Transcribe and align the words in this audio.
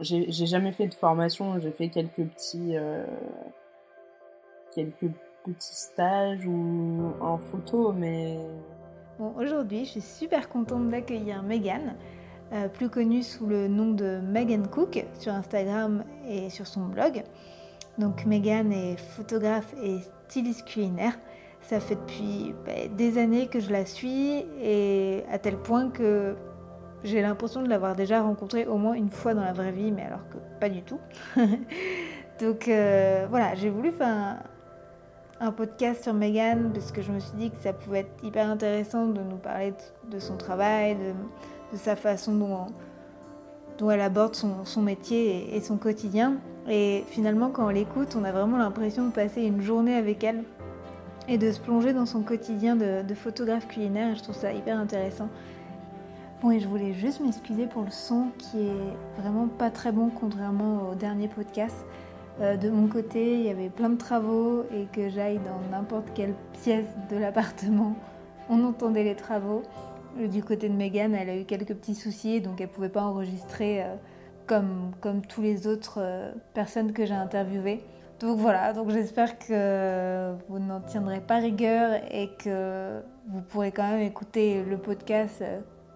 j'ai 0.00 0.46
jamais 0.46 0.72
fait 0.72 0.86
de 0.86 0.94
formation, 0.94 1.58
j'ai 1.60 1.72
fait 1.72 1.88
quelques 1.88 2.24
petits, 2.24 2.74
quelques 4.74 5.10
petits 5.44 5.74
stages 5.74 6.46
ou 6.46 7.12
en 7.20 7.38
photo, 7.38 7.92
mais. 7.92 8.38
Bon, 9.18 9.34
aujourd'hui, 9.38 9.84
je 9.84 9.90
suis 9.90 10.00
super 10.00 10.48
contente 10.48 10.88
d'accueillir 10.88 11.42
Megan, 11.42 11.96
plus 12.72 12.88
connue 12.88 13.22
sous 13.22 13.46
le 13.46 13.68
nom 13.68 13.92
de 13.92 14.20
Megan 14.22 14.66
Cook 14.66 15.04
sur 15.18 15.32
Instagram 15.32 16.04
et 16.28 16.50
sur 16.50 16.66
son 16.66 16.86
blog. 16.86 17.22
Donc 17.98 18.24
Megan 18.24 18.72
est 18.72 18.96
photographe 18.96 19.74
et 19.82 19.98
styliste 20.28 20.64
culinaire. 20.64 21.18
Ça 21.60 21.78
fait 21.80 21.96
depuis 21.96 22.54
bah, 22.64 22.88
des 22.96 23.18
années 23.18 23.46
que 23.46 23.60
je 23.60 23.70
la 23.70 23.84
suis 23.84 24.44
et 24.62 25.22
à 25.30 25.38
tel 25.38 25.58
point 25.58 25.90
que 25.90 26.34
j'ai 27.04 27.22
l'impression 27.22 27.62
de 27.62 27.68
l'avoir 27.68 27.96
déjà 27.96 28.22
rencontrée 28.22 28.66
au 28.66 28.76
moins 28.76 28.94
une 28.94 29.10
fois 29.10 29.34
dans 29.34 29.44
la 29.44 29.52
vraie 29.52 29.72
vie, 29.72 29.90
mais 29.90 30.02
alors 30.02 30.28
que 30.30 30.36
pas 30.58 30.68
du 30.68 30.82
tout. 30.82 30.98
Donc 32.40 32.68
euh, 32.68 33.26
voilà, 33.28 33.54
j'ai 33.54 33.70
voulu 33.70 33.92
faire 33.92 34.38
un, 35.40 35.52
podcast 35.52 36.02
sur 36.02 36.14
Megan 36.14 36.70
parce 36.72 36.92
que 36.92 37.02
je 37.02 37.12
me 37.12 37.18
suis 37.20 37.36
dit 37.36 37.50
que 37.50 37.56
ça 37.62 37.72
pouvait 37.72 38.00
être 38.00 38.24
hyper 38.24 38.48
intéressant 38.48 39.06
de 39.06 39.20
nous 39.20 39.36
parler 39.36 39.72
de, 40.10 40.18
son 40.18 40.36
travail, 40.36 40.96
de, 41.72 41.76
sa 41.76 41.96
façon 41.96 42.34
dont, 42.34 43.90
elle 43.90 44.00
aborde 44.00 44.34
son, 44.34 44.82
métier 44.82 45.54
et, 45.54 45.60
son 45.60 45.76
quotidien. 45.76 46.36
Et 46.68 47.04
finalement, 47.08 47.50
quand 47.50 47.66
on 47.66 47.70
l'écoute, 47.70 48.16
on 48.18 48.24
a 48.24 48.32
vraiment 48.32 48.58
l'impression 48.58 49.06
de 49.06 49.12
passer 49.12 49.42
une 49.42 49.62
journée 49.62 49.94
avec 49.94 50.22
elle 50.22 50.44
et 51.28 51.38
de 51.38 51.50
se 51.50 51.60
plonger 51.60 51.94
dans 51.94 52.06
son 52.06 52.22
quotidien 52.22 52.76
de, 52.76 53.02
de 53.02 53.14
photographe 53.14 53.66
culinaire. 53.68 54.12
Et 54.12 54.16
je 54.16 54.22
trouve 54.22 54.36
ça 54.36 54.52
hyper 54.52 54.78
intéressant. 54.78 55.28
Bon, 56.42 56.50
et 56.50 56.58
je 56.58 56.66
voulais 56.66 56.94
juste 56.94 57.20
m'excuser 57.20 57.66
pour 57.66 57.82
le 57.82 57.90
son 57.90 58.28
qui 58.38 58.60
est 58.60 59.20
vraiment 59.20 59.46
pas 59.46 59.70
très 59.70 59.92
bon, 59.92 60.08
contrairement 60.08 60.88
au 60.88 60.94
dernier 60.94 61.28
podcast. 61.28 61.84
Euh, 62.40 62.56
de 62.56 62.70
mon 62.70 62.86
côté, 62.86 63.34
il 63.34 63.42
y 63.42 63.50
avait 63.50 63.68
plein 63.68 63.90
de 63.90 63.98
travaux 63.98 64.64
et 64.72 64.86
que 64.90 65.10
j'aille 65.10 65.38
dans 65.38 65.60
n'importe 65.70 66.14
quelle 66.14 66.32
pièce 66.62 66.86
de 67.10 67.18
l'appartement, 67.18 67.94
on 68.48 68.64
entendait 68.64 69.04
les 69.04 69.16
travaux. 69.16 69.62
Du 70.16 70.42
côté 70.42 70.70
de 70.70 70.74
Megan, 70.74 71.14
elle 71.14 71.28
a 71.28 71.36
eu 71.36 71.44
quelques 71.44 71.74
petits 71.74 71.94
soucis, 71.94 72.40
donc 72.40 72.62
elle 72.62 72.68
pouvait 72.68 72.88
pas 72.88 73.02
enregistrer 73.02 73.82
euh, 73.82 73.94
comme, 74.46 74.92
comme 75.02 75.20
tous 75.20 75.42
les 75.42 75.66
autres 75.66 75.98
euh, 75.98 76.32
personnes 76.54 76.94
que 76.94 77.04
j'ai 77.04 77.12
interviewées. 77.12 77.82
Donc 78.18 78.38
voilà, 78.38 78.72
donc 78.72 78.88
j'espère 78.88 79.38
que 79.38 80.32
vous 80.48 80.58
n'en 80.58 80.80
tiendrez 80.80 81.20
pas 81.20 81.36
rigueur 81.36 82.00
et 82.10 82.30
que 82.38 83.02
vous 83.28 83.42
pourrez 83.42 83.72
quand 83.72 83.88
même 83.90 84.00
écouter 84.00 84.64
le 84.64 84.78
podcast 84.78 85.42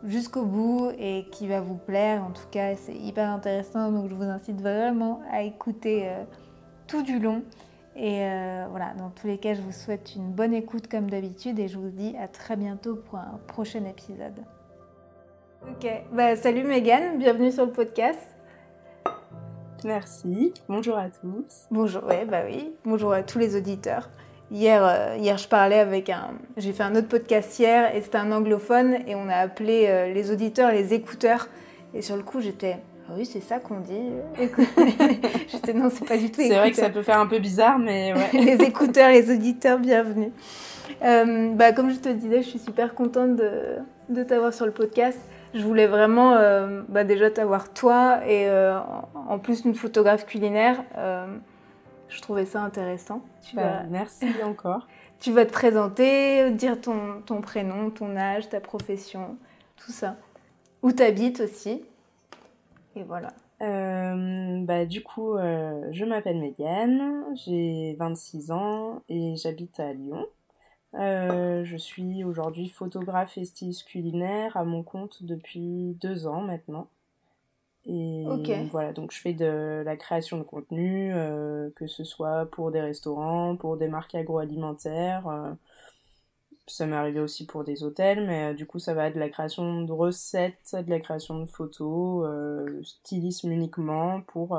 jusqu'au 0.05 0.45
bout 0.45 0.91
et 0.99 1.27
qui 1.31 1.49
va 1.49 1.61
vous 1.61 1.77
plaire. 1.77 2.23
En 2.23 2.31
tout 2.31 2.47
cas, 2.51 2.77
c'est 2.77 2.95
hyper 2.95 3.31
intéressant, 3.31 3.91
donc 3.91 4.09
je 4.09 4.15
vous 4.15 4.25
incite 4.25 4.61
vraiment 4.61 5.21
à 5.31 5.43
écouter 5.43 6.09
euh, 6.09 6.25
tout 6.87 7.03
du 7.03 7.19
long. 7.19 7.43
Et 7.97 8.25
euh, 8.25 8.67
voilà, 8.71 8.93
dans 8.99 9.11
tous 9.11 9.27
les 9.27 9.39
cas, 9.39 9.55
je 9.55 9.63
vous 9.63 9.73
souhaite 9.73 10.17
une 10.17 10.31
bonne 10.31 10.53
écoute 10.53 10.89
comme 10.89 11.09
d'habitude 11.09 11.59
et 11.59 11.69
je 11.69 11.79
vous 11.79 11.91
dis 11.91 12.15
à 12.21 12.27
très 12.27 12.57
bientôt 12.57 12.97
pour 12.97 13.19
un 13.19 13.39
prochain 13.47 13.85
épisode. 13.85 14.45
Ok, 15.71 15.87
bah, 16.13 16.37
salut 16.37 16.65
Megan, 16.65 17.19
bienvenue 17.19 17.51
sur 17.51 17.65
le 17.65 17.73
podcast. 17.73 18.21
Merci, 19.85 20.53
bonjour 20.69 20.97
à 20.97 21.09
tous. 21.09 21.67
Bonjour, 21.71 22.05
ouais, 22.05 22.25
bah 22.25 22.43
oui, 22.47 22.73
bonjour 22.85 23.13
à 23.13 23.23
tous 23.23 23.39
les 23.39 23.57
auditeurs. 23.57 24.11
Hier, 24.51 24.85
euh, 24.85 25.17
hier, 25.19 25.39
je 25.39 25.49
parlais 25.49 25.79
avec 25.79 26.11
un. 26.11 26.31
J'ai 26.57 26.73
fait 26.73 26.83
un 26.83 26.95
autre 26.95 27.09
podcast 27.09 27.59
hier 27.59 27.95
et 27.95 28.03
c'était 28.03 28.19
un 28.19 28.31
anglophone 28.31 28.99
et 29.07 29.15
on 29.15 29.29
a 29.29 29.37
appelé 29.37 29.87
euh, 29.89 30.13
les 30.13 30.31
auditeurs 30.31 30.71
les 30.71 30.93
écouteurs. 30.93 31.49
Et 31.95 32.03
sur 32.03 32.17
le 32.17 32.23
coup, 32.23 32.41
j'étais. 32.41 32.79
Ah 33.09 33.13
oui, 33.17 33.27
c'est 33.27 33.41
ça 33.41 33.59
qu'on 33.59 33.81
dit. 33.81 34.11
j'étais 35.49 35.73
non, 35.73 35.89
c'est 35.91 36.07
pas 36.07 36.19
du 36.19 36.31
tout. 36.31 36.43
C'est 36.43 36.57
vrai 36.57 36.71
que 36.71 36.77
ça 36.77 36.91
peut 36.91 37.03
faire 37.03 37.21
un 37.21 37.27
peu 37.27 37.39
bizarre, 37.39 37.79
mais 37.79 38.13
ouais. 38.35 38.41
les 38.41 38.63
écouteurs, 38.65 39.11
les 39.11 39.31
auditeurs, 39.35 39.79
bienvenue. 39.79 40.33
Euh, 41.03 41.53
bah, 41.55 41.73
comme 41.73 41.91
je 41.91 41.99
te 41.99 42.11
disais, 42.11 42.43
je 42.43 42.49
suis 42.49 42.59
super 42.59 42.95
contente 42.95 43.37
de, 43.37 43.51
de 44.11 44.23
t'avoir 44.23 44.53
sur 44.53 44.67
le 44.67 44.73
podcast. 44.73 45.19
Je 45.55 45.63
voulais 45.63 45.87
vraiment 45.87 46.37
bah, 46.89 47.05
déjà 47.05 47.31
t'avoir 47.31 47.73
toi 47.73 48.19
et 48.27 48.49
en 49.29 49.39
plus 49.39 49.65
une 49.65 49.77
photographe 49.77 50.27
culinaire. 50.27 50.83
Je 52.15 52.21
trouvais 52.21 52.47
ça 52.47 52.63
intéressant. 52.63 53.23
Bah, 53.55 53.83
merci 53.91 54.27
encore. 54.45 54.87
Tu 55.19 55.33
vas 55.33 55.45
te 55.45 55.53
présenter, 55.53 56.51
dire 56.53 56.81
ton, 56.81 57.23
ton 57.23 57.41
prénom, 57.41 57.91
ton 57.91 58.17
âge, 58.17 58.49
ta 58.49 58.61
profession, 58.61 59.37
tout 59.77 59.91
ça. 59.91 60.17
Où 60.83 60.93
tu 60.93 61.03
habites 61.03 61.41
aussi. 61.41 61.83
Et 62.95 63.03
voilà. 63.03 63.33
Euh, 63.63 64.65
bah, 64.65 64.87
du 64.87 65.03
coup, 65.03 65.37
euh, 65.37 65.89
je 65.91 66.05
m'appelle 66.05 66.39
Megan, 66.39 67.25
j'ai 67.35 67.97
26 67.99 68.53
ans 68.53 69.03
et 69.09 69.35
j'habite 69.35 69.81
à 69.81 69.93
Lyon. 69.93 70.25
Euh, 70.95 71.65
je 71.65 71.77
suis 71.77 72.23
aujourd'hui 72.23 72.69
photographe 72.69 73.37
et 73.39 73.45
styliste 73.45 73.89
culinaire 73.89 74.57
à 74.57 74.65
mon 74.65 74.85
compte 74.85 75.25
depuis 75.25 75.97
deux 76.01 76.29
ans 76.29 76.43
maintenant. 76.43 76.89
Et 77.87 78.25
voilà, 78.71 78.93
donc 78.93 79.13
je 79.13 79.21
fais 79.21 79.35
de 79.35 79.83
la 79.85 79.97
création 79.97 80.39
de 80.39 80.43
contenu, 80.43 81.13
euh, 81.13 81.69
que 81.77 81.87
ce 81.87 82.03
soit 82.03 82.47
pour 82.47 82.71
des 82.71 82.81
restaurants, 82.81 83.57
pour 83.57 83.77
des 83.77 83.89
marques 83.89 84.15
agroalimentaires. 84.15 85.29
Euh, 85.29 85.53
ça 86.67 86.87
m'est 86.87 86.97
arrivé 86.97 87.21
aussi 87.21 87.45
pour 87.45 87.63
des 87.63 87.85
hôtels, 87.85 88.27
mais 88.27 88.53
euh, 88.53 88.55
du 88.55 88.65
coup, 88.65 88.79
ça 88.79 88.95
va 88.95 89.09
être 89.09 89.17
de 89.17 89.21
la 89.21 89.29
création 89.29 89.83
de 89.83 89.93
recettes, 89.93 90.75
de 90.75 90.89
la 90.89 90.99
création 90.99 91.39
de 91.39 91.45
photos, 91.45 92.27
stylisme 92.83 93.53
uniquement 93.53 94.23
pour 94.23 94.59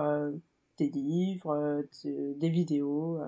des 0.78 0.90
livres, 0.90 1.84
des 2.03 2.50
vidéos, 2.50 3.19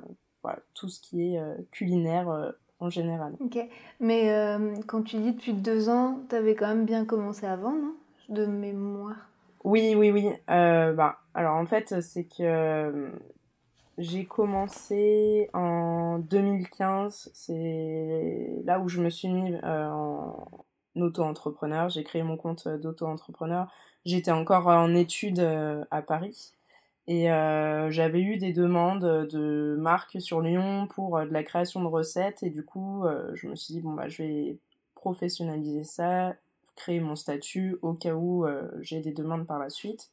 voilà, 0.43 0.59
tout 0.75 0.89
ce 0.89 1.01
qui 1.01 1.33
est 1.33 1.41
culinaire 1.71 2.53
en 2.79 2.91
général. 2.91 3.33
Ok, 3.39 3.57
mais 3.99 4.31
quand 4.85 5.01
tu 5.01 5.17
dis 5.17 5.31
depuis 5.31 5.53
deux 5.53 5.89
ans, 5.89 6.19
tu 6.29 6.35
avais 6.35 6.53
quand 6.53 6.67
même 6.67 6.85
bien 6.85 7.03
commencé 7.03 7.47
avant, 7.47 7.71
non? 7.71 7.95
De 8.29 8.45
mémoire. 8.45 9.27
Oui, 9.67 9.95
oui, 9.97 10.11
oui. 10.11 10.29
Euh, 10.49 10.93
bah, 10.93 11.19
alors 11.33 11.55
en 11.57 11.65
fait, 11.65 11.99
c'est 11.99 12.23
que 12.23 12.41
euh, 12.41 13.11
j'ai 13.97 14.23
commencé 14.23 15.49
en 15.53 16.19
2015. 16.19 17.29
C'est 17.33 18.61
là 18.63 18.79
où 18.79 18.87
je 18.87 19.01
me 19.01 19.09
suis 19.09 19.27
mis 19.27 19.53
euh, 19.65 19.89
en 19.89 20.47
auto-entrepreneur. 20.95 21.89
J'ai 21.89 22.05
créé 22.05 22.23
mon 22.23 22.37
compte 22.37 22.69
d'auto-entrepreneur. 22.69 23.69
J'étais 24.05 24.31
encore 24.31 24.67
en 24.67 24.95
études 24.95 25.41
à 25.91 26.01
Paris. 26.01 26.53
Et 27.07 27.25
j'avais 27.25 28.21
eu 28.21 28.37
des 28.37 28.53
demandes 28.53 29.27
de 29.27 29.75
marques 29.77 30.21
sur 30.21 30.39
Lyon 30.39 30.87
pour 30.87 31.19
de 31.19 31.33
la 31.33 31.43
création 31.43 31.81
de 31.81 31.87
recettes. 31.87 32.41
Et 32.41 32.49
du 32.51 32.63
coup, 32.63 33.03
je 33.33 33.47
me 33.49 33.55
suis 33.55 33.73
dit, 33.73 33.81
bon, 33.81 33.91
bah, 33.91 34.07
je 34.07 34.23
vais 34.23 34.57
professionnaliser 34.95 35.83
ça 35.83 36.35
créer 36.77 37.01
mon 37.01 37.15
statut 37.15 37.77
au 37.81 37.93
cas 37.93 38.13
où 38.13 38.45
euh, 38.45 38.69
j'ai 38.79 39.01
des 39.01 39.11
demandes 39.11 39.45
par 39.45 39.59
la 39.59 39.69
suite. 39.69 40.11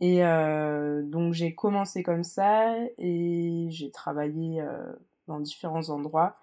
Et 0.00 0.24
euh, 0.24 1.02
donc 1.02 1.32
j'ai 1.32 1.54
commencé 1.54 2.02
comme 2.02 2.22
ça 2.24 2.76
et 2.98 3.66
j'ai 3.70 3.90
travaillé 3.90 4.60
euh, 4.60 4.92
dans 5.26 5.40
différents 5.40 5.88
endroits 5.88 6.36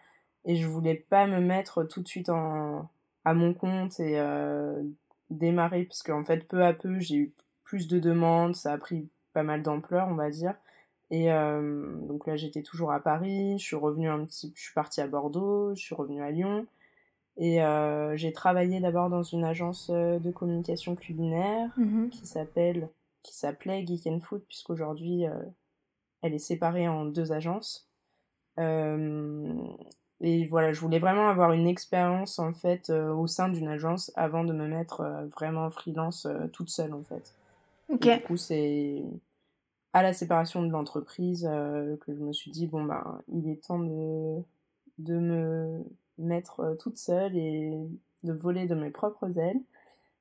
et 0.45 0.55
je 0.55 0.67
voulais 0.67 0.95
pas 0.95 1.27
me 1.27 1.39
mettre 1.39 1.83
tout 1.83 2.01
de 2.01 2.07
suite 2.07 2.29
à 2.29 3.33
mon 3.33 3.53
compte 3.53 3.99
et 3.99 4.21
démarrer 5.29 5.85
parce 5.85 6.03
qu'en 6.03 6.23
fait 6.23 6.47
peu 6.47 6.63
à 6.63 6.73
peu 6.73 6.99
j'ai 6.99 7.15
eu 7.15 7.33
plus 7.63 7.87
de 7.87 7.97
demandes, 7.97 8.55
ça 8.55 8.73
a 8.73 8.77
pris 8.77 9.07
pas 9.33 9.43
mal 9.43 9.63
d'ampleur 9.63 10.07
on 10.09 10.15
va 10.15 10.29
dire. 10.29 10.53
Et 11.09 11.29
donc 11.29 12.27
là 12.27 12.35
j'étais 12.35 12.61
toujours 12.61 12.91
à 12.91 12.99
Paris, 12.99 13.57
je 13.57 13.63
suis 13.63 13.75
revenue 13.77 14.09
un 14.09 14.23
petit, 14.25 14.51
je 14.55 14.61
suis 14.61 14.73
partie 14.73 15.01
à 15.01 15.07
Bordeaux, 15.07 15.73
je 15.75 15.81
suis 15.81 15.95
revenue 15.95 16.21
à 16.21 16.29
Lyon 16.29 16.67
et 17.37 17.61
euh, 17.61 18.15
j'ai 18.15 18.31
travaillé 18.31 18.79
d'abord 18.79 19.09
dans 19.09 19.23
une 19.23 19.43
agence 19.43 19.89
euh, 19.93 20.19
de 20.19 20.31
communication 20.31 20.95
culinaire 20.95 21.69
mhm. 21.77 22.09
qui 22.09 22.25
s'appelle 22.25 22.89
qui 23.23 23.35
s'appelait 23.35 23.85
Geek 23.85 24.07
and 24.07 24.19
Food 24.21 24.43
puisqu'aujourd'hui 24.47 25.25
euh, 25.25 25.33
elle 26.21 26.33
est 26.33 26.39
séparée 26.39 26.87
en 26.87 27.05
deux 27.05 27.33
agences. 27.33 27.89
et 28.57 30.45
voilà, 30.45 30.71
je 30.71 30.79
voulais 30.79 30.99
vraiment 30.99 31.27
avoir 31.27 31.51
une 31.51 31.67
expérience 31.67 32.39
en 32.39 32.53
fait 32.53 32.89
au 32.89 33.27
sein 33.27 33.49
d'une 33.49 33.67
agence 33.67 34.11
avant 34.15 34.43
de 34.43 34.53
me 34.53 34.67
mettre 34.67 35.27
vraiment 35.35 35.69
freelance 35.69 36.27
toute 36.53 36.69
seule 36.69 36.93
en 36.93 37.03
fait. 37.03 37.33
du 37.89 38.21
coup, 38.21 38.37
c'est 38.37 39.03
à 39.93 40.01
la 40.01 40.13
séparation 40.13 40.63
de 40.63 40.71
l'entreprise 40.71 41.43
que 41.43 42.15
je 42.15 42.23
me 42.23 42.33
suis 42.33 42.49
dit 42.49 42.65
bon 42.65 42.85
ben 42.85 43.21
il 43.27 43.49
est 43.49 43.63
temps 43.63 43.79
de 43.79 44.41
de 44.97 45.19
me 45.19 45.83
mettre 46.17 46.61
euh, 46.61 46.75
toute 46.75 46.97
seule 46.97 47.35
et 47.35 47.71
de 48.23 48.33
voler 48.33 48.67
de 48.67 48.75
mes 48.75 48.89
propres 48.89 49.37
ailes. 49.37 49.61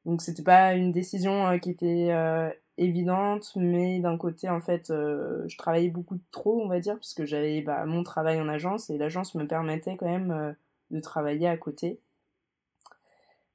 Donc 0.05 0.23
c'était 0.23 0.43
pas 0.43 0.75
une 0.75 0.93
décision 0.93 1.47
euh, 1.47 1.59
qui 1.59 1.71
était 1.71 2.09
euh, 2.11 2.51
évidente, 2.77 3.53
mais 3.57 4.01
d'un 4.01 4.17
côté 4.19 4.49
en 4.49 4.61
fait 4.61 4.87
je 4.89 5.57
travaillais 5.57 5.91
beaucoup 5.91 6.19
trop 6.31 6.61
on 6.63 6.69
va 6.69 6.81
dire 6.81 6.97
puisque 6.97 7.25
j'avais 7.25 7.63
bah, 7.63 7.85
mon 7.87 8.03
travail 8.03 8.41
en 8.41 8.49
agence 8.49 8.91
et 8.91 8.99
l'agence 8.99 9.35
me 9.35 9.47
permettait 9.47 9.97
quand 9.97 10.09
même 10.09 10.57
de 10.91 11.01
travailler 11.01 11.47
à 11.47 11.57
côté. 11.57 12.01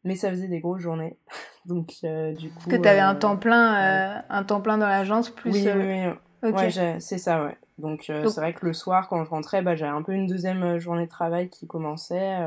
mais 0.06 0.16
ça 0.16 0.30
faisait 0.30 0.48
des 0.48 0.62
grosses 0.62 0.82
journées. 0.82 1.18
Donc, 1.66 1.98
du 2.38 2.50
coup. 2.50 2.70
Que 2.70 2.78
tu 2.78 2.88
avais 2.88 3.02
un 3.02 3.16
temps 3.16 3.36
plein, 3.36 4.24
un 4.30 4.44
temps 4.46 4.62
plein 4.62 4.78
dans 4.78 4.88
l'agence, 4.88 5.30
plus. 5.30 5.52
Oui, 5.52 5.68
oui, 5.68 6.08
oui. 6.42 6.52
Ouais, 6.52 7.00
c'est 7.00 7.18
ça, 7.18 7.44
ouais. 7.44 7.58
Donc, 7.80 8.04
c'est 8.06 8.36
vrai 8.36 8.54
que 8.54 8.66
le 8.66 8.74
soir, 8.74 9.08
quand 9.08 9.24
je 9.24 9.30
rentrais, 9.30 9.62
bah, 9.62 9.76
j'avais 9.76 9.92
un 9.92 10.02
peu 10.02 10.14
une 10.14 10.28
deuxième 10.28 10.78
journée 10.78 11.06
de 11.06 11.10
travail 11.10 11.50
qui 11.50 11.66
commençait. 11.68 12.38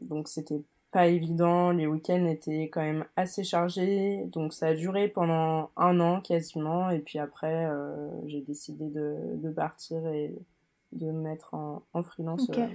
donc, 0.00 0.28
c'était 0.28 0.62
pas 0.90 1.06
évident. 1.06 1.70
Les 1.70 1.86
week-ends 1.86 2.24
étaient 2.26 2.70
quand 2.72 2.82
même 2.82 3.04
assez 3.16 3.44
chargés. 3.44 4.24
Donc 4.26 4.52
ça 4.52 4.68
a 4.68 4.74
duré 4.74 5.08
pendant 5.08 5.70
un 5.76 6.00
an 6.00 6.20
quasiment. 6.20 6.90
Et 6.90 6.98
puis 6.98 7.18
après, 7.18 7.66
euh, 7.66 8.08
j'ai 8.26 8.40
décidé 8.40 8.86
de, 8.88 9.16
de, 9.34 9.50
partir 9.50 10.06
et 10.08 10.34
de 10.92 11.06
me 11.06 11.20
mettre 11.20 11.54
en, 11.54 11.82
en 11.92 12.02
freelance 12.02 12.48
euh, 12.56 12.66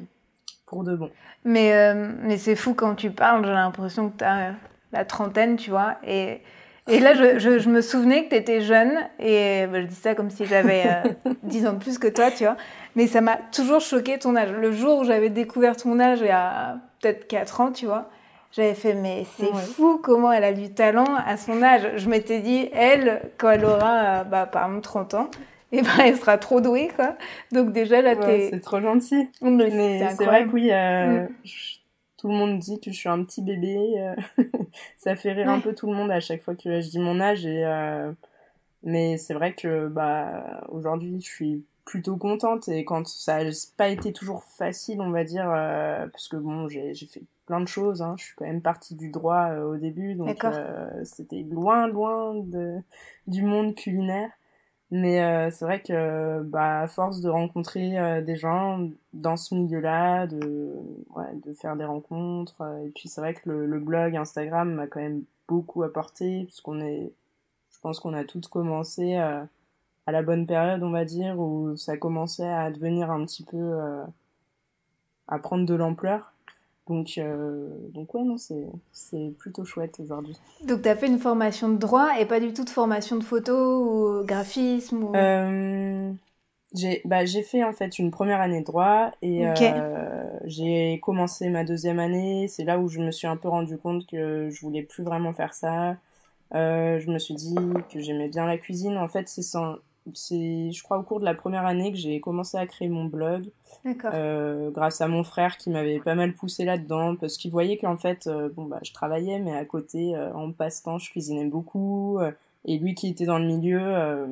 pour 0.66 0.84
de 0.84 0.96
bon. 0.96 1.10
Mais, 1.44 1.74
euh, 1.74 2.14
mais 2.22 2.38
c'est 2.38 2.56
fou 2.56 2.74
quand 2.74 2.96
tu 2.96 3.12
parles. 3.12 3.46
J'ai 3.46 3.52
l'impression 3.52 4.10
que 4.10 4.18
tu 4.18 4.24
as 4.24 4.54
la 4.92 5.06
trentaine, 5.06 5.56
tu 5.56 5.72
vois. 5.72 5.98
Et, 6.06 6.42
et 6.88 7.00
là, 7.00 7.14
je, 7.14 7.40
je, 7.40 7.60
je, 7.60 7.70
me 7.70 7.82
souvenais 7.82 8.26
que 8.26 8.30
tu 8.30 8.36
étais 8.36 8.62
jeune. 8.62 8.92
Et 9.20 9.66
bah, 9.68 9.82
je 9.82 9.88
dis 9.88 9.96
ça 9.96 10.16
comme 10.16 10.30
si 10.30 10.46
j'avais 10.46 10.86
10 11.44 11.68
ans 11.68 11.74
de 11.74 11.80
plus 11.80 11.98
que 11.98 12.08
toi, 12.08 12.32
tu 12.32 12.44
vois. 12.44 12.58
Mais 12.96 13.08
ça 13.08 13.22
m'a 13.22 13.38
toujours 13.52 13.82
choqué 13.82 14.20
ton 14.20 14.36
âge. 14.36 14.52
Le 14.52 14.72
jour 14.72 15.00
où 15.00 15.04
j'avais 15.04 15.30
découvert 15.30 15.76
ton 15.76 16.00
âge, 16.00 16.20
il 16.22 16.28
y 16.28 16.30
a 16.30 16.78
peut-être 17.02 17.28
4 17.28 17.62
ans, 17.62 17.72
tu 17.72 17.86
vois, 17.86 18.10
j'avais 18.56 18.76
fait, 18.76 18.94
mais 18.94 19.26
c'est 19.38 19.54
fou 19.54 20.00
comment 20.02 20.32
elle 20.32 20.44
a 20.44 20.54
du 20.54 20.72
talent 20.72 21.16
à 21.26 21.38
son 21.38 21.64
âge. 21.64 21.90
Je 21.96 22.08
m'étais 22.08 22.40
dit, 22.40 22.70
elle, 22.74 23.22
quand 23.38 23.50
elle 23.50 23.66
aura, 23.66 23.98
euh, 23.98 24.24
bah, 24.24 24.46
par 24.46 24.68
exemple, 24.68 24.84
30 24.84 25.14
ans, 25.16 25.32
et 25.72 25.80
eh 25.80 25.82
ben, 25.82 25.90
elle 26.06 26.18
sera 26.18 26.38
trop 26.38 26.62
douée, 26.62 26.92
quoi. 26.96 27.16
Donc 27.52 27.72
déjà, 27.72 28.04
là, 28.04 28.16
t'es... 28.16 28.50
C'est 28.52 28.60
trop 28.60 28.80
gentil. 28.80 29.28
Mais 29.42 30.08
c'est 30.16 30.26
vrai 30.26 30.46
que 30.46 30.52
oui, 30.52 30.70
euh, 30.72 31.24
mm. 31.24 31.28
Tout 32.24 32.30
le 32.30 32.36
monde 32.36 32.58
dit 32.58 32.80
que 32.80 32.90
je 32.90 32.96
suis 32.96 33.10
un 33.10 33.22
petit 33.24 33.42
bébé. 33.42 33.96
Euh, 33.98 34.16
ça 34.98 35.16
fait 35.18 35.34
rire 35.34 35.50
un 35.50 35.60
peu 35.60 35.76
tout 35.76 35.88
le 35.88 35.94
monde 35.94 36.10
à 36.10 36.22
chaque 36.22 36.42
fois 36.42 36.56
que 36.56 36.80
je 36.80 36.90
dis 36.90 37.00
mon 37.00 37.20
âge. 37.20 37.46
Et, 37.46 37.66
mais 38.82 39.18
c'est 39.18 39.34
vrai 39.34 39.54
que 39.54 39.88
bah, 39.88 40.64
aujourd'hui, 40.70 41.20
je 41.20 41.28
suis 41.28 41.66
plutôt 41.84 42.16
contente 42.16 42.70
et 42.70 42.86
quand 42.86 43.06
ça 43.06 43.44
n'a 43.44 43.52
pas 43.76 43.90
été 43.90 44.14
toujours 44.14 44.42
facile 44.46 45.02
on 45.02 45.10
va 45.10 45.26
dire 45.26 45.48
parce 46.14 46.30
que 46.30 46.38
bon 46.38 46.70
j'ai 46.70 46.94
fait 46.96 47.24
plein 47.46 47.62
de 47.62 47.68
choses. 47.68 48.02
Hein. 48.02 48.16
Je 48.18 48.26
suis 48.26 48.36
quand 48.36 48.46
même 48.46 48.62
partie 48.62 48.96
du 48.96 49.10
droit 49.10 49.50
euh, 49.52 49.74
au 49.74 49.78
début, 49.78 50.16
donc 50.16 50.44
euh, 50.44 50.90
c'était 51.04 51.44
loin, 51.50 51.88
loin 51.88 52.36
de, 52.36 52.78
du 53.28 53.44
monde 53.44 53.76
culinaire. 53.76 54.30
Mais 54.96 55.24
euh, 55.24 55.50
c'est 55.50 55.66
vrai 55.66 55.82
que, 55.82 56.44
bah, 56.44 56.82
à 56.82 56.88
force 56.88 57.20
de 57.20 57.28
rencontrer 57.28 58.22
des 58.22 58.36
gens 58.36 58.90
dans 59.14 59.38
ce 59.38 59.56
milieu-là, 59.56 60.28
de, 60.28 60.72
ouais, 61.16 61.34
de 61.46 61.54
faire 61.54 61.76
des 61.76 61.84
rencontres, 61.86 62.62
et 62.86 62.90
puis 62.90 63.10
c'est 63.10 63.20
vrai 63.20 63.34
que 63.34 63.50
le, 63.50 63.66
le 63.66 63.80
blog 63.80 64.16
Instagram 64.16 64.72
m'a 64.72 64.86
quand 64.88 65.00
même 65.00 65.24
beaucoup 65.48 65.82
apporté, 65.84 66.44
puisqu'on 66.46 66.80
est, 66.80 67.12
je 67.72 67.80
pense 67.82 68.00
qu'on 68.00 68.14
a 68.14 68.24
toutes 68.24 68.48
commencé 68.50 69.16
à 69.16 69.48
la 70.08 70.22
bonne 70.22 70.46
période, 70.46 70.84
on 70.84 70.92
va 70.92 71.06
dire, 71.06 71.40
où 71.40 71.76
ça 71.76 71.98
commençait 71.98 72.48
à 72.48 72.70
devenir 72.70 73.10
un 73.10 73.26
petit 73.26 73.44
peu, 73.44 73.80
à 75.28 75.40
prendre 75.40 75.66
de 75.66 75.74
l'ampleur. 75.74 76.33
Donc, 76.88 77.18
euh, 77.18 77.70
donc 77.94 78.14
ouais, 78.14 78.24
non, 78.24 78.36
c'est 78.38 79.34
plutôt 79.40 79.64
chouette 79.64 80.00
aujourd'hui. 80.00 80.38
Donc, 80.66 80.82
tu 80.82 80.90
as 80.90 80.96
fait 80.96 81.08
une 81.08 81.20
formation 81.20 81.70
de 81.70 81.78
droit 81.78 82.20
et 82.20 82.26
pas 82.26 82.40
du 82.40 82.54
tout 82.54 82.66
de 82.66 82.70
formation 82.70 83.16
de 83.16 83.24
photo 83.24 84.22
ou 84.22 84.26
graphisme 84.26 85.04
ou... 85.04 85.16
Euh, 85.16 86.12
j'ai 86.74 87.02
bah, 87.06 87.26
fait 87.26 87.64
en 87.64 87.72
fait 87.72 88.00
une 88.00 88.12
première 88.12 88.42
année 88.42 88.60
de 88.60 88.66
droit 88.66 89.12
et 89.22 89.48
euh, 89.48 90.24
j'ai 90.46 91.00
commencé 91.02 91.50
ma 91.50 91.64
deuxième 91.64 92.00
année. 92.00 92.48
C'est 92.50 92.64
là 92.64 92.80
où 92.80 92.90
je 92.90 93.00
me 93.00 93.12
suis 93.12 93.28
un 93.28 93.38
peu 93.38 93.48
rendu 93.48 93.78
compte 93.78 94.08
que 94.08 94.50
je 94.50 94.62
voulais 94.62 94.82
plus 94.82 95.04
vraiment 95.04 95.34
faire 95.34 95.54
ça. 95.54 95.98
Je 96.52 97.12
me 97.12 97.20
suis 97.20 97.36
dit 97.36 97.56
que 97.92 98.00
j'aimais 98.00 98.28
bien 98.28 98.46
la 98.46 98.58
cuisine. 98.58 98.98
En 98.98 99.08
fait, 99.08 99.30
c'est 99.30 99.44
c'est, 100.14 100.72
je 100.72 100.84
crois, 100.84 100.98
au 100.98 101.04
cours 101.04 101.20
de 101.20 101.26
la 101.26 101.34
première 101.34 101.66
année 101.66 101.92
que 101.92 101.98
j'ai 101.98 102.20
commencé 102.20 102.58
à 102.58 102.66
créer 102.68 102.90
mon 102.90 103.06
blog. 103.06 103.50
Euh, 103.86 104.72
grâce 104.72 105.02
à 105.02 105.08
mon 105.08 105.24
frère 105.24 105.58
qui 105.58 105.70
m'avait 105.70 106.00
pas 106.00 106.16
mal 106.16 106.34
poussé 106.34 106.64
là-dedans 106.64 107.16
parce 107.16 107.38
qu'il 107.38 107.52
voyait 107.52 107.78
qu'en 107.78 107.98
fait, 107.98 108.28
euh, 108.28 108.50
bon, 108.50 108.66
bah, 108.66 108.80
je 108.84 108.94
travaillais, 108.94 109.40
mais 109.40 109.56
à 109.56 109.66
côté, 109.66 110.16
euh, 110.16 110.34
en 110.34 110.52
passe-temps, 110.52 111.00
je 111.00 111.10
cuisinais 111.12 111.46
beaucoup. 111.46 112.20
Euh, 112.20 112.32
et 112.66 112.78
lui 112.78 112.96
qui 112.96 113.10
était 113.10 113.26
dans 113.26 113.40
le 113.40 113.46
milieu, 113.46 114.26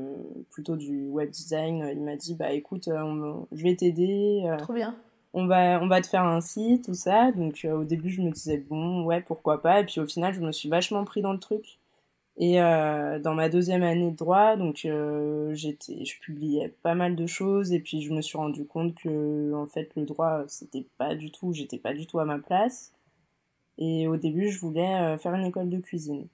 plutôt 0.52 0.78
du 0.78 1.10
web 1.10 1.30
design, 1.30 1.90
il 1.92 2.02
m'a 2.02 2.16
dit, 2.16 2.34
bah 2.34 2.54
écoute, 2.54 2.88
je 2.88 3.64
vais 3.64 3.76
t'aider. 3.76 4.50
Trop 4.60 4.72
bien. 4.72 4.96
On 5.34 5.48
va, 5.48 5.82
on 5.82 5.88
va 5.88 6.00
te 6.00 6.08
faire 6.08 6.24
un 6.24 6.40
site, 6.40 6.86
tout 6.86 6.94
ça. 6.94 7.34
Donc 7.34 7.68
au 7.70 7.84
début, 7.84 8.10
je 8.10 8.22
me 8.22 8.32
disais, 8.32 8.58
bon, 8.58 9.04
ouais, 9.04 9.20
pourquoi 9.20 9.62
pas. 9.62 9.82
Et 9.82 9.86
puis 9.86 10.00
au 10.00 10.06
final, 10.06 10.34
je 10.34 10.40
me 10.40 10.54
suis 10.54 10.70
vachement 10.70 11.04
pris 11.04 11.22
dans 11.22 11.34
le 11.34 11.40
truc. 11.40 11.81
Et 12.42 12.60
euh, 12.60 13.20
dans 13.20 13.36
ma 13.36 13.50
deuxième 13.50 13.84
année 13.84 14.10
de 14.10 14.16
droit, 14.16 14.56
donc 14.56 14.86
euh, 14.86 15.54
j'étais, 15.54 16.04
je 16.04 16.20
publiais 16.20 16.70
pas 16.82 16.96
mal 16.96 17.16
de 17.16 17.28
choses 17.28 17.72
et 17.72 17.80
puis 17.80 18.02
je 18.02 18.12
me 18.12 18.22
suis 18.22 18.36
rendu 18.36 18.66
compte 18.66 18.96
que 18.96 19.54
en 19.54 19.68
fait 19.68 19.92
le 19.96 20.06
droit 20.06 20.44
c'était 20.48 20.88
pas 20.98 21.14
du 21.14 21.32
tout, 21.32 21.54
j'étais 21.54 21.78
pas 21.78 21.94
du 21.94 22.08
tout 22.08 22.18
à 22.18 22.26
ma 22.26 22.40
place. 22.40 22.94
Et 23.78 24.08
au 24.08 24.18
début 24.18 24.50
je 24.50 24.60
voulais 24.60 24.96
euh, 25.02 25.18
faire 25.20 25.36
une 25.36 25.46
école 25.46 25.70
de 25.70 25.78
cuisine. 25.78 26.28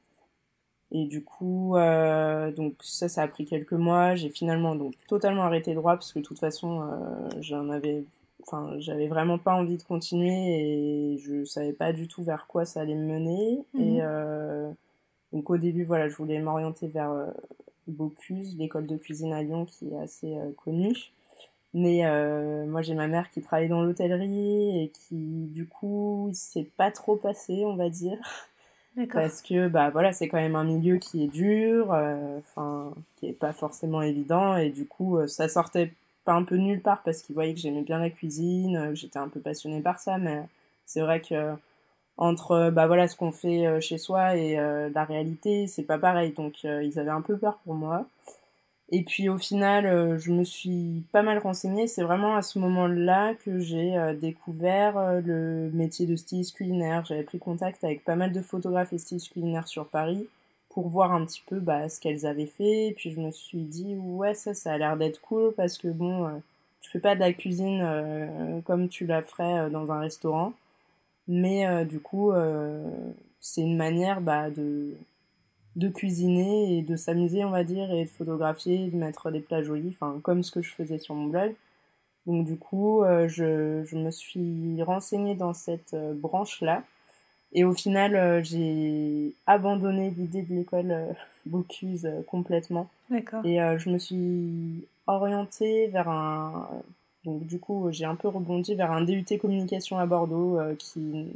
Et 0.92 1.06
du 1.07 1.25
coup, 1.25 1.75
euh, 1.75 2.54
donc 2.54 2.75
ça, 2.81 3.09
ça 3.09 3.24
a 3.24 3.27
pris 3.27 3.44
quelques 3.44 3.74
mois. 3.74 4.15
J'ai 4.15 4.30
finalement 4.30 4.75
donc 4.75 4.94
totalement 5.09 5.44
arrêté 5.44 5.71
le 5.71 5.77
droit 5.77 5.95
parce 5.95 6.13
que 6.13 6.19
de 6.19 6.24
toute 6.24 6.39
façon, 6.39 6.83
euh, 6.83 7.30
j'en 7.42 7.69
avais, 7.69 8.06
enfin, 8.44 8.75
j'avais 8.80 9.07
vraiment 9.07 9.39
pas 9.39 9.54
envie 9.54 9.75
de 9.75 9.83
continuer 9.83 10.31
et 10.31 11.18
je 11.18 11.44
savais 11.44 11.74
pas 11.74 11.92
du 11.92 12.07
tout 12.07 12.24
vers 12.24 12.48
quoi 12.48 12.63
ça 12.63 12.80
allait 12.80 12.95
me 12.95 13.06
mener. 13.06 13.65
Et 13.77 14.01
mhm. 14.01 14.75
Donc 15.34 15.50
au 15.50 15.58
début, 15.58 15.84
voilà, 15.84 16.08
je 16.08 16.16
voulais 16.16 16.40
m'orienter 16.40 16.88
vers 16.88 17.12
euh, 17.12 17.28
Bocuse, 17.88 18.58
l'école 18.58 18.88
de 18.88 18.98
cuisine 18.98 19.34
à 19.34 19.44
Lyon 19.44 19.66
qui 19.66 19.90
est 19.90 20.00
assez 20.00 20.36
euh, 20.36 20.52
connue. 20.64 20.96
Mais 21.74 22.06
euh, 22.06 22.66
moi 22.66 22.82
j'ai 22.82 22.96
ma 22.96 23.08
mère 23.08 23.30
qui 23.30 23.42
travaille 23.42 23.68
dans 23.68 23.82
l'hôtellerie 23.84 24.84
et 24.84 24.90
qui 24.90 25.48
du 25.52 25.68
coup 25.68 26.30
s'est 26.34 26.68
pas 26.78 26.92
trop 26.92 27.18
passé, 27.18 27.64
on 27.66 27.76
va 27.76 27.90
dire. 27.90 28.18
Parce 29.14 29.44
que 29.44 29.68
bah 29.68 29.92
voilà, 29.92 30.12
c'est 30.12 30.28
quand 30.28 30.38
même 30.38 30.56
un 30.56 30.64
milieu 30.64 30.98
qui 30.98 31.24
est 31.24 31.28
dur, 31.28 31.92
enfin 32.40 32.92
qui 33.18 33.28
est 33.28 33.34
pas 33.34 33.54
forcément 33.54 34.02
évident 34.02 34.58
et 34.58 34.72
du 34.72 34.88
coup 34.88 35.20
ça 35.28 35.48
sortait 35.48 35.94
pas 36.26 36.34
un 36.34 36.42
peu 36.42 36.56
nulle 36.56 36.82
part 36.82 37.04
parce 37.04 37.22
qu'il 37.22 37.36
voyait 37.36 37.54
que 37.54 37.60
j'aimais 37.60 37.84
bien 37.84 38.00
la 38.00 38.10
cuisine, 38.10 38.88
que 38.90 38.96
j'étais 38.96 39.20
un 39.20 39.28
peu 39.28 39.40
passionnée 39.40 39.82
par 39.82 40.00
ça, 40.00 40.18
mais 40.18 40.42
c'est 40.88 41.02
vrai 41.02 41.22
que 41.22 41.54
entre 42.18 42.52
euh, 42.52 42.72
bah 42.72 42.88
voilà 42.88 43.08
ce 43.08 43.16
qu'on 43.16 43.31
fait 43.31 43.68
euh, 43.68 43.80
chez 43.80 43.98
soi 43.98 44.36
et 44.36 44.60
euh, 44.60 44.90
la 44.94 45.06
réalité 45.06 45.68
c'est 45.68 45.84
pas 45.84 45.98
pareil. 45.98 46.31
Donc 46.31 46.64
ils 46.64 47.00
avaient 47.00 47.12
un 47.12 47.22
peu 47.22 47.38
peur 47.38 47.60
pour 47.64 47.75
moi. 47.75 48.06
Et 48.90 49.04
puis 49.04 49.30
au 49.30 49.38
final 49.38 50.18
je 50.18 50.31
me 50.31 50.44
suis 50.44 51.04
pas 51.12 51.21
mal 51.21 51.38
renseignée. 51.40 51.88
C'est 51.88 52.04
vraiment 52.04 52.36
à 52.36 52.42
ce 52.42 52.59
moment 52.59 52.88
là 52.88 53.33
que 53.36 53.59
j'ai 53.59 53.95
découvert 54.19 55.21
le 55.21 55.69
métier 55.74 56.06
de 56.06 56.16
styliste 56.16 56.56
culinaire. 56.56 57.06
J'avais 57.06 57.24
pris 57.24 57.40
contact 57.40 57.83
avec 57.83 58.06
pas 58.06 58.16
mal 58.16 58.31
de 58.31 58.42
photographes 58.42 58.94
et 58.94 58.97
stylistes 58.97 59.31
culinaires 59.33 59.68
sur 59.68 59.88
Paris 59.88 60.28
pour 60.69 60.88
voir 60.88 61.12
un 61.14 61.26
petit 61.26 61.44
peu 61.47 61.59
bah, 61.59 61.90
ce 61.90 62.00
qu'elles 62.00 62.26
avaient 62.26 62.45
fait. 62.45 62.88
Et 62.88 62.94
puis 62.94 63.12
je 63.12 63.19
me 63.19 63.31
suis 63.31 63.64
dit 63.64 63.95
ouais 63.97 64.33
ça 64.36 64.54
ça 64.54 64.74
a 64.74 64.78
l'air 64.78 64.97
d'être 64.97 65.21
cool 65.21 65.54
parce 65.54 65.78
que 65.78 65.90
bon 65.90 66.42
tu 66.81 66.90
fais 66.92 67.00
pas 67.00 67.16
de 67.16 67.19
la 67.19 67.33
cuisine 67.33 68.62
comme 68.66 68.88
tu 68.88 69.06
la 69.06 69.21
ferais 69.21 69.69
dans 69.69 69.92
un 69.92 70.00
restaurant 70.00 70.54
mais 71.28 71.68
euh, 71.68 71.86
du 71.86 72.00
coup, 72.00 72.31
euh, 72.31 72.90
c'est 73.40 73.62
une 73.62 73.78
manière 73.78 74.22
bah, 74.22 74.50
de, 74.50 74.96
de 75.76 75.90
cuisiner 75.90 76.78
et 76.78 76.81
de 76.81 76.96
s'amuser, 76.96 77.44
on 77.44 77.50
va 77.50 77.64
dire, 77.64 77.92
et 77.92 78.06
de 78.06 78.10
photographier, 78.10 78.90
de 78.90 78.96
mettre 78.96 79.31
des 79.31 79.42
plats 79.42 79.64
jolis, 79.64 79.96
enfin, 80.00 80.19
comme 80.24 80.44
ce 80.44 80.52
que 80.52 80.62
je 80.62 80.72
faisais 80.72 81.00
sur 81.00 81.16
mon 81.16 81.28
blog. 81.28 81.54
Donc 82.26 82.46
du 82.46 82.57
coup, 82.57 83.04
euh, 83.04 83.28
je, 83.28 83.84
je, 83.86 83.98
me 83.98 84.12
suis 84.12 84.81
renseignée 84.84 85.36
dans 85.36 85.54
cette 85.54 85.96
branche-là. 85.96 86.84
Et 87.54 87.64
au 87.64 87.74
final, 87.74 88.44
j'ai 88.44 89.34
abandonné 89.46 90.12
l'idée 90.12 90.42
de 90.42 90.54
l'école 90.54 91.16
Bocuse 91.46 92.10
complètement. 92.28 92.90
Et 93.46 93.60
je 93.78 93.90
me 93.90 93.98
suis 93.98 94.86
orientée 95.07 95.88
vers 95.88 96.10
un, 96.10 96.68
donc 97.28 97.46
du 97.46 97.60
coup, 97.60 97.90
j'ai 97.92 98.06
un 98.06 98.16
peu 98.16 98.30
rebondi 98.30 98.74
vers 98.74 98.92
un 98.92 99.02
DUT 99.02 99.26
communication 99.40 100.00
à 100.00 100.06
Bordeaux 100.06 100.57
euh, 100.57 100.76
qui, 100.76 101.28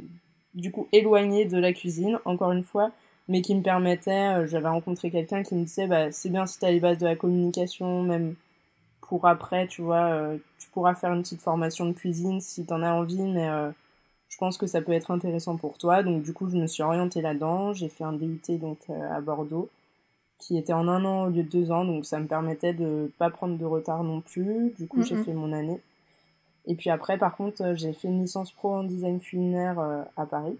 du 0.54 0.72
coup, 0.72 0.88
éloigné 0.90 1.44
de 1.44 1.58
la 1.58 1.74
cuisine, 1.74 2.18
encore 2.24 2.52
une 2.52 2.62
fois, 2.64 2.92
mais 3.28 3.42
qui 3.42 3.54
me 3.54 3.62
permettait, 3.62 4.10
euh, 4.10 4.46
j'avais 4.46 4.68
rencontré 4.68 5.10
quelqu'un 5.10 5.42
qui 5.42 5.54
me 5.54 5.64
disait, 5.64 5.86
bah, 5.86 6.10
c'est 6.10 6.30
bien 6.30 6.46
si 6.46 6.58
tu 6.58 6.64
as 6.64 6.70
les 6.70 6.80
bases 6.80 6.96
de 6.96 7.04
la 7.04 7.14
communication, 7.14 8.02
même 8.02 8.34
pour 9.02 9.26
après, 9.26 9.66
tu 9.66 9.82
vois, 9.82 10.06
euh, 10.06 10.38
tu 10.58 10.70
pourras 10.70 10.94
faire 10.94 11.12
une 11.12 11.22
petite 11.22 11.42
formation 11.42 11.84
de 11.84 11.92
cuisine 11.92 12.40
si 12.40 12.64
tu 12.64 12.72
en 12.72 12.82
as 12.82 12.92
envie, 12.92 13.22
mais 13.22 13.46
je 14.30 14.38
pense 14.38 14.56
que 14.56 14.66
ça 14.66 14.80
peut 14.80 14.92
être 14.92 15.10
intéressant 15.10 15.58
pour 15.58 15.76
toi. 15.76 16.02
Donc 16.02 16.22
du 16.22 16.32
coup, 16.32 16.48
je 16.48 16.56
me 16.56 16.66
suis 16.66 16.82
orientée 16.82 17.20
là-dedans, 17.20 17.74
j'ai 17.74 17.90
fait 17.90 18.04
un 18.04 18.14
DUT 18.14 18.40
donc 18.58 18.78
à 18.88 19.20
Bordeaux 19.20 19.68
qui 20.42 20.58
était 20.58 20.72
en 20.72 20.88
un 20.88 21.04
an 21.04 21.26
au 21.26 21.30
lieu 21.30 21.44
de 21.44 21.48
deux 21.48 21.70
ans, 21.70 21.84
donc 21.84 22.04
ça 22.04 22.18
me 22.18 22.26
permettait 22.26 22.74
de 22.74 23.12
pas 23.16 23.30
prendre 23.30 23.56
de 23.56 23.64
retard 23.64 24.02
non 24.02 24.20
plus. 24.20 24.72
Du 24.76 24.88
coup, 24.88 25.02
j'ai 25.02 25.16
fait 25.22 25.32
mon 25.32 25.52
année. 25.52 25.80
Et 26.66 26.74
puis 26.74 26.90
après, 26.90 27.16
par 27.16 27.36
contre, 27.36 27.62
euh, 27.62 27.74
j'ai 27.76 27.92
fait 27.92 28.08
une 28.08 28.20
licence 28.20 28.50
pro 28.50 28.74
en 28.74 28.82
design 28.82 29.20
culinaire 29.20 29.78
euh, 29.78 30.02
à 30.16 30.26
Paris. 30.26 30.58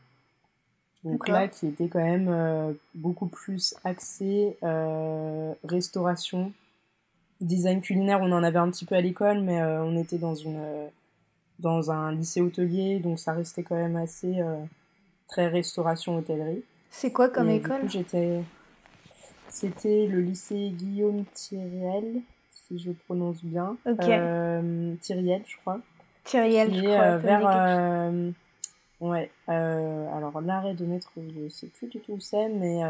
Donc 1.02 1.26
là, 1.26 1.48
qui 1.48 1.66
était 1.66 1.88
quand 1.88 1.98
même 2.00 2.76
beaucoup 2.94 3.26
plus 3.26 3.74
axé 3.82 4.56
restauration. 5.64 6.52
Design 7.40 7.80
culinaire, 7.80 8.20
on 8.22 8.30
en 8.30 8.44
avait 8.44 8.60
un 8.60 8.70
petit 8.70 8.84
peu 8.84 8.94
à 8.94 9.00
l'école, 9.00 9.40
mais 9.40 9.60
on 9.60 9.96
était 9.96 10.18
dans 10.18 10.36
une 10.36 10.62
dans 11.58 11.90
un 11.90 12.12
lycée 12.12 12.40
hôtelier, 12.40 13.00
donc 13.00 13.18
ça 13.18 13.32
restait 13.32 13.64
quand 13.64 13.74
même 13.74 13.96
assez 13.96 14.44
très 15.26 15.48
restauration 15.48 16.18
hôtellerie. 16.18 16.62
C'est 16.88 17.10
quoi 17.10 17.28
comme 17.28 17.48
école? 17.48 17.88
j'étais 17.88 18.44
c'était 19.52 20.06
le 20.06 20.20
lycée 20.20 20.70
Guillaume 20.70 21.24
Thiriel, 21.34 22.22
si 22.50 22.78
je 22.78 22.90
prononce 22.90 23.44
bien. 23.44 23.76
Euh, 23.86 24.94
Thiriel, 25.02 25.42
je 25.46 25.56
crois. 25.58 25.78
Thiriel, 26.24 26.74
je 26.74 26.80
crois. 26.80 27.02
Euh, 27.02 27.18
vers. 27.18 27.46
Euh, 27.46 28.30
ouais. 29.00 29.30
alors, 29.46 30.40
l'arrêt 30.40 30.72
de 30.72 30.86
métro, 30.86 31.20
je 31.36 31.48
sais 31.50 31.66
plus 31.66 31.88
du 31.88 32.00
tout 32.00 32.14
où 32.14 32.20
c'est, 32.20 32.48
mais. 32.48 32.80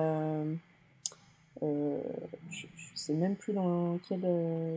je, 1.61 1.67
ne 1.67 1.99
sais 2.95 3.15
même 3.15 3.35
plus 3.35 3.55
dans 3.55 3.99
quel 4.09 4.21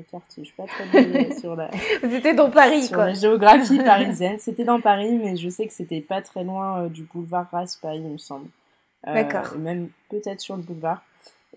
quartier. 0.10 0.44
Je 0.44 0.48
suis 0.48 0.58
pas 0.58 0.66
très 0.66 1.32
sur 1.40 1.56
la. 1.56 1.70
C'était 2.02 2.34
dans 2.34 2.50
Paris, 2.50 2.86
sur 2.86 2.96
quoi. 2.96 3.06
La 3.06 3.14
géographie 3.14 3.78
parisienne. 3.78 4.40
C'était 4.40 4.66
dans 4.66 4.82
Paris, 4.82 5.20
mais 5.22 5.36
je 5.36 5.50
sais 5.50 5.68
que 5.68 5.74
c'était 5.74 6.02
pas 6.02 6.24
très 6.24 6.44
loin 6.44 6.88
du 6.88 7.04
boulevard 7.04 7.48
Raspail, 7.52 8.00
il 8.00 8.10
me 8.10 8.18
semble. 8.18 8.48
D'accord. 9.06 9.56
Même 9.60 9.90
peut-être 10.10 10.42
sur 10.42 10.58
le 10.58 10.64
boulevard. 10.64 11.04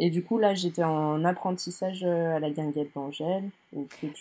Et 0.00 0.10
du 0.10 0.22
coup, 0.22 0.38
là, 0.38 0.54
j'étais 0.54 0.84
en 0.84 1.24
apprentissage 1.24 2.04
euh, 2.04 2.36
à 2.36 2.38
la 2.38 2.50
guinguette 2.50 2.94
d'Angèle. 2.94 3.50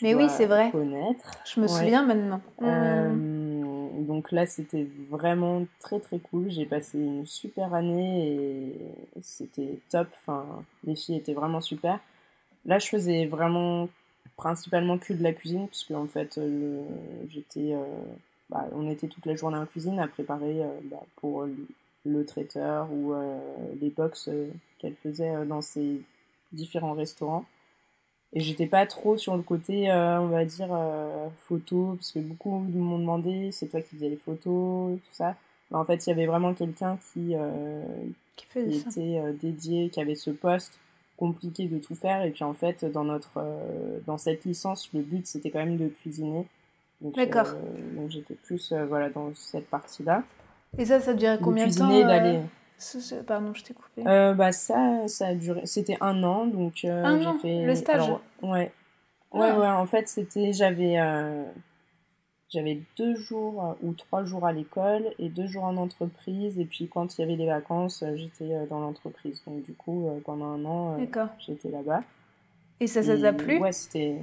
Mais 0.01 0.15
oui, 0.15 0.27
c'est 0.27 0.47
vrai. 0.47 0.71
Connaître. 0.71 1.31
Je 1.45 1.61
me 1.61 1.67
souviens 1.67 2.03
maintenant. 2.03 2.41
Euh, 2.63 3.89
donc 3.99 4.31
là, 4.31 4.47
c'était 4.47 4.87
vraiment 5.09 5.65
très 5.79 5.99
très 5.99 6.17
cool. 6.17 6.49
J'ai 6.49 6.65
passé 6.65 6.97
une 6.97 7.27
super 7.27 7.75
année 7.75 8.27
et 8.27 9.21
c'était 9.21 9.79
top. 9.89 10.07
Enfin, 10.13 10.45
les 10.83 10.95
filles 10.95 11.17
étaient 11.17 11.33
vraiment 11.33 11.61
super. 11.61 11.99
Là, 12.65 12.79
je 12.79 12.87
faisais 12.87 13.27
vraiment 13.27 13.87
principalement 14.35 14.97
que 14.97 15.13
de 15.13 15.21
la 15.21 15.31
cuisine, 15.31 15.67
puisque 15.67 15.91
en 15.91 16.07
fait, 16.07 16.39
euh, 16.39 16.81
j'étais, 17.29 17.75
bah, 18.49 18.65
on 18.73 18.89
était 18.89 19.07
toute 19.07 19.27
la 19.27 19.35
journée 19.35 19.57
en 19.57 19.67
cuisine 19.67 19.99
à 19.99 20.07
préparer 20.07 20.59
bah, 20.85 21.03
pour 21.17 21.45
le 22.07 22.25
traiteur 22.25 22.87
ou 22.91 23.13
euh, 23.13 23.37
les 23.81 23.89
box 23.89 24.27
euh, 24.27 24.49
qu'elle 24.79 24.95
faisait 24.95 25.35
euh, 25.35 25.45
dans 25.45 25.61
ses 25.61 26.01
différents 26.51 26.93
restaurants. 26.93 27.45
Et 28.33 28.41
j'étais 28.41 28.67
pas 28.67 28.85
trop 28.85 29.17
sur 29.17 29.37
le 29.37 29.41
côté, 29.41 29.89
on 29.89 30.27
va 30.27 30.43
dire, 30.43 30.77
photo, 31.37 31.93
parce 31.95 32.11
que 32.11 32.19
beaucoup 32.19 32.59
m'ont 32.59 32.99
demandé, 32.99 33.53
c'est 33.53 33.67
toi 33.67 33.79
qui 33.81 33.95
faisais 33.95 34.09
les 34.09 34.17
photos, 34.17 34.99
tout 34.99 35.13
ça. 35.13 35.37
Mais 35.71 35.77
en 35.77 35.85
fait, 35.85 36.05
il 36.05 36.09
y 36.09 36.11
avait 36.11 36.25
vraiment 36.25 36.53
quelqu'un 36.53 36.99
qui, 37.13 37.35
qui, 38.35 38.59
était 38.59 39.33
dédié, 39.41 39.89
qui 39.89 40.01
avait 40.01 40.15
ce 40.15 40.29
poste 40.29 40.77
compliqué 41.15 41.67
de 41.67 41.79
tout 41.79 41.95
faire. 41.95 42.21
Et 42.23 42.31
puis 42.31 42.43
en 42.43 42.53
fait, 42.53 42.83
dans, 42.83 43.05
notre, 43.05 43.41
dans 44.05 44.17
cette 44.17 44.43
licence, 44.43 44.89
le 44.93 45.03
but, 45.03 45.25
c'était 45.25 45.49
quand 45.49 45.59
même 45.59 45.77
de 45.77 45.87
cuisiner. 45.87 46.45
D'accord. 46.99 47.53
donc 47.95 48.11
j'étais 48.11 48.35
plus 48.35 48.73
voilà, 48.73 49.09
dans 49.09 49.33
cette 49.35 49.69
partie-là. 49.69 50.25
Et 50.77 50.85
ça, 50.85 50.99
ça 50.99 51.13
durait 51.13 51.39
combien 51.41 51.67
de 51.67 51.73
temps 51.73 51.91
euh, 51.91 52.03
d'aller. 52.03 52.39
Pardon, 53.25 53.53
je 53.53 53.63
t'ai 53.63 53.73
coupé. 53.73 54.07
Euh, 54.07 54.33
bah 54.33 54.51
ça, 54.51 55.07
ça 55.07 55.27
a 55.27 55.35
duré. 55.35 55.61
C'était 55.65 55.97
un 56.01 56.23
an, 56.23 56.45
donc 56.45 56.83
euh, 56.83 57.03
un 57.03 57.25
an, 57.25 57.33
fait. 57.39 57.65
Le 57.65 57.75
stage. 57.75 58.09
ouais. 58.41 58.71
Ouais, 59.33 59.49
ah. 59.49 59.59
ouais. 59.59 59.67
En 59.67 59.85
fait, 59.85 60.07
c'était, 60.07 60.53
j'avais, 60.53 60.97
j'avais 62.49 62.81
deux 62.97 63.15
jours 63.15 63.75
ou 63.81 63.93
trois 63.93 64.23
jours 64.23 64.45
à 64.45 64.53
l'école 64.53 65.05
et 65.19 65.29
deux 65.29 65.47
jours 65.47 65.63
en 65.63 65.77
entreprise. 65.77 66.59
Et 66.59 66.65
puis 66.65 66.87
quand 66.87 67.17
il 67.17 67.21
y 67.21 67.23
avait 67.23 67.35
les 67.35 67.47
vacances, 67.47 68.03
j'étais 68.15 68.65
dans 68.69 68.79
l'entreprise. 68.79 69.43
Donc 69.45 69.63
du 69.63 69.73
coup, 69.73 70.09
pendant 70.25 70.45
un 70.45 70.65
an, 70.65 70.97
j'étais 71.39 71.69
là-bas. 71.69 72.03
Et 72.79 72.87
ça, 72.87 73.01
ça 73.01 73.17
t'a 73.17 73.33
plu? 73.33 73.57
Ouais, 73.57 73.71
c'était, 73.71 74.21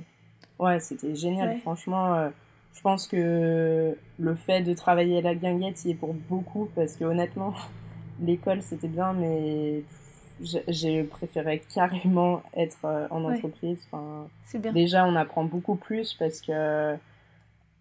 ouais, 0.61 0.79
c'était 0.79 1.15
génial. 1.17 1.57
Franchement 1.59 2.31
je 2.75 2.81
pense 2.81 3.07
que 3.07 3.97
le 4.19 4.35
fait 4.35 4.63
de 4.63 4.75
travailler 4.75 5.19
à 5.19 5.23
la 5.23 5.35
guinguette 5.35 5.85
y 5.85 5.93
est 5.93 5.95
pour 5.95 6.13
beaucoup 6.13 6.69
parce 6.75 6.97
que 6.97 7.05
honnêtement, 7.05 7.55
l'école 8.21 8.63
c'était 8.63 8.89
bien, 8.89 9.13
mais 9.13 9.85
j'ai 10.41 11.05
préféré 11.05 11.63
carrément 11.73 12.43
être 12.55 12.85
euh, 12.85 13.07
en 13.11 13.25
entreprise. 13.25 13.87
Enfin, 13.87 14.27
bien. 14.55 14.73
Déjà, 14.73 15.07
on 15.07 15.15
apprend 15.15 15.45
beaucoup 15.45 15.77
plus 15.77 16.15
parce 16.15 16.41
que 16.41 16.97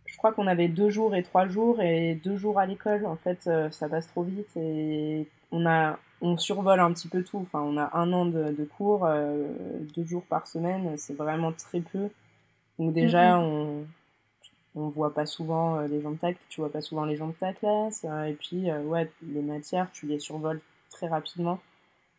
je 0.06 0.18
crois 0.18 0.32
qu'on 0.32 0.46
avait 0.46 0.68
deux 0.68 0.92
jours 0.92 1.16
et 1.16 1.24
trois 1.24 1.48
jours 1.48 1.82
et 1.82 2.16
deux 2.24 2.38
jours 2.38 2.60
à 2.60 2.68
l'école. 2.68 3.08
En 3.08 3.16
fait, 3.16 3.48
euh, 3.48 3.72
ça 3.72 3.90
passe 3.90 4.08
trop 4.08 4.22
vite 4.22 4.56
et 4.56 5.28
on 5.52 5.66
a 5.66 5.98
on 6.22 6.38
survole 6.38 6.80
un 6.80 6.94
petit 6.94 7.08
peu 7.08 7.24
tout. 7.24 7.40
Enfin, 7.40 7.62
on 7.62 7.78
a 7.78 7.90
un 7.98 8.14
an 8.14 8.26
de, 8.26 8.54
de 8.54 8.64
cours, 8.64 9.06
euh, 9.06 9.48
deux 9.96 10.06
jours 10.06 10.24
par 10.24 10.46
semaine, 10.46 10.96
c'est 10.98 11.16
vraiment 11.16 11.52
très 11.52 11.82
peu. 11.82 12.10
Donc 12.78 12.94
déjà, 12.94 13.40
on 13.40 13.86
on 14.76 14.88
voit 14.88 15.14
pas 15.14 15.26
souvent 15.26 15.78
euh, 15.78 15.88
les 15.88 16.02
gens 16.02 16.12
de 16.12 16.18
ta 16.18 16.34
tu 16.50 16.62
vois 16.62 16.72
pas 16.72 16.82
souvent 16.82 17.06
les 17.06 17.16
gens 17.16 17.28
de 17.28 17.34
ta 17.34 17.54
classe 17.54 18.06
euh, 18.10 18.26
et 18.26 18.34
puis 18.34 18.70
euh, 18.70 18.82
ouais 18.84 19.12
les 19.22 19.42
matières 19.42 19.92
tu 19.92 20.08
les 20.08 20.20
survoles 20.20 20.62
très 20.90 21.08
rapidement. 21.08 21.60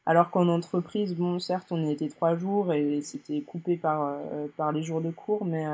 Alors 0.07 0.31
qu'en 0.31 0.49
entreprise 0.49 1.15
bon 1.17 1.39
certes 1.39 1.69
on 1.73 1.83
y 1.85 1.91
était 1.93 2.09
trois 2.09 2.37
jours 2.37 2.73
et 2.73 3.01
c'était 3.03 3.41
coupé 3.41 3.77
par 3.77 4.19
par 4.57 4.73
les 4.73 4.83
jours 4.83 5.01
de 5.01 5.11
cours 5.11 5.45
mais 5.47 5.65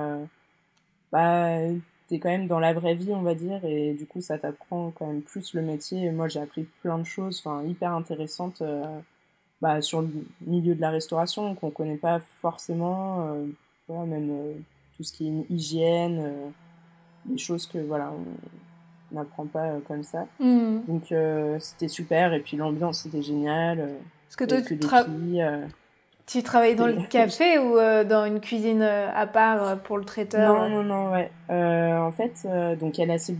bah 1.12 1.58
t'es 2.06 2.18
quand 2.20 2.28
même 2.28 2.46
dans 2.46 2.60
la 2.60 2.72
vraie 2.72 2.94
vie 2.94 3.12
on 3.12 3.22
va 3.22 3.34
dire 3.34 3.64
et 3.64 3.94
du 3.94 4.06
coup 4.06 4.20
ça 4.20 4.38
t'apprend 4.38 4.92
quand 4.92 5.06
même 5.06 5.22
plus 5.22 5.54
le 5.54 5.62
métier. 5.62 6.10
Moi 6.12 6.28
j'ai 6.28 6.40
appris 6.40 6.64
plein 6.82 6.98
de 6.98 7.04
choses 7.04 7.42
enfin 7.44 7.64
hyper 7.64 7.92
intéressantes 7.92 8.62
bah, 9.60 9.82
sur 9.82 10.02
le 10.02 10.08
milieu 10.46 10.74
de 10.76 10.80
la 10.80 10.90
restauration 10.90 11.54
qu'on 11.56 11.70
connaît 11.70 11.96
pas 11.96 12.20
forcément 12.20 13.36
même 13.88 14.62
tout 14.96 15.02
ce 15.02 15.12
qui 15.12 15.26
est 15.26 15.50
hygiène 15.50 16.52
des 17.24 17.38
choses 17.38 17.66
que 17.66 17.78
voilà 17.78 18.12
on 19.12 19.14
n'apprend 19.14 19.46
pas 19.46 19.66
euh, 19.66 19.78
comme 19.86 20.02
ça. 20.02 20.26
Hmm. 20.38 20.80
donc 20.86 21.12
euh, 21.12 21.58
c'était 21.58 21.88
super. 21.88 22.32
Et 22.32 22.40
puis 22.40 22.56
l'ambiance 22.56 23.02
c'était 23.02 23.22
génial 23.22 23.80
euh, 23.80 23.86
parce 24.26 24.36
que 24.36 24.44
toi 24.44 24.60
tu, 24.60 24.78
tu 26.26 26.42
travaillais 26.44 26.76
dans 26.76 26.86
le 26.86 27.02
café 27.08 27.58
ou 27.58 27.74
dans 28.08 28.24
une 28.24 28.40
cuisine 28.40 28.82
à 28.82 29.26
part 29.26 29.78
pour 29.80 29.98
le 29.98 30.04
traiteur? 30.04 30.54
Non 30.54 30.68
non 30.68 30.82
non 30.84 31.12
ouais. 31.12 31.30
En 31.48 32.12
fait 32.12 32.46
donc 32.78 32.98
elle 33.00 33.10
a 33.10 33.18
ses 33.18 33.36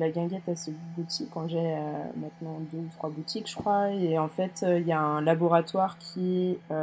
la 0.00 0.10
guinguette 0.10 0.48
a 0.48 0.56
ses 0.56 0.72
boutiques. 0.96 1.30
Quand 1.32 1.46
j'ai 1.48 1.76
maintenant 2.16 2.60
deux 2.72 2.78
ou 2.78 2.88
trois 2.96 3.10
boutiques 3.10 3.48
je 3.48 3.54
crois. 3.54 3.90
Et 3.90 4.18
en 4.18 4.28
fait 4.28 4.64
il 4.68 4.86
y 4.86 4.92
a 4.92 5.00
un 5.00 5.20
laboratoire 5.20 5.96
qui 5.98 6.50
est 6.50 6.74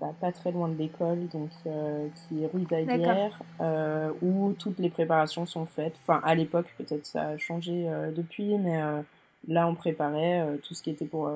bah, 0.00 0.14
pas 0.18 0.32
très 0.32 0.50
loin 0.50 0.68
de 0.68 0.78
l'école, 0.78 1.28
donc 1.28 1.50
euh, 1.66 2.08
qui 2.14 2.42
est 2.42 2.46
rue 2.46 2.62
d'Aguerre, 2.62 3.38
euh, 3.60 4.10
où 4.22 4.54
toutes 4.54 4.78
les 4.78 4.88
préparations 4.88 5.44
sont 5.44 5.66
faites. 5.66 5.94
Enfin, 6.00 6.22
à 6.24 6.34
l'époque, 6.34 6.72
peut-être 6.78 7.04
ça 7.04 7.28
a 7.28 7.36
changé 7.36 7.86
euh, 7.86 8.10
depuis, 8.10 8.56
mais 8.56 8.80
là, 9.46 9.68
on 9.68 9.74
préparait 9.74 10.58
tout 10.62 10.72
ce 10.74 10.82
qui 10.82 10.90
était 10.90 11.04
pour 11.04 11.30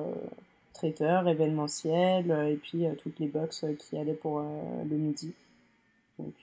traiteur, 0.73 1.27
événementiel, 1.27 2.31
et 2.49 2.55
puis 2.55 2.85
toutes 2.97 3.19
les 3.19 3.27
box 3.27 3.65
qui 3.77 3.97
allaient 3.97 4.13
pour 4.13 4.39
le 4.39 4.95
midi. 4.95 5.33
Donc, 6.17 6.33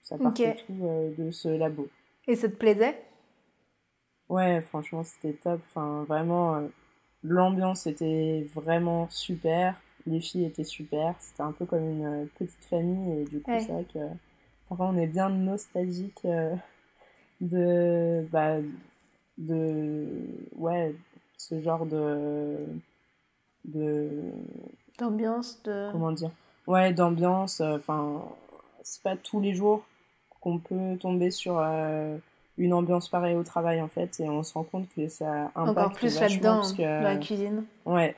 ça 0.00 0.16
partait 0.16 0.56
tout 0.66 0.88
de 1.18 1.30
ce 1.30 1.48
labo. 1.48 1.86
Et 2.26 2.34
ça 2.34 2.48
te 2.48 2.54
plaisait? 2.54 2.98
Ouais, 4.30 4.62
franchement, 4.62 5.04
c'était 5.04 5.34
top. 5.34 5.60
Enfin, 5.68 6.04
vraiment, 6.08 6.62
l'ambiance 7.22 7.86
était 7.86 8.46
vraiment 8.54 9.06
super 9.10 9.74
les 10.06 10.20
filles 10.20 10.44
étaient 10.44 10.64
super. 10.64 11.14
C'était 11.18 11.42
un 11.42 11.52
peu 11.52 11.64
comme 11.66 11.88
une 11.88 12.04
euh, 12.04 12.24
petite 12.38 12.64
famille. 12.64 13.20
Et 13.20 13.24
du 13.24 13.40
coup, 13.40 13.50
c'est 13.58 13.72
vrai 13.72 13.86
que 13.92 13.98
enfin, 14.68 14.86
on 14.92 14.96
est 14.96 15.06
bien 15.06 15.28
nostalgique 15.28 16.20
euh, 16.24 16.54
de, 17.40 18.26
bah, 18.30 18.56
de. 19.38 20.06
Ouais, 20.56 20.94
ce 21.36 21.60
genre 21.60 21.86
de. 21.86 22.66
de 23.64 24.10
d'ambiance 24.96 25.60
de 25.64 25.88
comment 25.90 26.12
dire 26.12 26.30
ouais 26.68 26.92
d'ambiance 26.92 27.60
euh, 27.60 27.78
enfin 27.78 28.22
c'est 28.84 29.02
pas 29.02 29.16
tous 29.16 29.40
les 29.40 29.52
jours 29.52 29.82
qu'on 30.40 30.58
peut 30.58 30.96
tomber 31.00 31.32
sur 31.32 31.58
une 32.58 32.72
ambiance 32.72 33.08
pareille 33.08 33.34
au 33.34 33.42
travail 33.42 33.80
en 33.82 33.88
fait 33.88 34.20
et 34.20 34.28
on 34.28 34.44
se 34.44 34.54
rend 34.54 34.62
compte 34.62 34.88
que 34.94 35.08
ça 35.08 35.50
impacte 35.56 35.68
encore 35.68 35.92
plus 35.94 36.20
là-dedans 36.20 36.62
que... 36.76 36.82
la 36.82 37.16
cuisine 37.16 37.64
ouais 37.86 38.14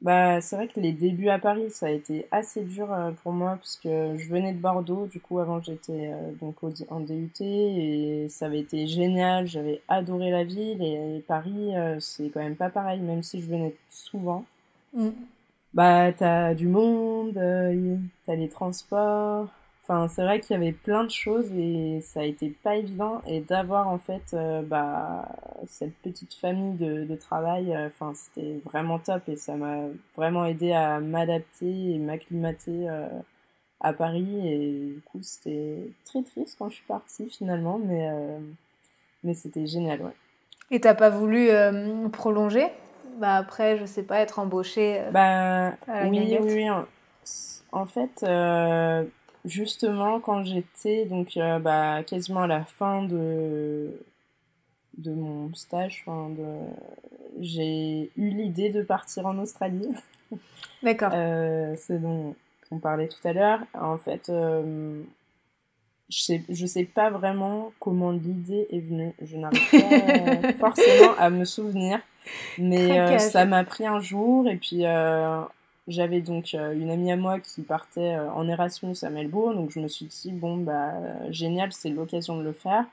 bah, 0.00 0.40
c'est 0.40 0.54
vrai 0.54 0.68
que 0.68 0.78
les 0.78 0.92
débuts 0.92 1.28
à 1.28 1.40
Paris, 1.40 1.70
ça 1.72 1.86
a 1.86 1.90
été 1.90 2.28
assez 2.30 2.62
dur 2.62 2.92
euh, 2.92 3.10
pour 3.22 3.32
moi 3.32 3.56
parce 3.56 3.76
que 3.76 4.16
je 4.16 4.28
venais 4.28 4.52
de 4.52 4.58
Bordeaux, 4.58 5.06
du 5.06 5.18
coup 5.18 5.40
avant 5.40 5.60
j'étais 5.60 6.12
euh, 6.12 6.30
donc 6.40 6.56
en 6.88 7.00
DUT 7.00 7.32
et 7.40 8.28
ça 8.28 8.46
avait 8.46 8.60
été 8.60 8.86
génial, 8.86 9.48
j'avais 9.48 9.82
adoré 9.88 10.30
la 10.30 10.44
ville 10.44 10.80
et, 10.82 11.24
Paris 11.26 11.76
euh, 11.76 11.98
c'est 11.98 12.28
quand 12.30 12.40
même 12.40 12.54
pas 12.54 12.70
pareil 12.70 13.00
même 13.00 13.24
si 13.24 13.40
je 13.42 13.46
venais 13.48 13.74
souvent. 13.90 14.44
Mm. 14.94 15.08
Bah 15.74 16.12
t'as 16.12 16.54
du 16.54 16.68
monde, 16.68 17.34
t'as 18.24 18.34
les 18.36 18.48
transports, 18.48 19.48
Enfin, 19.90 20.06
c'est 20.08 20.22
vrai 20.22 20.38
qu'il 20.38 20.52
y 20.54 20.60
avait 20.60 20.72
plein 20.72 21.02
de 21.04 21.10
choses 21.10 21.50
et 21.56 22.02
ça 22.02 22.20
a 22.20 22.24
été 22.24 22.50
pas 22.50 22.76
évident. 22.76 23.22
Et 23.26 23.40
d'avoir 23.40 23.88
en 23.88 23.96
fait 23.96 24.34
euh, 24.34 24.60
bah, 24.60 25.26
cette 25.66 25.94
petite 26.02 26.34
famille 26.34 26.74
de, 26.74 27.04
de 27.04 27.16
travail, 27.16 27.74
euh, 27.74 27.86
enfin, 27.86 28.12
c'était 28.14 28.60
vraiment 28.66 28.98
top 28.98 29.22
et 29.28 29.36
ça 29.36 29.54
m'a 29.54 29.84
vraiment 30.14 30.44
aidé 30.44 30.72
à 30.72 31.00
m'adapter 31.00 31.94
et 31.94 31.98
m'acclimater 31.98 32.86
euh, 32.90 33.08
à 33.80 33.94
Paris. 33.94 34.46
Et 34.46 34.92
du 34.92 35.00
coup, 35.00 35.20
c'était 35.22 35.78
très 36.04 36.22
triste 36.22 36.56
quand 36.58 36.68
je 36.68 36.74
suis 36.74 36.86
partie 36.86 37.30
finalement, 37.30 37.78
mais, 37.82 38.10
mais 39.24 39.32
c'était 39.32 39.66
génial, 39.66 40.02
ouais. 40.02 40.14
Et 40.70 40.80
t'as 40.80 40.94
pas 40.94 41.08
voulu 41.08 41.48
prolonger? 42.12 42.66
Bah 43.16 43.36
après, 43.36 43.78
je 43.78 43.86
sais 43.86 44.02
pas, 44.02 44.18
être 44.18 44.38
embauchée 44.38 45.02
bah, 45.12 45.72
oui, 46.04 46.38
oui, 46.38 46.68
oui, 46.68 46.68
En 47.72 47.86
fait, 47.86 48.22
justement, 49.44 50.20
quand 50.20 50.44
j'étais 50.44 51.04
donc 51.06 51.36
euh, 51.36 51.58
bah, 51.58 52.02
quasiment 52.04 52.42
à 52.42 52.46
la 52.46 52.64
fin 52.64 53.02
de, 53.02 53.90
de 54.96 55.12
mon 55.12 55.52
stage, 55.54 56.04
de... 56.06 56.44
j'ai 57.40 58.10
eu 58.16 58.30
l'idée 58.30 58.70
de 58.70 58.82
partir 58.82 59.26
en 59.26 59.38
Australie. 59.38 59.88
D'accord. 60.82 61.10
euh, 61.14 61.74
c'est 61.76 62.00
dont 62.00 62.34
on 62.70 62.78
parlait 62.78 63.08
tout 63.08 63.26
à 63.26 63.32
l'heure. 63.32 63.60
En 63.74 63.96
fait, 63.96 64.28
euh, 64.28 65.02
je 66.08 66.20
sais, 66.20 66.42
je 66.48 66.66
sais 66.66 66.84
pas 66.84 67.10
vraiment 67.10 67.72
comment 67.80 68.12
l'idée 68.12 68.66
est 68.70 68.80
venue. 68.80 69.14
Je 69.22 69.36
n'arrive 69.36 69.70
pas 69.70 70.52
forcément 70.58 71.14
à 71.18 71.30
me 71.30 71.44
souvenir. 71.44 72.00
Mais 72.58 73.00
euh, 73.00 73.18
ça 73.18 73.46
m'a 73.46 73.64
pris 73.64 73.86
un 73.86 74.00
jour 74.00 74.48
et 74.48 74.56
puis 74.56 74.84
j'avais 75.88 76.20
donc 76.20 76.54
euh, 76.54 76.74
une 76.74 76.90
amie 76.90 77.10
à 77.10 77.16
moi 77.16 77.40
qui 77.40 77.62
partait 77.62 78.14
euh, 78.14 78.30
en 78.32 78.46
Erasmus 78.46 78.94
à 79.02 79.10
Melbourne, 79.10 79.56
donc 79.56 79.70
je 79.70 79.80
me 79.80 79.88
suis 79.88 80.04
dit, 80.04 80.32
bon, 80.32 80.58
bah, 80.58 80.92
génial, 81.30 81.72
c'est 81.72 81.88
l'occasion 81.88 82.36
de 82.36 82.42
le 82.42 82.52
faire. 82.52 82.84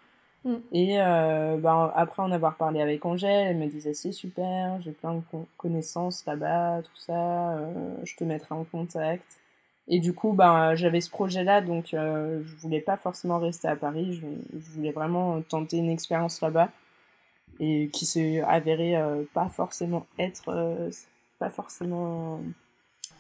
Mm. 0.46 0.56
Et 0.72 1.02
euh, 1.02 1.58
bah, 1.58 1.92
après 1.96 2.24
en 2.24 2.32
avoir 2.32 2.56
parlé 2.56 2.82
avec 2.82 3.06
Angèle, 3.06 3.48
elle 3.48 3.58
me 3.58 3.68
disait, 3.68 3.94
c'est 3.94 4.14
super, 4.14 4.80
j'ai 4.82 4.94
plein 4.94 5.16
de 5.16 5.22
connaissances 5.58 6.26
là-bas, 6.26 6.82
tout 6.84 6.96
ça, 6.96 7.60
je 8.04 8.16
te 8.16 8.24
mettrai 8.24 8.56
en 8.56 8.64
contact. 8.64 9.28
Et 9.88 10.00
du 10.00 10.14
coup, 10.14 10.32
bah, 10.32 10.74
j'avais 10.76 11.02
ce 11.02 11.10
projet-là, 11.10 11.62
donc 11.62 11.90
je 11.92 12.56
voulais 12.62 12.80
pas 12.80 12.98
forcément 12.98 13.40
rester 13.40 13.68
à 13.68 13.76
Paris, 13.76 14.14
je, 14.14 14.58
je 14.58 14.72
voulais 14.72 14.92
vraiment 14.92 15.42
tenter 15.42 15.78
une 15.78 15.90
expérience 15.90 16.42
là-bas, 16.42 16.70
et 17.60 17.90
qui 17.92 18.06
s'est 18.06 18.42
avérée 18.42 18.96
pas 19.34 19.50
forcément 19.50 20.06
être, 20.18 20.90
pas 21.40 21.50
forcément 21.50 22.40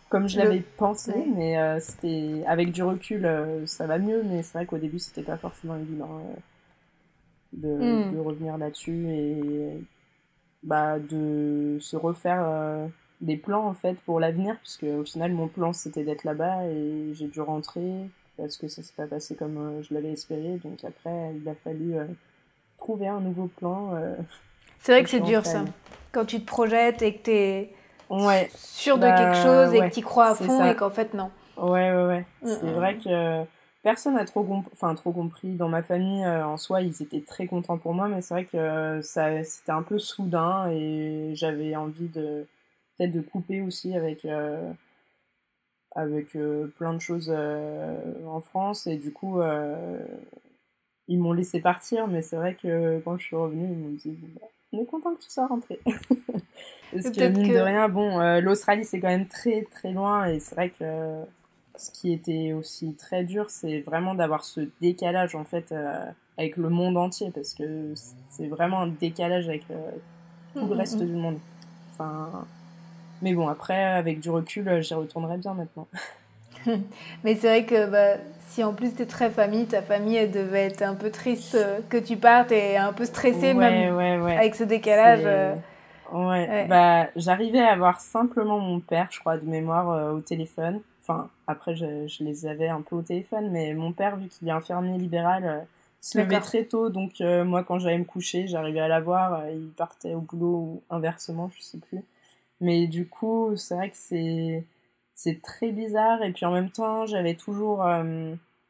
comme 0.09 0.29
je 0.29 0.37
l'avais 0.37 0.61
pensé, 0.77 1.13
mais 1.35 1.57
euh, 1.57 1.79
c'était 1.79 2.43
avec 2.47 2.71
du 2.71 2.83
recul, 2.83 3.25
euh, 3.25 3.65
ça 3.65 3.87
va 3.87 3.97
mieux, 3.97 4.23
mais 4.23 4.43
c'est 4.43 4.57
vrai 4.57 4.65
qu'au 4.65 4.77
début, 4.77 4.99
c'était 4.99 5.23
pas 5.23 5.37
forcément 5.37 5.75
évident 5.75 6.19
euh, 6.19 6.35
de, 7.53 8.07
hmm. 8.07 8.13
de, 8.13 8.19
revenir 8.19 8.57
là-dessus 8.57 9.09
et 9.09 9.83
bah, 10.63 10.99
de 10.99 11.77
se 11.79 11.95
refaire 11.95 12.89
des 13.21 13.37
plans 13.37 13.65
en 13.67 13.73
fait 13.73 13.95
pour 14.01 14.19
l'avenir, 14.19 14.57
puisque 14.59 14.83
au 14.83 15.03
final, 15.03 15.31
mon 15.31 15.47
plan 15.47 15.73
c'était 15.73 16.03
d'être 16.03 16.23
là-bas 16.23 16.67
et 16.67 17.13
j'ai 17.13 17.27
dû 17.27 17.41
rentrer 17.41 18.09
parce 18.37 18.57
que 18.57 18.67
ça 18.67 18.83
s'est 18.83 18.93
pas 18.95 19.07
passé 19.07 19.35
comme 19.35 19.81
je 19.81 19.93
l'avais 19.93 20.11
espéré, 20.11 20.59
donc 20.63 20.83
après, 20.83 21.33
il 21.35 21.47
a 21.47 21.55
fallu 21.55 21.95
trouver 22.77 23.07
un 23.07 23.21
nouveau 23.21 23.47
plan. 23.47 23.93
c'est 24.79 24.91
vrai 24.91 25.03
que 25.03 25.09
c'est 25.09 25.21
dur 25.21 25.45
ça, 25.45 25.65
quand 26.11 26.25
tu 26.25 26.41
te 26.41 26.45
projettes 26.45 27.01
et 27.01 27.15
que 27.15 27.23
tu 27.23 27.31
es 27.31 27.73
ouais. 28.09 28.49
sûr 28.55 28.97
de 28.97 29.03
quelque 29.03 29.17
bah, 29.17 29.43
chose 29.43 29.73
et 29.73 29.79
que 29.89 29.93
tu 29.93 30.01
crois 30.01 30.27
à 30.27 30.35
fond 30.35 30.65
et 30.65 30.75
qu'en 30.75 30.89
fait 30.89 31.13
non. 31.13 31.31
Ouais, 31.57 31.91
ouais, 31.91 32.05
ouais. 32.05 32.25
Mm, 32.41 32.47
c'est 32.47 32.63
mm, 32.63 32.73
vrai 32.73 32.93
mm. 32.95 33.03
que 33.03 33.45
personne 33.85 34.15
n'a 34.15 34.25
trop, 34.25 34.43
compris. 35.13 35.55
Dans 35.55 35.69
ma 35.69 35.83
famille, 35.83 36.25
euh, 36.25 36.45
en 36.45 36.57
soi, 36.57 36.81
ils 36.81 37.03
étaient 37.03 37.21
très 37.21 37.45
contents 37.45 37.77
pour 37.77 37.93
moi, 37.93 38.07
mais 38.07 38.21
c'est 38.21 38.33
vrai 38.33 38.45
que 38.45 38.99
ça, 39.03 39.43
c'était 39.43 39.71
un 39.71 39.83
peu 39.83 39.99
soudain 39.99 40.69
et 40.71 41.31
j'avais 41.35 41.75
envie 41.75 42.09
de 42.09 42.47
peut-être 42.97 43.11
de 43.11 43.21
couper 43.21 43.61
aussi 43.61 43.95
avec, 43.95 44.25
euh, 44.25 44.71
avec 45.91 46.35
euh, 46.35 46.67
plein 46.77 46.93
de 46.93 46.99
choses 46.99 47.31
en 47.31 48.39
France 48.39 48.87
et 48.87 48.97
du 48.97 49.11
coup, 49.11 49.39
ils 51.07 51.19
m'ont 51.19 51.33
laissé 51.33 51.61
partir, 51.61 52.07
mais 52.07 52.23
c'est 52.23 52.37
vrai 52.37 52.55
que 52.55 52.99
quand 53.05 53.17
je 53.17 53.23
suis 53.23 53.35
revenue, 53.35 53.67
ils 53.71 53.77
m'ont 53.77 53.93
dit 53.93 54.17
bah, 54.39 54.47
on 54.75 54.81
est 54.81 54.85
content 54.85 55.13
que 55.13 55.21
tu 55.21 55.29
sois 55.29 55.47
rentré. 55.47 55.79
Parce 56.91 57.09
que 57.09 57.27
mine 57.27 57.53
de 57.53 57.59
rien, 57.59 57.89
bon, 57.89 58.19
euh, 58.19 58.41
l'Australie 58.41 58.85
c'est 58.85 58.99
quand 58.99 59.09
même 59.09 59.27
très 59.27 59.63
très 59.71 59.91
loin 59.91 60.25
et 60.25 60.39
c'est 60.39 60.55
vrai 60.55 60.69
que 60.69 61.23
ce 61.77 61.91
qui 61.91 62.13
était 62.13 62.53
aussi 62.53 62.93
très 62.93 63.23
dur, 63.23 63.49
c'est 63.49 63.81
vraiment 63.81 64.15
d'avoir 64.15 64.43
ce 64.43 64.61
décalage 64.81 65.35
en 65.35 65.43
fait 65.43 65.71
euh, 65.71 66.05
avec 66.37 66.57
le 66.57 66.69
monde 66.69 66.97
entier 66.97 67.31
parce 67.31 67.53
que 67.53 67.93
c'est 68.29 68.47
vraiment 68.47 68.81
un 68.81 68.87
décalage 68.87 69.49
avec 69.49 69.63
euh, 69.71 69.91
tout 70.53 70.59
le 70.59 70.65
mm, 70.65 70.69
mm, 70.69 70.73
reste 70.73 71.01
mm. 71.01 71.05
du 71.05 71.13
monde. 71.13 71.39
Enfin, 71.91 72.45
mais 73.21 73.33
bon, 73.33 73.47
après, 73.47 73.83
avec 73.83 74.19
du 74.19 74.29
recul, 74.29 74.81
j'y 74.81 74.93
retournerai 74.93 75.37
bien 75.37 75.53
maintenant. 75.53 75.87
mais 77.23 77.35
c'est 77.35 77.47
vrai 77.47 77.65
que 77.65 77.89
bah, 77.89 78.21
si 78.49 78.63
en 78.63 78.73
plus 78.73 78.93
tu 78.95 79.03
es 79.03 79.05
très 79.05 79.29
famille, 79.29 79.65
ta 79.65 79.81
famille 79.81 80.17
elle 80.17 80.31
devait 80.31 80.65
être 80.65 80.81
un 80.81 80.95
peu 80.95 81.11
triste 81.11 81.57
que 81.89 81.97
tu 81.97 82.17
partes 82.17 82.51
et 82.51 82.77
un 82.77 82.93
peu 82.93 83.05
stressée 83.05 83.53
même 83.53 83.97
avec 84.27 84.55
ce 84.55 84.63
décalage. 84.63 85.25
Ouais, 86.11 86.67
bah 86.67 87.07
j'arrivais 87.15 87.61
à 87.61 87.71
avoir 87.71 87.99
simplement 87.99 88.59
mon 88.59 88.79
père, 88.79 89.07
je 89.11 89.19
crois, 89.19 89.37
de 89.37 89.45
mémoire 89.45 89.89
euh, 89.89 90.11
au 90.13 90.21
téléphone. 90.21 90.81
Enfin, 91.01 91.29
après, 91.47 91.75
je, 91.75 92.07
je, 92.07 92.23
les 92.23 92.45
avais 92.45 92.67
un 92.67 92.81
peu 92.81 92.95
au 92.95 93.01
téléphone, 93.01 93.49
mais 93.51 93.73
mon 93.73 93.91
père, 93.91 94.17
vu 94.17 94.27
qu'il 94.27 94.47
est 94.47 94.51
infirmier 94.51 94.97
libéral, 94.97 95.43
euh, 95.45 95.59
se 96.01 96.17
levait 96.19 96.39
très 96.39 96.63
tôt. 96.63 96.89
Donc, 96.89 97.21
euh, 97.21 97.43
moi, 97.43 97.63
quand 97.63 97.79
j'allais 97.79 97.97
me 97.97 98.05
coucher, 98.05 98.47
j'arrivais 98.47 98.81
à 98.81 98.87
l'avoir. 98.87 99.49
il 99.49 99.69
partait 99.69 100.13
au 100.13 100.21
boulot 100.21 100.55
ou 100.57 100.83
inversement, 100.89 101.51
je 101.55 101.61
sais 101.61 101.79
plus. 101.79 102.03
Mais 102.61 102.87
du 102.87 103.07
coup, 103.07 103.55
c'est 103.57 103.75
vrai 103.75 103.89
que 103.89 103.97
c'est 103.97 104.63
c'est 105.15 105.41
très 105.41 105.71
bizarre. 105.71 106.21
Et 106.23 106.31
puis 106.31 106.45
en 106.45 106.51
même 106.51 106.69
temps, 106.69 107.05
j'avais 107.05 107.35
toujours 107.35 107.81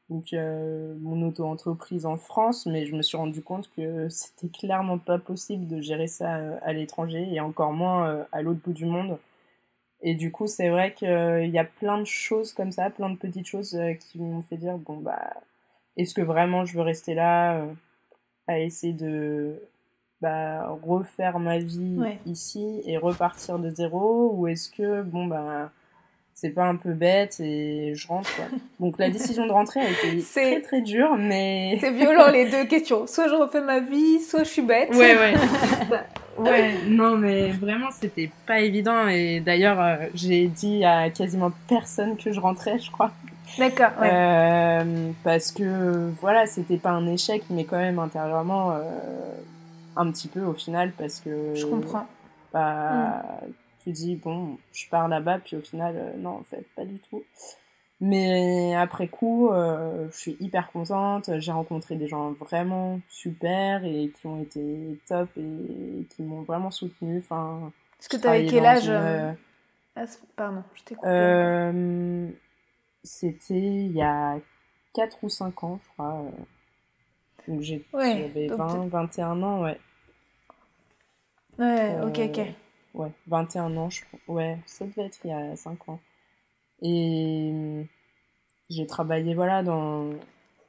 donc 0.10 0.34
euh, 0.34 0.94
mon 1.00 1.22
auto-entreprise 1.28 2.06
en 2.06 2.18
France, 2.18 2.68
mais 2.68 2.86
je 2.86 2.96
me 2.96 3.02
suis 3.02 3.18
rendu 3.18 3.42
compte 3.42 3.70
que 3.76 4.08
c'était 4.10 4.50
clairement 4.50 5.00
pas 5.00 5.18
possible 5.18 5.68
de 5.68 5.82
gérer 5.82 6.08
ça 6.08 6.38
euh, 6.38 6.58
à 6.62 6.74
l'étranger 6.74 7.28
et 7.32 7.40
encore 7.40 7.74
moins 7.74 8.08
euh, 8.08 8.24
à 8.32 8.42
l'autre 8.44 8.60
bout 8.64 8.74
du 8.74 8.86
monde. 8.86 9.18
Et 10.02 10.14
du 10.14 10.32
coup, 10.32 10.46
c'est 10.48 10.70
vrai 10.70 10.94
qu'il 10.94 11.50
y 11.50 11.58
a 11.58 11.64
plein 11.64 11.98
de 12.00 12.06
choses 12.06 12.54
comme 12.54 12.72
ça, 12.72 12.90
plein 12.92 13.10
de 13.10 13.18
petites 13.18 13.48
choses 13.48 13.80
qui 14.00 14.20
m'ont 14.20 14.44
fait 14.44 14.58
dire 14.58 14.78
bon 14.78 14.98
bah 14.98 15.34
est-ce 15.98 16.14
que 16.14 16.22
vraiment 16.22 16.66
je 16.66 16.76
veux 16.76 16.84
rester 16.84 17.16
là 17.16 17.66
à 18.48 18.60
essayer 18.60 18.94
de 18.94 19.60
bah, 20.22 20.68
refaire 20.84 21.40
ma 21.40 21.58
vie 21.58 22.00
ici 22.28 22.82
et 22.86 22.98
repartir 22.98 23.58
de 23.58 23.72
zéro? 23.72 24.32
Ou 24.36 24.48
est-ce 24.48 24.70
que 24.70 25.02
bon 25.02 25.26
bah 25.26 25.72
c'est 26.36 26.50
pas 26.50 26.66
un 26.66 26.76
peu 26.76 26.92
bête 26.92 27.40
et 27.40 27.94
je 27.96 28.08
rentre 28.08 28.30
quoi. 28.36 28.46
Donc 28.82 29.00
la 29.00 29.10
décision 29.10 29.48
de 29.48 29.52
rentrer 29.54 29.80
a 29.80 29.90
été 29.90 30.22
très 30.22 30.62
très 30.62 30.82
dure 30.82 31.16
mais 31.18 31.78
c'est 31.82 31.92
violent 31.92 32.30
les 32.30 32.50
deux 32.52 32.66
questions. 32.66 33.08
Soit 33.08 33.30
je 33.30 33.36
refais 33.36 33.62
ma 33.62 33.80
vie, 33.80 34.20
soit 34.20 34.44
je 34.44 34.50
suis 34.50 34.62
bête. 34.62 34.90
Ouais 34.94 35.18
ouais. 35.18 35.34
ouais, 36.38 36.74
non 36.88 37.16
mais 37.16 37.52
vraiment 37.52 37.90
c'était 37.90 38.30
pas 38.46 38.60
évident 38.60 39.08
et 39.08 39.40
d'ailleurs 39.40 39.82
euh, 39.82 39.96
j'ai 40.14 40.48
dit 40.48 40.84
à 40.84 41.10
quasiment 41.10 41.52
personne 41.70 42.18
que 42.18 42.32
je 42.34 42.40
rentrais, 42.42 42.80
je 42.80 42.92
crois. 42.92 43.12
D'accord. 43.58 43.92
Ouais. 44.02 44.10
Euh, 44.12 45.12
parce 45.24 45.54
que 45.54 46.10
voilà, 46.20 46.48
c'était 46.48 46.78
pas 46.78 46.92
un 46.92 47.08
échec 47.08 47.44
mais 47.50 47.64
quand 47.64 47.78
même 47.78 48.00
intérieurement 48.00 48.72
euh, 48.72 48.82
un 49.96 50.12
petit 50.12 50.28
peu 50.28 50.42
au 50.42 50.54
final 50.54 50.92
parce 50.98 51.22
que 51.22 51.56
Je 51.56 51.66
comprends. 51.66 52.08
Bah, 52.52 53.24
mm 53.42 53.65
tu 53.86 53.92
dis, 53.92 54.16
bon, 54.16 54.58
je 54.74 54.90
pars 54.90 55.08
là-bas, 55.08 55.40
puis 55.40 55.56
au 55.56 55.62
final, 55.62 55.96
euh, 55.96 56.18
non, 56.18 56.38
en 56.38 56.44
fait, 56.44 56.66
pas 56.76 56.86
du 56.86 56.98
tout. 57.00 57.24
Mais 58.02 58.76
après 58.76 59.08
coup, 59.08 59.50
euh, 59.50 60.08
je 60.12 60.18
suis 60.18 60.38
hyper 60.40 60.72
contente. 60.72 61.30
J'ai 61.38 61.52
rencontré 61.52 61.96
des 61.96 62.08
gens 62.08 62.32
vraiment 62.32 63.00
super 63.08 63.86
et 63.86 64.10
qui 64.10 64.28
ont 64.28 64.42
été 64.42 65.00
top 65.08 65.30
et 65.38 66.06
qui 66.10 66.24
m'ont 66.24 66.42
vraiment 66.42 66.72
soutenue. 66.72 67.20
Enfin, 67.20 67.72
Est-ce 68.00 68.10
que 68.10 68.18
tu 68.18 68.28
avais 68.28 68.46
quel 68.48 68.66
âge 68.66 68.90
euh, 68.90 69.32
ah, 69.96 70.06
Pardon, 70.36 70.64
je 70.74 70.84
t'ai 70.84 70.96
coupé. 70.96 72.38
C'était 73.04 73.54
il 73.54 73.92
y 73.92 74.02
a 74.02 74.40
4 74.96 75.24
ou 75.24 75.30
5 75.30 75.64
ans, 75.64 75.80
je 75.84 75.90
crois. 75.92 76.26
Donc 77.48 77.62
j'avais 77.62 78.48
20, 78.48 78.88
21 78.88 79.44
ans, 79.44 79.62
ouais. 79.62 79.80
Ouais, 81.60 81.96
ok, 82.04 82.20
ok 82.20 82.56
ouais, 82.96 83.12
21 83.28 83.78
ans, 83.78 83.90
je 83.90 84.02
Ouais, 84.28 84.58
ça 84.66 84.86
devait 84.86 85.06
être 85.06 85.20
il 85.24 85.30
y 85.30 85.34
a 85.34 85.56
5 85.56 85.90
ans. 85.90 86.00
Et 86.82 87.86
j'ai 88.70 88.88
travaillé, 88.88 89.36
voilà, 89.36 89.64
dans, 89.64 90.10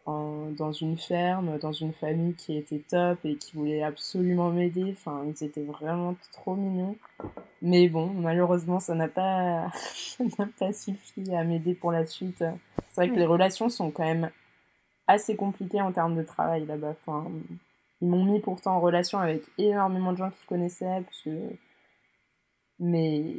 dans 0.07 0.73
une 0.73 0.97
ferme, 0.97 1.59
dans 1.59 1.73
une 1.73 1.93
famille 1.93 2.35
qui 2.35 2.57
était 2.57 2.79
top 2.79 3.19
et 3.25 3.37
qui 3.37 3.57
voulait 3.57 3.83
absolument 3.83 4.51
m'aider. 4.51 4.93
Enfin, 4.93 5.25
ils 5.27 5.45
étaient 5.45 5.65
vraiment 5.65 6.15
trop 6.33 6.55
mignons. 6.55 6.97
Mais 7.62 7.89
bon, 7.89 8.09
malheureusement, 8.09 8.81
ça 8.81 8.95
n'a 8.95 9.09
pas, 9.09 9.71
pas 10.59 10.73
suffi 10.73 11.35
à 11.35 11.45
m'aider 11.45 11.75
pour 11.75 11.93
la 11.93 12.05
suite. 12.05 12.45
C'est 12.89 13.01
vrai 13.01 13.11
que 13.11 13.19
les 13.19 13.27
relations 13.27 13.69
sont 13.69 13.91
quand 13.91 14.05
même 14.05 14.31
assez 15.07 15.37
compliquées 15.37 15.81
en 15.81 15.93
termes 15.93 16.17
de 16.17 16.23
travail 16.23 16.67
là-bas. 16.67 16.95
Enfin, 17.01 17.31
ils 18.01 18.09
m'ont 18.09 18.25
mis 18.25 18.41
pourtant 18.41 18.77
en 18.77 18.81
relation 18.81 19.19
avec 19.19 19.43
énormément 19.59 20.12
de 20.12 20.19
gens 20.19 20.31
qui 20.31 20.47
connaissaient, 20.47 21.03
parce 21.03 21.23
que... 21.23 21.31
mais 22.79 23.37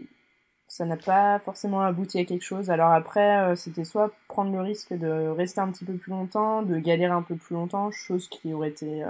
ça 0.68 0.86
n'a 0.86 0.98
pas 0.98 1.40
forcément 1.40 1.82
abouti 1.82 2.20
à 2.20 2.26
quelque 2.26 2.44
chose. 2.44 2.70
Alors 2.70 2.92
après, 2.92 3.38
euh, 3.38 3.56
c'était 3.56 3.86
soit 3.86 4.12
prendre 4.28 4.52
le 4.52 4.62
risque 4.62 4.94
de 4.94 5.30
rester 5.30 5.62
un 5.62 5.72
petit 5.72 5.86
peu 5.86 5.94
plus 5.94 6.12
longtemps, 6.12 6.62
de 6.62 6.78
galérer 6.78 7.14
un 7.14 7.22
peu 7.22 7.36
plus 7.36 7.54
longtemps, 7.54 7.90
chose 7.92 8.28
qui 8.28 8.54
aurait 8.54 8.70
été 8.70 9.04
euh, 9.04 9.10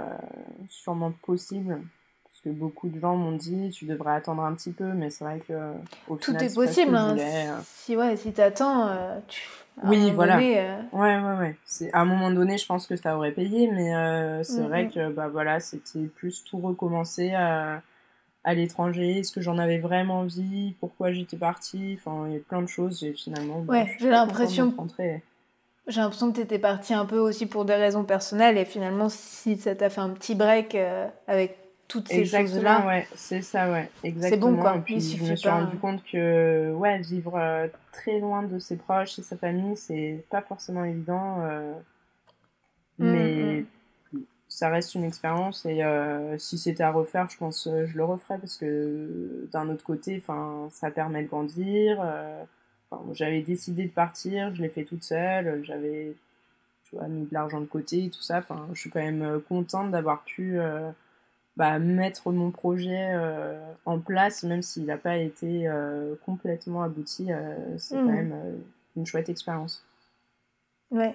sûrement 0.68 1.12
possible. 1.22 1.80
Parce 2.24 2.40
que 2.44 2.50
beaucoup 2.50 2.88
de 2.88 3.00
gens 3.00 3.16
m'ont 3.16 3.36
dit, 3.36 3.70
tu 3.70 3.86
devrais 3.86 4.12
attendre 4.12 4.44
un 4.44 4.54
petit 4.54 4.70
peu, 4.70 4.92
mais 4.92 5.10
c'est 5.10 5.24
vrai 5.24 5.40
que 5.40 5.72
au 6.06 6.16
Tout 6.16 6.36
est 6.36 6.54
possible. 6.54 6.94
Hein. 6.94 7.16
Si, 7.64 7.96
ouais, 7.96 8.16
si 8.16 8.32
t'attends, 8.32 8.86
euh, 8.86 9.18
tu... 9.26 9.42
Oui, 9.84 10.12
voilà. 10.12 10.38
Ouais, 10.38 10.82
ouais, 10.92 11.38
ouais. 11.38 11.56
C'est, 11.64 11.92
à 11.92 12.00
un 12.00 12.04
moment 12.04 12.30
donné, 12.30 12.56
je 12.56 12.66
pense 12.66 12.86
que 12.86 12.94
ça 12.94 13.16
aurait 13.16 13.32
payé, 13.32 13.68
mais 13.72 14.44
c'est 14.44 14.62
vrai 14.62 14.88
que 14.88 15.10
bah, 15.10 15.26
voilà, 15.28 15.58
c'était 15.58 16.06
plus 16.06 16.44
tout 16.44 16.58
recommencer 16.58 17.32
à 17.34 17.82
à 18.48 18.54
l'étranger, 18.54 19.18
est-ce 19.18 19.30
que 19.30 19.42
j'en 19.42 19.58
avais 19.58 19.76
vraiment 19.76 20.20
envie, 20.20 20.74
pourquoi 20.80 21.12
j'étais 21.12 21.36
partie, 21.36 21.98
enfin 21.98 22.28
il 22.28 22.32
y 22.32 22.36
a 22.36 22.40
plein 22.40 22.62
de 22.62 22.66
choses 22.66 23.04
et 23.04 23.12
finalement 23.12 23.60
bah, 23.60 23.74
ouais, 23.74 23.96
j'ai 24.00 24.08
l'impression 24.08 24.74
j'ai 25.86 26.00
l'impression 26.00 26.30
que 26.30 26.36
tu 26.36 26.42
étais 26.42 26.58
partie 26.58 26.94
un 26.94 27.04
peu 27.04 27.18
aussi 27.18 27.44
pour 27.44 27.66
des 27.66 27.74
raisons 27.74 28.04
personnelles 28.04 28.56
et 28.56 28.64
finalement 28.64 29.10
si 29.10 29.58
ça 29.58 29.74
t'a 29.74 29.90
fait 29.90 30.00
un 30.00 30.08
petit 30.08 30.34
break 30.34 30.74
euh, 30.74 31.06
avec 31.26 31.58
toutes 31.88 32.08
ces 32.08 32.24
choses 32.24 32.58
là 32.62 32.86
ouais 32.86 33.06
c'est 33.14 33.42
ça 33.42 33.70
ouais 33.70 33.90
exactement 34.02 34.46
c'est 34.48 34.56
bon 34.56 34.62
quoi. 34.62 34.76
et 34.76 34.80
puis 34.80 34.98
je 34.98 35.30
me 35.30 35.36
suis 35.36 35.48
rendu 35.50 35.76
compte 35.76 36.02
que 36.04 36.72
ouais 36.72 37.00
vivre 37.00 37.36
euh, 37.36 37.66
très 37.92 38.18
loin 38.18 38.42
de 38.44 38.58
ses 38.58 38.76
proches 38.76 39.18
et 39.18 39.22
sa 39.22 39.36
famille 39.36 39.76
c'est 39.76 40.24
pas 40.30 40.40
forcément 40.40 40.84
évident 40.84 41.36
euh, 41.42 41.74
mm, 42.98 43.10
mais 43.12 43.60
mm 43.60 43.66
ça 44.48 44.70
reste 44.70 44.94
une 44.94 45.04
expérience 45.04 45.66
et 45.66 45.84
euh, 45.84 46.38
si 46.38 46.58
c'était 46.58 46.82
à 46.82 46.90
refaire, 46.90 47.28
je 47.28 47.36
pense 47.36 47.64
que 47.64 47.86
je 47.86 47.96
le 47.96 48.04
referais 48.04 48.38
parce 48.38 48.56
que 48.56 49.46
d'un 49.52 49.68
autre 49.68 49.84
côté, 49.84 50.16
enfin, 50.16 50.68
ça 50.70 50.90
permet 50.90 51.22
de 51.22 51.28
grandir. 51.28 51.98
Euh, 52.00 52.42
j'avais 53.12 53.42
décidé 53.42 53.84
de 53.84 53.92
partir, 53.92 54.54
je 54.54 54.62
l'ai 54.62 54.70
fait 54.70 54.84
toute 54.84 55.02
seule, 55.02 55.62
j'avais 55.64 56.16
tu 56.84 56.96
vois, 56.96 57.08
mis 57.08 57.26
de 57.26 57.34
l'argent 57.34 57.60
de 57.60 57.66
côté 57.66 58.04
et 58.04 58.10
tout 58.10 58.22
ça. 58.22 58.38
Enfin, 58.38 58.66
je 58.72 58.80
suis 58.80 58.90
quand 58.90 59.02
même 59.02 59.22
euh, 59.22 59.38
contente 59.38 59.90
d'avoir 59.90 60.24
pu 60.24 60.58
bah, 61.58 61.78
mettre 61.78 62.32
mon 62.32 62.50
projet 62.50 63.12
en 63.84 63.98
place, 63.98 64.44
même 64.44 64.62
s'il 64.62 64.86
n'a 64.86 64.96
pas 64.96 65.18
été 65.18 65.68
complètement 66.24 66.82
abouti. 66.82 67.28
c'est 67.76 67.96
quand 67.96 68.02
mmh. 68.02 68.12
même 68.12 68.34
une 68.96 69.04
chouette 69.04 69.28
expérience. 69.28 69.84
Ouais, 70.90 71.14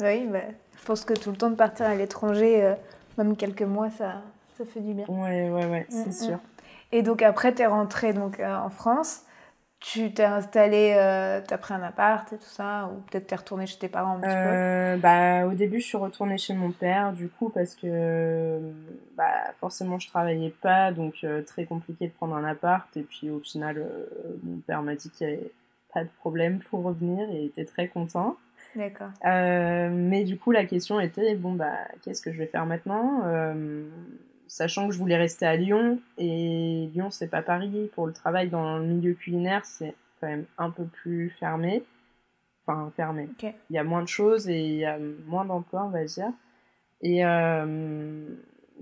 oui, 0.00 0.26
bah, 0.26 0.40
je 0.78 0.84
pense 0.84 1.04
que 1.04 1.14
tout 1.14 1.30
le 1.30 1.36
temps 1.36 1.50
de 1.50 1.56
partir 1.56 1.86
à 1.86 1.94
l'étranger, 1.94 2.64
euh, 2.64 2.74
même 3.18 3.36
quelques 3.36 3.62
mois, 3.62 3.90
ça, 3.90 4.22
ça 4.56 4.64
fait 4.64 4.80
du 4.80 4.94
bien. 4.94 5.04
Ouais, 5.08 5.50
ouais, 5.50 5.66
ouais, 5.66 5.86
c'est 5.88 6.06
mm, 6.06 6.08
mm. 6.08 6.12
sûr. 6.12 6.38
Et 6.92 7.02
donc 7.02 7.22
après, 7.22 7.54
tu 7.54 7.62
es 7.62 7.66
rentrée 7.66 8.12
donc, 8.12 8.40
euh, 8.40 8.56
en 8.56 8.70
France. 8.70 9.22
Tu 9.78 10.12
t'es 10.12 10.24
installée, 10.24 10.94
euh, 10.94 11.40
tu 11.40 11.54
as 11.54 11.56
pris 11.56 11.72
un 11.72 11.82
appart 11.82 12.30
et 12.34 12.36
tout 12.36 12.44
ça, 12.44 12.90
ou 12.92 13.00
peut-être 13.00 13.28
t'es 13.28 13.36
retournée 13.36 13.66
chez 13.66 13.78
tes 13.78 13.88
parents 13.88 14.16
un 14.16 14.20
petit 14.20 14.28
peu? 14.28 15.00
Bah, 15.00 15.46
Au 15.46 15.54
début, 15.54 15.80
je 15.80 15.86
suis 15.86 15.96
retournée 15.96 16.36
chez 16.36 16.52
mon 16.52 16.70
père, 16.70 17.14
du 17.14 17.30
coup, 17.30 17.48
parce 17.48 17.74
que 17.76 18.60
bah, 19.16 19.54
forcément, 19.58 19.98
je 19.98 20.06
travaillais 20.08 20.54
pas, 20.60 20.92
donc 20.92 21.24
très 21.46 21.64
compliqué 21.64 22.08
de 22.08 22.12
prendre 22.12 22.36
un 22.36 22.44
appart. 22.44 22.94
Et 22.98 23.02
puis 23.02 23.30
au 23.30 23.40
final, 23.40 23.86
mon 24.42 24.58
père 24.58 24.82
m'a 24.82 24.96
dit 24.96 25.08
qu'il 25.08 25.28
n'y 25.28 25.32
avait 25.32 25.52
pas 25.94 26.04
de 26.04 26.10
problème 26.18 26.60
pour 26.68 26.82
revenir 26.82 27.30
et 27.30 27.40
il 27.40 27.46
était 27.46 27.64
très 27.64 27.88
content. 27.88 28.36
D'accord. 28.76 29.10
Euh, 29.24 29.88
mais 29.92 30.24
du 30.24 30.38
coup, 30.38 30.50
la 30.50 30.64
question 30.64 31.00
était 31.00 31.34
bon, 31.34 31.52
bah, 31.52 31.76
qu'est-ce 32.02 32.22
que 32.22 32.32
je 32.32 32.38
vais 32.38 32.46
faire 32.46 32.66
maintenant 32.66 33.22
euh, 33.24 33.88
Sachant 34.46 34.88
que 34.88 34.94
je 34.94 34.98
voulais 34.98 35.16
rester 35.16 35.46
à 35.46 35.56
Lyon, 35.56 36.00
et 36.18 36.90
Lyon, 36.92 37.10
c'est 37.10 37.28
pas 37.28 37.42
Paris. 37.42 37.90
Pour 37.94 38.06
le 38.06 38.12
travail 38.12 38.48
dans 38.48 38.78
le 38.78 38.84
milieu 38.84 39.14
culinaire, 39.14 39.64
c'est 39.64 39.94
quand 40.20 40.28
même 40.28 40.44
un 40.58 40.70
peu 40.70 40.84
plus 40.84 41.30
fermé. 41.30 41.84
Enfin, 42.62 42.90
fermé. 42.94 43.28
Il 43.42 43.54
y 43.70 43.78
a 43.78 43.84
moins 43.84 44.02
de 44.02 44.08
choses 44.08 44.48
et 44.48 44.60
il 44.60 44.74
y 44.76 44.84
a 44.84 44.98
moins 45.26 45.44
d'emplois, 45.44 45.84
on 45.84 45.90
va 45.90 46.04
dire. 46.04 46.30
Et 47.00 47.24
euh, 47.24 48.24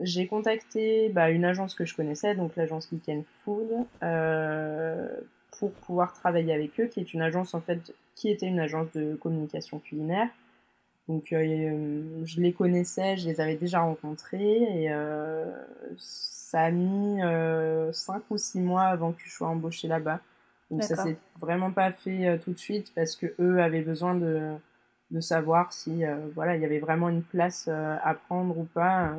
j'ai 0.01 0.27
contacté 0.27 1.11
bah, 1.11 1.31
une 1.31 1.45
agence 1.45 1.75
que 1.75 1.85
je 1.85 1.95
connaissais, 1.95 2.35
donc 2.35 2.57
l'agence 2.57 2.91
Weekend 2.91 3.25
Food, 3.45 3.87
pour 5.59 5.73
pouvoir 5.73 6.13
travailler 6.13 6.53
avec 6.53 6.79
eux, 6.81 6.87
qui 6.87 7.01
est 7.01 7.13
une 7.13 7.23
agence 7.23 7.55
en 7.55 7.61
fait 7.61 7.95
qui 8.15 8.31
était 8.31 8.47
une 8.47 8.61
agence 8.61 8.91
de 8.93 9.15
communication 9.15 9.79
culinaire. 9.79 10.29
Donc 11.09 11.33
euh, 11.33 12.03
je 12.25 12.41
les 12.41 12.53
connaissais, 12.53 13.17
je 13.17 13.27
les 13.27 13.41
avais 13.41 13.57
déjà 13.57 13.81
rencontrés 13.81 14.83
et 14.83 14.93
euh, 14.93 15.51
ça 15.97 16.65
a 16.65 16.71
mis 16.71 17.19
5 17.21 17.23
euh, 17.25 17.93
ou 18.31 18.37
6 18.37 18.61
mois 18.61 18.83
avant 18.83 19.13
que 19.13 19.23
je 19.25 19.31
sois 19.31 19.49
embauchée 19.49 19.89
là-bas. 19.89 20.21
Donc 20.71 20.83
ça 20.83 20.97
s'est 20.97 21.17
vraiment 21.41 21.71
pas 21.71 21.93
fait 21.93 22.39
tout 22.41 22.53
de 22.53 22.59
suite 22.59 22.93
parce 22.95 23.17
que 23.17 23.35
eux 23.41 23.63
avaient 23.63 23.81
besoin 23.81 24.15
de, 24.15 24.53
de 25.11 25.21
savoir 25.21 25.73
si 25.73 26.03
voilà 26.35 26.57
il 26.57 26.63
y 26.63 26.67
avait 26.67 26.79
vraiment 26.79 27.09
une 27.09 27.23
place 27.23 27.69
à 27.69 28.15
prendre 28.27 28.59
ou 28.59 28.65
pas. 28.65 29.17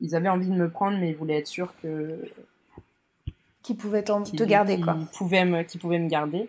Ils 0.00 0.16
avaient 0.16 0.28
envie 0.28 0.48
de 0.48 0.56
me 0.56 0.68
prendre 0.68 0.98
mais 0.98 1.10
ils 1.10 1.16
voulaient 1.16 1.38
être 1.38 1.46
sûrs 1.46 1.74
que 1.80 2.18
qui 3.68 3.74
pouvaient 3.74 4.02
te 4.02 4.44
garder 4.44 4.80
quoi. 4.80 4.96
Pouvaient 5.16 5.44
me, 5.44 5.62
qui 5.62 5.78
pouvaient 5.78 5.98
me 5.98 6.08
garder. 6.08 6.48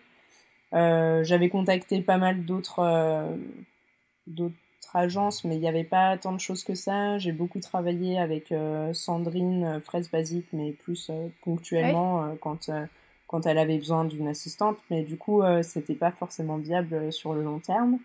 Euh, 0.74 1.24
j'avais 1.24 1.50
contacté 1.50 2.02
pas 2.02 2.18
mal 2.18 2.46
d'autres 2.46 2.80
euh, 2.80 3.36
d'autres 4.28 4.56
agences, 4.94 5.44
mais 5.44 5.56
il 5.56 5.60
n'y 5.60 5.68
avait 5.68 5.84
pas 5.84 6.18
tant 6.18 6.32
de 6.32 6.40
choses 6.40 6.64
que 6.64 6.76
ça. 6.76 7.18
J'ai 7.18 7.32
beaucoup 7.32 7.60
travaillé 7.60 8.20
avec 8.20 8.52
euh, 8.52 8.94
Sandrine 8.94 9.82
Fraise 9.82 10.10
Basique, 10.10 10.48
mais 10.54 10.72
plus 10.72 11.12
ponctuellement 11.44 12.36
quand, 12.42 12.70
quand 13.28 13.46
elle 13.46 13.58
avait 13.58 13.78
besoin 13.78 14.06
d'une 14.06 14.28
assistante. 14.28 14.78
Mais 14.90 15.04
du 15.04 15.18
coup, 15.18 15.42
c'était 15.62 15.96
pas 15.96 16.12
forcément 16.12 16.58
viable 16.58 17.12
sur 17.12 17.34
le 17.34 17.44
long 17.44 17.60
terme. 17.60 18.00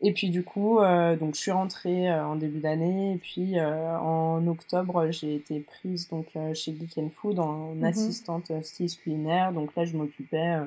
Et 0.00 0.12
puis 0.12 0.30
du 0.30 0.44
coup, 0.44 0.78
donc 1.18 1.34
je 1.34 1.40
suis 1.40 1.50
rentrée 1.50 2.12
en 2.12 2.36
début 2.36 2.60
d'année 2.60 3.14
et 3.14 3.16
puis 3.16 3.60
en 3.60 4.46
octobre, 4.46 5.10
j'ai 5.10 5.34
été 5.34 5.58
prise 5.58 6.08
donc 6.08 6.26
chez 6.54 6.72
Geek 6.72 7.10
Food 7.10 7.40
en 7.40 7.74
mhm. 7.74 7.84
assistante 7.84 8.52
styliste 8.62 9.00
culinaire. 9.00 9.52
Donc 9.52 9.74
là, 9.74 9.84
je 9.84 9.96
m'occupais 9.96 10.60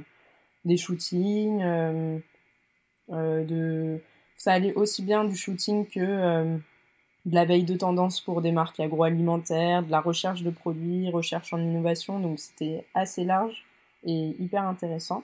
des 0.65 0.77
shootings, 0.77 1.61
euh, 1.63 2.19
euh, 3.11 3.43
de... 3.43 4.01
ça 4.37 4.53
allait 4.53 4.73
aussi 4.73 5.03
bien 5.03 5.23
du 5.23 5.35
shooting 5.35 5.85
que 5.87 5.99
euh, 5.99 6.57
de 7.25 7.35
la 7.35 7.45
veille 7.45 7.63
de 7.63 7.75
tendance 7.75 8.21
pour 8.21 8.41
des 8.41 8.51
marques 8.51 8.79
agroalimentaires, 8.79 9.83
de 9.83 9.91
la 9.91 10.01
recherche 10.01 10.43
de 10.43 10.49
produits, 10.49 11.09
recherche 11.09 11.53
en 11.53 11.59
innovation, 11.59 12.19
donc 12.19 12.39
c'était 12.39 12.85
assez 12.93 13.23
large 13.23 13.65
et 14.03 14.35
hyper 14.39 14.63
intéressant. 14.63 15.23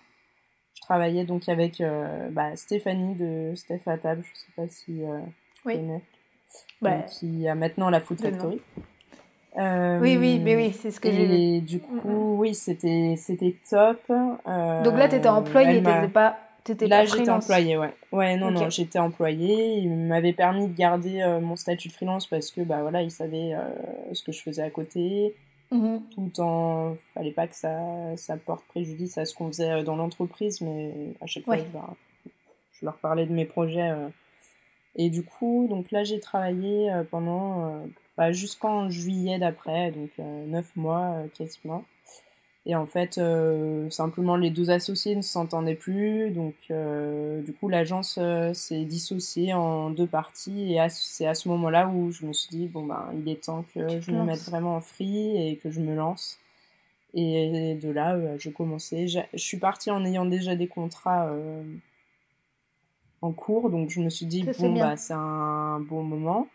Travaillais 0.88 1.26
donc 1.26 1.50
avec 1.50 1.84
bah, 2.32 2.56
Stéphanie 2.56 3.16
de 3.16 3.54
Steph 3.56 3.82
à 3.88 3.98
table, 3.98 4.24
je 4.24 4.40
sais 4.40 4.48
pas 4.56 4.68
si 4.70 5.02
tu 5.56 5.64
connais, 5.64 6.02
bah, 6.82 7.00
qui 7.02 7.46
a 7.48 7.56
maintenant 7.56 7.90
la 7.90 8.00
Food 8.00 8.22
Factory. 8.22 8.62
Euh, 9.58 10.00
oui, 10.00 10.18
oui, 10.18 10.40
mais 10.40 10.56
oui, 10.56 10.72
c'est 10.72 10.92
ce 10.92 11.00
que 11.00 11.12
j'ai 11.12 11.56
Et 11.56 11.62
du 11.62 11.80
coup, 11.80 12.36
oui, 12.38 12.54
c'était, 12.54 13.16
c'était 13.18 13.56
top. 13.70 14.00
Euh, 14.10 14.84
Donc 14.84 14.98
là, 14.98 15.10
tu 15.10 15.16
étais 15.16 15.28
employée, 15.28 15.82
t'étais 15.82 16.08
pas. 16.08 16.38
Étais 16.70 16.88
là, 16.88 17.06
j'étais 17.06 17.30
employée, 17.30 17.78
ouais. 17.78 17.94
Ouais, 18.12 18.36
non, 18.36 18.52
non, 18.52 18.70
j'étais 18.70 19.00
employée. 19.00 19.78
Il 19.78 19.90
m'avait 19.90 20.34
permis 20.34 20.68
de 20.68 20.76
garder 20.76 21.22
euh, 21.22 21.40
mon 21.40 21.56
statut 21.56 21.88
de 21.88 21.94
freelance 21.94 22.28
parce 22.28 22.52
que, 22.52 22.62
bah 22.62 22.82
voilà, 22.82 23.02
il 23.02 23.12
savait 23.12 23.56
ce 24.12 24.22
que 24.22 24.32
je 24.32 24.42
faisais 24.42 24.64
à 24.64 24.70
côté. 24.70 25.34
Mhm. 25.72 26.02
Tout 26.12 26.42
en. 26.42 26.96
Fallait 27.14 27.32
pas 27.32 27.48
que 27.48 27.56
ça, 27.56 28.16
ça 28.16 28.38
porte 28.38 28.66
préjudice 28.68 29.18
à 29.18 29.26
ce 29.26 29.36
qu'on 29.36 29.48
faisait 29.48 29.84
dans 29.84 29.96
l'entreprise, 29.96 30.62
mais 30.62 30.94
à 31.22 31.26
chaque 31.26 31.44
fois, 31.44 31.58
je, 31.58 32.86
leur, 32.86 32.98
parlais 32.98 33.26
de 33.26 33.34
mes 33.34 33.46
projets. 33.46 33.92
Et 34.96 35.10
du 35.10 35.24
coup, 35.24 35.68
donc 35.70 35.92
là, 35.92 36.04
j'ai 36.04 36.20
travaillé 36.20 36.92
pendant 37.12 37.84
bah, 38.18 38.32
jusqu'en 38.32 38.90
juillet 38.90 39.38
d'après, 39.38 39.92
donc 39.92 40.10
euh, 40.20 40.46
neuf 40.48 40.76
mois 40.76 41.14
euh, 41.14 41.28
quasiment. 41.28 41.86
Et 42.70 42.76
en 42.76 42.86
fait, 42.86 43.18
euh, 43.18 43.90
simplement 43.90 44.36
les 44.36 44.50
deux 44.50 44.70
associés 44.70 45.16
ne 45.16 45.22
s'entendaient 45.22 45.74
plus, 45.74 46.32
donc 46.32 46.54
du 46.70 47.54
coup 47.54 47.70
l'agence 47.70 48.20
s'est 48.54 48.84
dissociée 48.84 49.54
en 49.54 49.90
deux 49.90 50.06
parties. 50.06 50.74
Et 50.74 50.88
c'est 50.90 51.26
à 51.26 51.34
ce 51.34 51.48
moment-là 51.48 51.88
où 51.88 52.12
je 52.12 52.26
me 52.26 52.34
suis 52.34 52.50
dit 52.50 52.68
bon 52.68 52.86
ben 52.86 53.10
il 53.14 53.30
est 53.30 53.46
temps 53.46 53.64
que 53.74 54.02
je 54.02 54.12
me 54.12 54.24
mette 54.24 54.44
vraiment 54.44 54.76
en 54.76 54.82
free 54.82 55.38
et 55.38 55.56
que 55.56 55.72
je 55.72 55.80
me 55.80 55.96
lance. 55.96 56.40
Et 57.14 57.76
de 57.82 57.90
là, 57.90 58.38
je 58.38 58.50
commençais. 58.50 59.08
Je 59.08 59.22
suis 59.38 59.58
partie 59.58 59.90
en 59.90 60.04
ayant 60.04 60.26
déjà 60.26 60.56
des 60.58 60.68
contrats 60.68 61.32
en 63.22 63.32
cours, 63.32 63.70
donc 63.70 63.90
je 63.90 64.02
me 64.02 64.10
suis 64.10 64.26
dit, 64.26 64.44
bon, 64.60 64.78
bah, 64.78 64.98
c'est 64.98 65.14
un 65.14 65.80
bon 65.80 66.04
moment 66.04 66.48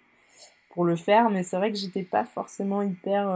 pour 0.73 0.85
le 0.85 0.97
faire, 0.97 1.31
mais 1.31 1.43
c'est 1.43 1.57
vrai 1.57 1.71
que 1.71 1.79
j'étais 1.79 2.03
pas 2.03 2.25
forcément 2.25 2.83
hyper 2.83 3.29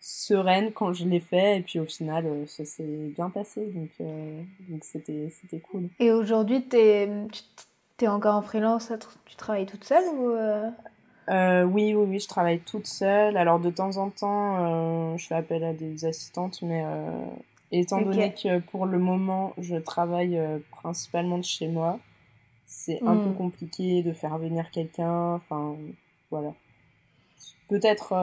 sereine 0.00 0.72
quand 0.72 0.92
je 0.92 1.04
l'ai 1.04 1.20
fait, 1.20 1.58
et 1.58 1.60
puis 1.60 1.80
au 1.80 1.84
final, 1.84 2.24
ça 2.46 2.64
s'est 2.64 3.10
bien 3.16 3.30
passé, 3.30 3.66
donc 3.66 3.90
donc 4.68 4.84
c'était 4.84 5.60
cool. 5.70 5.88
Et 5.98 6.12
aujourd'hui, 6.12 6.64
tu 6.68 6.76
es, 6.76 7.08
es, 8.00 8.08
encore 8.08 8.36
en 8.36 8.42
freelance, 8.42 8.92
tu 9.24 9.36
travailles 9.36 9.66
toute 9.66 9.84
seule 9.84 10.04
ou 10.14 10.36
euh, 11.28 11.64
oui, 11.64 11.94
oui, 11.94 12.06
oui, 12.08 12.20
je 12.20 12.28
travaille 12.28 12.60
toute 12.60 12.86
seule. 12.86 13.36
Alors 13.36 13.60
de 13.60 13.70
temps 13.70 13.96
en 13.96 14.10
temps, 14.10 14.56
euh, 14.58 15.16
je 15.16 15.26
fais 15.26 15.34
appel 15.34 15.64
à 15.64 15.72
des 15.72 16.04
assistantes, 16.04 16.62
mais 16.62 16.82
euh, 16.84 17.10
étant 17.72 18.00
donné 18.00 18.32
que 18.32 18.60
pour 18.60 18.86
le 18.86 18.98
moment, 18.98 19.52
je 19.58 19.76
travaille 19.76 20.40
principalement 20.70 21.38
de 21.38 21.44
chez 21.44 21.68
moi, 21.68 21.98
c'est 22.64 23.02
un 23.02 23.16
peu 23.16 23.30
hmm. 23.30 23.36
compliqué 23.36 24.02
de 24.02 24.12
faire 24.12 24.38
venir 24.38 24.70
quelqu'un. 24.70 25.34
Enfin, 25.34 25.76
voilà. 26.30 26.52
Peut-être 27.68 28.14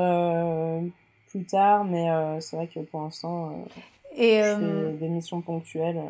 plus 1.27 1.45
tard, 1.45 1.83
mais 1.83 2.07
c'est 2.41 2.55
vrai 2.55 2.67
que 2.67 2.79
pour 2.79 3.01
l'instant, 3.01 3.65
je 4.15 4.21
fais 4.21 4.97
des 4.99 5.09
missions 5.09 5.41
ponctuelles. 5.41 6.01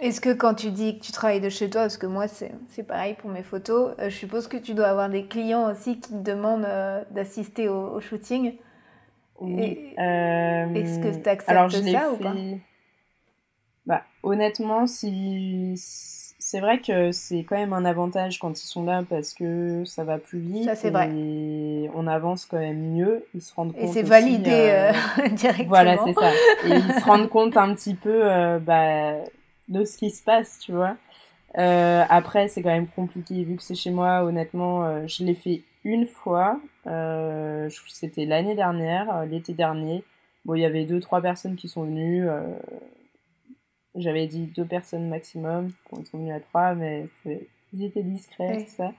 Est-ce 0.00 0.22
que 0.22 0.32
quand 0.32 0.54
tu 0.54 0.70
dis 0.70 0.98
que 0.98 1.04
tu 1.04 1.12
travailles 1.12 1.42
de 1.42 1.50
chez 1.50 1.68
toi, 1.68 1.82
parce 1.82 1.98
que 1.98 2.06
moi 2.06 2.26
c'est 2.26 2.82
pareil 2.86 3.14
pour 3.14 3.30
mes 3.30 3.42
photos, 3.42 3.94
euh, 3.98 4.08
je 4.08 4.16
suppose 4.16 4.48
que 4.48 4.56
tu 4.56 4.72
dois 4.72 4.86
avoir 4.86 5.10
des 5.10 5.26
clients 5.26 5.70
aussi 5.70 6.00
qui 6.00 6.12
te 6.12 6.30
demandent 6.30 6.64
euh, 6.64 7.04
d'assister 7.10 7.68
au, 7.68 8.00
shooting. 8.00 8.54
Oui. 9.40 9.94
Euh, 9.98 10.74
est-ce 10.74 10.98
que 11.00 11.22
tu 11.22 11.28
acceptes 11.28 11.90
ça 11.92 12.12
ou 12.12 12.16
pas? 12.16 12.34
Bah, 13.84 14.02
Honnêtement, 14.22 14.86
si... 14.86 15.74
c'est 16.50 16.60
vrai 16.60 16.80
que 16.80 17.12
c'est 17.12 17.44
quand 17.44 17.56
même 17.56 17.72
un 17.72 17.84
avantage 17.84 18.38
quand 18.38 18.62
ils 18.62 18.66
sont 18.66 18.84
là 18.84 19.04
parce 19.08 19.34
que 19.34 19.84
ça 19.84 20.04
va 20.04 20.18
plus 20.18 20.40
vite. 20.40 20.64
Ça 20.64 20.74
c'est 20.74 20.90
vrai. 20.90 21.10
On 21.94 22.06
avance 22.06 22.46
quand 22.46 22.58
même 22.58 22.92
mieux. 22.92 23.24
Ils 23.34 23.42
se 23.42 23.54
rendent 23.54 23.72
compte. 23.72 23.82
Et 23.82 23.86
c'est 23.88 24.02
validé 24.02 24.90
directement. 25.32 25.68
Voilà, 25.68 25.98
c'est 26.04 26.14
ça. 26.14 26.32
Et 26.66 26.76
ils 26.76 26.94
se 26.94 27.04
rendent 27.04 27.28
compte 27.28 27.56
un 27.56 27.74
petit 27.74 27.94
peu. 27.94 28.22
bah, 28.60 29.14
de 29.70 29.84
ce 29.84 29.96
qui 29.96 30.10
se 30.10 30.22
passe, 30.22 30.58
tu 30.58 30.72
vois. 30.72 30.96
Euh, 31.58 32.04
après, 32.08 32.48
c'est 32.48 32.62
quand 32.62 32.70
même 32.70 32.88
compliqué 32.88 33.42
vu 33.44 33.56
que 33.56 33.62
c'est 33.62 33.74
chez 33.74 33.90
moi. 33.90 34.24
Honnêtement, 34.24 34.84
euh, 34.84 35.06
je 35.06 35.24
l'ai 35.24 35.34
fait 35.34 35.62
une 35.84 36.06
fois. 36.06 36.60
Euh, 36.86 37.70
c'était 37.88 38.26
l'année 38.26 38.54
dernière, 38.54 39.24
l'été 39.24 39.54
dernier. 39.54 40.04
Bon, 40.44 40.54
il 40.54 40.60
y 40.60 40.64
avait 40.64 40.84
deux, 40.84 41.00
trois 41.00 41.20
personnes 41.20 41.56
qui 41.56 41.68
sont 41.68 41.84
venues. 41.84 42.26
J'avais 43.96 44.26
dit 44.26 44.46
deux 44.46 44.64
personnes 44.64 45.08
maximum. 45.08 45.70
Bon, 45.90 46.00
ils 46.00 46.06
sont 46.06 46.18
venus 46.18 46.34
à 46.34 46.40
trois, 46.40 46.74
mais 46.74 47.06
ils 47.72 47.84
étaient 47.84 48.02
discrets, 48.02 48.64
tout 48.64 48.72
ça. 48.76 48.92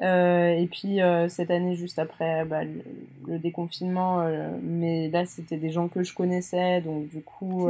et 0.00 0.68
puis 0.70 1.00
cette 1.28 1.50
année, 1.50 1.74
juste 1.74 1.98
après 1.98 2.44
bah, 2.44 2.64
le, 2.64 2.82
le, 3.26 3.38
déconfinement, 3.38 4.26
mais 4.62 5.08
là 5.08 5.26
c'était 5.26 5.58
des 5.58 5.70
gens 5.70 5.88
que 5.88 6.02
je 6.02 6.14
connaissais, 6.14 6.80
donc 6.80 7.08
du 7.08 7.22
coup, 7.22 7.68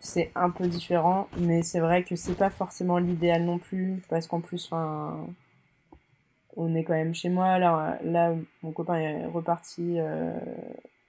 c'est 0.00 0.30
un 0.34 0.50
peu 0.50 0.68
différent, 0.68 1.28
mais 1.36 1.62
c'est 1.62 1.80
vrai 1.80 2.04
que 2.04 2.14
c'est 2.16 2.36
pas 2.36 2.50
forcément 2.50 2.98
l'idéal 2.98 3.44
non 3.44 3.58
plus, 3.58 4.00
parce 4.08 4.26
qu'en 4.26 4.40
plus, 4.40 4.70
on 6.56 6.74
est 6.74 6.84
quand 6.84 6.94
même 6.94 7.14
chez 7.14 7.28
moi. 7.28 7.58
Là, 7.58 7.98
là 8.04 8.34
mon 8.62 8.72
copain 8.72 8.96
est 8.96 9.26
reparti 9.26 9.98
euh, 9.98 10.38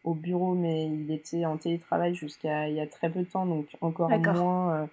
au 0.10 0.14
bureau, 0.14 0.54
mais 0.54 0.86
il 0.86 1.12
était 1.12 1.46
en 1.46 1.58
télétravail 1.58 2.16
jusqu'à 2.16 2.68
il 2.68 2.76
y 2.76 2.80
a 2.80 2.88
très 2.88 3.10
peu 3.10 3.20
de 3.20 3.26
temps, 3.26 3.46
donc 3.46 3.68
encore 3.82 4.10
moins. 4.10 4.74
Euh, 4.74 4.86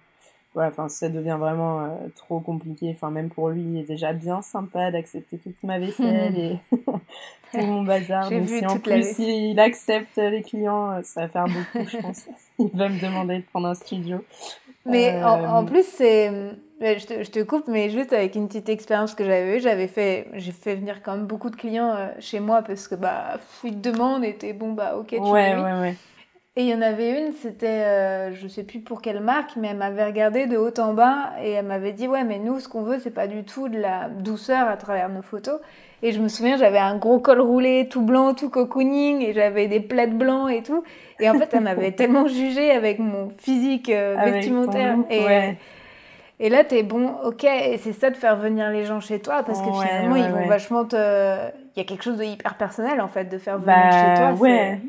voilà, 0.53 0.69
enfin, 0.69 0.89
ça 0.89 1.09
devient 1.09 1.37
vraiment 1.39 1.81
euh, 1.81 1.89
trop 2.15 2.39
compliqué. 2.39 2.89
Enfin, 2.89 3.11
même 3.11 3.29
pour 3.29 3.49
lui, 3.49 3.61
il 3.61 3.77
est 3.77 3.83
déjà 3.83 4.13
bien 4.13 4.41
sympa 4.41 4.89
d'accepter 4.89 5.37
toute 5.37 5.61
ma 5.63 5.77
vaisselle 5.77 6.35
et 6.39 6.57
tout 7.51 7.65
mon 7.65 7.83
bazar. 7.83 8.29
Donc, 8.31 8.47
si 8.47 8.65
en 8.65 8.79
plus 8.79 9.19
il 9.19 9.59
accepte 9.59 10.17
les 10.17 10.41
clients, 10.41 10.99
ça 11.03 11.21
va 11.21 11.27
faire 11.27 11.45
beaucoup, 11.45 11.87
je 11.87 11.97
pense. 11.97 12.25
il 12.59 12.69
va 12.73 12.89
me 12.89 12.99
demander 12.99 13.37
de 13.37 13.43
prendre 13.43 13.67
un 13.67 13.75
studio. 13.75 14.23
Mais 14.85 15.23
en, 15.23 15.63
euh, 15.63 15.65
plus, 15.67 15.85
c'est. 15.85 16.31
Je 16.79 17.05
te, 17.05 17.23
je 17.23 17.31
te, 17.31 17.41
coupe, 17.41 17.67
mais 17.67 17.89
juste 17.89 18.13
avec 18.13 18.35
une 18.35 18.47
petite 18.47 18.69
expérience 18.69 19.15
que 19.15 19.23
j'avais 19.23 19.57
eue, 19.57 19.59
j'avais 19.59 19.87
fait, 19.87 20.27
j'ai 20.33 20.51
fait 20.51 20.75
venir 20.75 21.01
quand 21.01 21.15
même 21.15 21.25
beaucoup 21.25 21.49
de 21.49 21.55
clients 21.55 21.95
euh, 21.95 22.09
chez 22.19 22.39
moi 22.39 22.61
parce 22.61 22.87
que 22.87 22.93
bah, 22.93 23.39
ils 23.63 23.81
te 23.81 23.89
demandent 23.89 24.23
et 24.23 24.35
t'es 24.35 24.53
bon, 24.53 24.73
bah 24.73 24.95
ok, 24.95 25.07
tu 25.07 25.17
ouais, 25.17 25.55
ouais, 25.55 25.79
ouais. 25.79 25.95
Et 26.57 26.61
il 26.61 26.69
y 26.69 26.73
en 26.73 26.81
avait 26.81 27.21
une, 27.21 27.33
c'était, 27.33 27.67
euh, 27.67 28.33
je 28.33 28.47
sais 28.47 28.63
plus 28.63 28.79
pour 28.79 29.03
quelle 29.03 29.19
marque, 29.19 29.55
mais 29.57 29.67
elle 29.67 29.77
m'avait 29.77 30.05
regardé 30.05 30.47
de 30.47 30.57
haut 30.57 30.73
en 30.79 30.95
bas 30.95 31.33
et 31.43 31.51
elle 31.51 31.65
m'avait 31.65 31.91
dit 31.91 32.07
Ouais, 32.07 32.23
mais 32.23 32.39
nous, 32.39 32.59
ce 32.59 32.67
qu'on 32.67 32.81
veut, 32.81 32.97
c'est 32.97 33.13
pas 33.13 33.27
du 33.27 33.43
tout 33.43 33.69
de 33.69 33.77
la 33.77 34.09
douceur 34.09 34.67
à 34.67 34.75
travers 34.75 35.07
nos 35.09 35.21
photos. 35.21 35.59
Et 36.01 36.11
je 36.11 36.19
me 36.19 36.27
souviens, 36.27 36.57
j'avais 36.57 36.79
un 36.79 36.97
gros 36.97 37.19
col 37.19 37.41
roulé, 37.41 37.87
tout 37.89 38.01
blanc, 38.01 38.33
tout 38.33 38.49
cocooning, 38.49 39.21
et 39.21 39.33
j'avais 39.33 39.67
des 39.67 39.79
plaids 39.79 40.07
blancs 40.07 40.51
et 40.51 40.63
tout. 40.63 40.83
Et 41.19 41.29
en 41.29 41.35
fait, 41.35 41.47
elle 41.53 41.61
m'avait 41.61 41.91
tellement 41.95 42.27
jugée 42.27 42.71
avec 42.71 42.97
mon 42.97 43.29
physique 43.37 43.89
euh, 43.89 44.15
vestimentaire. 44.25 44.97
et, 45.11 45.23
ouais. 45.23 45.57
Et 46.39 46.49
là, 46.49 46.63
t'es 46.63 46.83
bon, 46.83 47.15
ok, 47.23 47.43
et 47.43 47.77
c'est 47.77 47.93
ça 47.93 48.09
de 48.09 48.15
faire 48.15 48.35
venir 48.35 48.69
les 48.69 48.85
gens 48.85 48.99
chez 48.99 49.19
toi, 49.19 49.43
parce 49.43 49.61
que 49.61 49.71
finalement, 49.71 50.15
ils 50.15 50.29
vont 50.29 50.47
vachement 50.47 50.85
te. 50.85 50.95
Il 51.75 51.79
y 51.79 51.81
a 51.81 51.83
quelque 51.83 52.03
chose 52.03 52.17
de 52.17 52.23
hyper 52.23 52.55
personnel, 52.57 53.01
en 53.01 53.07
fait, 53.07 53.25
de 53.25 53.37
faire 53.37 53.57
venir 53.57 53.75
bah, 53.75 53.91
chez 53.91 54.21
toi. 54.21 54.33
Ouais 54.33 54.79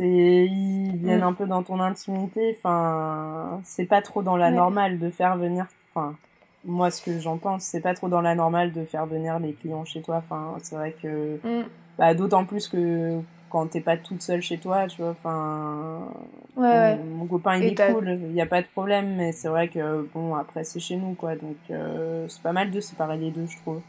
c'est 0.00 0.46
ils 0.50 0.96
viennent 0.96 1.20
mm. 1.20 1.24
un 1.24 1.32
peu 1.32 1.46
dans 1.46 1.62
ton 1.62 1.80
intimité 1.80 2.56
enfin 2.58 3.60
c'est 3.64 3.84
pas 3.84 4.02
trop 4.02 4.22
dans 4.22 4.36
la 4.36 4.50
normale 4.50 4.98
de 4.98 5.10
faire 5.10 5.36
venir 5.36 5.66
enfin 5.90 6.16
moi 6.64 6.90
ce 6.90 7.02
que 7.02 7.18
j'en 7.20 7.36
pense 7.36 7.64
c'est 7.64 7.80
pas 7.80 7.94
trop 7.94 8.08
dans 8.08 8.20
la 8.20 8.34
normale 8.34 8.72
de 8.72 8.84
faire 8.84 9.06
venir 9.06 9.38
les 9.38 9.52
clients 9.52 9.84
chez 9.84 10.02
toi 10.02 10.16
enfin 10.16 10.56
c'est 10.62 10.74
vrai 10.74 10.94
que 11.00 11.36
mm. 11.36 11.64
bah, 11.98 12.14
d'autant 12.14 12.44
plus 12.44 12.68
que 12.68 13.20
quand 13.50 13.66
t'es 13.66 13.80
pas 13.80 13.96
toute 13.96 14.22
seule 14.22 14.40
chez 14.40 14.58
toi 14.58 14.86
tu 14.86 15.02
vois 15.02 15.10
enfin 15.10 16.08
mon, 16.56 17.26
copain 17.26 17.56
il 17.56 17.66
est 17.66 17.92
cool 17.92 18.18
il 18.30 18.34
y 18.34 18.40
a 18.40 18.46
pas 18.46 18.62
de 18.62 18.66
problème 18.66 19.16
mais 19.16 19.32
c'est 19.32 19.48
vrai 19.48 19.68
que 19.68 20.08
bon 20.14 20.34
après 20.34 20.64
c'est 20.64 20.80
chez 20.80 20.96
nous 20.96 21.14
quoi 21.14 21.34
donc 21.34 21.56
euh, 21.70 22.26
c'est 22.28 22.42
pas 22.42 22.52
mal 22.52 22.70
de 22.70 22.80
séparer 22.80 23.18
les 23.18 23.30
deux 23.30 23.46
je 23.46 23.58
trouve. 23.58 23.80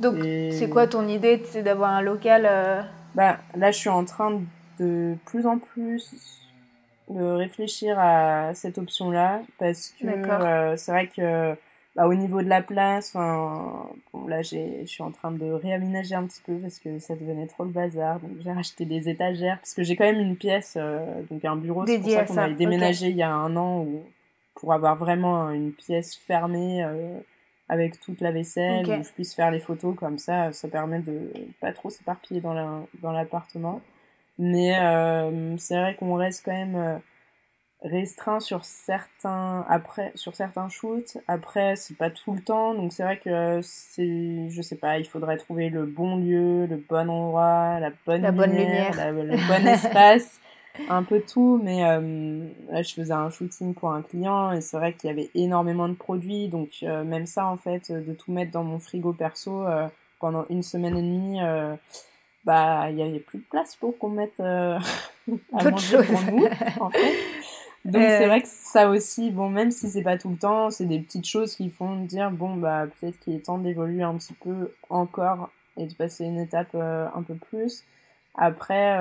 Donc 0.00 0.16
c'est 0.22 0.68
quoi 0.68 0.86
ton 0.86 1.06
idée 1.06 1.42
c'est 1.44 1.62
d'avoir 1.62 1.90
un 1.90 2.02
local 2.02 2.46
euh? 2.50 2.82
Bah 3.14 3.38
là 3.54 3.70
je 3.70 3.78
suis 3.78 3.88
en 3.88 4.04
train 4.04 4.40
de 4.80 5.14
plus 5.24 5.46
en 5.46 5.58
plus 5.58 6.40
de 7.10 7.22
réfléchir 7.22 7.98
à 7.98 8.54
cette 8.54 8.78
option-là 8.78 9.42
parce 9.58 9.94
que 10.00 10.06
euh, 10.06 10.76
c'est 10.76 10.90
vrai 10.90 11.06
que 11.06 11.54
bah, 11.96 12.06
au 12.06 12.14
niveau 12.14 12.42
de 12.42 12.48
la 12.48 12.62
place, 12.62 13.14
bon, 13.14 14.26
là 14.26 14.42
je 14.42 14.84
suis 14.84 15.02
en 15.02 15.12
train 15.12 15.30
de 15.30 15.50
réaménager 15.50 16.14
un 16.14 16.26
petit 16.26 16.42
peu 16.44 16.56
parce 16.58 16.78
que 16.78 16.98
ça 16.98 17.14
devenait 17.14 17.46
trop 17.46 17.64
le 17.64 17.70
bazar. 17.70 18.20
Donc 18.20 18.32
j'ai 18.40 18.52
racheté 18.52 18.84
des 18.84 19.08
étagères 19.08 19.58
parce 19.58 19.74
que 19.74 19.82
j'ai 19.82 19.96
quand 19.96 20.04
même 20.04 20.20
une 20.20 20.36
pièce, 20.36 20.76
euh, 20.76 21.22
donc 21.30 21.44
un 21.44 21.56
bureau, 21.56 21.86
c'est 21.86 21.98
pour 21.98 22.10
ça 22.10 22.24
qu'on 22.24 22.36
avait 22.36 22.54
déménagé 22.54 23.08
il 23.08 23.16
y 23.16 23.22
a 23.22 23.32
un 23.32 23.54
an 23.56 23.82
où, 23.82 24.02
pour 24.54 24.72
avoir 24.72 24.96
vraiment 24.96 25.50
une 25.50 25.72
pièce 25.72 26.16
fermée 26.16 26.84
euh, 26.84 27.20
avec 27.68 28.00
toute 28.00 28.20
la 28.20 28.30
vaisselle 28.30 28.86
où 28.86 29.02
je 29.02 29.12
puisse 29.12 29.34
faire 29.34 29.50
les 29.50 29.60
photos 29.60 29.94
comme 29.96 30.18
ça, 30.18 30.52
ça 30.52 30.68
permet 30.68 31.00
de 31.00 31.30
pas 31.60 31.72
trop 31.72 31.90
s'éparpiller 31.90 32.40
dans 32.40 33.12
l'appartement. 33.12 33.80
Mais 34.38 34.78
euh, 34.80 35.56
c'est 35.58 35.78
vrai 35.78 35.94
qu'on 35.94 36.14
reste 36.14 36.44
quand 36.44 36.52
même 36.52 36.76
euh, 36.76 36.98
restreint 37.84 38.40
sur 38.40 38.64
certains 38.64 39.64
après 39.68 40.10
sur 40.14 40.34
certains 40.34 40.68
shoots. 40.68 41.18
Après 41.28 41.76
c'est 41.76 41.96
pas 41.96 42.10
tout 42.10 42.32
le 42.32 42.40
temps. 42.40 42.74
Donc 42.74 42.92
c'est 42.92 43.02
vrai 43.02 43.18
que 43.18 43.60
c'est 43.62 44.48
je 44.50 44.62
sais 44.62 44.76
pas 44.76 44.98
il 44.98 45.06
faudrait 45.06 45.36
trouver 45.36 45.68
le 45.68 45.84
bon 45.84 46.16
lieu 46.16 46.66
le 46.66 46.76
bon 46.76 47.08
endroit 47.08 47.78
la 47.78 47.90
bonne 48.06 48.22
la 48.22 48.30
lumière, 48.30 48.46
bonne 48.46 48.56
lumière. 48.56 49.12
le 49.12 49.36
bon 49.48 49.66
espace 49.68 50.40
un 50.88 51.02
peu 51.02 51.20
tout. 51.20 51.60
Mais 51.62 51.84
euh, 51.84 52.46
là 52.70 52.82
je 52.82 52.94
faisais 52.94 53.12
un 53.12 53.30
shooting 53.30 53.74
pour 53.74 53.92
un 53.92 54.02
client 54.02 54.52
et 54.52 54.60
c'est 54.60 54.76
vrai 54.76 54.94
qu'il 54.94 55.08
y 55.08 55.12
avait 55.12 55.30
énormément 55.34 55.88
de 55.88 55.94
produits. 55.94 56.48
Donc 56.48 56.82
même 56.82 57.26
ça 57.26 57.46
en 57.46 57.56
fait 57.56 57.92
de 57.92 58.12
tout 58.14 58.32
mettre 58.32 58.50
dans 58.50 58.64
mon 58.64 58.78
frigo 58.78 59.12
perso 59.12 59.64
pendant 60.18 60.46
une 60.48 60.62
semaine 60.62 60.96
et 60.96 61.02
demie 61.02 61.40
bah 62.44 62.90
il 62.90 62.98
y 62.98 63.02
avait 63.02 63.20
plus 63.20 63.38
de 63.38 63.44
place 63.44 63.76
pour 63.76 63.96
qu'on 63.98 64.10
mette 64.10 64.38
euh, 64.40 64.78
à 65.52 65.70
manger 65.70 65.98
pour 66.02 66.22
nous 66.32 66.46
en 66.80 66.90
fait. 66.90 67.14
Donc 67.84 68.02
c'est 68.02 68.24
euh. 68.24 68.28
vrai 68.28 68.40
que 68.40 68.48
ça 68.48 68.88
aussi, 68.88 69.30
bon 69.30 69.50
même 69.50 69.70
si 69.70 69.88
c'est 69.90 70.02
pas 70.02 70.16
tout 70.16 70.30
le 70.30 70.36
temps, 70.36 70.70
c'est 70.70 70.86
des 70.86 71.00
petites 71.00 71.26
choses 71.26 71.54
qui 71.54 71.68
font 71.68 71.96
dire 72.04 72.30
bon 72.30 72.56
bah 72.56 72.86
peut-être 72.86 73.18
qu'il 73.20 73.34
est 73.34 73.44
temps 73.44 73.58
d'évoluer 73.58 74.02
un 74.02 74.16
petit 74.16 74.32
peu 74.32 74.72
encore 74.88 75.50
et 75.76 75.86
de 75.86 75.94
passer 75.94 76.24
une 76.24 76.38
étape 76.38 76.74
euh, 76.74 77.06
un 77.14 77.22
peu 77.22 77.34
plus. 77.34 77.84
Après 78.36 78.98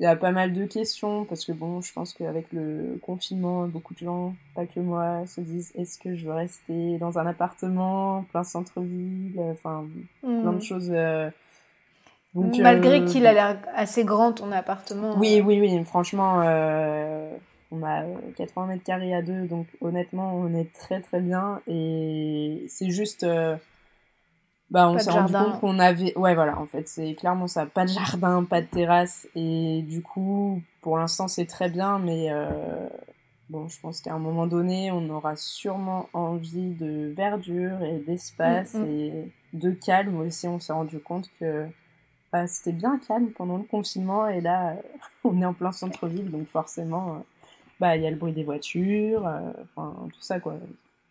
il 0.00 0.04
y 0.04 0.06
a 0.06 0.14
pas 0.14 0.30
mal 0.30 0.52
de 0.52 0.64
questions 0.64 1.24
parce 1.24 1.44
que 1.44 1.52
bon 1.52 1.80
je 1.80 1.92
pense 1.92 2.14
qu'avec 2.14 2.52
le 2.52 2.98
confinement 3.02 3.66
beaucoup 3.66 3.94
de 3.94 3.98
gens 3.98 4.34
pas 4.54 4.64
que 4.64 4.78
moi 4.78 5.26
se 5.26 5.40
disent 5.40 5.72
est-ce 5.74 5.98
que 5.98 6.14
je 6.14 6.26
veux 6.26 6.34
rester 6.34 6.98
dans 6.98 7.18
un 7.18 7.26
appartement 7.26 8.24
plein 8.30 8.44
centre-ville 8.44 9.40
enfin 9.50 9.86
plein 10.22 10.52
de 10.52 10.58
mmh. 10.58 11.32
Malgré 12.60 13.00
euh, 13.00 13.06
qu'il 13.06 13.26
a 13.26 13.32
l'air 13.32 13.58
assez 13.74 14.04
grand 14.04 14.32
ton 14.32 14.52
appartement. 14.52 15.16
Oui, 15.18 15.40
euh. 15.40 15.44
oui, 15.44 15.60
oui. 15.60 15.84
Franchement, 15.84 16.42
euh, 16.44 17.30
On 17.70 17.82
a 17.82 18.04
80 18.36 18.66
mètres 18.66 18.84
carrés 18.84 19.14
à 19.14 19.22
deux, 19.22 19.46
donc 19.46 19.66
honnêtement, 19.80 20.34
on 20.34 20.54
est 20.54 20.72
très 20.72 21.00
très 21.00 21.20
bien. 21.20 21.60
Et 21.66 22.64
c'est 22.68 22.90
juste. 22.90 23.26
bah, 24.70 24.88
on 24.88 24.98
s'est 24.98 25.10
rendu 25.10 25.32
compte 25.32 25.60
qu'on 25.60 25.78
avait. 25.78 26.16
Ouais, 26.16 26.34
voilà, 26.34 26.58
en 26.58 26.66
fait, 26.66 26.88
c'est 26.88 27.14
clairement 27.14 27.46
ça. 27.46 27.66
Pas 27.66 27.84
de 27.84 27.90
jardin, 27.90 28.44
pas 28.44 28.60
de 28.60 28.66
terrasse. 28.66 29.28
Et 29.34 29.82
du 29.82 30.02
coup, 30.02 30.62
pour 30.80 30.98
l'instant, 30.98 31.28
c'est 31.28 31.46
très 31.46 31.68
bien, 31.68 31.98
mais 31.98 32.30
Bon, 33.50 33.66
je 33.68 33.80
pense 33.80 34.02
qu'à 34.02 34.12
un 34.12 34.18
moment 34.18 34.46
donné, 34.46 34.90
on 34.90 35.08
aura 35.08 35.34
sûrement 35.34 36.08
envie 36.12 36.70
de 36.74 37.14
verdure 37.16 37.82
et 37.82 37.98
d'espace 37.98 38.74
mm, 38.74 38.82
mm. 38.82 38.86
et 38.86 39.32
de 39.54 39.70
calme 39.70 40.20
aussi. 40.20 40.46
On 40.46 40.60
s'est 40.60 40.72
rendu 40.72 41.00
compte 41.00 41.30
que 41.40 41.66
bah, 42.32 42.46
c'était 42.46 42.72
bien 42.72 42.98
calme 42.98 43.30
pendant 43.30 43.56
le 43.56 43.64
confinement 43.64 44.28
et 44.28 44.40
là, 44.40 44.76
on 45.24 45.40
est 45.40 45.46
en 45.46 45.54
plein 45.54 45.72
centre-ville, 45.72 46.30
donc 46.30 46.46
forcément, 46.48 47.14
euh, 47.14 47.18
bah 47.80 47.96
il 47.96 48.02
y 48.02 48.06
a 48.06 48.10
le 48.10 48.16
bruit 48.16 48.32
des 48.32 48.44
voitures, 48.44 49.26
euh, 49.26 49.52
enfin 49.76 49.94
tout 50.12 50.22
ça 50.22 50.40
quoi. 50.40 50.54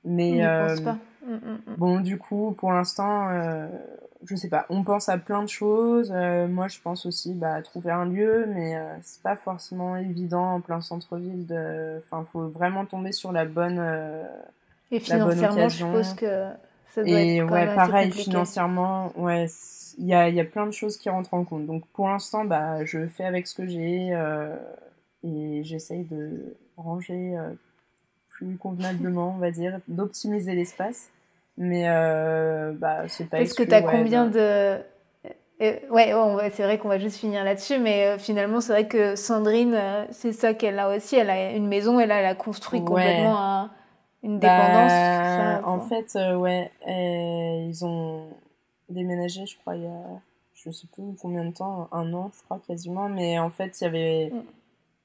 Mais 0.03 0.45
euh, 0.45 0.75
mm, 1.25 1.75
bon, 1.77 1.99
du 1.99 2.17
coup, 2.17 2.55
pour 2.57 2.71
l'instant, 2.71 3.29
je 4.25 4.35
sais 4.35 4.49
pas, 4.49 4.65
on 4.69 4.83
pense 4.83 5.09
à 5.09 5.17
plein 5.17 5.43
de 5.43 5.49
choses. 5.49 6.11
Euh, 6.13 6.47
moi, 6.47 6.67
je 6.67 6.79
pense 6.81 7.05
aussi 7.05 7.33
bah, 7.33 7.55
à 7.55 7.61
trouver 7.61 7.91
un 7.91 8.05
lieu, 8.05 8.45
mais 8.47 8.75
euh, 8.75 8.95
c'est 9.01 9.21
pas 9.21 9.35
forcément 9.35 9.95
évident 9.95 10.55
en 10.55 10.61
plein 10.61 10.81
centre-ville. 10.81 11.45
De... 11.45 11.99
Enfin, 11.99 12.25
faut 12.31 12.47
vraiment 12.47 12.85
tomber 12.85 13.11
sur 13.11 13.31
la 13.31 13.45
bonne. 13.45 13.77
Euh, 13.79 14.23
Et 14.91 14.99
financièrement, 14.99 15.69
je 15.69 15.77
suppose 15.77 16.13
que 16.13 16.47
ça 17.01 17.03
doit 17.03 17.19
Et 17.19 17.37
être 17.37 17.51
ouais, 17.51 17.75
pareil, 17.75 18.11
financièrement, 18.11 19.11
ouais, 19.15 19.47
il 19.97 20.07
y 20.07 20.13
a, 20.13 20.29
y 20.29 20.39
a 20.39 20.45
plein 20.45 20.65
de 20.65 20.71
choses 20.71 20.97
qui 20.97 21.09
rentrent 21.09 21.33
en 21.33 21.43
compte. 21.43 21.65
Donc, 21.65 21.85
pour 21.93 22.09
l'instant, 22.09 22.45
bah, 22.45 22.83
je 22.83 23.07
fais 23.07 23.25
avec 23.25 23.47
ce 23.47 23.55
que 23.55 23.67
j'ai 23.67 24.15
et 25.23 25.63
j'essaye 25.63 26.03
de 26.03 26.55
ranger 26.75 27.35
plus 28.37 28.57
convenablement, 28.57 29.33
on 29.35 29.39
va 29.39 29.51
dire, 29.51 29.79
d'optimiser 29.87 30.53
l'espace. 30.53 31.09
Mais 31.57 31.85
euh, 31.87 32.73
bah, 32.73 33.07
c'est 33.07 33.27
pas 33.29 33.41
Est-ce 33.41 33.55
que 33.55 33.63
tu 33.63 33.73
as 33.73 33.81
combien 33.81 34.27
de. 34.27 34.77
Ouais, 35.59 36.13
c'est 36.53 36.63
vrai 36.63 36.77
qu'on 36.77 36.87
va 36.87 36.99
juste 36.99 37.17
finir 37.17 37.43
là-dessus, 37.43 37.79
mais 37.79 38.05
euh, 38.05 38.17
finalement, 38.19 38.61
c'est 38.61 38.73
vrai 38.73 38.87
que 38.87 39.15
Sandrine, 39.15 39.73
euh, 39.73 40.05
c'est 40.11 40.33
ça 40.33 40.53
qu'elle 40.53 40.77
a 40.77 40.95
aussi. 40.95 41.15
Elle 41.15 41.31
a 41.31 41.51
une 41.53 41.67
maison 41.67 41.99
et 41.99 42.05
là, 42.05 42.19
elle 42.19 42.27
a 42.27 42.35
construit 42.35 42.83
complètement 42.83 43.69
une 44.27 44.39
dépendance. 44.39 44.91
Bah, 44.91 45.61
en 45.65 45.79
fait, 45.79 46.17
ouais, 46.35 46.71
ils 46.87 47.85
ont 47.85 48.27
déménagé, 48.89 49.45
je 49.45 49.57
crois, 49.57 49.75
il 49.75 49.83
y 49.83 49.87
a 49.87 50.21
je 50.63 50.71
sais 50.71 50.87
plus 50.87 51.03
combien 51.21 51.45
de 51.45 51.53
temps, 51.53 51.87
un 51.91 52.13
an, 52.13 52.31
je 52.35 52.43
crois 52.43 52.59
quasiment, 52.67 53.09
mais 53.09 53.37
en 53.37 53.49
fait, 53.49 53.79
il 53.79 53.83
y 53.83 53.87
avait 53.87 54.31
mm. 54.33 54.43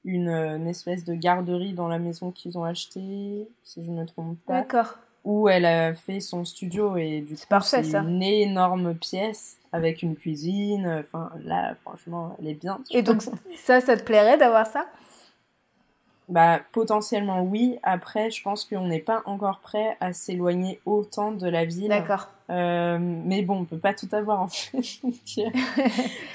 une, 0.05 0.29
une, 0.29 0.67
espèce 0.67 1.03
de 1.03 1.13
garderie 1.13 1.73
dans 1.73 1.87
la 1.87 1.99
maison 1.99 2.31
qu'ils 2.31 2.57
ont 2.57 2.63
achetée, 2.63 3.47
si 3.61 3.85
je 3.85 3.91
ne 3.91 4.01
me 4.01 4.05
trompe 4.05 4.37
pas. 4.45 4.61
D'accord 4.61 4.97
où 5.23 5.47
elle 5.47 5.65
a 5.65 5.93
fait 5.93 6.19
son 6.19 6.43
studio 6.43 6.97
et 6.97 7.21
du 7.21 7.35
coup 7.35 7.61
c'est 7.61 7.95
une 7.95 8.21
énorme 8.21 8.93
pièce 8.93 9.57
avec 9.71 10.03
une 10.03 10.15
cuisine. 10.15 10.99
Enfin 10.99 11.31
là, 11.45 11.75
franchement, 11.75 12.35
elle 12.39 12.47
est 12.47 12.53
bien. 12.55 12.79
Et 12.91 13.01
donc 13.03 13.21
ça, 13.55 13.79
ça 13.79 13.95
te 13.95 14.03
plairait 14.03 14.37
d'avoir 14.37 14.67
ça? 14.67 14.85
Bah 16.29 16.61
potentiellement 16.71 17.43
oui. 17.43 17.79
Après, 17.83 18.31
je 18.31 18.41
pense 18.41 18.65
qu'on 18.65 18.87
n'est 18.87 18.99
pas 18.99 19.21
encore 19.25 19.59
prêt 19.59 19.97
à 19.99 20.13
s'éloigner 20.13 20.79
autant 20.85 21.31
de 21.31 21.47
la 21.47 21.65
ville. 21.65 21.89
D'accord. 21.89 22.29
Euh, 22.49 22.97
mais 22.99 23.41
bon, 23.41 23.59
on 23.59 23.65
peut 23.65 23.77
pas 23.77 23.93
tout 23.93 24.09
avoir 24.11 24.41
en 24.41 24.47
fait. 24.49 24.77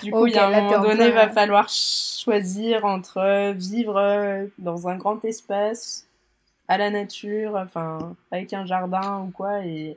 du 0.03 0.13
coup, 0.13 0.27
il 0.27 0.35
y 0.35 0.39
a 0.39 0.47
un 0.47 0.63
moment 0.63 0.83
donné, 0.83 1.07
il 1.07 1.15
va 1.15 1.29
falloir 1.29 1.69
choisir 1.69 2.85
entre 2.85 3.53
vivre 3.53 4.49
dans 4.59 4.89
un 4.89 4.97
grand 4.97 5.25
espace 5.25 6.09
à 6.69 6.77
la 6.77 6.91
nature, 6.91 7.57
enfin, 7.57 8.15
avec 8.31 8.53
un 8.53 8.67
jardin 8.67 9.23
ou 9.27 9.31
quoi, 9.31 9.65
et 9.65 9.97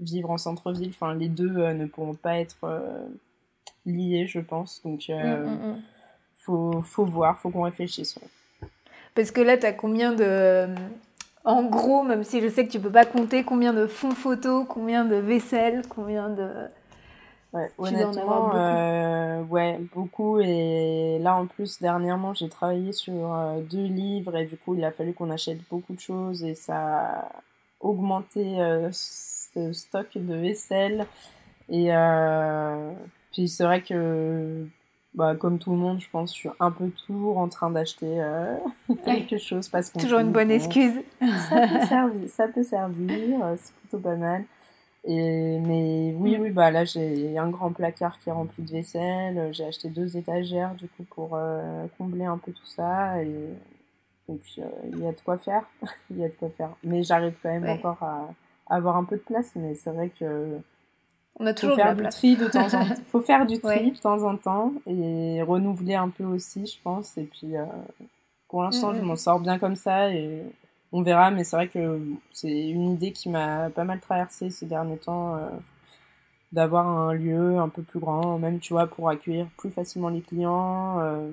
vivre 0.00 0.30
en 0.30 0.38
centre-ville. 0.38 0.90
Enfin, 0.90 1.14
les 1.14 1.28
deux 1.28 1.56
euh, 1.56 1.74
ne 1.74 1.86
pourront 1.86 2.14
pas 2.14 2.38
être 2.38 2.64
euh, 2.64 3.04
liés, 3.84 4.26
je 4.26 4.40
pense. 4.40 4.80
Donc, 4.84 5.06
euh, 5.10 5.44
mm, 5.44 5.50
mm, 5.50 5.68
mm. 5.72 5.82
faut, 6.36 6.82
faut 6.82 7.04
voir, 7.04 7.38
faut 7.38 7.50
qu'on 7.50 7.62
réfléchisse. 7.62 8.18
Parce 9.14 9.30
que 9.30 9.40
là, 9.40 9.56
tu 9.56 9.66
as 9.66 9.72
combien 9.72 10.12
de. 10.12 10.68
En 11.44 11.62
gros, 11.62 12.02
même 12.02 12.24
si 12.24 12.40
je 12.40 12.48
sais 12.48 12.66
que 12.66 12.72
tu 12.72 12.80
peux 12.80 12.90
pas 12.90 13.04
compter, 13.04 13.44
combien 13.44 13.72
de 13.72 13.86
fonds 13.86 14.14
photos, 14.14 14.64
combien 14.68 15.04
de 15.04 15.16
vaisselle, 15.16 15.82
combien 15.88 16.30
de. 16.30 16.48
Ouais, 17.52 17.70
honnêtement, 17.78 18.50
euh, 18.56 19.42
ouais, 19.44 19.78
beaucoup. 19.94 20.40
Et 20.40 21.18
là, 21.20 21.36
en 21.36 21.46
plus, 21.46 21.80
dernièrement, 21.80 22.34
j'ai 22.34 22.48
travaillé 22.48 22.90
sur 22.90 23.32
euh, 23.32 23.60
deux 23.60 23.86
livres 23.86 24.36
et 24.36 24.46
du 24.46 24.56
coup, 24.56 24.74
il 24.74 24.84
a 24.84 24.90
fallu 24.90 25.12
qu'on 25.12 25.30
achète 25.30 25.58
beaucoup 25.70 25.94
de 25.94 26.00
choses 26.00 26.42
et 26.42 26.56
ça 26.56 27.20
a 27.20 27.42
augmenté 27.78 28.60
euh, 28.60 28.88
ce 28.90 29.72
stock 29.72 30.08
de 30.16 30.34
vaisselle. 30.34 31.06
Et 31.68 31.90
puis, 33.32 33.48
c'est 33.48 33.64
vrai 33.64 33.82
que, 33.82 34.66
bah, 35.14 35.34
comme 35.36 35.58
tout 35.58 35.70
le 35.70 35.76
monde, 35.76 36.00
je 36.00 36.08
pense, 36.10 36.32
je 36.32 36.38
suis 36.38 36.48
un 36.60 36.70
peu 36.70 36.88
toujours 37.06 37.38
en 37.38 37.48
train 37.48 37.70
d'acheter 37.70 38.22
quelque 39.04 39.38
chose 39.38 39.68
parce 39.68 39.90
qu'on. 39.90 40.00
Toujours 40.00 40.20
une 40.20 40.32
bonne 40.32 40.50
excuse. 40.50 40.94
Ça 41.20 41.66
peut 41.68 41.86
servir, 41.88 42.28
ça 42.28 42.48
peut 42.48 42.62
servir, 42.62 43.54
c'est 43.56 43.74
plutôt 43.74 43.98
pas 43.98 44.16
mal. 44.16 44.44
Et, 45.06 45.58
mais 45.60 46.14
oui, 46.16 46.38
mm. 46.38 46.40
oui, 46.40 46.50
bah 46.50 46.70
là 46.70 46.84
j'ai 46.84 47.36
un 47.36 47.50
grand 47.50 47.72
placard 47.72 48.18
qui 48.18 48.30
est 48.30 48.32
rempli 48.32 48.62
de 48.62 48.70
vaisselle. 48.70 49.52
J'ai 49.52 49.64
acheté 49.64 49.88
deux 49.88 50.16
étagères 50.16 50.74
du 50.74 50.88
coup 50.88 51.04
pour 51.04 51.30
euh, 51.34 51.86
combler 51.98 52.24
un 52.24 52.38
peu 52.38 52.52
tout 52.52 52.66
ça. 52.66 53.22
Et, 53.22 53.28
euh, 54.30 54.34
il 54.90 55.00
y 55.00 55.06
a 55.06 55.12
de 55.12 55.20
quoi 55.20 55.36
faire. 55.36 55.64
il 56.10 56.18
y 56.18 56.24
a 56.24 56.28
de 56.28 56.34
quoi 56.34 56.48
faire. 56.50 56.70
Mais 56.82 57.02
j'arrive 57.02 57.36
quand 57.42 57.50
même 57.50 57.68
encore 57.68 58.02
à, 58.02 58.30
avoir 58.66 58.96
un 58.96 59.04
peu 59.04 59.16
de 59.16 59.22
place. 59.22 59.52
Mais 59.56 59.74
c'est 59.74 59.90
vrai 59.90 60.08
que. 60.08 60.58
On 61.40 61.46
a 61.46 61.54
toujours 61.54 61.76
faut 61.76 61.82
faire 61.82 61.96
du 61.96 62.08
tri 62.08 62.36
de 62.36 62.46
temps 62.46 62.66
en 62.66 62.70
temps. 62.70 62.94
faut 63.10 63.20
faire 63.20 63.46
du 63.46 63.58
tri 63.58 63.90
de 63.90 63.98
temps 63.98 64.22
en 64.22 64.36
temps 64.36 64.72
et 64.86 65.42
renouveler 65.42 65.94
un 65.94 66.08
peu 66.08 66.24
aussi, 66.24 66.66
je 66.66 66.80
pense. 66.82 67.18
Et 67.18 67.24
puis 67.24 67.56
euh, 67.56 67.64
pour 68.48 68.62
l'instant, 68.62 68.92
mm, 68.92 68.96
je 68.96 69.00
mm. 69.00 69.04
m'en 69.04 69.16
sors 69.16 69.40
bien 69.40 69.58
comme 69.58 69.76
ça. 69.76 70.10
Et 70.10 70.42
on 70.92 71.02
verra, 71.02 71.32
mais 71.32 71.42
c'est 71.42 71.56
vrai 71.56 71.68
que 71.68 72.00
c'est 72.32 72.68
une 72.68 72.92
idée 72.92 73.10
qui 73.10 73.28
m'a 73.28 73.68
pas 73.70 73.82
mal 73.82 74.00
traversé 74.00 74.50
ces 74.50 74.66
derniers 74.66 74.98
temps, 74.98 75.34
euh, 75.34 75.48
d'avoir 76.52 76.86
un 76.86 77.12
lieu 77.14 77.58
un 77.58 77.68
peu 77.68 77.82
plus 77.82 77.98
grand, 77.98 78.38
même 78.38 78.60
tu 78.60 78.74
vois, 78.74 78.86
pour 78.86 79.08
accueillir 79.08 79.48
plus 79.58 79.70
facilement 79.70 80.08
les 80.08 80.20
clients, 80.20 81.00
euh, 81.00 81.32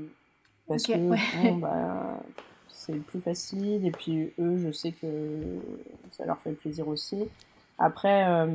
parce 0.68 0.88
que 0.88 1.54
bah, 1.60 2.20
c'est 2.68 3.00
plus 3.06 3.22
facile, 3.22 3.86
et 3.86 3.92
puis 3.92 4.34
eux, 4.40 4.58
je 4.58 4.72
sais 4.72 4.92
que 4.92 5.08
ça 6.10 6.26
leur 6.26 6.40
fait 6.40 6.54
plaisir 6.54 6.88
aussi. 6.88 7.30
Après, 7.78 8.48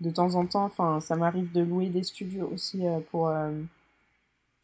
de 0.00 0.10
temps 0.10 0.34
en 0.34 0.46
temps, 0.46 0.64
enfin, 0.64 1.00
ça 1.00 1.16
m'arrive 1.16 1.52
de 1.52 1.62
louer 1.62 1.86
des 1.86 2.02
studios 2.02 2.50
aussi 2.52 2.82
pour 3.10 3.32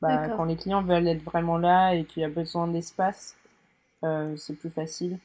bah, 0.02 0.28
quand 0.28 0.44
les 0.44 0.56
clients 0.56 0.82
veulent 0.82 1.08
être 1.08 1.22
vraiment 1.22 1.56
là 1.56 1.94
et 1.94 2.04
qu'il 2.04 2.22
y 2.22 2.24
a 2.24 2.28
besoin 2.28 2.66
d'espace, 2.66 3.36
c'est 4.02 4.58
plus 4.58 4.70
facile. 4.70 5.18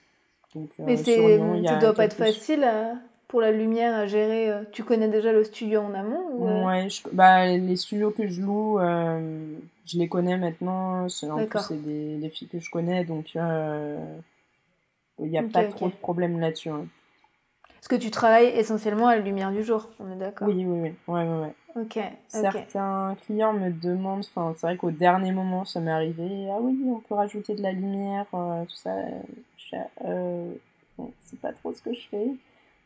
Donc, 0.55 0.69
euh, 0.79 0.83
Mais 0.85 0.97
c'est, 0.97 1.39
ça 1.67 1.75
doit 1.75 1.93
pas 1.93 2.05
être 2.05 2.15
facile 2.15 2.63
euh, 2.65 2.93
pour 3.27 3.41
la 3.41 3.51
lumière 3.51 3.93
à 3.93 4.07
gérer. 4.07 4.49
Euh. 4.49 4.63
Tu 4.71 4.83
connais 4.83 5.09
déjà 5.09 5.33
le 5.33 5.43
studio 5.43 5.81
en 5.81 5.93
amont 5.93 6.29
ou... 6.31 6.65
Ouais, 6.65 6.87
bah, 7.11 7.45
les 7.45 7.75
studios 7.75 8.11
que 8.11 8.27
je 8.27 8.41
loue, 8.41 8.79
je 8.79 9.97
les 9.97 10.07
connais 10.07 10.37
maintenant. 10.37 11.09
C'est, 11.09 11.29
en 11.29 11.45
plus, 11.45 11.59
c'est 11.59 11.83
des, 11.83 12.17
des, 12.17 12.29
filles 12.29 12.47
que 12.47 12.59
je 12.59 12.69
connais, 12.69 13.03
donc 13.03 13.35
il 13.35 13.39
n'y 15.19 15.37
a 15.37 15.43
pas 15.43 15.65
trop 15.65 15.89
de 15.89 15.95
problème 15.95 16.39
là-dessus. 16.39 16.69
Hein. 16.69 16.87
Parce 17.87 17.99
que 17.99 18.03
tu 18.03 18.09
travailles 18.09 18.47
essentiellement 18.47 19.09
à 19.09 19.15
la 19.15 19.21
lumière 19.21 19.51
du 19.51 19.63
jour, 19.63 19.89
on 19.99 20.11
est 20.11 20.15
d'accord 20.15 20.47
Oui, 20.47 20.65
oui, 20.65 20.79
oui. 20.81 20.93
Ouais, 21.07 21.23
ouais, 21.23 21.39
ouais. 21.39 21.53
Ok. 21.79 21.99
Certains 22.27 23.15
clients 23.23 23.53
me 23.53 23.69
demandent, 23.69 24.25
enfin, 24.25 24.55
c'est 24.57 24.65
vrai 24.65 24.75
qu'au 24.75 24.89
dernier 24.89 25.31
moment, 25.31 25.65
ça 25.65 25.79
m'est 25.79 25.91
arrivé, 25.91 26.49
ah 26.49 26.57
oui, 26.59 26.81
on 26.87 26.99
peut 26.99 27.13
rajouter 27.13 27.53
de 27.53 27.61
la 27.61 27.73
lumière, 27.73 28.25
tout 28.31 28.75
ça. 28.75 28.89
Euh, 30.03 30.51
c'est 31.19 31.39
pas 31.39 31.53
trop 31.53 31.73
ce 31.73 31.81
que 31.83 31.93
je 31.93 32.07
fais. 32.09 32.31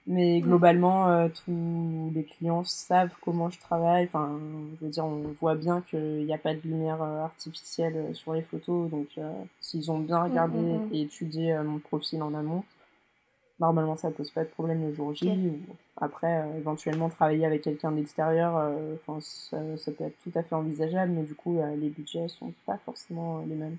Mais 0.05 0.41
globalement, 0.41 1.07
euh, 1.07 1.29
tous 1.45 2.12
les 2.13 2.25
clients 2.25 2.65
savent 2.65 3.15
comment 3.21 3.49
je 3.49 3.57
travaille. 3.57 4.03
Enfin, 4.03 4.38
je 4.81 4.85
veux 4.85 4.91
dire, 4.91 5.05
on 5.05 5.33
voit 5.39 5.55
bien 5.55 5.79
qu'il 5.79 6.25
n'y 6.25 6.33
a 6.33 6.38
pas 6.38 6.53
de 6.53 6.62
lumière 6.62 7.01
euh, 7.01 7.23
artificielle 7.23 8.09
sur 8.12 8.33
les 8.33 8.41
photos. 8.41 8.89
Donc, 8.89 9.07
s'ils 9.62 9.91
ont 9.91 9.99
bien 9.99 10.19
mm, 10.19 10.29
regardé 10.29 10.57
mm, 10.57 10.88
mm. 10.88 10.89
et 10.91 11.01
étudié 11.03 11.57
mon 11.59 11.79
profil 11.79 12.21
en 12.21 12.33
amont, 12.33 12.65
normalement, 13.60 13.95
ça 13.95 14.10
ne 14.10 14.13
pose 14.13 14.32
pas 14.32 14.43
de 14.43 14.50
problème 14.50 14.82
le 14.88 14.93
jour 14.93 15.13
J. 15.13 15.30
Ou 15.30 15.74
après, 15.98 16.45
éventuellement, 16.58 17.10
travailler 17.10 17.45
avec 17.45 17.62
quelqu'un 17.62 17.91
d'extérieur, 17.91 18.56
enfin 18.95 19.19
ça, 19.22 19.58
ça, 19.78 19.91
peut 19.91 20.06
être 20.06 20.17
tout 20.24 20.32
à 20.36 20.43
fait 20.43 20.56
envisageable. 20.56 21.12
Mais 21.12 21.24
du 21.24 21.36
coup, 21.36 21.60
les 21.78 21.89
budgets 21.89 22.28
sont 22.28 22.54
pas 22.65 22.78
forcément 22.78 23.39
les 23.47 23.55
mêmes. 23.55 23.78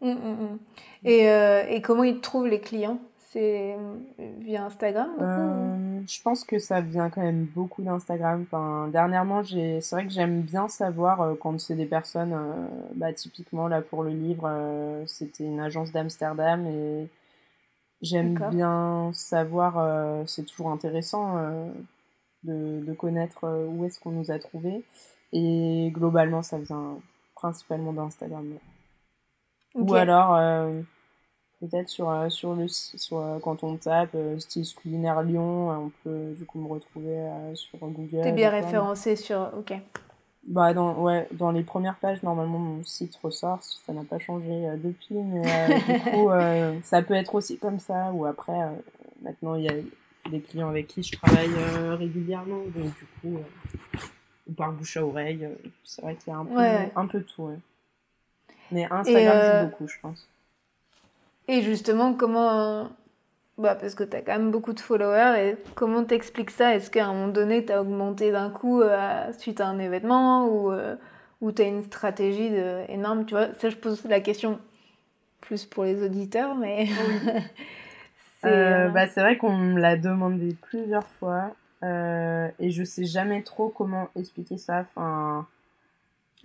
Mmh, 0.00 0.10
mmh, 0.10 0.14
mmh. 0.14 0.58
Et, 1.04 1.30
euh, 1.30 1.64
et, 1.68 1.80
comment 1.80 2.04
ils 2.04 2.20
trouvent 2.20 2.46
les 2.46 2.60
clients? 2.60 2.98
C'est 3.32 3.74
euh, 3.74 4.32
via 4.38 4.64
Instagram 4.64 5.10
euh, 5.20 6.00
je 6.06 6.22
pense 6.22 6.44
que 6.44 6.58
ça 6.58 6.80
vient 6.80 7.10
quand 7.10 7.20
même 7.22 7.44
beaucoup 7.44 7.82
d'Instagram. 7.82 8.46
Enfin, 8.46 8.88
dernièrement, 8.88 9.42
c'est 9.44 9.90
vrai 9.90 10.06
que 10.06 10.12
j'aime 10.12 10.42
bien 10.42 10.68
savoir 10.68 11.20
euh, 11.20 11.34
quand 11.34 11.58
c'est 11.60 11.74
des 11.74 11.86
personnes, 11.86 12.32
euh, 12.32 12.66
bah, 12.94 13.12
typiquement 13.12 13.68
là 13.68 13.82
pour 13.82 14.04
le 14.04 14.10
livre, 14.10 14.48
c'était 15.06 15.44
une 15.44 15.60
agence 15.60 15.92
d'Amsterdam 15.92 16.66
et 16.66 17.08
j'aime 18.02 18.38
bien 18.50 19.10
savoir, 19.12 20.26
c'est 20.28 20.44
toujours 20.44 20.70
intéressant 20.70 21.36
de, 22.44 22.84
de, 22.84 22.92
connaître 22.92 23.66
où 23.68 23.84
est-ce 23.84 23.98
qu'on 24.00 24.10
nous 24.10 24.30
a 24.30 24.38
trouvé. 24.38 24.84
Et 25.32 25.90
globalement, 25.92 26.42
ça 26.42 26.58
vient 26.58 26.98
principalement 27.34 27.92
d'Instagram. 27.92 28.54
Ou 29.74 29.94
alors 29.94 30.36
peut-être 31.60 31.88
sur, 31.88 32.10
euh, 32.10 32.28
sur 32.28 32.54
le 32.54 32.68
sur, 32.68 33.18
euh, 33.18 33.38
quand 33.38 33.62
on 33.64 33.76
tape 33.76 34.14
euh, 34.14 34.38
style 34.38 34.66
culinaire 34.74 35.22
Lyon, 35.22 35.70
on 35.70 35.90
peut 36.04 36.34
du 36.36 36.44
coup 36.44 36.58
me 36.60 36.68
retrouver 36.68 37.30
sur 37.54 37.78
Google. 37.78 38.22
T'es 38.22 38.32
bien 38.32 38.50
référencé 38.50 39.16
sur. 39.16 39.50
Ok. 39.58 39.74
Bah, 40.46 40.72
dans, 40.74 40.94
ouais, 41.02 41.26
dans 41.32 41.50
les 41.50 41.62
premières 41.62 41.96
pages, 41.96 42.22
normalement, 42.22 42.58
mon 42.58 42.84
site 42.84 43.16
ressort. 43.22 43.62
Ça 43.62 43.92
n'a 43.92 44.04
pas 44.04 44.18
changé 44.18 44.70
depuis, 44.82 45.14
mais 45.14 45.42
du 45.78 46.00
coup, 46.10 46.30
ça 46.84 47.02
peut 47.02 47.14
être 47.14 47.34
aussi 47.34 47.58
comme 47.58 47.78
ça. 47.80 48.12
Ou 48.12 48.26
après, 48.26 48.58
maintenant, 49.22 49.56
il 49.56 49.64
y 49.64 49.68
a 49.68 49.74
des 50.30 50.40
clients 50.40 50.68
avec 50.68 50.86
qui 50.86 51.02
je 51.02 51.12
travaille 51.16 51.50
régulièrement. 51.98 52.62
Donc, 52.74 52.92
du 52.96 53.06
coup, 53.20 53.38
parle 54.56 54.76
bouche 54.76 54.96
à 54.96 55.04
oreille. 55.04 55.48
c'est 55.84 56.02
vrai 56.02 56.14
qu'il 56.14 56.32
y 56.32 56.36
a 56.36 56.38
un 56.38 56.44
peu, 56.44 56.90
un 56.94 57.06
peu 57.06 57.22
tout. 57.22 57.50
Mais 58.70 58.86
Instagram 58.90 59.38
joue 59.40 59.68
beaucoup, 59.68 59.88
je 59.88 60.00
pense. 60.00 60.28
Et 61.48 61.62
justement, 61.62 62.14
comment. 62.14 62.90
Bah, 63.58 63.74
parce 63.74 63.94
que 63.94 64.04
tu 64.04 64.14
as 64.14 64.20
quand 64.20 64.36
même 64.36 64.50
beaucoup 64.50 64.74
de 64.74 64.80
followers, 64.80 65.40
et 65.40 65.56
comment 65.74 66.04
t'expliques 66.04 66.50
ça? 66.50 66.74
Est-ce 66.74 66.90
qu'à 66.90 67.06
un 67.06 67.14
moment 67.14 67.28
donné, 67.28 67.64
tu 67.64 67.72
as 67.72 67.80
augmenté 67.80 68.30
d'un 68.30 68.50
coup 68.50 68.82
euh, 68.82 69.32
suite 69.32 69.62
à 69.62 69.66
un 69.66 69.78
événement 69.78 70.46
ou, 70.46 70.70
euh, 70.72 70.94
ou 71.40 71.52
tu 71.52 71.62
as 71.62 71.66
une 71.66 71.82
stratégie 71.82 72.50
de... 72.50 72.82
énorme? 72.90 73.24
Tu 73.24 73.34
vois, 73.34 73.54
ça, 73.54 73.70
je 73.70 73.76
pose 73.76 74.04
la 74.04 74.20
question 74.20 74.60
plus 75.40 75.64
pour 75.64 75.84
les 75.84 76.02
auditeurs, 76.04 76.54
mais. 76.54 76.86
Euh, 78.44 78.90
bah, 78.90 79.08
c'est 79.08 79.22
vrai 79.22 79.38
qu'on 79.38 79.56
me 79.56 79.80
l'a 79.80 79.96
demandé 79.96 80.54
plusieurs 80.62 81.08
fois 81.08 81.56
et 81.82 82.70
je 82.70 82.84
sais 82.84 83.04
jamais 83.04 83.42
trop 83.42 83.70
comment 83.70 84.08
expliquer 84.14 84.56
ça. 84.56 84.80
Enfin 84.82 85.48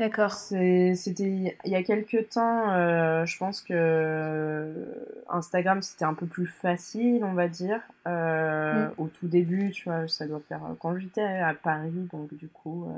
D'accord. 0.02 0.34
C'était 0.34 1.54
il 1.64 1.72
y 1.72 1.76
a 1.76 1.84
quelques 1.84 2.30
temps, 2.30 2.72
euh, 2.72 3.24
je 3.28 3.38
pense 3.38 3.62
que 3.62 4.74
Instagram 5.30 5.84
c'était 5.84 6.06
un 6.06 6.16
peu 6.16 6.26
plus 6.26 6.48
facile, 6.48 7.24
on 7.24 7.34
va 7.34 7.48
dire. 7.48 7.82
Euh, 8.08 8.88
mm. 8.88 8.94
Au 8.98 9.10
tout 9.10 9.28
début, 9.28 9.70
tu 9.70 9.84
vois, 9.84 10.08
ça 10.08 10.26
doit 10.26 10.40
faire 10.40 10.62
quand 10.80 10.98
j'étais 10.98 11.22
à 11.22 11.54
Paris, 11.54 12.10
donc 12.12 12.34
du 12.34 12.48
coup, 12.48 12.92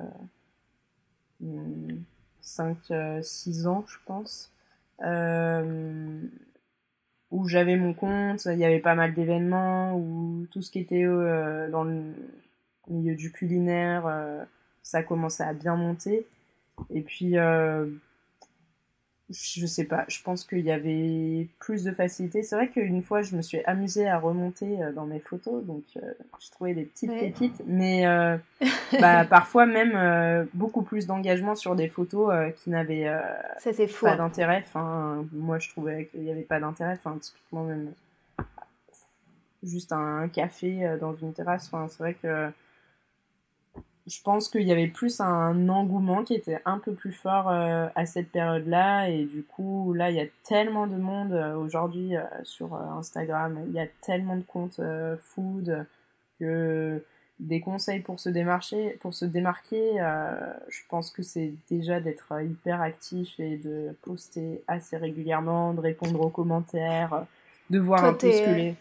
5-6 2.41 2.93
euh, 2.93 3.65
ans, 3.65 3.83
je 3.85 3.97
pense. 4.05 4.49
où 7.31 7.47
j'avais 7.49 7.75
mon 7.75 7.93
compte, 7.93 8.45
il 8.45 8.59
y 8.59 8.63
avait 8.63 8.79
pas 8.79 8.95
mal 8.95 9.13
d'événements, 9.13 9.93
où 9.97 10.47
tout 10.51 10.61
ce 10.61 10.71
qui 10.71 10.79
était 10.79 11.03
dans 11.03 11.83
le 11.83 12.01
milieu 12.87 13.15
du 13.15 13.33
culinaire, 13.33 14.09
ça 14.83 15.03
commençait 15.03 15.43
à 15.43 15.51
bien 15.51 15.75
monter. 15.75 16.25
Et 16.89 17.01
puis, 17.01 17.37
euh, 17.37 17.87
je 19.29 19.65
sais 19.65 19.85
pas, 19.85 20.05
je 20.07 20.21
pense 20.21 20.43
qu'il 20.43 20.59
y 20.59 20.71
avait 20.71 21.47
plus 21.59 21.83
de 21.83 21.91
facilité. 21.91 22.43
C'est 22.43 22.55
vrai 22.55 22.69
qu'une 22.69 23.01
fois, 23.01 23.21
je 23.21 23.35
me 23.35 23.41
suis 23.41 23.63
amusée 23.65 24.07
à 24.07 24.19
remonter 24.19 24.81
euh, 24.81 24.91
dans 24.91 25.05
mes 25.05 25.19
photos, 25.19 25.63
donc 25.63 25.83
euh, 25.97 26.13
j'ai 26.39 26.51
trouvé 26.51 26.73
des 26.73 26.83
petites 26.83 27.11
pépites, 27.11 27.61
mais 27.65 28.05
bah, 28.99 29.25
parfois 29.25 29.65
même 29.65 30.47
beaucoup 30.53 30.83
plus 30.83 31.07
d'engagement 31.07 31.55
sur 31.55 31.75
des 31.75 31.87
photos 31.87 32.33
qui 32.57 32.69
n'avaient 32.69 33.09
pas 34.01 34.15
d'intérêt. 34.15 34.63
Enfin, 34.65 35.25
moi, 35.31 35.59
je 35.59 35.69
trouvais 35.69 36.05
qu'il 36.05 36.21
n'y 36.21 36.31
avait 36.31 36.41
pas 36.41 36.59
d'intérêt. 36.59 36.93
Enfin, 36.93 37.17
typiquement, 37.19 37.63
même 37.63 37.91
juste 39.63 39.93
un 39.93 40.27
café 40.27 40.97
dans 40.99 41.15
une 41.15 41.33
terrasse. 41.33 41.69
Enfin, 41.71 41.87
c'est 41.89 41.99
vrai 41.99 42.15
que 42.15 42.51
je 44.05 44.21
pense 44.21 44.49
qu'il 44.49 44.63
y 44.63 44.71
avait 44.71 44.87
plus 44.87 45.21
un 45.21 45.69
engouement 45.69 46.23
qui 46.23 46.33
était 46.33 46.59
un 46.65 46.77
peu 46.77 46.93
plus 46.93 47.13
fort 47.13 47.49
euh, 47.49 47.87
à 47.95 48.05
cette 48.05 48.31
période-là. 48.31 49.09
Et 49.09 49.23
du 49.23 49.43
coup, 49.43 49.93
là, 49.93 50.09
il 50.09 50.17
y 50.17 50.19
a 50.19 50.25
tellement 50.43 50.87
de 50.87 50.97
monde 50.97 51.31
euh, 51.31 51.55
aujourd'hui 51.55 52.17
euh, 52.17 52.23
sur 52.43 52.75
Instagram. 52.75 53.63
Il 53.67 53.73
y 53.73 53.79
a 53.79 53.87
tellement 54.01 54.35
de 54.35 54.43
comptes 54.43 54.81
food 55.19 55.85
que 56.39 57.01
des 57.39 57.61
conseils 57.61 58.01
pour 58.01 58.19
se 58.19 58.29
démarcher, 58.29 58.97
pour 59.01 59.13
se 59.13 59.25
démarquer, 59.25 59.97
je 60.69 60.79
pense 60.87 61.09
que 61.09 61.23
c'est 61.23 61.51
déjà 61.69 61.99
d'être 61.99 62.41
hyper 62.41 62.81
actif 62.81 63.37
et 63.39 63.57
de 63.57 63.97
poster 64.03 64.63
assez 64.67 64.95
régulièrement, 64.95 65.73
de 65.73 65.81
répondre 65.81 66.21
aux 66.21 66.29
commentaires, 66.29 67.25
de 67.69 67.79
voir 67.79 68.05
un 68.05 68.13
peu 68.13 68.31
ce 68.31 68.45
que 68.45 68.51
les... 68.51 68.75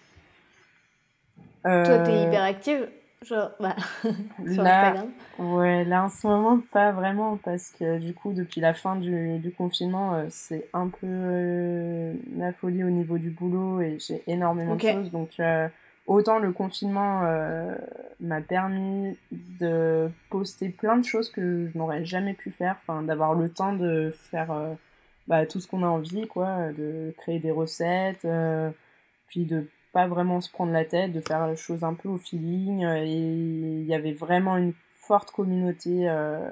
Toi, 1.64 1.99
t'es 2.01 2.23
hyper 2.23 2.43
active? 2.43 2.89
Genre, 3.25 3.51
bah, 3.61 3.77
sur 4.53 4.62
là, 4.62 4.89
Instagram. 4.89 5.11
Ouais, 5.39 5.85
là 5.85 6.05
en 6.05 6.09
ce 6.09 6.27
moment, 6.27 6.61
pas 6.73 6.93
vraiment, 6.93 7.37
parce 7.37 7.70
que 7.70 7.99
du 7.99 8.14
coup, 8.14 8.33
depuis 8.33 8.61
la 8.61 8.75
fin 8.75 8.97
du, 8.97 9.39
du 9.39 9.53
confinement, 9.53 10.14
euh, 10.14 10.27
c'est 10.29 10.68
un 10.73 10.89
peu 10.89 11.07
euh, 11.07 12.14
la 12.37 12.53
folie 12.53 12.83
au 12.83 12.91
niveau 12.91 13.18
du 13.18 13.31
boulot 13.31 13.81
et 13.81 13.99
j'ai 14.01 14.23
énormément 14.27 14.75
de 14.75 14.81
choses. 14.81 15.11
Donc, 15.11 15.31
euh, 15.39 15.68
autant 16.07 16.39
le 16.39 16.53
confinement 16.53 17.23
m'a 18.20 18.41
permis 18.41 19.16
de 19.31 20.11
poster 20.31 20.68
plein 20.68 20.97
de 20.97 21.05
choses 21.05 21.31
que 21.31 21.70
je 21.73 21.79
n'aurais 21.79 22.05
jamais 22.05 22.35
pu 22.35 22.51
faire, 22.51 22.77
enfin, 22.81 23.03
d'avoir 23.03 23.35
le 23.35 23.49
temps 23.49 23.73
de 23.73 24.12
faire 24.31 24.53
bah, 25.29 25.47
tout 25.47 25.61
ce 25.61 25.68
qu'on 25.68 25.85
a 25.85 25.89
envie, 25.89 26.27
quoi, 26.27 26.73
de 26.73 27.14
créer 27.18 27.39
des 27.39 27.53
recettes, 27.53 28.27
puis 29.29 29.45
de 29.45 29.68
pas 29.93 30.07
vraiment 30.07 30.40
se 30.40 30.51
prendre 30.51 30.72
la 30.72 30.84
tête, 30.84 31.12
de 31.12 31.20
faire 31.20 31.47
les 31.47 31.57
choses 31.57 31.84
un 31.84 31.95
peu 31.95 32.09
au 32.09 32.18
feeling. 32.18 32.84
Euh, 32.84 33.05
et 33.05 33.11
il 33.11 33.84
y 33.84 33.95
avait 33.95 34.12
vraiment 34.12 34.57
une 34.57 34.72
forte 34.95 35.30
communauté 35.30 36.09
euh, 36.09 36.51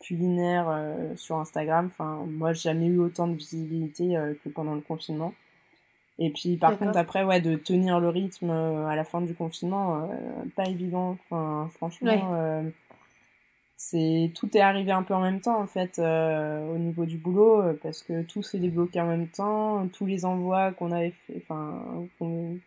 culinaire 0.00 0.66
euh, 0.68 1.14
sur 1.16 1.38
Instagram. 1.38 1.86
Enfin, 1.86 2.24
moi, 2.28 2.52
j'ai 2.52 2.70
jamais 2.70 2.86
eu 2.86 2.98
autant 2.98 3.28
de 3.28 3.34
visibilité 3.34 4.18
que 4.44 4.48
pendant 4.48 4.74
le 4.74 4.80
confinement. 4.80 5.32
Et 6.18 6.30
puis, 6.30 6.56
par 6.56 6.78
contre, 6.78 6.98
après, 6.98 7.24
ouais, 7.24 7.40
de 7.40 7.56
tenir 7.56 7.98
le 7.98 8.08
rythme 8.08 8.50
à 8.50 8.94
la 8.94 9.02
fin 9.02 9.22
du 9.22 9.34
confinement, 9.34 10.08
pas 10.54 10.66
évident. 10.66 11.16
Enfin, 11.18 11.70
franchement, 11.74 12.62
c'est 13.84 14.30
tout 14.36 14.56
est 14.56 14.60
arrivé 14.60 14.92
un 14.92 15.02
peu 15.02 15.12
en 15.12 15.20
même 15.20 15.40
temps 15.40 15.60
en 15.60 15.66
fait 15.66 15.98
euh, 15.98 16.72
au 16.72 16.78
niveau 16.78 17.04
du 17.04 17.18
boulot 17.18 17.60
euh, 17.60 17.78
parce 17.82 18.02
que 18.02 18.22
tout 18.22 18.40
s'est 18.42 18.60
débloqué 18.60 19.00
en 19.00 19.08
même 19.08 19.26
temps 19.26 19.88
tous 19.88 20.06
les 20.06 20.24
envois 20.24 20.70
qu'on 20.72 20.92
avait 20.92 21.10
fait 21.10 21.34
enfin 21.38 21.82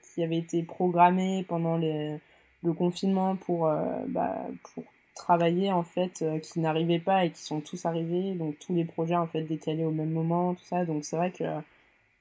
qui 0.02 0.24
avaient 0.24 0.38
été 0.38 0.62
programmés 0.64 1.46
pendant 1.48 1.78
les, 1.78 2.18
le 2.64 2.74
confinement 2.74 3.38
pour 3.38 3.68
euh, 3.68 3.82
bah, 4.10 4.36
pour 4.74 4.84
travailler 5.16 5.72
en 5.72 5.84
fait 5.84 6.26
qui 6.44 6.60
n'arrivaient 6.60 7.00
pas 7.00 7.24
et 7.26 7.32
qui 7.32 7.42
sont 7.42 7.62
tous 7.62 7.86
arrivés. 7.86 8.34
Donc 8.34 8.60
tous 8.60 8.76
les 8.76 8.84
projets 8.84 9.16
en 9.16 9.28
fait 9.28 9.44
décalés 9.44 9.86
au 9.86 9.92
même 9.92 10.12
moment 10.12 10.54
tout 10.54 10.66
ça. 10.66 10.84
Donc 10.84 11.06
c'est 11.06 11.16
vrai 11.16 11.32
que 11.32 11.46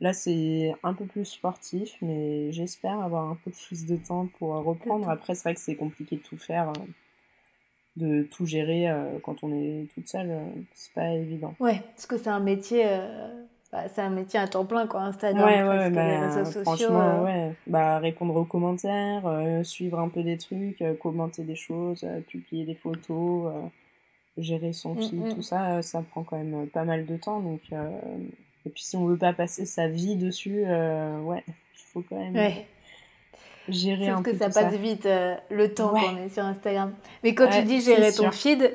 là 0.01 0.13
c'est 0.13 0.73
un 0.85 0.95
peu 0.95 1.05
plus 1.07 1.25
sportif 1.25 1.97
mais 2.01 2.53
j'espère 2.53 3.01
avoir 3.01 3.29
un 3.29 3.37
peu 3.45 3.51
plus 3.51 3.87
de 3.87 3.97
temps 3.97 4.29
pour 4.39 4.51
reprendre. 4.65 5.09
Après 5.11 5.35
c'est 5.35 5.43
vrai 5.43 5.55
que 5.55 5.61
c'est 5.61 5.77
compliqué 5.77 6.17
de 6.17 6.23
tout 6.23 6.37
faire 6.37 6.73
de 7.97 8.23
tout 8.25 8.47
gérer 8.47 8.89
euh, 8.89 9.19
quand 9.23 9.45
on 9.45 9.53
est 9.53 9.87
toute 9.95 10.09
seule, 10.09 10.31
euh, 10.31 10.45
c'est 10.75 10.93
pas 10.93 11.11
évident. 11.11 11.55
Ouais, 11.61 11.81
parce 11.95 12.07
que 12.07 12.19
c'est 12.19 12.31
un 12.31 12.41
métier, 12.41 12.85
euh, 12.87 13.29
bah, 13.73 13.89
c'est 13.89 14.01
un 14.01 14.11
métier 14.11 14.41
à 14.41 14.49
temps 14.49 14.65
plein 14.65 14.87
quoi, 14.87 15.03
Instagram, 15.03 15.45
ouais, 15.45 15.63
ouais, 15.63 15.91
bah, 15.91 16.09
les 16.09 16.17
réseaux 16.19 16.45
sociaux. 16.45 16.63
Franchement, 16.63 17.23
ouais, 17.23 17.53
bah 17.67 17.99
répondre 17.99 18.35
aux 18.37 18.45
commentaires, 18.45 19.23
suivre 19.65 20.01
un 20.01 20.09
peu 20.09 20.23
des 20.23 20.39
trucs, 20.39 20.83
commenter 21.01 21.45
des 21.45 21.57
choses, 21.57 22.05
publier 22.29 22.65
des 22.65 22.75
photos, 22.75 23.53
gérer 24.39 24.73
son 24.73 24.95
mm, 24.95 25.03
fil, 25.03 25.21
mm. 25.21 25.35
tout 25.35 25.43
ça, 25.43 25.81
ça 25.83 26.03
prend 26.03 26.25
quand 26.25 26.37
même 26.37 26.67
pas 26.67 26.85
mal 26.85 27.07
de 27.07 27.17
temps, 27.17 27.41
donc 27.41 27.61
et 28.67 28.71
puis 28.71 28.83
si 28.83 28.97
on 28.97 29.05
veut 29.07 29.19
pas 29.19 29.33
passer 29.33 29.67
sa 29.67 29.87
vie 29.87 30.17
dessus, 30.17 30.65
ouais, 30.65 31.45
il 31.47 31.55
faut 31.93 32.03
quand 32.09 32.19
même. 32.19 32.35
Ouais 32.35 32.67
gérer 33.69 34.09
un 34.09 34.23
que 34.23 34.35
ça 34.35 34.51
passe 34.51 34.75
vite 34.75 35.07
euh, 35.07 35.35
le 35.51 35.73
temps 35.73 35.91
qu'on 35.91 36.17
est 36.19 36.29
sur 36.29 36.45
Instagram. 36.45 36.93
Mais 37.23 37.35
quand 37.35 37.49
tu 37.49 37.63
dis 37.63 37.81
gérer 37.81 38.13
ton 38.13 38.31
feed, 38.31 38.73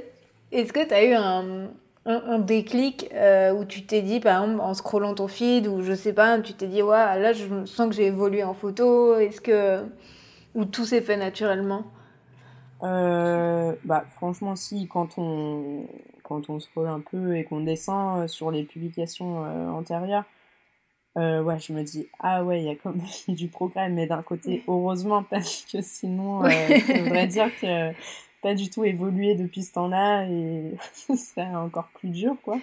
est-ce 0.51 0.73
que 0.73 0.85
tu 0.85 0.93
as 0.93 1.03
eu 1.05 1.13
un, 1.13 1.69
un, 2.05 2.39
déclic 2.39 3.09
euh, 3.13 3.53
où 3.53 3.65
tu 3.65 3.83
t'es 3.85 4.01
dit, 4.01 4.19
par 4.19 4.43
exemple, 4.43 4.61
en 4.61 4.73
scrollant 4.73 5.13
ton 5.13 5.27
feed, 5.27 5.67
ou 5.67 5.81
je 5.81 5.93
sais 5.93 6.13
pas, 6.13 6.39
tu 6.39 6.53
t'es 6.53 6.67
dit, 6.67 6.81
ouais, 6.81 7.19
là, 7.19 7.33
je 7.33 7.65
sens 7.65 7.89
que 7.89 7.95
j'ai 7.95 8.07
évolué 8.07 8.43
en 8.43 8.53
photo, 8.53 9.15
est-ce 9.15 9.41
que. 9.41 9.83
ou 10.55 10.65
tout 10.65 10.85
s'est 10.85 11.01
fait 11.01 11.17
naturellement? 11.17 11.83
Euh, 12.81 13.73
bah, 13.83 14.05
franchement, 14.15 14.55
si, 14.55 14.87
quand 14.87 15.17
on, 15.17 15.85
quand 16.23 16.49
on 16.49 16.59
scrolle 16.59 16.87
un 16.87 17.01
peu 17.01 17.35
et 17.35 17.43
qu'on 17.43 17.59
descend 17.59 18.27
sur 18.27 18.51
les 18.51 18.63
publications 18.63 19.43
antérieures, 19.75 20.25
euh, 21.20 21.43
ouais, 21.43 21.59
je 21.59 21.74
me 21.74 21.84
dis, 21.84 22.07
ah 22.20 22.43
ouais, 22.43 22.61
il 22.61 22.65
y 22.65 22.70
a 22.70 22.76
quand 22.76 22.93
même 22.93 23.05
du 23.36 23.47
progrès, 23.47 23.89
mais 23.89 24.07
d'un 24.07 24.22
côté, 24.22 24.63
heureusement, 24.67 25.24
parce 25.24 25.65
que 25.72 25.82
sinon, 25.82 26.45
euh, 26.45 26.49
ça 26.88 26.99
voudrait 26.99 27.28
dire 27.28 27.49
que 27.59 27.91
pas 28.41 28.53
du 28.53 28.70
tout 28.70 28.86
évolué 28.86 29.36
depuis 29.36 29.63
ce 29.63 29.74
temps-là 29.74 30.26
et 30.26 30.74
ce 30.93 31.15
serait 31.15 31.53
encore 31.55 31.89
plus 31.95 32.09
dur, 32.09 32.36
quoi. 32.43 32.57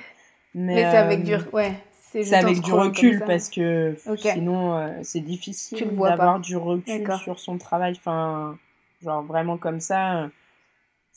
Mais, 0.54 0.76
c'est 0.76 0.96
avec 0.96 1.22
du, 1.22 1.34
ouais, 1.52 1.74
c'est 2.00 2.32
avec 2.32 2.60
du 2.60 2.72
recul 2.72 3.22
parce 3.26 3.50
que 3.50 3.94
sinon, 4.16 5.02
c'est 5.02 5.20
difficile 5.20 5.94
d'avoir 5.96 6.40
du 6.40 6.56
recul 6.56 7.06
sur 7.22 7.38
son 7.38 7.58
travail. 7.58 7.92
Enfin, 7.96 8.58
genre 9.02 9.22
vraiment 9.22 9.58
comme 9.58 9.80
ça. 9.80 10.30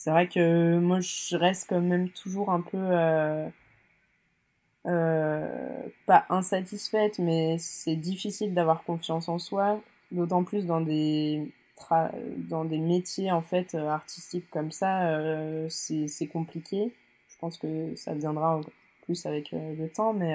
C'est 0.00 0.10
vrai 0.10 0.28
que 0.28 0.78
moi, 0.78 1.00
je 1.00 1.36
reste 1.36 1.66
quand 1.68 1.82
même 1.82 2.08
toujours 2.08 2.50
un 2.50 2.62
peu 2.62 2.78
euh, 2.78 3.46
pas 4.84 6.24
insatisfaite, 6.28 7.18
mais 7.18 7.56
c'est 7.58 7.96
difficile 7.96 8.54
d'avoir 8.54 8.84
confiance 8.84 9.28
en 9.28 9.38
soi, 9.38 9.80
d'autant 10.10 10.44
plus 10.44 10.66
dans 10.66 10.80
des 10.80 11.52
dans 12.36 12.64
des 12.64 12.78
métiers 12.78 13.32
en 13.32 13.42
fait 13.42 13.74
euh, 13.74 13.88
artistiques 13.88 14.48
comme 14.50 14.70
ça, 14.70 15.08
euh, 15.08 15.66
c'est 15.68 16.26
compliqué. 16.26 16.92
Je 17.28 17.38
pense 17.38 17.56
que 17.56 17.94
ça 17.96 18.14
viendra 18.14 18.60
plus 19.04 19.24
avec 19.26 19.52
le 19.52 19.88
temps, 19.88 20.12
mais 20.12 20.34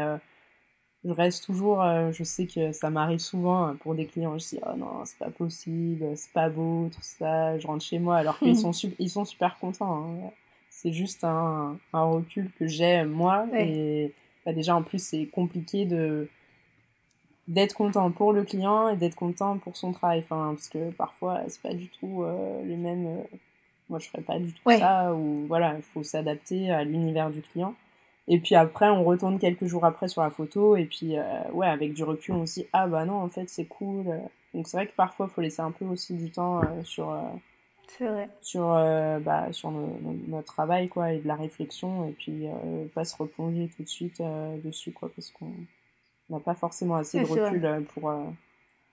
je 1.03 1.11
reste 1.11 1.45
toujours, 1.45 1.83
je 2.11 2.23
sais 2.23 2.47
que 2.47 2.71
ça 2.71 2.89
m'arrive 2.89 3.19
souvent 3.19 3.75
pour 3.75 3.93
des 3.93 4.07
clients, 4.07 4.39
je 4.39 4.47
dis 4.47 4.59
oh 4.65 4.75
non 4.75 5.05
c'est 5.05 5.19
pas 5.19 5.29
possible, 5.29 6.17
c'est 6.17 6.33
pas 6.33 6.49
beau, 6.49 6.89
tout 6.91 7.01
ça, 7.03 7.59
je 7.59 7.67
rentre 7.67 7.83
chez 7.83 7.99
moi 7.99 8.17
alors 8.17 8.39
qu'ils 8.39 8.57
sont, 8.57 8.71
ils 8.97 9.09
sont 9.09 9.23
super 9.23 9.59
contents. 9.59 10.03
Hein. 10.03 10.31
C'est 10.71 10.91
juste 10.91 11.23
un, 11.23 11.77
un, 11.93 12.03
recul 12.03 12.51
que 12.57 12.65
j'ai 12.65 13.03
moi 13.05 13.45
et 13.53 14.13
bah, 14.45 14.53
déjà 14.53 14.75
en 14.75 14.83
plus 14.83 15.03
c'est 15.03 15.25
compliqué 15.27 15.85
de 15.85 16.29
d'être 17.47 17.73
content 17.73 18.09
pour 18.11 18.33
le 18.33 18.43
client 18.43 18.89
et 18.89 18.95
d'être 18.95 19.15
content 19.15 19.57
pour 19.57 19.77
son 19.77 19.91
travail. 19.91 20.19
Enfin 20.19 20.53
parce 20.55 20.69
que 20.69 20.91
parfois 20.91 21.41
c'est 21.47 21.61
pas 21.61 21.73
du 21.73 21.89
tout 21.89 22.23
euh, 22.23 22.63
les 22.63 22.77
mêmes 22.77 23.07
euh, 23.07 23.37
moi 23.89 23.99
je 23.99 24.09
ferais 24.09 24.23
pas 24.23 24.39
du 24.39 24.51
tout 24.51 24.69
ça 24.71 25.13
ou 25.13 25.45
voilà 25.47 25.75
il 25.75 25.83
faut 25.83 26.03
s'adapter 26.03 26.71
à 26.71 26.83
l'univers 26.83 27.29
du 27.29 27.41
client. 27.41 27.75
Et 28.27 28.39
puis 28.39 28.55
après 28.55 28.89
on 28.89 29.03
retourne 29.03 29.37
quelques 29.39 29.65
jours 29.65 29.85
après 29.85 30.07
sur 30.07 30.21
la 30.21 30.31
photo 30.31 30.75
et 30.75 30.85
puis 30.85 31.17
euh, 31.17 31.23
ouais 31.53 31.67
avec 31.67 31.93
du 31.93 32.03
recul 32.03 32.35
on 32.35 32.45
se 32.45 32.61
dit 32.61 32.67
ah 32.73 32.87
bah 32.87 33.05
non 33.05 33.15
en 33.15 33.29
fait 33.29 33.49
c'est 33.49 33.65
cool. 33.65 34.05
Donc 34.53 34.67
c'est 34.67 34.77
vrai 34.77 34.87
que 34.87 34.95
parfois 34.95 35.27
il 35.29 35.33
faut 35.33 35.41
laisser 35.41 35.61
un 35.61 35.71
peu 35.71 35.85
aussi 35.85 36.13
du 36.13 36.31
temps 36.31 36.61
sur 36.83 37.13
vrai. 37.99 38.29
Sur, 38.41 38.73
euh, 38.73 39.19
bah, 39.19 39.47
sur 39.51 39.71
notre 39.71 40.53
travail, 40.53 40.87
quoi, 40.87 41.13
et 41.13 41.19
de 41.19 41.27
la 41.27 41.35
réflexion, 41.35 42.07
et 42.07 42.11
puis 42.11 42.47
euh, 42.47 42.85
pas 42.93 43.05
se 43.05 43.15
replonger 43.15 43.69
tout 43.75 43.83
de 43.83 43.87
suite 43.87 44.21
euh, 44.21 44.57
dessus, 44.63 44.91
quoi, 44.91 45.09
parce 45.15 45.31
qu'on 45.31 45.51
n'a 46.29 46.39
pas 46.39 46.55
forcément 46.55 46.95
assez 46.95 47.19
de 47.19 47.25
recul 47.25 47.85
pour 47.93 48.13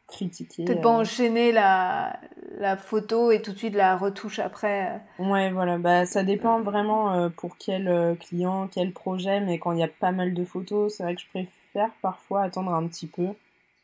critiquer. 0.07 0.65
Peut-être 0.65 0.83
pas 0.83 0.91
enchaîner 0.91 1.53
la, 1.53 2.19
la 2.59 2.77
photo 2.77 3.31
et 3.31 3.41
tout 3.41 3.53
de 3.53 3.59
suite 3.59 3.75
la 3.75 3.97
retouche 3.97 4.39
après. 4.39 5.01
Ouais, 5.19 5.51
voilà, 5.51 5.79
bah, 5.79 6.05
ça 6.05 6.23
dépend 6.23 6.61
vraiment 6.61 7.31
pour 7.31 7.57
quel 7.57 8.17
client, 8.19 8.69
quel 8.71 8.93
projet, 8.93 9.41
mais 9.41 9.59
quand 9.59 9.73
il 9.73 9.79
y 9.79 9.85
a 9.85 9.89
pas 9.89 10.13
mal 10.13 10.35
de 10.35 10.45
photos, 10.45 10.97
c'est 10.97 11.03
vrai 11.03 11.15
que 11.15 11.23
je 11.23 11.29
préfère 11.29 11.91
parfois 12.03 12.43
attendre 12.43 12.75
un 12.75 12.87
petit 12.87 13.07
peu, 13.07 13.29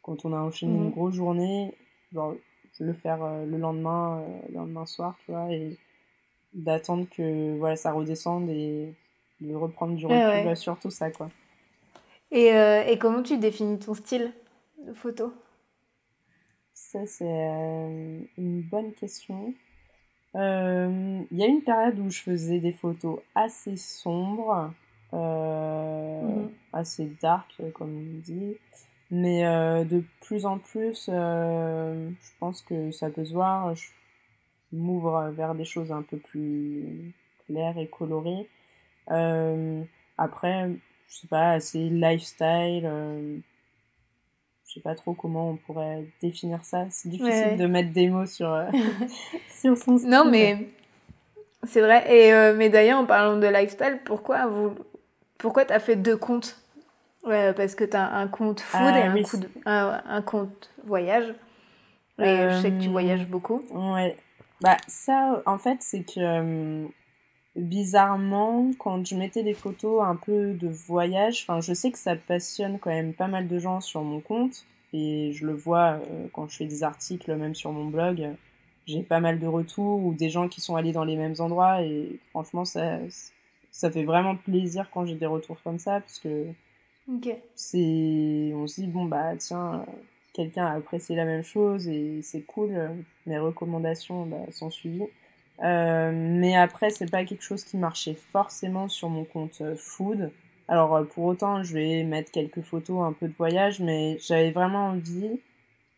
quand 0.03 0.25
on 0.25 0.33
a 0.33 0.39
enchaîné 0.39 0.75
une 0.75 0.85
mhm. 0.85 0.91
grosse 0.91 1.15
journée, 1.15 1.75
genre 2.13 2.35
le 2.81 2.93
faire 2.93 3.23
euh, 3.23 3.45
le 3.45 3.57
lendemain, 3.57 4.21
euh, 4.21 4.49
le 4.49 4.55
lendemain 4.55 4.87
soir, 4.87 5.17
tu 5.25 5.33
vois, 5.33 5.51
et 5.53 5.77
d'attendre 6.53 7.07
que 7.11 7.57
voilà, 7.59 7.77
ça 7.77 7.93
redescende 7.93 8.49
et 8.51 8.95
de 9.41 9.55
reprendre 9.55 9.95
du 9.95 10.07
recul 10.07 10.57
sur 10.57 10.79
tout 10.79 10.91
ça, 10.91 11.11
quoi. 11.11 11.31
Et, 12.31 12.53
euh, 12.53 12.85
et, 12.85 12.99
comment 12.99 13.23
tu 13.23 13.39
définis 13.39 13.79
ton 13.79 13.95
style 13.95 14.33
de 14.87 14.93
photo? 14.93 15.33
Ça, 16.75 17.07
c'est 17.07 17.25
une 18.37 18.63
bonne 18.63 18.93
question. 18.93 19.55
Il 20.35 21.27
y 21.33 21.43
a 21.43 21.47
une 21.47 21.63
période 21.63 21.99
où 21.99 22.11
je 22.11 22.21
faisais 22.21 22.59
des 22.59 22.73
photos 22.73 23.21
assez 23.35 23.77
sombres, 23.77 24.73
mhm. 25.13 26.51
assez 26.73 27.11
dark, 27.21 27.51
comme 27.75 27.97
on 27.97 28.21
dit. 28.21 28.57
Mais 29.11 29.47
euh, 29.47 29.85
de 29.85 30.03
plus 30.21 30.45
en 30.45 30.59
plus, 30.59 31.09
euh, 31.09 32.11
je 32.11 32.31
pense 32.41 32.61
que 32.63 32.91
ça 32.91 33.09
peut 33.09 33.25
se 33.25 33.33
voir. 33.33 33.75
Je 33.75 33.87
m'ouvre 34.73 35.31
vers 35.31 35.55
des 35.55 35.65
choses 35.65 35.91
un 35.93 36.03
peu 36.03 36.19
plus 36.19 37.15
claires 37.47 37.79
et 37.79 37.87
colorées. 37.87 38.49
Euh, 39.11 39.83
après, 40.19 40.71
je 41.09 41.15
sais 41.15 41.27
pas, 41.27 41.53
assez 41.53 41.89
lifestyle. 41.89 43.43
Je 44.67 44.75
sais 44.75 44.81
pas 44.81 44.95
trop 44.95 45.15
comment 45.15 45.51
on 45.51 45.57
pourrait 45.57 46.05
définir 46.21 46.63
ça. 46.63 46.85
C'est 46.91 47.09
difficile 47.09 47.57
de 47.57 47.67
mettre 47.67 47.93
des 47.93 48.09
mots 48.09 48.27
sur, 48.27 48.55
sur 49.49 49.75
son 49.79 49.97
style. 49.99 50.11
Non, 50.11 50.27
mais 50.27 50.69
c'est 51.63 51.81
vrai. 51.81 52.05
Et 52.15 52.53
mais 52.55 52.69
d'ailleurs, 52.69 52.99
en 52.99 53.07
parlant 53.07 53.39
de 53.39 53.47
lifestyle, 53.47 54.01
pourquoi 54.05 54.47
vous, 54.49 54.75
pourquoi 55.39 55.65
t'as 55.65 55.79
fait 55.79 55.97
deux 55.97 56.19
comptes? 56.19 56.61
Ouais, 57.29 57.53
parce 57.53 57.75
que 57.75 57.85
tu 57.85 57.95
as 57.95 58.11
un 58.15 58.27
compte 58.27 58.61
food 58.61 58.81
ah 58.83 58.99
et 58.99 59.23
un, 59.67 60.03
un, 60.07 60.23
compte 60.23 60.71
voyage. 60.87 61.35
Et 62.19 62.25
je 62.25 62.61
sais 62.63 62.71
que 62.71 62.81
tu 62.81 62.89
voyages 62.89 63.23
euh, 63.23 63.27
beaucoup. 63.27 63.63
Ouais. 63.71 64.17
Bah, 64.63 64.79
ça, 64.87 65.43
en 65.45 65.59
fait, 65.59 65.77
c'est 65.81 66.05
que 66.05 66.21
euh, 66.21 66.87
bizarrement, 67.55 68.71
quand 68.79 69.07
je 69.07 69.15
mettais 69.15 69.43
des 69.43 69.53
photos 69.53 70.03
un 70.03 70.17
peu 70.17 70.55
de 70.55 70.69
voyage, 70.69 71.45
enfin, 71.47 71.61
je 71.61 71.75
sais 71.75 71.91
que 71.91 71.99
ça 71.99 72.17
passionne 72.17 72.79
quand 72.79 72.91
même 72.91 73.13
pas 73.13 73.29
mal 73.29 73.47
de 73.47 73.59
gens 73.59 73.83
sur 73.83 74.03
mon 74.03 74.21
compte. 74.21 74.65
Et 74.95 75.33
je 75.35 75.47
le 75.47 75.53
vois 75.53 76.01
euh, 76.11 76.29
quand 76.33 76.49
je 76.49 76.57
fais 76.57 76.67
des 76.67 76.83
articles, 76.83 77.35
même 77.35 77.55
sur 77.55 77.73
mon 77.73 77.85
blog. 77.85 78.31
J'ai 78.87 79.03
pas 79.03 79.21
mal 79.21 79.39
de 79.39 79.47
retours 79.47 80.03
ou 80.03 80.15
des 80.15 80.31
gens 80.31 80.49
qui 80.49 80.63
sont 80.63 80.77
allés 80.77 80.93
dans 80.93 81.05
les 81.05 81.17
mêmes 81.17 81.35
endroits. 81.41 81.83
Et 81.83 82.19
franchement, 82.31 82.65
ça, 82.65 83.01
ça 83.71 83.91
fait 83.91 84.05
vraiment 84.05 84.35
plaisir 84.35 84.89
quand 84.91 85.05
j'ai 85.05 85.15
des 85.15 85.27
retours 85.27 85.63
comme 85.63 85.79
ça. 85.79 86.01
Parce 86.01 86.19
que 86.19 86.47
c'est, 87.55 88.53
on 88.55 88.67
se 88.67 88.81
dit, 88.81 88.87
bon, 88.87 89.07
bah, 89.07 89.37
tiens, 89.37 89.85
quelqu'un 90.33 90.67
a 90.67 90.75
apprécié 90.75 91.17
la 91.17 91.25
même 91.25 91.43
chose 91.43 91.89
et 91.89 92.21
c'est 92.23 92.43
cool, 92.43 92.91
mes 93.27 93.39
recommandations 93.39 94.27
bah, 94.27 94.51
sont 94.51 94.71
suivies. 94.71 95.09
Euh, 95.65 96.13
mais 96.15 96.57
après, 96.57 96.91
c'est 96.91 97.11
pas 97.11 97.25
quelque 97.25 97.43
chose 97.43 97.65
qui 97.65 97.77
marchait 97.77 98.15
forcément 98.15 98.89
sur 98.89 99.09
mon 99.09 99.25
compte 99.25 99.61
euh, 99.61 99.75
food. 99.77 100.31
Alors, 100.69 100.95
euh, 100.97 101.05
pour 101.05 101.25
autant, 101.25 101.63
je 101.63 101.75
vais 101.75 102.05
mettre 102.05 102.31
quelques 102.31 102.63
photos, 102.63 103.03
un 103.03 103.13
peu 103.13 103.27
de 103.29 103.35
voyage, 103.35 103.81
mais 103.81 104.19
j'avais 104.21 104.51
vraiment 104.51 104.89
envie 104.89 105.41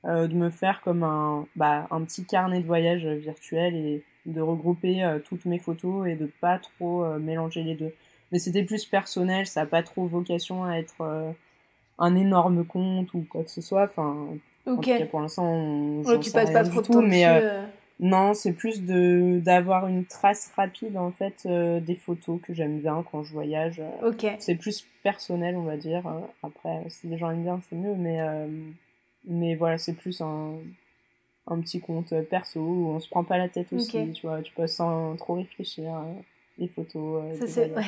de 0.04 0.34
me 0.34 0.48
faire 0.48 0.80
comme 0.80 1.02
un, 1.02 1.46
bah, 1.56 1.86
un 1.90 2.02
petit 2.04 2.24
carnet 2.24 2.60
de 2.60 2.66
voyage 2.66 3.04
virtuel 3.04 3.74
et 3.76 4.02
de 4.24 4.40
regrouper 4.40 5.18
toutes 5.26 5.44
mes 5.44 5.58
photos 5.58 6.08
et 6.08 6.14
de 6.14 6.24
pas 6.40 6.58
trop 6.58 7.04
mélanger 7.18 7.62
les 7.62 7.74
deux 7.74 7.92
mais 8.32 8.38
c'était 8.38 8.62
plus 8.62 8.84
personnel, 8.84 9.46
ça 9.46 9.60
n'a 9.60 9.66
pas 9.66 9.82
trop 9.82 10.06
vocation 10.06 10.64
à 10.64 10.74
être 10.74 11.00
euh, 11.00 11.30
un 11.98 12.14
énorme 12.14 12.64
compte 12.64 13.12
ou 13.14 13.26
quoi 13.28 13.42
que 13.42 13.50
ce 13.50 13.60
soit. 13.60 13.84
Enfin, 13.84 14.28
pour 14.64 15.20
l'instant, 15.20 16.02
je 16.04 16.16
tu 16.16 16.30
passes 16.30 16.52
pas 16.52 16.64
trop 16.64 16.82
tout, 16.82 17.00
mais 17.00 17.26
euh, 17.26 17.40
euh. 17.40 17.66
non, 17.98 18.34
c'est 18.34 18.52
plus 18.52 18.84
de 18.84 19.40
d'avoir 19.42 19.88
une 19.88 20.04
trace 20.04 20.52
rapide 20.56 20.96
en 20.96 21.10
fait 21.10 21.46
des 21.46 21.94
photos 21.96 22.40
que 22.42 22.54
j'aime 22.54 22.78
bien 22.78 23.04
quand 23.10 23.24
je 23.24 23.32
voyage. 23.32 23.82
C'est 24.38 24.54
plus 24.54 24.86
personnel, 25.02 25.56
on 25.56 25.62
va 25.62 25.76
dire. 25.76 26.02
Après, 26.42 26.84
si 26.88 27.08
les 27.08 27.18
gens 27.18 27.30
aiment 27.30 27.42
bien, 27.42 27.60
c'est 27.68 27.76
mieux, 27.76 27.94
mais 27.96 28.20
mais 29.26 29.54
voilà, 29.56 29.76
c'est 29.76 29.94
plus 29.94 30.20
un 30.20 30.52
un 31.46 31.58
petit 31.60 31.80
compte 31.80 32.14
perso 32.28 32.60
où 32.60 32.90
on 32.90 33.00
se 33.00 33.08
prend 33.08 33.24
pas 33.24 33.36
la 33.36 33.48
tête 33.48 33.72
aussi, 33.72 34.12
tu 34.12 34.26
vois, 34.26 34.40
tu 34.40 34.52
peux 34.52 34.68
sans 34.68 35.16
trop 35.16 35.34
réfléchir 35.34 35.90
les 36.58 36.68
photos. 36.68 37.24
Ça, 37.40 37.46
c'est... 37.48 37.72
Ouais. 37.72 37.82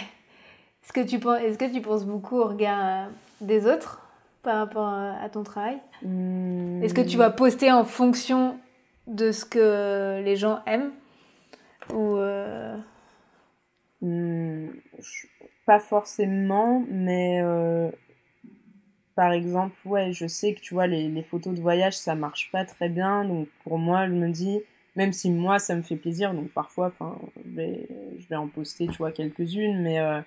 Est-ce 0.85 0.93
que, 0.93 1.09
tu 1.09 1.19
penses, 1.19 1.41
est-ce 1.41 1.59
que 1.59 1.73
tu 1.73 1.81
penses 1.81 2.05
beaucoup 2.05 2.39
au 2.39 2.49
regard 2.49 2.81
euh, 2.81 3.11
des 3.41 3.67
autres 3.67 4.01
par 4.43 4.57
rapport 4.59 4.89
à 4.89 5.29
ton 5.31 5.43
travail? 5.43 5.79
Hmm. 6.03 6.83
Est-ce 6.83 6.95
que 6.95 7.01
tu 7.01 7.17
vas 7.17 7.31
poster 7.31 7.71
en 7.71 7.85
fonction 7.85 8.59
de 9.07 9.33
ce 9.33 9.45
que 9.45 10.21
les 10.25 10.37
gens 10.37 10.61
aiment 10.67 10.91
ou 11.93 12.17
euh... 12.17 12.77
Hmm, 14.01 14.71
pas 15.65 15.79
forcément, 15.79 16.85
mais 16.89 17.41
euh, 17.41 17.89
par 19.15 19.33
exemple, 19.33 19.77
ouais, 19.85 20.13
je 20.13 20.27
sais 20.27 20.55
que 20.55 20.61
tu 20.61 20.75
vois, 20.75 20.89
les, 20.89 21.09
les, 21.09 21.23
photos 21.23 21.55
de 21.55 21.61
voyage, 21.61 21.97
ça 21.97 22.17
marche 22.17 22.51
pas 22.51 22.65
très 22.65 22.89
bien. 22.89 23.25
Donc 23.25 23.49
pour 23.63 23.79
moi, 23.79 24.09
je 24.09 24.13
me 24.13 24.29
dis, 24.29 24.61
même 24.97 25.13
si 25.13 25.31
moi, 25.31 25.59
ça 25.59 25.75
me 25.77 25.83
fait 25.83 25.97
plaisir, 25.97 26.35
donc 26.35 26.49
parfois, 26.51 26.93
je 27.45 27.51
vais, 27.51 27.89
je 28.19 28.27
vais 28.27 28.37
en 28.37 28.49
poster, 28.49 28.89
tu 28.89 28.99
vois, 28.99 29.13
quelques-unes, 29.13 29.81
mais 29.83 30.01
euh, 30.01 30.21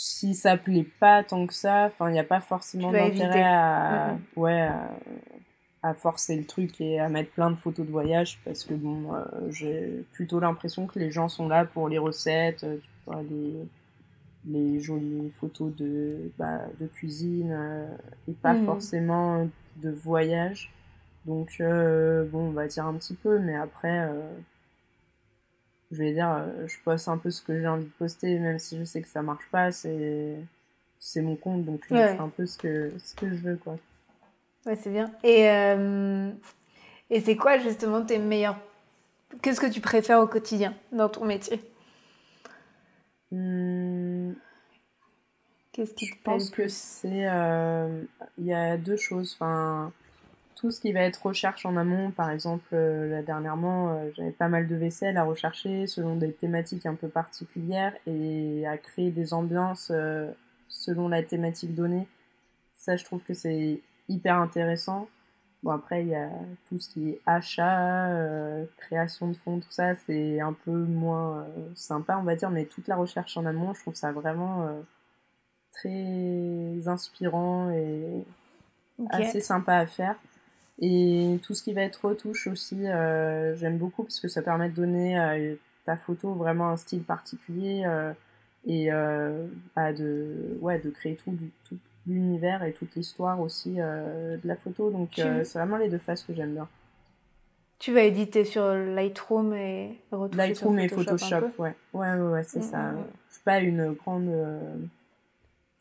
si 0.00 0.36
ça 0.36 0.56
plaît 0.56 0.86
pas 1.00 1.24
tant 1.24 1.44
que 1.48 1.52
ça, 1.52 1.86
enfin, 1.86 2.08
il 2.08 2.12
n'y 2.12 2.20
a 2.20 2.24
pas 2.24 2.40
forcément 2.40 2.92
d'intérêt 2.92 3.42
à, 3.42 4.16
ouais, 4.36 4.68
à, 5.82 5.92
forcer 5.92 6.36
le 6.36 6.44
truc 6.44 6.80
et 6.80 7.00
à 7.00 7.08
mettre 7.08 7.32
plein 7.32 7.50
de 7.50 7.56
photos 7.56 7.84
de 7.84 7.90
voyage 7.90 8.38
parce 8.44 8.62
que 8.62 8.74
bon, 8.74 9.12
euh, 9.12 9.24
j'ai 9.50 10.04
plutôt 10.12 10.38
l'impression 10.38 10.86
que 10.86 11.00
les 11.00 11.10
gens 11.10 11.28
sont 11.28 11.48
là 11.48 11.64
pour 11.64 11.88
les 11.88 11.98
recettes, 11.98 12.62
euh, 12.62 12.76
les, 13.28 13.54
les 14.46 14.80
jolies 14.80 15.30
photos 15.30 15.74
de, 15.74 16.30
bah, 16.38 16.60
de 16.78 16.86
cuisine 16.86 17.88
et 18.28 18.32
pas 18.34 18.54
forcément 18.54 19.48
de 19.82 19.90
voyage. 19.90 20.72
Donc, 21.26 21.56
bon, 21.58 22.38
on 22.38 22.52
va 22.52 22.68
dire 22.68 22.86
un 22.86 22.94
petit 22.94 23.14
peu, 23.14 23.40
mais 23.40 23.56
après, 23.56 24.08
je 25.90 25.98
vais 25.98 26.12
dire, 26.12 26.44
je 26.66 26.76
poste 26.84 27.08
un 27.08 27.18
peu 27.18 27.30
ce 27.30 27.42
que 27.42 27.60
j'ai 27.60 27.68
envie 27.68 27.84
de 27.84 27.90
poster, 27.98 28.38
même 28.38 28.58
si 28.58 28.78
je 28.78 28.84
sais 28.84 29.00
que 29.00 29.08
ça 29.08 29.22
marche 29.22 29.48
pas, 29.50 29.72
c'est 29.72 30.36
c'est 30.98 31.22
mon 31.22 31.36
compte, 31.36 31.64
donc 31.64 31.84
je 31.88 31.94
fais 31.94 32.18
un 32.18 32.28
peu 32.28 32.44
ce 32.44 32.58
que, 32.58 32.92
ce 32.98 33.14
que 33.14 33.28
je 33.28 33.36
veux, 33.36 33.56
quoi. 33.56 33.78
Ouais, 34.66 34.76
c'est 34.76 34.90
bien. 34.90 35.10
Et, 35.22 35.48
euh, 35.48 36.30
et 37.10 37.20
c'est 37.20 37.36
quoi 37.36 37.58
justement 37.58 38.04
tes 38.04 38.18
meilleurs... 38.18 38.58
Qu'est-ce 39.42 39.60
que 39.60 39.70
tu 39.70 39.80
préfères 39.80 40.20
au 40.20 40.26
quotidien 40.26 40.74
dans 40.90 41.08
ton 41.08 41.24
métier? 41.24 41.60
Hmm. 43.30 44.32
Qu'est-ce 45.72 45.94
qui 45.94 46.06
te 46.06 46.14
Je 46.16 46.22
pense 46.22 46.50
que 46.50 46.66
c'est... 46.66 47.28
Euh, 47.28 48.02
il 48.36 48.46
y 48.46 48.54
a 48.54 48.76
deux 48.76 48.96
choses. 48.96 49.36
Enfin, 49.38 49.92
tout 50.58 50.70
ce 50.70 50.80
qui 50.80 50.92
va 50.92 51.00
être 51.00 51.24
recherche 51.24 51.64
en 51.66 51.76
amont, 51.76 52.10
par 52.10 52.30
exemple, 52.30 52.68
euh, 52.72 53.08
là, 53.10 53.22
dernièrement, 53.22 53.98
j'avais 54.16 54.32
pas 54.32 54.48
mal 54.48 54.66
de 54.66 54.76
vaisselle 54.76 55.16
à 55.16 55.24
rechercher 55.24 55.86
selon 55.86 56.16
des 56.16 56.32
thématiques 56.32 56.86
un 56.86 56.94
peu 56.94 57.08
particulières 57.08 57.94
et 58.06 58.66
à 58.66 58.76
créer 58.78 59.10
des 59.10 59.34
ambiances 59.34 59.92
selon 60.68 61.08
la 61.08 61.22
thématique 61.22 61.74
donnée. 61.74 62.08
Ça, 62.72 62.96
je 62.96 63.04
trouve 63.04 63.22
que 63.22 63.34
c'est 63.34 63.80
hyper 64.08 64.36
intéressant. 64.36 65.08
Bon, 65.62 65.72
après, 65.72 66.02
il 66.02 66.08
y 66.08 66.14
a 66.14 66.30
tout 66.68 66.78
ce 66.78 66.88
qui 66.88 67.10
est 67.10 67.20
achat, 67.26 68.10
euh, 68.10 68.64
création 68.76 69.28
de 69.28 69.34
fonds, 69.34 69.58
tout 69.58 69.70
ça, 69.70 69.96
c'est 69.96 70.40
un 70.40 70.52
peu 70.52 70.70
moins 70.70 71.40
euh, 71.40 71.44
sympa, 71.74 72.16
on 72.16 72.22
va 72.22 72.36
dire, 72.36 72.50
mais 72.50 72.64
toute 72.64 72.86
la 72.86 72.94
recherche 72.94 73.36
en 73.36 73.44
amont, 73.44 73.74
je 73.74 73.80
trouve 73.80 73.96
ça 73.96 74.12
vraiment 74.12 74.68
euh, 74.68 74.80
très 75.72 76.88
inspirant 76.88 77.70
et 77.70 78.24
assez 79.10 79.40
sympa 79.40 79.74
à 79.74 79.86
faire. 79.86 80.16
Et 80.80 81.40
tout 81.42 81.54
ce 81.54 81.62
qui 81.62 81.72
va 81.72 81.82
être 81.82 82.06
retouche 82.06 82.46
aussi, 82.46 82.82
j'aime 82.82 83.78
beaucoup 83.78 84.04
parce 84.04 84.20
que 84.20 84.28
ça 84.28 84.42
permet 84.42 84.68
de 84.68 84.74
donner 84.74 85.18
à 85.18 85.36
ta 85.84 85.96
photo 85.96 86.34
vraiment 86.34 86.68
un 86.70 86.76
style 86.76 87.02
particulier 87.02 87.84
et 88.64 88.90
bah 89.74 89.92
de, 89.92 90.56
ouais, 90.60 90.78
de 90.78 90.90
créer 90.90 91.16
tout, 91.16 91.36
tout, 91.64 91.78
l'univers 92.08 92.64
et 92.64 92.72
toute 92.72 92.94
l'histoire 92.96 93.40
aussi 93.40 93.76
euh, 93.78 94.36
de 94.36 94.48
la 94.48 94.56
photo. 94.56 94.90
Donc 94.90 95.18
euh, 95.18 95.44
c'est 95.44 95.58
vraiment 95.58 95.76
les 95.76 95.88
deux 95.88 95.98
phases 95.98 96.24
que 96.24 96.34
j'aime 96.34 96.54
bien. 96.54 96.68
Tu 97.78 97.92
vas 97.92 98.02
éditer 98.02 98.44
sur 98.44 98.74
Lightroom 98.74 99.54
et 99.54 100.00
Lightroom 100.32 100.80
et 100.80 100.88
Photoshop, 100.88 101.50
ouais. 101.58 101.76
Ouais, 101.92 102.12
ouais, 102.14 102.42
c'est 102.42 102.58
mm, 102.58 102.62
ça. 102.62 102.78
Mm, 102.78 102.96
mm. 102.96 103.04
Je 103.28 103.34
suis 103.34 103.44
pas 103.44 103.60
une 103.60 103.92
grande 103.92 104.28
euh, 104.28 104.74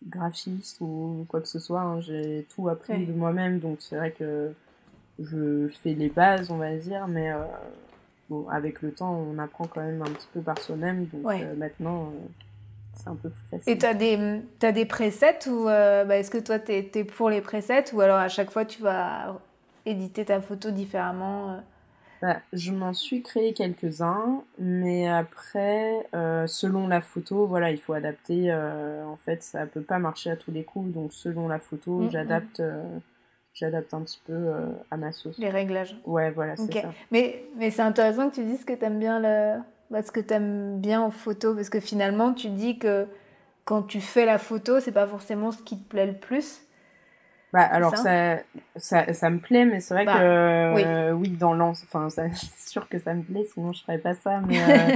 graphiste 0.05 0.77
ou 0.81 1.25
quoi 1.27 1.41
que 1.41 1.47
ce 1.47 1.57
soit. 1.57 1.81
Hein. 1.81 2.01
J'ai 2.01 2.45
tout 2.53 2.69
appris 2.69 3.03
de 3.05 3.13
moi-même, 3.13 3.59
donc 3.59 3.77
c'est 3.79 3.95
vrai 3.95 4.11
que 4.11 4.51
je 5.19 5.67
fais 5.67 5.93
les 5.93 6.09
bases, 6.09 6.51
on 6.51 6.57
va 6.57 6.75
dire, 6.75 7.07
mais 7.07 7.31
bon, 8.29 8.47
avec 8.49 8.81
le 8.81 8.91
temps, 8.91 9.13
on 9.13 9.37
apprend 9.39 9.65
quand 9.65 9.81
même 9.81 10.01
un 10.01 10.11
petit 10.11 10.27
peu 10.33 10.41
par 10.41 10.59
soi-même. 10.59 11.05
Donc 11.05 11.23
maintenant, 11.57 12.11
c'est 12.97 13.09
un 13.09 13.15
peu 13.15 13.29
plus 13.29 13.43
facile. 13.49 13.73
Et 13.73 13.77
tu 13.77 13.85
as 13.85 13.93
des, 13.93 14.41
as 14.61 14.71
des 14.71 14.85
presets 14.85 15.47
ou 15.47 15.67
euh, 15.67 16.03
bah, 16.03 16.17
est-ce 16.17 16.31
que 16.31 16.37
toi 16.37 16.59
tu 16.59 16.71
es, 16.71 17.03
pour 17.03 17.29
les 17.29 17.41
presets 17.41 17.93
ou 17.93 18.01
alors 18.01 18.17
à 18.17 18.27
chaque 18.27 18.51
fois 18.51 18.65
tu 18.65 18.81
vas 18.81 19.39
éditer 19.85 20.25
ta 20.25 20.41
photo 20.41 20.71
différemment 20.71 21.51
euh? 21.51 21.57
bah, 22.21 22.37
Je 22.53 22.71
m'en 22.71 22.93
suis 22.93 23.21
créé 23.21 23.53
quelques-uns, 23.53 24.41
mais 24.59 25.07
après, 25.07 26.07
euh, 26.13 26.47
selon 26.47 26.87
la 26.87 27.01
photo, 27.01 27.45
voilà, 27.47 27.71
il 27.71 27.77
faut 27.77 27.93
adapter. 27.93 28.53
en 28.53 29.17
fait, 29.17 29.43
ça 29.43 29.65
peut 29.65 29.81
pas 29.81 29.99
marcher 29.99 30.31
à 30.31 30.35
tous 30.35 30.51
les 30.51 30.63
coups, 30.63 30.91
donc 30.91 31.13
selon 31.13 31.47
la 31.47 31.59
photo, 31.59 31.99
mm, 31.99 32.05
mm. 32.05 32.11
j'adapte. 32.11 32.61
J'adapte 33.59 33.93
un 33.93 34.01
petit 34.01 34.21
peu 34.25 34.51
à 34.91 34.97
ma 34.97 35.11
sauce. 35.11 35.37
Les 35.39 35.49
réglages. 35.49 35.97
Ouais, 36.05 36.29
voilà, 36.31 36.55
c'est 36.55 36.71
ça. 36.71 36.91
Mais, 37.11 37.43
mais 37.57 37.71
c'est 37.71 37.81
intéressant 37.81 38.29
que 38.29 38.35
tu 38.35 38.43
dises 38.43 38.63
que 38.63 38.73
tu 38.73 38.85
aimes 38.85 38.99
bien 38.99 39.19
le, 39.19 40.01
ce 40.01 40.11
que 40.11 40.19
tu 40.19 40.33
aimes 40.33 40.79
bien 40.79 41.01
en 41.01 41.11
photo 41.11 41.55
Parce 41.55 41.69
que 41.69 41.79
finalement, 41.79 42.33
tu 42.33 42.49
dis 42.49 42.77
que 42.77 43.07
quand 43.65 43.83
tu 43.83 43.99
fais 43.99 44.25
la 44.25 44.37
photo, 44.37 44.79
c'est 44.79 44.91
pas 44.91 45.07
forcément 45.07 45.51
ce 45.51 45.61
qui 45.61 45.77
te 45.77 45.89
plaît 45.89 46.07
le 46.07 46.13
plus. 46.13 46.61
Bah, 47.53 47.61
alors 47.61 47.95
ça, 47.95 48.37
ça, 48.75 49.13
ça, 49.13 49.29
me 49.29 49.39
plaît, 49.39 49.65
mais 49.65 49.79
c'est 49.79 49.93
vrai 49.93 50.05
bah, 50.05 50.19
que 50.19 50.75
oui, 50.75 50.83
euh, 50.85 51.11
oui 51.11 51.29
dans 51.29 51.53
l'ensemble, 51.53 51.87
enfin, 52.05 52.09
c'est 52.33 52.69
sûr 52.69 52.89
que 52.89 52.99
ça 52.99 53.13
me 53.13 53.23
plaît, 53.23 53.45
sinon 53.53 53.71
je 53.73 53.81
ferais 53.83 53.97
pas 53.97 54.13
ça. 54.13 54.41
Mais 54.41 54.61
euh, 54.61 54.95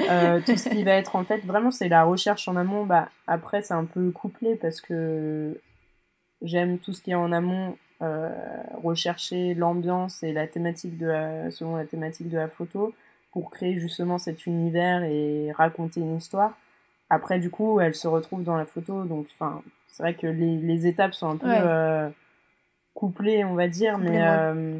euh, 0.10 0.40
tout 0.44 0.56
ce 0.56 0.68
qui 0.68 0.84
va 0.84 0.92
être 0.92 1.16
en 1.16 1.24
fait, 1.24 1.44
vraiment, 1.44 1.70
c'est 1.70 1.88
la 1.88 2.04
recherche 2.04 2.48
en 2.48 2.56
amont. 2.56 2.84
Bah, 2.84 3.08
après, 3.26 3.62
c'est 3.62 3.74
un 3.74 3.84
peu 3.86 4.10
couplé 4.10 4.56
parce 4.56 4.80
que 4.80 5.58
j'aime 6.42 6.78
tout 6.78 6.92
ce 6.92 7.00
qui 7.00 7.12
est 7.12 7.14
en 7.14 7.32
amont, 7.32 7.76
rechercher 8.82 9.54
l'ambiance 9.54 10.22
et 10.22 10.32
la 10.32 10.46
thématique 10.46 10.98
de 10.98 11.06
la, 11.06 11.50
selon 11.50 11.76
la 11.76 11.84
thématique 11.84 12.28
de 12.28 12.36
la 12.36 12.48
photo 12.48 12.94
pour 13.32 13.50
créer 13.50 13.78
justement 13.78 14.16
cet 14.16 14.46
univers 14.46 15.02
et 15.02 15.52
raconter 15.52 16.00
une 16.00 16.16
histoire. 16.16 16.56
Après, 17.10 17.38
du 17.38 17.50
coup, 17.50 17.80
elle 17.80 17.94
se 17.94 18.08
retrouve 18.08 18.42
dans 18.42 18.56
la 18.56 18.64
photo. 18.64 19.04
Donc, 19.04 19.26
enfin, 19.32 19.62
c'est 19.88 20.02
vrai 20.02 20.14
que 20.14 20.26
les, 20.26 20.56
les, 20.56 20.86
étapes 20.86 21.14
sont 21.14 21.28
un 21.28 21.36
peu 21.36 21.46
euh, 21.48 22.08
couplées, 22.94 23.44
on 23.44 23.54
va 23.54 23.68
dire, 23.68 23.98
mais, 23.98 24.26
euh, 24.26 24.78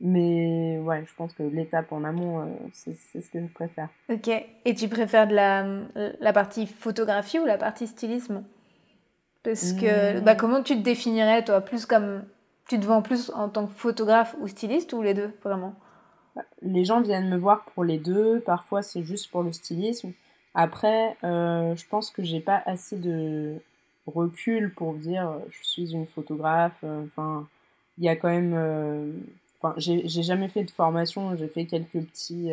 mais 0.00 0.78
ouais, 0.78 1.04
je 1.04 1.14
pense 1.16 1.34
que 1.34 1.42
l'étape 1.42 1.92
en 1.92 2.04
amont, 2.04 2.42
euh, 2.42 2.46
c'est 2.72 2.94
ce 3.20 3.30
que 3.30 3.40
je 3.40 3.52
préfère. 3.52 3.88
Ok. 4.08 4.30
Et 4.64 4.74
tu 4.74 4.88
préfères 4.88 5.26
de 5.26 5.34
la, 5.34 5.66
la 6.20 6.32
partie 6.32 6.66
photographie 6.66 7.38
ou 7.38 7.44
la 7.44 7.58
partie 7.58 7.86
stylisme? 7.86 8.44
Parce 9.44 9.74
que, 9.74 10.20
bah, 10.20 10.34
comment 10.34 10.62
tu 10.62 10.74
te 10.74 10.82
définirais, 10.82 11.44
toi 11.44 11.60
Plus 11.60 11.86
comme. 11.86 12.24
Tu 12.66 12.80
te 12.80 12.86
vends 12.86 13.02
plus 13.02 13.30
en 13.34 13.50
tant 13.50 13.66
que 13.66 13.74
photographe 13.74 14.34
ou 14.40 14.48
styliste 14.48 14.94
ou 14.94 15.02
les 15.02 15.12
deux, 15.12 15.30
vraiment? 15.44 15.74
Les 16.62 16.86
gens 16.86 17.02
viennent 17.02 17.28
me 17.28 17.36
voir 17.36 17.66
pour 17.66 17.84
les 17.84 17.98
deux, 17.98 18.40
parfois 18.40 18.82
c'est 18.82 19.02
juste 19.02 19.30
pour 19.30 19.42
le 19.42 19.52
stylisme. 19.52 20.12
Après, 20.54 21.16
euh, 21.24 21.76
je 21.76 21.86
pense 21.86 22.10
que 22.10 22.22
j'ai 22.22 22.40
pas 22.40 22.62
assez 22.64 22.96
de 22.96 23.56
recul 24.06 24.72
pour 24.72 24.94
dire 24.94 25.28
euh, 25.28 25.38
je 25.50 25.66
suis 25.66 25.92
une 25.92 26.06
photographe. 26.06 26.78
Euh, 26.84 27.04
enfin, 27.04 27.46
il 27.98 28.04
y 28.04 28.08
a 28.08 28.16
quand 28.16 28.30
même. 28.30 28.54
Enfin, 29.58 29.74
j'ai 29.76 30.22
jamais 30.22 30.48
fait 30.48 30.64
de 30.64 30.70
formation, 30.70 31.36
j'ai 31.36 31.48
fait 31.48 31.66
quelques 31.66 32.00
petits. 32.00 32.50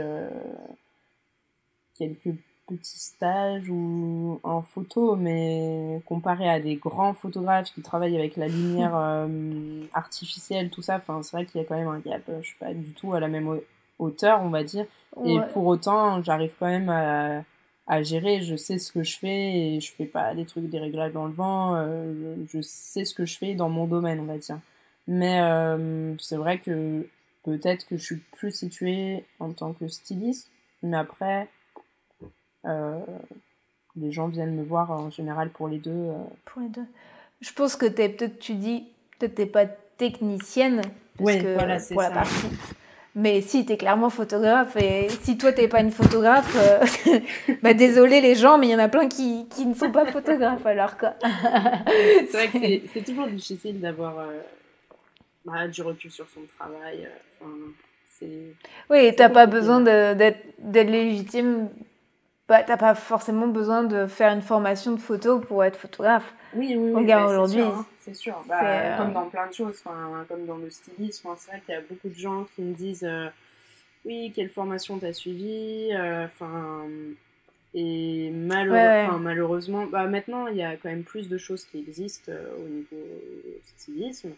quelques 1.97 2.35
petits 2.67 2.99
stages 2.99 3.69
ou 3.69 4.39
en 4.43 4.61
photo, 4.61 5.15
mais 5.15 6.01
comparé 6.05 6.49
à 6.49 6.59
des 6.59 6.75
grands 6.75 7.13
photographes 7.13 7.71
qui 7.73 7.81
travaillent 7.81 8.17
avec 8.17 8.37
la 8.37 8.47
lumière 8.47 8.95
artificielle, 9.93 10.69
tout 10.69 10.81
ça, 10.81 11.01
c'est 11.23 11.31
vrai 11.31 11.45
qu'il 11.45 11.61
y 11.61 11.63
a 11.63 11.67
quand 11.67 11.77
même 11.77 11.87
un 11.87 11.99
gap. 11.99 12.21
Je 12.41 12.47
suis 12.47 12.57
pas 12.57 12.73
du 12.73 12.93
tout 12.93 13.13
à 13.13 13.19
la 13.19 13.27
même 13.27 13.59
hauteur, 13.99 14.41
on 14.41 14.49
va 14.49 14.63
dire. 14.63 14.85
Et 15.25 15.37
pour 15.53 15.65
autant, 15.65 16.21
j'arrive 16.23 16.53
quand 16.59 16.67
même 16.67 16.89
à, 16.89 17.43
à, 17.87 18.03
gérer. 18.03 18.41
Je 18.41 18.55
sais 18.55 18.77
ce 18.77 18.91
que 18.91 19.03
je 19.03 19.17
fais 19.17 19.75
et 19.75 19.79
je 19.79 19.91
fais 19.91 20.05
pas 20.05 20.33
des 20.33 20.45
trucs, 20.45 20.69
des 20.69 20.79
réglages 20.79 21.13
dans 21.13 21.25
le 21.25 21.33
vent. 21.33 21.75
Euh, 21.75 22.35
je 22.51 22.61
sais 22.61 23.05
ce 23.05 23.13
que 23.13 23.25
je 23.25 23.37
fais 23.37 23.53
dans 23.53 23.69
mon 23.69 23.87
domaine, 23.87 24.19
on 24.19 24.25
va 24.25 24.37
dire. 24.37 24.59
Mais 25.07 25.41
euh, 25.41 26.15
c'est 26.19 26.37
vrai 26.37 26.59
que 26.59 27.05
peut-être 27.43 27.87
que 27.87 27.97
je 27.97 28.03
suis 28.03 28.21
plus 28.37 28.51
située 28.51 29.25
en 29.39 29.51
tant 29.51 29.73
que 29.73 29.87
styliste. 29.87 30.49
Mais 30.83 30.97
après, 30.97 31.43
euh, 31.43 31.45
les 32.63 34.11
gens 34.11 34.27
viennent 34.27 34.55
me 34.55 34.63
voir 34.63 34.91
en 34.91 35.09
général 35.09 35.49
pour 35.49 35.67
les 35.67 35.77
deux. 35.77 36.07
Pour 36.45 36.61
les 36.61 36.69
deux. 36.69 36.85
Je 37.41 37.51
pense 37.53 37.75
que 37.75 37.85
es 37.85 38.09
peut-être, 38.09 38.39
tu 38.39 38.53
dis, 38.53 38.85
peut-être 39.19 39.35
t'es 39.35 39.45
pas 39.45 39.65
technicienne. 39.65 40.81
oui, 41.19 41.39
voilà, 41.39 41.79
c'est 41.79 41.95
ça. 41.95 42.09
La 42.09 42.09
partie. 42.09 42.47
Mais 43.13 43.41
si, 43.41 43.65
tu 43.65 43.73
es 43.73 43.77
clairement 43.77 44.09
photographe. 44.09 44.77
Et 44.77 45.09
si 45.09 45.37
toi, 45.37 45.51
t'es 45.51 45.67
pas 45.67 45.81
une 45.81 45.91
photographe, 45.91 46.55
euh, 46.55 47.19
bah, 47.61 47.73
désolé 47.73 48.21
les 48.21 48.35
gens, 48.35 48.57
mais 48.57 48.67
il 48.67 48.71
y 48.71 48.75
en 48.75 48.79
a 48.79 48.87
plein 48.87 49.09
qui, 49.09 49.47
qui 49.49 49.65
ne 49.65 49.73
sont 49.73 49.91
pas 49.91 50.05
photographes 50.05 50.65
alors 50.65 50.97
quoi. 50.97 51.15
c'est 51.23 52.31
vrai 52.31 52.47
que 52.47 52.87
c'est 52.93 53.03
toujours 53.03 53.27
difficile 53.27 53.81
d'avoir 53.81 54.19
euh, 54.19 54.39
bah, 55.43 55.67
du 55.67 55.81
recul 55.81 56.09
sur 56.09 56.27
son 56.29 56.41
travail. 56.57 57.05
Euh, 57.05 57.45
enfin, 57.45 57.51
oui, 58.91 59.15
t'as 59.15 59.29
pas 59.29 59.47
besoin 59.47 59.81
d'être 59.81 60.43
légitime. 60.73 61.69
Bah, 62.51 62.63
t'as 62.63 62.75
pas 62.75 62.95
forcément 62.95 63.47
besoin 63.47 63.85
de 63.85 64.07
faire 64.07 64.33
une 64.33 64.41
formation 64.41 64.91
de 64.91 64.99
photo 64.99 65.39
pour 65.39 65.63
être 65.63 65.77
photographe. 65.77 66.33
Oui, 66.53 66.75
oui, 66.75 66.91
oui. 66.91 66.93
Regarde 66.93 67.29
bah, 67.29 67.31
aujourd'hui. 67.31 67.63
C'est 68.01 68.13
sûr, 68.13 68.43
bah, 68.45 68.59
euh, 68.61 68.97
comme 68.97 69.13
dans 69.13 69.29
plein 69.29 69.47
de 69.47 69.53
choses, 69.53 69.81
comme 70.27 70.45
dans 70.45 70.57
le 70.57 70.69
stylisme, 70.69 71.29
c'est 71.37 71.49
vrai 71.49 71.61
qu'il 71.65 71.73
y 71.75 71.77
a 71.77 71.81
beaucoup 71.89 72.09
de 72.09 72.19
gens 72.19 72.45
qui 72.53 72.61
me 72.61 72.73
disent 72.73 73.05
euh, 73.05 73.29
oui, 74.03 74.33
quelle 74.35 74.49
formation 74.49 74.97
t'as 74.97 75.13
suivi 75.13 75.91
euh, 75.93 76.25
enfin 76.25 76.81
et 77.73 78.31
malheureusement, 78.31 79.85
bah, 79.85 80.07
maintenant 80.07 80.47
il 80.47 80.57
y 80.57 80.63
a 80.63 80.75
quand 80.75 80.89
même 80.89 81.03
plus 81.03 81.29
de 81.29 81.37
choses 81.37 81.63
qui 81.63 81.79
existent 81.79 82.33
au 82.57 82.67
niveau 82.67 83.05
stylisme, 83.77 84.31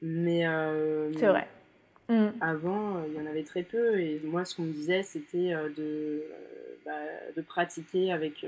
mais 0.00 0.46
c'est 1.14 1.26
vrai. 1.26 1.46
Mm. 2.08 2.28
Avant, 2.40 3.04
il 3.06 3.20
y 3.20 3.20
en 3.20 3.26
avait 3.26 3.44
très 3.44 3.64
peu 3.64 4.00
et 4.00 4.18
moi 4.24 4.46
ce 4.46 4.56
qu'on 4.56 4.62
me 4.62 4.72
disait 4.72 5.02
c'était 5.02 5.52
de, 5.76 6.22
bah, 6.84 6.92
de 7.36 7.42
pratiquer 7.42 8.12
avec 8.12 8.44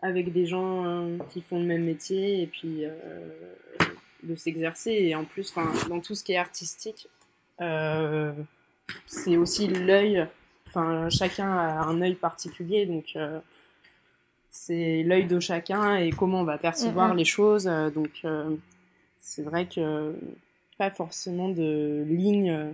avec 0.00 0.32
des 0.32 0.46
gens 0.46 1.08
qui 1.30 1.40
font 1.40 1.58
le 1.58 1.66
même 1.66 1.84
métier 1.84 2.42
et 2.42 2.46
puis 2.46 2.84
de 4.22 4.34
s'exercer. 4.36 4.92
Et 4.92 5.14
en 5.14 5.24
plus, 5.24 5.52
dans 5.88 6.00
tout 6.00 6.14
ce 6.14 6.22
qui 6.24 6.32
est 6.32 6.38
artistique, 6.38 7.08
c'est 9.06 9.36
aussi 9.36 9.66
l'œil. 9.68 10.26
Enfin, 10.68 11.08
chacun 11.10 11.50
a 11.50 11.84
un 11.84 12.00
œil 12.00 12.14
particulier, 12.14 12.86
donc 12.86 13.16
c'est 14.50 15.02
l'œil 15.02 15.26
de 15.26 15.40
chacun 15.40 15.96
et 15.96 16.10
comment 16.10 16.40
on 16.40 16.44
va 16.44 16.58
percevoir 16.58 17.14
les 17.14 17.24
choses. 17.24 17.64
Donc, 17.94 18.24
c'est 19.18 19.42
vrai 19.42 19.66
que 19.66 20.14
pas 20.78 20.90
forcément 20.90 21.48
de 21.48 22.04
ligne 22.06 22.72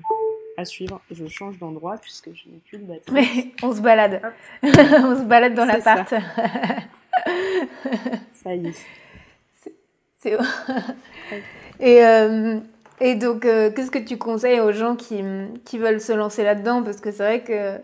à 0.56 0.64
suivre. 0.64 1.00
Je 1.10 1.26
change 1.26 1.58
d'endroit 1.58 1.96
puisque 1.98 2.30
je 2.34 2.48
n'ai 2.48 2.58
plus 2.68 2.78
de 2.78 2.84
batterie. 2.84 3.12
Mais 3.12 3.52
on 3.62 3.74
se 3.74 3.80
balade. 3.80 4.20
on 4.62 5.16
se 5.16 5.24
balade 5.24 5.54
dans 5.54 5.64
l'appart. 5.64 6.08
Ça. 6.08 6.20
ça 8.32 8.54
y 8.54 8.68
est. 8.68 8.86
C'est 10.18 10.38
et, 11.80 12.04
euh, 12.04 12.60
et 13.00 13.14
donc, 13.14 13.44
euh, 13.44 13.70
qu'est-ce 13.70 13.90
que 13.90 13.98
tu 13.98 14.16
conseilles 14.16 14.60
aux 14.60 14.72
gens 14.72 14.96
qui, 14.96 15.22
qui 15.64 15.78
veulent 15.78 16.00
se 16.00 16.12
lancer 16.12 16.44
là-dedans? 16.44 16.82
Parce 16.82 17.00
que 17.00 17.10
c'est 17.10 17.22
vrai 17.22 17.42
que 17.42 17.78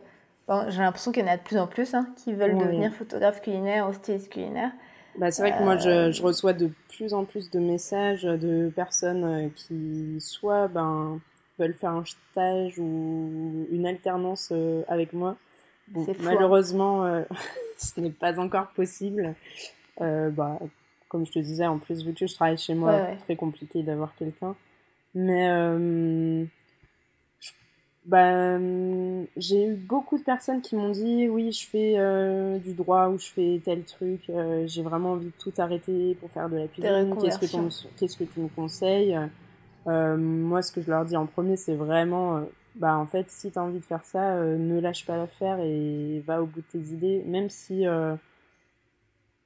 bon, 0.48 0.64
j'ai 0.68 0.78
l'impression 0.78 1.12
qu'il 1.12 1.24
y 1.24 1.28
en 1.28 1.32
a 1.32 1.36
de 1.36 1.42
plus 1.42 1.58
en 1.58 1.66
plus 1.66 1.94
hein, 1.94 2.08
qui 2.16 2.32
veulent 2.32 2.56
devenir 2.56 2.92
photographe 2.94 3.42
culinaire 3.42 3.88
ou 3.88 3.92
styliste 3.92 4.32
culinaire. 4.32 4.70
Bah, 5.18 5.30
c'est 5.30 5.42
vrai 5.42 5.58
que 5.58 5.62
moi, 5.62 5.76
je, 5.76 5.90
euh, 5.90 6.12
je, 6.12 6.22
reçois 6.22 6.52
de 6.52 6.70
plus 6.88 7.14
en 7.14 7.24
plus 7.24 7.50
de 7.50 7.58
messages 7.58 8.22
de 8.22 8.70
personnes 8.74 9.50
qui 9.54 10.16
soit 10.20 10.68
ben, 10.68 11.20
veulent 11.61 11.74
faire 11.74 11.92
un 11.92 12.04
stage 12.04 12.78
ou 12.78 13.66
une 13.70 13.86
alternance 13.86 14.52
avec 14.88 15.12
moi. 15.12 15.36
Bon, 15.88 16.06
hein. 16.08 16.14
malheureusement, 16.20 17.24
ce 17.76 18.00
n'est 18.00 18.11
pas 18.11 18.38
encore 18.40 18.68
possible. 18.68 19.34
bah, 19.98 20.58
comme 21.11 21.26
je 21.26 21.32
te 21.32 21.38
disais, 21.40 21.66
en 21.66 21.78
plus, 21.78 22.04
vu 22.04 22.14
que 22.14 22.26
je 22.26 22.34
travaille 22.34 22.56
chez 22.56 22.74
moi, 22.74 23.08
c'est 23.11 23.24
très 23.24 23.36
compliqué 23.36 23.82
d'avoir 23.82 24.14
quelqu'un. 24.14 24.54
Mais 25.12 25.50
euh, 25.50 26.44
bah, 28.06 28.58
j'ai 29.36 29.66
eu 29.66 29.74
beaucoup 29.74 30.18
de 30.18 30.22
personnes 30.22 30.61
qui 30.61 30.76
m'ont 30.76 30.90
dit 30.90 31.28
oui, 31.28 31.50
je 31.50 31.66
fais 31.66 31.94
euh, 31.96 32.58
du 32.58 32.74
droit 32.74 33.08
ou 33.08 33.18
je 33.18 33.26
fais 33.26 33.61
tel 33.64 33.82
truc, 33.82 34.30
euh, 34.30 34.66
j'ai 34.68 34.82
vraiment 34.82 35.12
envie 35.12 35.26
de 35.26 35.32
tout 35.38 35.52
arrêter 35.58 36.14
pour 36.20 36.30
faire 36.30 36.48
de 36.48 36.58
la 36.58 36.68
cuisine. 36.68 37.16
Qu'est-ce 37.20 37.38
que, 37.38 37.98
qu'est-ce 37.98 38.16
que 38.16 38.24
tu 38.24 38.40
me 38.40 38.48
conseilles? 38.48 39.18
Moi, 39.87 40.62
ce 40.62 40.72
que 40.72 40.81
je 40.81 40.91
leur 40.91 41.05
dis 41.05 41.16
en 41.16 41.26
premier, 41.26 41.57
c'est 41.57 41.74
vraiment 41.74 42.43
bah, 42.76 42.97
en 42.97 43.07
fait, 43.07 43.31
si 43.31 43.51
tu 43.51 43.59
as 43.59 43.62
envie 43.62 43.81
de 43.81 43.85
faire 43.85 44.05
ça, 44.05 44.37
ne 44.37 44.81
lâche 44.81 45.07
pas 45.07 45.16
l'affaire 45.16 45.59
et 45.61 46.22
va 46.26 46.43
au 46.43 46.47
bout 46.47 46.61
de 46.61 46.66
tes 46.66 46.93
idées, 46.95 47.22
même 47.26 47.51
si 47.51 47.87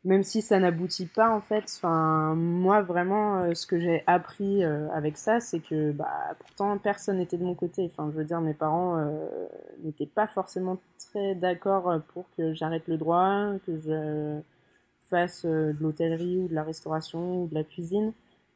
même 0.05 0.22
si 0.22 0.43
ça 0.43 0.59
n'aboutit 0.61 1.07
pas 1.07 1.30
en 1.30 1.41
fait. 1.41 1.64
Enfin, 1.76 2.35
moi 2.35 2.82
vraiment, 2.82 3.39
euh, 3.39 3.55
ce 3.55 3.66
que 3.66 3.78
j'ai 3.80 4.05
appris 4.07 4.62
euh, 4.64 4.89
avec 4.91 5.16
ça, 5.16 5.41
c'est 5.41 5.61
que 5.61 5.93
bah, 5.93 6.37
pourtant 6.39 6.76
personne 6.78 7.18
n'était 7.18 7.39
de 7.39 7.45
mon 7.45 7.55
côté. 7.55 7.91
Enfin, 7.91 8.11
je 8.12 8.18
veux 8.18 8.24
dire, 8.24 8.41
mes 8.41 8.55
parents 8.55 8.99
euh, 8.99 9.26
n'étaient 9.82 10.07
pas 10.07 10.26
forcément 10.26 10.78
très 11.11 11.35
d'accord 11.35 12.01
pour 12.12 12.26
que 12.37 12.55
j'arrête 12.55 12.87
le 12.87 12.99
droit, 12.99 13.53
que 13.66 13.78
je 13.78 14.41
fasse 15.09 15.45
de 15.45 15.76
l'hôtellerie 15.80 16.39
ou 16.39 16.49
de 16.49 16.55
la 16.55 16.62
restauration 16.62 17.43
ou 17.43 17.47
de 17.49 17.55
la 17.55 17.64
cuisine. 17.64 18.12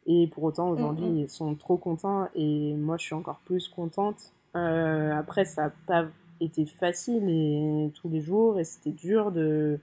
Et 0.09 0.27
pour 0.27 0.43
autant, 0.45 0.71
aujourd'hui, 0.71 1.07
mm, 1.07 1.15
mm. 1.15 1.19
ils 1.19 1.29
sont 1.29 1.55
trop 1.55 1.77
contents 1.77 2.29
et 2.35 2.75
moi, 2.75 2.97
je 2.97 3.05
suis 3.05 3.15
encore 3.15 3.41
plus 3.45 3.69
contente. 3.69 4.33
après, 4.55 5.45
ça 5.45 5.65
n'a 5.65 5.73
pas 5.87 6.07
été 6.41 6.67
facile 6.67 7.29
et 7.29 7.91
tous 7.95 8.09
les 8.09 8.21
jours 8.21 8.59
et 8.59 8.65
c'était 8.65 8.93
dur 8.93 9.31
de 9.33 9.79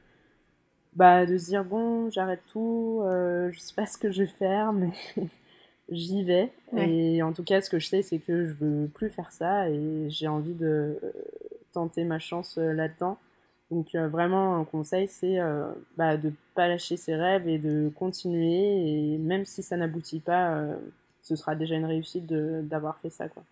bah, 0.95 1.25
de 1.25 1.37
se 1.37 1.47
dire 1.47 1.65
bon, 1.65 2.09
j'arrête 2.09 2.41
tout, 2.47 3.01
euh, 3.03 3.51
je 3.51 3.59
sais 3.59 3.73
pas 3.75 3.85
ce 3.85 3.97
que 3.97 4.11
je 4.11 4.23
vais 4.23 4.29
faire, 4.29 4.71
mais 4.71 4.91
j'y 5.89 6.23
vais. 6.23 6.51
Et 6.77 7.21
en 7.21 7.33
tout 7.33 7.43
cas, 7.43 7.61
ce 7.61 7.69
que 7.69 7.79
je 7.79 7.87
sais, 7.87 8.01
c'est 8.01 8.19
que 8.19 8.45
je 8.45 8.53
veux 8.53 8.87
plus 8.87 9.09
faire 9.09 9.31
ça 9.31 9.69
et 9.69 10.09
j'ai 10.09 10.27
envie 10.27 10.53
de 10.53 10.97
euh, 11.03 11.11
tenter 11.73 12.05
ma 12.05 12.19
chance 12.19 12.57
euh, 12.57 12.71
là-dedans. 12.71 13.17
Donc 13.71 13.95
vraiment, 13.95 14.57
un 14.57 14.63
conseil, 14.63 15.07
c'est 15.07 15.39
bah, 15.97 16.17
de 16.17 16.31
pas 16.53 16.67
lâcher 16.67 16.97
ses 16.97 17.15
rêves 17.15 17.47
et 17.47 17.57
de 17.57 17.91
continuer. 17.95 19.13
Et 19.13 19.17
même 19.17 19.45
si 19.45 19.63
ça 19.63 19.75
n'aboutit 19.75 20.19
pas, 20.19 20.61
ce 21.23 21.35
sera 21.35 21.55
déjà 21.55 21.75
une 21.75 21.85
réussite 21.85 22.27
d'avoir 22.27 22.99
fait 22.99 23.09
ça, 23.09 23.27
quoi 23.27 23.43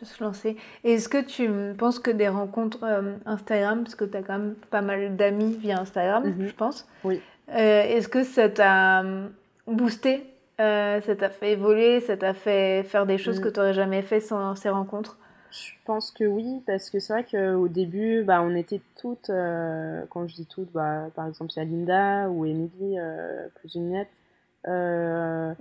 de 0.00 0.06
se 0.06 0.22
lancer. 0.22 0.56
Est-ce 0.84 1.08
que 1.08 1.22
tu 1.22 1.74
penses 1.76 1.98
que 1.98 2.10
des 2.10 2.28
rencontres 2.28 2.84
euh, 2.84 3.14
Instagram, 3.26 3.82
parce 3.82 3.94
que 3.94 4.04
tu 4.04 4.16
as 4.16 4.22
quand 4.22 4.38
même 4.38 4.54
pas 4.70 4.82
mal 4.82 5.16
d'amis 5.16 5.56
via 5.60 5.80
Instagram, 5.80 6.24
mhm. 6.24 6.46
je 6.46 6.54
pense. 6.54 6.88
Oui. 7.04 7.20
Euh, 7.50 7.82
est-ce 7.82 8.08
que 8.08 8.24
ça 8.24 8.48
t'a 8.48 9.02
euh, 9.02 9.28
boosté 9.66 10.24
Ça 10.58 11.00
t'a 11.00 11.30
fait 11.30 11.52
évoluer 11.52 12.00
Ça 12.00 12.16
t'a 12.16 12.34
fait 12.34 12.84
faire 12.84 13.06
des 13.06 13.18
choses 13.18 13.40
mm. 13.40 13.42
que 13.42 13.48
tu 13.48 13.58
n'aurais 13.58 13.74
jamais 13.74 14.02
fait 14.02 14.20
sans 14.20 14.54
ces 14.54 14.68
rencontres? 14.68 15.18
Je 15.50 15.72
pense 15.84 16.10
que 16.10 16.24
oui, 16.24 16.62
parce 16.66 16.90
que 16.90 16.98
c'est 17.00 17.12
vrai 17.12 17.24
qu'au 17.24 17.68
début, 17.68 18.22
bah, 18.22 18.42
on 18.42 18.54
était 18.54 18.80
toutes, 19.00 19.30
quand 20.10 20.26
je 20.26 20.34
dis 20.34 20.46
toutes, 20.46 20.72
bah, 20.72 21.08
par 21.14 21.26
exemple, 21.26 21.52
il 21.54 21.58
y 21.58 21.62
a 21.62 21.64
Linda 21.64 22.30
ou 22.30 22.44
Emily, 22.44 22.96
plus 23.56 23.74
une 23.74 23.88
miette 23.88 24.08
euh, 24.68 25.54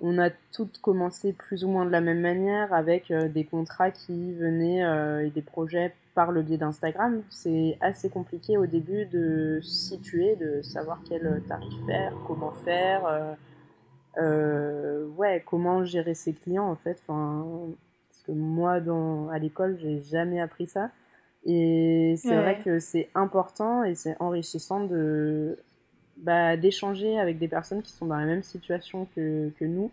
on 0.00 0.18
a 0.18 0.30
toutes 0.52 0.78
commencé 0.78 1.32
plus 1.32 1.64
ou 1.64 1.68
moins 1.68 1.86
de 1.86 1.90
la 1.90 2.00
même 2.00 2.20
manière 2.20 2.72
avec 2.72 3.12
euh, 3.12 3.28
des 3.28 3.44
contrats 3.44 3.92
qui 3.92 4.32
venaient 4.32 4.84
euh, 4.84 5.24
et 5.24 5.30
des 5.30 5.42
projets 5.42 5.94
par 6.14 6.32
le 6.32 6.42
biais 6.42 6.56
d'Instagram. 6.56 7.22
C'est 7.30 7.78
assez 7.80 8.10
compliqué 8.10 8.58
au 8.58 8.66
début 8.66 9.06
de 9.06 9.60
situer, 9.62 10.34
de 10.36 10.62
savoir 10.62 11.00
quel 11.08 11.42
tarif 11.48 11.74
faire, 11.86 12.12
comment 12.26 12.50
faire, 12.50 13.36
ouais, 15.16 15.44
comment 15.46 15.84
gérer 15.84 16.14
ses 16.14 16.32
clients 16.32 16.68
en 16.68 16.76
fait. 16.76 16.98
Enfin, 17.06 17.46
que 18.30 18.36
moi, 18.36 18.80
dans, 18.80 19.28
à 19.28 19.38
l'école, 19.38 19.78
j'ai 19.80 20.02
jamais 20.02 20.40
appris 20.40 20.66
ça. 20.66 20.90
Et 21.44 22.16
c'est 22.18 22.36
vrai 22.36 22.58
que 22.62 22.80
c'est 22.80 23.08
important 23.14 23.82
et 23.82 23.94
c'est 23.94 24.16
enrichissant 24.20 24.84
de 24.84 25.58
bah, 26.18 26.58
d'échanger 26.58 27.18
avec 27.18 27.38
des 27.38 27.48
personnes 27.48 27.82
qui 27.82 27.92
sont 27.92 28.04
dans 28.04 28.16
la 28.16 28.26
même 28.26 28.42
situation 28.42 29.06
que, 29.14 29.50
que, 29.58 29.64
nous 29.64 29.90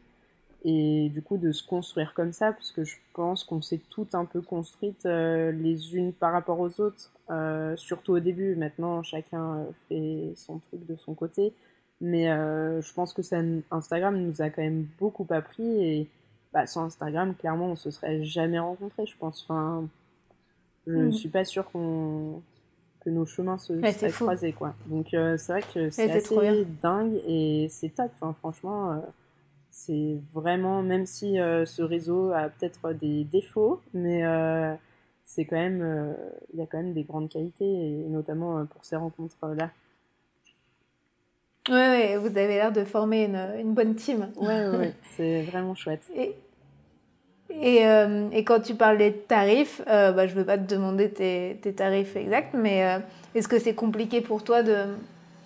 et 0.65 1.09
du 1.13 1.21
coup 1.21 1.37
de 1.37 1.53
se 1.53 1.65
construire 1.65 2.13
comme 2.13 2.33
ça 2.33 2.51
parce 2.51 2.73
que 2.73 2.83
je 2.83 2.97
pense 3.13 3.45
qu'on 3.45 3.61
s'est 3.61 3.79
toutes 3.89 4.13
un 4.13 4.25
peu 4.25 4.41
construites 4.41 5.05
euh, 5.05 5.53
les 5.53 5.95
unes 5.95 6.11
par 6.11 6.33
rapport 6.33 6.59
aux 6.59 6.81
autres 6.81 7.13
euh, 7.29 7.77
surtout 7.77 8.13
au 8.13 8.19
début. 8.19 8.57
Maintenant 8.57 9.01
chacun 9.03 9.59
euh, 9.59 9.63
fait 9.87 10.33
son 10.35 10.59
truc 10.59 10.85
de 10.85 10.97
son 10.97 11.13
côté. 11.13 11.53
Mais 12.01 12.25
je 12.27 12.93
pense 12.93 13.11
que 13.11 13.23
ça, 13.23 13.37
Instagram 13.71 14.21
nous 14.21 14.43
a 14.43 14.51
quand 14.51 14.61
même 14.61 14.85
beaucoup 14.99 15.25
appris 15.31 15.83
et 15.83 16.07
bah, 16.53 16.65
sans 16.67 16.83
Instagram 16.85 17.35
clairement 17.35 17.67
on 17.67 17.75
se 17.75 17.91
serait 17.91 18.23
jamais 18.23 18.59
rencontrés 18.59 19.05
je 19.05 19.17
pense 19.17 19.43
enfin 19.43 19.87
je 20.85 20.93
ne 20.93 21.07
mmh. 21.07 21.11
suis 21.13 21.29
pas 21.29 21.43
sûre 21.43 21.69
qu'on 21.71 22.41
nos 23.09 23.25
chemins 23.25 23.57
se 23.57 23.73
ouais, 23.73 24.11
croisés 24.11 24.53
quoi. 24.53 24.75
Donc 24.87 25.13
euh, 25.13 25.37
c'est 25.37 25.51
vrai 25.53 25.61
que 25.73 25.89
c'est 25.89 26.11
assez 26.11 26.65
dingue 26.81 27.19
et 27.27 27.67
c'est 27.69 27.89
top. 27.89 28.11
Enfin, 28.15 28.33
franchement, 28.33 28.91
euh, 28.91 28.97
c'est 29.69 30.17
vraiment 30.33 30.81
même 30.81 31.05
si 31.05 31.39
euh, 31.39 31.65
ce 31.65 31.81
réseau 31.81 32.31
a 32.31 32.49
peut-être 32.49 32.93
des 32.93 33.23
défauts, 33.23 33.81
mais 33.93 34.23
c'est 35.23 35.45
quand 35.45 35.57
même 35.57 36.15
il 36.53 36.59
y 36.59 36.61
a 36.61 36.65
quand 36.65 36.77
même 36.77 36.93
des 36.93 37.03
grandes 37.03 37.29
qualités 37.29 37.65
et 37.65 38.07
notamment 38.09 38.65
pour 38.65 38.85
ces 38.85 38.95
rencontres 38.95 39.37
là. 41.67 41.75
Ouais, 41.75 42.17
vous 42.17 42.27
avez 42.27 42.47
l'air 42.47 42.71
de 42.71 42.83
former 42.83 43.25
une, 43.25 43.59
une 43.59 43.73
bonne 43.73 43.95
team. 43.95 44.29
Ouais, 44.37 44.67
ouais, 44.67 44.93
c'est 45.15 45.41
vraiment 45.41 45.75
chouette. 45.75 46.03
Et, 46.15 46.35
et, 47.49 47.85
euh, 47.85 48.29
et, 48.31 48.43
quand 48.43 48.59
tu 48.59 48.75
parles 48.75 48.97
des 48.97 49.13
tarifs, 49.13 49.81
euh, 49.87 50.11
bah, 50.11 50.27
je 50.27 50.33
ne 50.33 50.39
veux 50.39 50.45
pas 50.45 50.57
te 50.57 50.73
demander 50.73 51.09
tes, 51.09 51.57
tes 51.61 51.73
tarifs 51.73 52.15
exacts, 52.15 52.53
mais 52.53 52.85
euh, 52.85 52.99
est-ce 53.35 53.47
que 53.47 53.57
c'est 53.57 53.73
compliqué 53.73 54.21
pour 54.21 54.43
toi 54.43 54.63
de, 54.63 54.83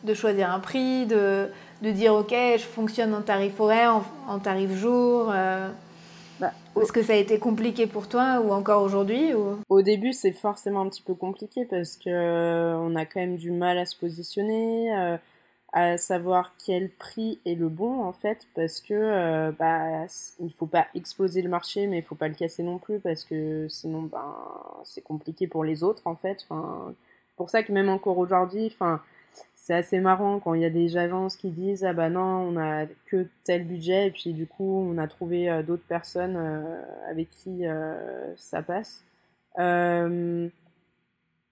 de 0.03 0.13
choisir 0.13 0.51
un 0.51 0.59
prix, 0.59 1.05
de, 1.05 1.47
de, 1.81 1.91
dire 1.91 2.15
ok, 2.15 2.33
je 2.33 2.63
fonctionne 2.63 3.13
en 3.13 3.21
tarif 3.21 3.59
horaire, 3.59 4.01
en, 4.27 4.39
tarif 4.39 4.71
jour 4.73 5.27
bah, 5.27 6.51
Est-ce 6.81 6.91
que 6.91 7.03
ça 7.03 7.13
a 7.13 7.17
été 7.17 7.37
compliqué 7.37 7.85
pour 7.85 8.07
toi 8.07 8.41
ou 8.43 8.51
encore 8.51 8.81
aujourd'hui 8.81 9.33
ou... 9.35 9.59
Au 9.69 9.83
début, 9.83 10.13
c'est 10.13 10.33
forcément 10.33 10.81
un 10.81 10.89
petit 10.89 11.03
peu 11.03 11.13
compliqué 11.13 11.65
parce 11.65 11.97
qu'on 11.97 12.95
a 12.95 13.05
quand 13.05 13.19
même 13.19 13.37
du 13.37 13.51
mal 13.51 13.77
à 13.77 13.85
se 13.85 13.95
positionner 13.95 15.17
à 15.73 15.97
savoir 15.97 16.53
quel 16.63 16.89
prix 16.89 17.39
est 17.45 17.55
le 17.55 17.69
bon 17.69 18.01
en 18.03 18.11
fait 18.11 18.47
parce 18.55 18.81
que 18.81 18.93
euh, 18.93 19.51
bah 19.57 20.05
il 20.39 20.51
faut 20.51 20.65
pas 20.65 20.87
exploser 20.95 21.41
le 21.41 21.49
marché 21.49 21.87
mais 21.87 21.99
il 21.99 22.03
faut 22.03 22.15
pas 22.15 22.27
le 22.27 22.33
casser 22.35 22.61
non 22.61 22.77
plus 22.77 22.99
parce 22.99 23.23
que 23.23 23.67
sinon 23.69 24.03
ben 24.03 24.35
c'est 24.83 25.01
compliqué 25.01 25.47
pour 25.47 25.63
les 25.63 25.83
autres 25.83 26.07
en 26.07 26.15
fait. 26.15 26.45
Enfin 26.49 26.93
pour 27.37 27.49
ça 27.49 27.63
que 27.63 27.71
même 27.71 27.89
encore 27.89 28.17
aujourd'hui 28.17 28.67
enfin 28.67 29.01
c'est 29.55 29.73
assez 29.73 29.99
marrant 30.01 30.39
quand 30.39 30.55
il 30.55 30.61
y 30.61 30.65
a 30.65 30.69
des 30.69 30.97
agences 30.97 31.37
qui 31.37 31.51
disent 31.51 31.85
ah 31.85 31.93
bah 31.93 32.09
non 32.09 32.21
on 32.21 32.57
a 32.57 32.85
que 33.05 33.27
tel 33.45 33.65
budget 33.65 34.07
et 34.07 34.11
puis 34.11 34.33
du 34.33 34.47
coup 34.47 34.85
on 34.89 34.97
a 34.97 35.07
trouvé 35.07 35.49
euh, 35.49 35.63
d'autres 35.63 35.87
personnes 35.87 36.35
euh, 36.37 36.83
avec 37.09 37.29
qui 37.29 37.63
ça 38.35 38.61
passe 38.61 39.05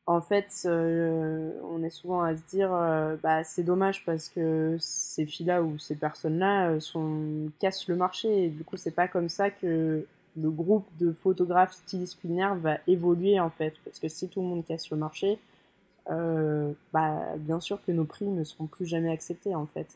en 0.09 0.21
fait, 0.21 0.63
euh, 0.65 1.51
on 1.69 1.83
est 1.83 1.91
souvent 1.91 2.23
à 2.23 2.35
se 2.35 2.41
dire, 2.49 2.73
euh, 2.73 3.15
bah, 3.21 3.43
c'est 3.43 3.61
dommage 3.61 4.03
parce 4.05 4.27
que 4.27 4.75
ces 4.79 5.27
filles-là 5.27 5.61
ou 5.61 5.77
ces 5.77 5.93
personnes-là 5.93 6.69
euh, 6.71 6.79
sont 6.79 7.51
cassent 7.59 7.87
le 7.87 7.95
marché. 7.95 8.45
Et 8.45 8.49
du 8.49 8.63
coup, 8.63 8.75
c'est 8.75 8.89
pas 8.95 9.07
comme 9.07 9.29
ça 9.29 9.51
que 9.51 10.03
le 10.35 10.49
groupe 10.49 10.87
de 10.99 11.11
photographes 11.11 11.73
stylistes 11.73 12.19
culinaires 12.19 12.55
va 12.55 12.79
évoluer 12.87 13.39
en 13.39 13.51
fait. 13.51 13.75
Parce 13.85 13.99
que 13.99 14.07
si 14.07 14.27
tout 14.29 14.41
le 14.41 14.47
monde 14.47 14.65
casse 14.65 14.89
le 14.89 14.97
marché, 14.97 15.37
bah, 16.07 17.35
bien 17.37 17.59
sûr 17.59 17.79
que 17.85 17.91
nos 17.91 18.05
prix 18.05 18.25
ne 18.25 18.43
seront 18.43 18.65
plus 18.65 18.87
jamais 18.87 19.11
acceptés 19.11 19.53
en 19.53 19.67
fait. 19.67 19.95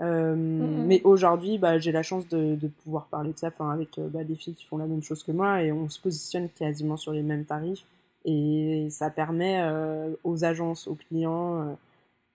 Mais 0.00 1.02
aujourd'hui, 1.04 1.58
bah, 1.58 1.78
j'ai 1.78 1.92
la 1.92 2.02
chance 2.02 2.26
de, 2.28 2.54
de, 2.54 2.68
pouvoir 2.68 3.04
parler 3.04 3.34
de 3.34 3.38
ça 3.38 3.50
avec 3.70 4.00
bah, 4.00 4.24
des 4.24 4.34
filles 4.34 4.54
qui 4.54 4.64
font 4.64 4.78
la 4.78 4.86
même 4.86 5.02
chose 5.02 5.22
que 5.22 5.32
moi 5.32 5.62
et 5.62 5.72
on 5.72 5.90
se 5.90 6.00
positionne 6.00 6.48
quasiment 6.48 6.96
sur 6.96 7.12
les 7.12 7.22
mêmes 7.22 7.44
tarifs. 7.44 7.84
Et 8.24 8.88
ça 8.90 9.10
permet 9.10 9.60
euh, 9.62 10.14
aux 10.24 10.44
agences, 10.44 10.86
aux 10.86 10.94
clients, 10.94 11.62
euh, 11.62 11.74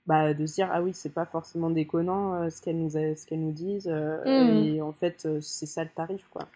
bah, 0.05 0.33
de 0.33 0.45
se 0.45 0.55
dire 0.55 0.69
ah 0.71 0.81
oui 0.81 0.91
c'est 0.93 1.13
pas 1.13 1.25
forcément 1.25 1.69
déconnant 1.69 2.33
euh, 2.35 2.49
ce 2.49 2.61
qu'elles 2.61 2.77
nous 2.77 2.91
ce 2.91 3.25
qu'elles 3.25 3.41
nous 3.41 3.51
disent 3.51 3.89
mmh. 3.89 4.65
et 4.65 4.81
en 4.81 4.93
fait 4.93 5.27
c'est 5.41 5.65
ça 5.65 5.83
le 5.83 5.89
tarif 5.93 6.29
quoi 6.31 6.47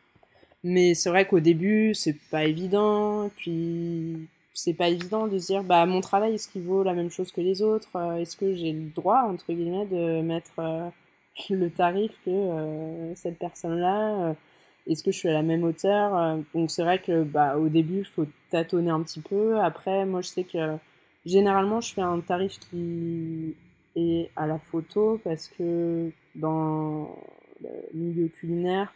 mais 0.64 0.94
c'est 0.94 1.10
vrai 1.10 1.28
qu'au 1.28 1.42
début 1.42 1.94
c'est 1.94 2.16
pas 2.32 2.46
évident 2.46 3.30
puis 3.36 4.30
c'est 4.54 4.74
pas 4.74 4.88
évident 4.88 5.28
de 5.28 5.38
se 5.38 5.48
dire 5.48 5.66
bah 5.66 5.86
mon 5.86 6.00
travail 6.00 6.36
est-ce 6.36 6.48
qu'il 6.48 6.62
vaut 6.62 6.82
la 6.84 6.94
même 6.94 7.10
chose 7.10 7.34
que 7.34 7.42
les 7.42 7.62
autres 7.62 7.90
est-ce 8.20 8.38
que 8.38 8.56
j'ai 8.56 8.72
le 8.72 8.90
droit 8.90 9.24
entre 9.24 9.52
guillemets 9.52 9.86
de 9.86 10.22
mettre 10.22 10.54
le 11.50 11.70
tarif 11.70 12.14
que 12.24 13.12
cette 13.16 13.38
personne 13.38 13.80
là 13.80 14.34
est-ce 14.88 15.04
que 15.04 15.12
je 15.12 15.18
suis 15.18 15.30
à 15.30 15.34
la 15.34 15.44
même 15.44 15.64
hauteur 15.64 16.16
euh, 16.18 16.38
Donc 16.54 16.72
c'est 16.72 16.84
vrai 16.84 17.00
que 17.00 17.24
bah, 17.24 17.58
au 17.58 17.70
début, 17.70 18.00
il 18.00 18.06
faut 18.06 18.26
tâtonner 18.50 18.90
un 18.90 19.02
petit 19.04 19.22
peu. 19.22 19.60
Après, 19.60 20.06
moi, 20.06 20.22
je 20.22 20.30
sais 20.30 20.44
que 20.44 20.78
généralement, 21.26 21.82
je 21.82 21.94
fais 21.94 22.02
un 22.02 22.20
tarif 22.20 22.60
qui 22.60 23.56
est 23.96 24.32
à 24.36 24.48
la 24.48 24.60
photo 24.60 25.20
parce 25.24 25.48
que 25.48 26.12
dans 26.36 27.16
le 27.62 27.70
milieu 27.94 28.28
culinaire, 28.28 28.94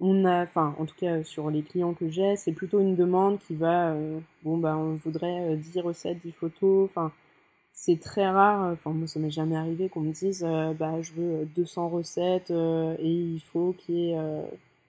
on 0.00 0.24
a, 0.24 0.42
enfin, 0.42 0.74
en 0.78 0.86
tout 0.86 0.94
cas 0.96 1.22
sur 1.24 1.50
les 1.50 1.62
clients 1.62 1.94
que 1.94 2.08
j'ai, 2.08 2.36
c'est 2.36 2.52
plutôt 2.52 2.80
une 2.80 2.96
demande 2.96 3.38
qui 3.38 3.54
va, 3.54 3.90
euh, 3.92 4.20
bon, 4.44 4.56
bah, 4.58 4.76
on 4.76 4.94
voudrait 4.94 5.56
10 5.56 5.78
euh, 5.78 5.82
recettes, 5.82 6.18
10 6.22 6.32
photos, 6.32 6.88
enfin, 6.90 7.12
c'est 7.72 8.00
très 8.00 8.28
rare, 8.28 8.72
enfin, 8.72 8.92
moi, 8.92 9.06
ça 9.06 9.20
m'est 9.20 9.30
jamais 9.30 9.56
arrivé 9.56 9.88
qu'on 9.90 10.00
me 10.00 10.12
dise, 10.12 10.42
bah, 10.78 11.02
je 11.02 11.12
veux 11.12 11.46
200 11.56 11.88
recettes 11.90 12.50
et 12.50 13.10
il 13.10 13.40
faut 13.40 13.74
qu'il 13.78 13.94
y 13.96 14.10
ait 14.12 14.18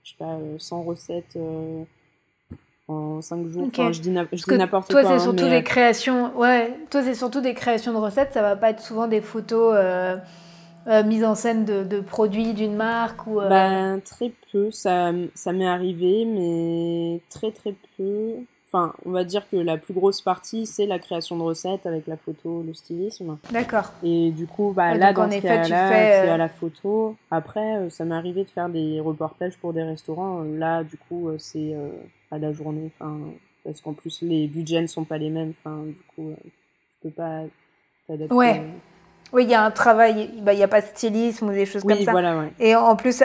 je 0.04 0.12
sais 0.12 0.16
pas, 0.18 0.38
100 0.58 0.80
euh, 0.80 0.84
recettes 0.84 1.36
euh, 1.36 1.84
en 2.88 3.22
5 3.22 3.48
jours. 3.48 3.68
Enfin, 3.68 3.92
je 3.92 4.02
dis, 4.02 4.10
n'importe 4.10 4.92
quoi. 4.92 5.02
Toi, 5.02 5.04
c'est 5.04 5.16
hein, 5.16 5.20
surtout 5.20 5.50
des 5.50 5.64
créations. 5.64 6.38
Ouais, 6.38 6.78
toi, 6.90 7.04
c'est 7.04 7.16
surtout 7.16 7.42
des 7.42 7.54
créations 7.54 7.94
de 7.94 7.98
recettes. 7.98 8.34
Ça 8.34 8.42
va 8.42 8.56
pas 8.56 8.70
être 8.72 8.82
souvent 8.82 9.08
des 9.08 9.22
photos 9.22 9.76
euh, 9.76 10.18
mises 11.04 11.24
en 11.24 11.36
scène 11.36 11.66
de, 11.66 11.84
de 11.84 12.00
produits 12.00 12.54
d'une 12.54 12.76
marque 12.76 13.28
ou. 13.28 13.40
Ben, 13.40 14.02
très 14.02 14.32
peu. 14.52 14.72
Ça, 14.72 15.12
ça 15.36 15.52
m'est 15.54 15.68
arrivé, 15.68 16.26
mais 16.26 17.22
très 17.30 17.52
très 17.52 17.76
peu. 17.98 18.38
Enfin, 18.74 18.94
on 19.06 19.12
va 19.12 19.26
dire 19.26 19.50
que 19.50 19.58
la 19.58 19.76
plus 19.76 19.94
grosse 19.94 20.22
partie, 20.22 20.66
c'est 20.66 20.86
la 20.86 20.98
création 20.98 21.36
de 21.36 21.42
recettes 21.42 21.86
avec 21.86 22.08
la 22.08 22.16
photo, 22.16 22.64
le 22.66 22.74
stylisme. 22.74 23.38
D'accord. 23.52 23.92
Et 24.02 24.32
du 24.32 24.48
coup, 24.48 24.72
bah, 24.74 24.94
là, 24.94 25.12
dans 25.12 25.30
ce 25.30 25.42
cas-là, 25.42 25.90
c'est 25.90 26.30
à 26.30 26.38
la 26.38 26.48
photo. 26.48 27.18
Après, 27.32 27.76
euh, 27.76 27.90
ça 27.90 28.06
m'est 28.06 28.16
arrivé 28.16 28.46
de 28.46 28.50
faire 28.50 28.70
des 28.70 29.02
reportages 29.02 29.58
pour 29.58 29.74
des 29.74 29.84
restaurants. 29.84 30.44
Là, 30.44 30.86
du 30.86 30.96
coup, 30.96 31.28
euh, 31.28 31.36
c'est 31.38 31.74
euh, 31.74 31.90
à 32.32 32.38
la 32.38 32.54
journée. 32.54 32.90
Enfin, 32.96 33.20
parce 33.66 33.82
qu'en 33.82 33.92
plus, 33.92 34.22
les 34.22 34.48
budgets 34.48 34.82
ne 34.82 34.88
sont 34.88 35.04
pas 35.04 35.18
les 35.18 35.30
mêmes. 35.30 35.52
Enfin, 35.60 35.84
du 35.84 36.02
coup, 36.16 36.34
je 36.46 37.10
peux 37.10 37.14
pas 37.14 37.42
t'adapter. 38.08 38.34
Ouais. 38.34 38.64
Oui, 39.34 39.44
il 39.44 39.50
y 39.50 39.54
a 39.54 39.66
un 39.66 39.72
travail, 39.72 40.30
bah, 40.44 40.54
il 40.54 40.58
n'y 40.58 40.64
a 40.64 40.70
pas 40.70 40.80
de 40.80 40.86
stylisme 40.86 41.50
ou 41.50 41.52
des 41.52 41.66
choses 41.66 41.84
comme 41.84 42.00
ça. 42.00 42.12
Voilà, 42.12 42.38
ouais. 42.38 42.54
Et 42.60 42.74
en 42.74 42.96
plus, 42.96 43.22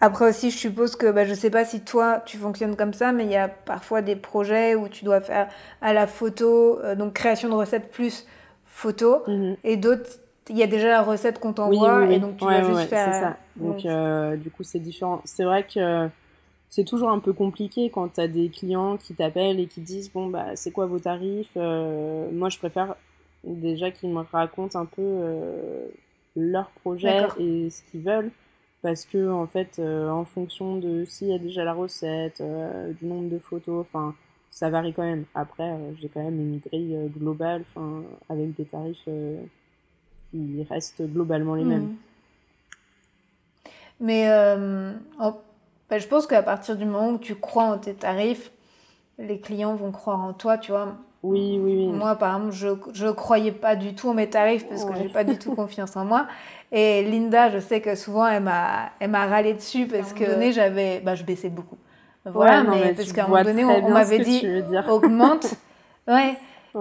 après 0.00 0.28
aussi, 0.28 0.50
je 0.50 0.56
suppose 0.56 0.94
que 0.94 1.10
bah, 1.10 1.24
je 1.24 1.30
ne 1.30 1.34
sais 1.34 1.50
pas 1.50 1.64
si 1.64 1.80
toi 1.80 2.22
tu 2.24 2.38
fonctionnes 2.38 2.76
comme 2.76 2.92
ça, 2.92 3.12
mais 3.12 3.24
il 3.24 3.30
y 3.30 3.36
a 3.36 3.48
parfois 3.48 4.00
des 4.00 4.14
projets 4.14 4.74
où 4.76 4.88
tu 4.88 5.04
dois 5.04 5.20
faire 5.20 5.48
à 5.80 5.92
la 5.92 6.06
photo, 6.06 6.78
euh, 6.80 6.94
donc 6.94 7.14
création 7.14 7.48
de 7.48 7.54
recettes 7.54 7.90
plus 7.90 8.26
photo, 8.64 9.22
mhm. 9.26 9.56
et 9.64 9.76
d'autres, 9.76 10.08
il 10.50 10.56
y 10.56 10.62
a 10.62 10.68
déjà 10.68 10.88
la 10.88 11.02
recette 11.02 11.40
qu'on 11.40 11.52
t'envoie 11.52 12.06
et 12.06 12.20
donc 12.20 12.36
tu 12.36 12.44
vas 12.44 12.62
juste 12.62 12.88
faire. 12.88 13.12
ça. 13.12 13.36
Donc, 13.56 13.84
euh, 13.84 14.36
du 14.36 14.50
coup, 14.50 14.62
c'est 14.62 14.78
différent. 14.78 15.20
C'est 15.24 15.44
vrai 15.44 15.64
que 15.64 16.08
c'est 16.70 16.84
toujours 16.84 17.10
un 17.10 17.18
peu 17.18 17.32
compliqué 17.32 17.90
quand 17.90 18.14
tu 18.14 18.20
as 18.20 18.28
des 18.28 18.50
clients 18.50 18.96
qui 18.96 19.14
t'appellent 19.14 19.58
et 19.58 19.66
qui 19.66 19.80
disent 19.80 20.12
Bon, 20.12 20.28
bah, 20.28 20.54
c'est 20.54 20.70
quoi 20.70 20.86
vos 20.86 21.00
tarifs 21.00 21.50
euh, 21.56 22.28
Moi, 22.32 22.50
je 22.50 22.58
préfère 22.58 22.94
déjà 23.42 23.90
qu'ils 23.90 24.10
me 24.10 24.22
racontent 24.32 24.78
un 24.78 24.86
peu 24.86 25.02
leur 26.36 26.70
projet 26.82 27.26
et 27.40 27.68
ce 27.68 27.82
qu'ils 27.90 28.02
veulent 28.02 28.30
parce 28.82 29.04
que 29.04 29.30
en 29.30 29.46
fait 29.46 29.78
euh, 29.78 30.08
en 30.08 30.24
fonction 30.24 30.76
de 30.76 31.04
s'il 31.04 31.28
y 31.28 31.34
a 31.34 31.38
déjà 31.38 31.64
la 31.64 31.72
recette 31.72 32.40
euh, 32.40 32.92
du 32.92 33.06
nombre 33.06 33.28
de 33.28 33.38
photos 33.38 33.80
enfin 33.80 34.14
ça 34.50 34.70
varie 34.70 34.92
quand 34.92 35.02
même. 35.02 35.24
Après 35.34 35.70
euh, 35.70 35.92
j'ai 36.00 36.08
quand 36.08 36.22
même 36.22 36.40
une 36.40 36.58
grille 36.58 37.10
globale 37.16 37.64
enfin 37.68 38.02
avec 38.28 38.54
des 38.54 38.64
tarifs 38.64 39.08
qui 40.30 40.66
restent 40.68 41.02
globalement 41.02 41.54
les 41.54 41.64
mêmes. 41.64 41.82
Mmh. 41.82 41.96
mais 44.00 44.28
bah, 45.90 45.98
je 45.98 46.06
pense 46.06 46.26
qu'à 46.26 46.42
partir 46.42 46.76
du 46.76 46.84
moment 46.84 47.10
où 47.10 47.18
tu 47.18 47.34
crois 47.34 47.64
en 47.64 47.78
tes 47.78 47.94
tarifs 47.94 48.52
les 49.18 49.40
clients 49.40 49.74
vont 49.74 49.90
croire 49.90 50.20
en 50.20 50.32
toi 50.32 50.58
tu 50.58 50.70
vois 50.70 50.96
oui, 51.22 51.58
oui, 51.60 51.76
oui. 51.76 51.86
Moi, 51.88 52.14
par 52.16 52.36
exemple, 52.36 52.54
je 52.94 53.06
ne 53.06 53.10
croyais 53.10 53.52
pas 53.52 53.74
du 53.74 53.94
tout 53.94 54.08
en 54.08 54.14
mes 54.14 54.30
tarifs 54.30 54.68
parce 54.68 54.84
que 54.84 54.94
je 54.94 55.02
j'ai 55.02 55.08
pas 55.08 55.24
du 55.24 55.36
tout 55.38 55.54
confiance 55.54 55.96
en 55.96 56.04
moi. 56.04 56.26
Et 56.70 57.02
Linda, 57.02 57.50
je 57.50 57.58
sais 57.58 57.80
que 57.80 57.94
souvent, 57.94 58.26
elle 58.26 58.42
m'a, 58.42 58.90
elle 59.00 59.10
m'a 59.10 59.26
râlé 59.26 59.54
dessus 59.54 59.86
parce 59.86 60.12
que 60.12 60.24
donné, 60.24 60.52
j'avais, 60.52 61.00
bah, 61.00 61.14
je 61.14 61.24
baissais 61.24 61.48
beaucoup. 61.48 61.78
Voilà, 62.24 62.62
mais, 62.62 62.92
parce 62.94 63.12
qu'à 63.12 63.24
un 63.24 63.28
moment 63.28 63.42
donné, 63.42 63.64
on, 63.64 63.90
m'avait 63.90 64.18
dit 64.18 64.46
augmente. 64.88 65.54
ouais. 66.08 66.36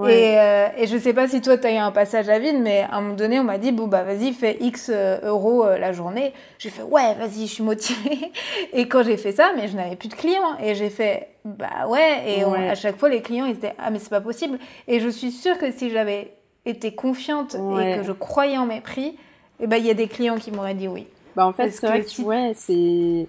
Et, 0.05 0.37
euh, 0.37 0.67
et, 0.77 0.87
je 0.87 0.97
sais 0.97 1.13
pas 1.13 1.27
si 1.27 1.41
toi, 1.41 1.57
tu 1.57 1.65
as 1.65 1.73
eu 1.73 1.77
un 1.77 1.91
passage 1.91 2.29
à 2.29 2.39
vide, 2.39 2.59
mais 2.59 2.81
à 2.81 2.97
un 2.97 3.01
moment 3.01 3.15
donné, 3.15 3.39
on 3.39 3.43
m'a 3.43 3.57
dit, 3.57 3.71
bon, 3.71 3.87
bah, 3.87 4.03
vas-y, 4.03 4.33
fais 4.33 4.57
X 4.59 4.91
euh, 4.93 5.19
euros 5.23 5.65
euh, 5.65 5.77
la 5.77 5.91
journée. 5.93 6.33
J'ai 6.59 6.69
fait, 6.69 6.83
ouais, 6.83 7.15
vas-y, 7.15 7.47
je 7.47 7.53
suis 7.53 7.63
motivée. 7.63 8.31
Et 8.73 8.87
quand 8.87 9.03
j'ai 9.03 9.17
fait 9.17 9.31
ça, 9.31 9.51
mais 9.55 9.67
je 9.67 9.75
n'avais 9.75 9.95
plus 9.95 10.09
de 10.09 10.13
clients. 10.13 10.57
Et 10.61 10.75
j'ai 10.75 10.89
fait, 10.89 11.29
bah 11.45 11.87
ouais. 11.87 12.23
Et 12.27 12.43
à 12.43 12.75
chaque 12.75 12.97
fois, 12.97 13.09
les 13.09 13.21
clients, 13.21 13.45
ils 13.45 13.55
étaient, 13.55 13.73
ah, 13.77 13.89
mais 13.89 13.99
c'est 13.99 14.09
pas 14.09 14.21
possible. 14.21 14.59
Et 14.87 14.99
je 14.99 15.09
suis 15.09 15.31
sûre 15.31 15.57
que 15.57 15.71
si 15.71 15.89
j'avais 15.89 16.33
été 16.65 16.93
confiante 16.93 17.55
et 17.55 17.97
que 17.97 18.03
je 18.03 18.11
croyais 18.11 18.57
en 18.57 18.65
mes 18.65 18.81
prix, 18.81 19.17
eh 19.59 19.67
ben, 19.67 19.77
il 19.77 19.85
y 19.85 19.89
a 19.89 19.93
des 19.93 20.07
clients 20.07 20.37
qui 20.37 20.51
m'auraient 20.51 20.75
dit 20.75 20.87
oui. 20.87 21.07
Bah, 21.35 21.45
en 21.45 21.53
fait, 21.53 21.71
c'est 21.71 21.87
vrai 21.87 22.01
que, 22.03 22.21
ouais, 22.21 22.53
c'est 22.55 23.27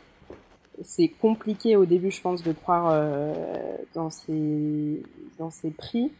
c'est 0.82 1.08
compliqué 1.08 1.76
au 1.76 1.86
début, 1.86 2.10
je 2.10 2.20
pense, 2.20 2.42
de 2.42 2.52
croire 2.52 2.90
euh, 2.90 3.34
dans 3.94 4.10
ces 4.10 5.02
dans 5.38 5.50
ces 5.50 5.70
prix, 5.70 6.12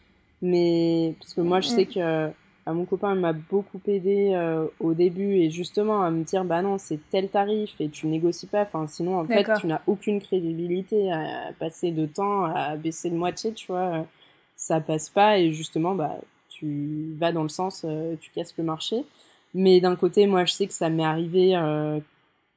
mais 0.43 1.15
parce 1.19 1.35
que 1.35 1.41
moi, 1.41 1.61
je 1.61 1.69
sais 1.69 1.83
mm. 1.83 1.95
que 1.95 2.01
à 2.01 2.71
euh, 2.71 2.75
mon 2.75 2.85
copain 2.85 3.15
m'a 3.15 3.33
beaucoup 3.33 3.81
aidé 3.87 4.33
euh, 4.35 4.67
au 4.81 4.95
début 4.95 5.35
et 5.37 5.51
justement 5.51 6.03
à 6.03 6.11
me 6.11 6.23
dire 6.25 6.45
bah 6.45 6.61
non 6.63 6.77
c'est 6.79 7.01
tel 7.11 7.29
tarif 7.29 7.75
et 7.81 7.89
tu 7.89 8.07
négocies 8.07 8.47
pas. 8.47 8.63
Enfin 8.63 8.87
sinon 8.87 9.19
en 9.19 9.25
fait 9.27 9.47
tu 9.61 9.67
n'as 9.67 9.81
aucune 9.87 10.21
crédibilité 10.21 11.11
à 11.11 11.53
passer 11.59 11.91
de 11.91 12.07
temps 12.07 12.45
à 12.45 12.77
baisser 12.77 13.11
de 13.11 13.17
moitié 13.17 13.53
tu 13.53 13.69
vois 13.69 14.07
ça 14.55 14.81
passe 14.81 15.09
pas 15.09 15.39
et 15.39 15.53
justement 15.53 15.95
bah 15.95 16.19
tu 16.49 17.15
vas 17.19 17.33
dans 17.33 17.43
le 17.43 17.49
sens 17.49 17.87
tu 18.21 18.31
casses 18.31 18.55
le 18.59 18.65
marché. 18.65 19.05
Mais 19.55 19.81
d'un 19.81 19.97
côté, 19.97 20.27
moi, 20.27 20.45
je 20.45 20.53
sais 20.53 20.67
que 20.67 20.73
ça 20.73 20.91
m'est 20.91 21.05
arrivé 21.05 21.57
euh, 21.57 22.01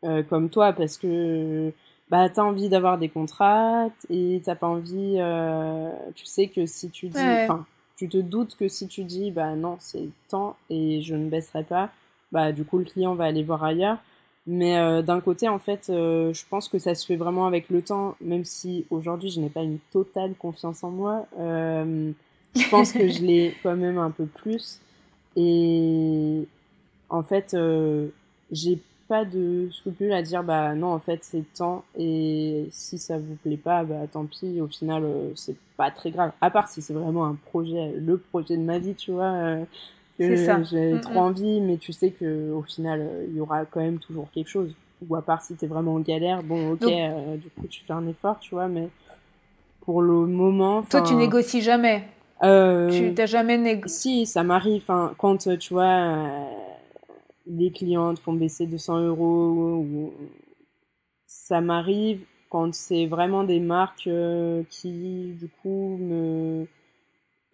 euh, 0.03 0.23
comme 0.23 0.49
toi 0.49 0.73
parce 0.73 0.97
que 0.97 1.71
bah 2.11 2.29
t'as 2.29 2.43
envie 2.43 2.69
d'avoir 2.69 2.99
des 2.99 3.09
contrats 3.09 3.87
et 4.09 4.41
t'as 4.45 4.55
pas 4.55 4.67
envie. 4.67 5.15
Euh, 5.17 5.89
tu 6.13 6.25
sais 6.25 6.47
que 6.47 6.67
si 6.67 6.91
tu 6.91 7.07
dis, 7.07 7.19
enfin, 7.19 7.65
tu 7.95 8.07
te 8.07 8.17
doutes 8.17 8.55
que 8.55 8.67
si 8.67 8.87
tu 8.87 9.03
dis, 9.03 9.31
bah 9.31 9.55
non, 9.55 9.77
c'est 9.79 10.09
temps 10.29 10.55
et 10.69 11.01
je 11.01 11.15
ne 11.15 11.27
baisserai 11.29 11.63
pas, 11.63 11.89
bah 12.31 12.51
du 12.51 12.63
coup 12.65 12.77
le 12.77 12.85
client 12.85 13.15
va 13.15 13.25
aller 13.25 13.43
voir 13.43 13.63
ailleurs. 13.63 13.97
Mais 14.47 15.03
d'un 15.03 15.21
côté, 15.21 15.47
en 15.47 15.59
fait, 15.59 15.85
je 15.87 16.43
pense 16.49 16.67
que 16.67 16.79
ça 16.79 16.95
se 16.95 17.05
fait 17.05 17.15
vraiment 17.15 17.45
avec 17.47 17.69
le 17.69 17.81
temps, 17.81 18.15
même 18.21 18.43
si 18.43 18.85
aujourd'hui 18.89 19.29
je 19.29 19.39
n'ai 19.39 19.49
pas 19.49 19.61
une 19.61 19.79
totale 19.91 20.33
confiance 20.35 20.83
en 20.83 20.91
moi. 20.91 21.27
je 21.37 22.69
pense 22.69 22.91
que 22.91 23.07
je 23.07 23.21
l'ai 23.21 23.55
quand 23.63 23.75
même 23.75 23.97
un 23.97 24.11
peu 24.11 24.25
plus. 24.25 24.79
Et, 25.35 26.47
en 27.11 27.23
fait, 27.23 27.53
euh, 27.53 28.07
j'ai 28.51 28.79
pas 29.11 29.25
de 29.25 29.67
scrupule 29.73 30.13
à 30.13 30.21
dire 30.21 30.41
bah 30.41 30.73
non 30.73 30.93
en 30.93 30.99
fait 30.99 31.19
c'est 31.21 31.43
temps 31.53 31.83
et 31.97 32.69
si 32.71 32.97
ça 32.97 33.17
vous 33.17 33.35
plaît 33.43 33.57
pas 33.57 33.83
bah 33.83 34.07
tant 34.09 34.23
pis 34.23 34.61
au 34.61 34.67
final 34.67 35.03
euh, 35.03 35.31
c'est 35.35 35.57
pas 35.75 35.91
très 35.91 36.11
grave. 36.11 36.31
À 36.39 36.49
part 36.49 36.69
si 36.69 36.81
c'est 36.81 36.93
vraiment 36.93 37.25
un 37.25 37.35
projet 37.35 37.91
le 37.97 38.17
projet 38.17 38.55
de 38.55 38.61
ma 38.61 38.79
vie 38.79 38.95
tu 38.95 39.11
vois 39.11 39.33
euh, 39.33 39.63
que 40.17 40.63
j'ai 40.63 41.01
trop 41.01 41.19
envie 41.19 41.59
mais 41.59 41.75
tu 41.75 41.91
sais 41.91 42.11
que 42.11 42.53
au 42.53 42.61
final 42.61 43.05
il 43.27 43.35
y 43.35 43.41
aura 43.41 43.65
quand 43.65 43.81
même 43.81 43.99
toujours 43.99 44.31
quelque 44.31 44.47
chose. 44.47 44.73
Ou 45.09 45.15
à 45.17 45.21
part 45.21 45.41
si 45.41 45.55
t'es 45.55 45.67
vraiment 45.67 45.95
en 45.95 45.99
galère 45.99 46.41
bon 46.41 46.71
ok 46.71 46.85
du 47.37 47.49
coup 47.49 47.67
tu 47.69 47.83
fais 47.83 47.91
un 47.91 48.07
effort 48.07 48.39
tu 48.39 48.55
vois 48.55 48.69
mais 48.69 48.87
pour 49.81 50.01
le 50.01 50.25
moment 50.25 50.83
toi 50.83 51.01
tu 51.01 51.15
négocies 51.15 51.61
jamais. 51.61 52.05
Euh, 52.43 52.89
tu 52.89 53.13
t'as 53.13 53.25
jamais 53.25 53.57
négocié 53.57 54.25
Si, 54.25 54.25
ça 54.25 54.43
m'arrive. 54.43 54.83
Quand 55.17 55.37
tu 55.37 55.73
vois, 55.73 55.83
euh, 55.83 56.45
les 57.51 57.71
clients 57.71 58.13
te 58.13 58.19
font 58.19 58.33
baisser 58.33 58.65
200 58.65 58.99
euros, 59.07 59.85
ou... 59.85 60.13
ça 61.27 61.61
m'arrive 61.61 62.25
quand 62.49 62.73
c'est 62.73 63.05
vraiment 63.05 63.43
des 63.43 63.59
marques 63.59 64.07
euh, 64.07 64.63
qui, 64.69 65.33
du 65.39 65.47
coup, 65.61 65.97
me 65.99 66.67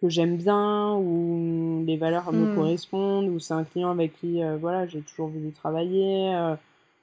que 0.00 0.08
j'aime 0.08 0.36
bien 0.36 0.94
ou 0.94 1.84
les 1.84 1.96
valeurs 1.96 2.32
me 2.32 2.52
hmm. 2.52 2.54
correspondent 2.54 3.28
ou 3.28 3.40
c'est 3.40 3.54
un 3.54 3.64
client 3.64 3.90
avec 3.90 4.12
qui 4.20 4.40
voilà 4.60 4.86
j'ai 4.86 5.00
toujours 5.00 5.26
voulu 5.26 5.50
travailler 5.50 6.32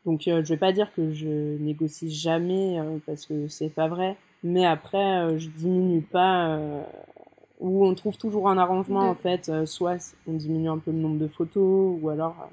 donc 0.06 0.22
je 0.26 0.40
vais 0.40 0.56
pas 0.56 0.72
dire 0.72 0.94
que 0.94 1.12
je 1.12 1.58
négocie 1.58 2.10
jamais 2.10 2.80
parce 3.06 3.26
que 3.26 3.50
c'est 3.50 3.68
pas 3.68 3.90
vrai 3.90 4.16
mais 4.44 4.66
après 4.66 5.38
je 5.38 5.50
diminue 5.50 6.04
pas 6.04 6.58
où 7.60 7.86
on 7.86 7.94
trouve 7.96 8.18
toujours 8.18 8.50
un 8.50 8.58
arrangement 8.58 9.10
en 9.10 9.16
fait 9.16 9.50
euh, 9.50 9.66
soit 9.66 10.16
on 10.28 10.34
diminue 10.34 10.70
un 10.70 10.78
peu 10.78 10.92
le 10.92 10.98
nombre 10.98 11.18
de 11.18 11.28
photos 11.28 11.98
ou 12.02 12.10
alors 12.10 12.36
euh, 12.42 12.46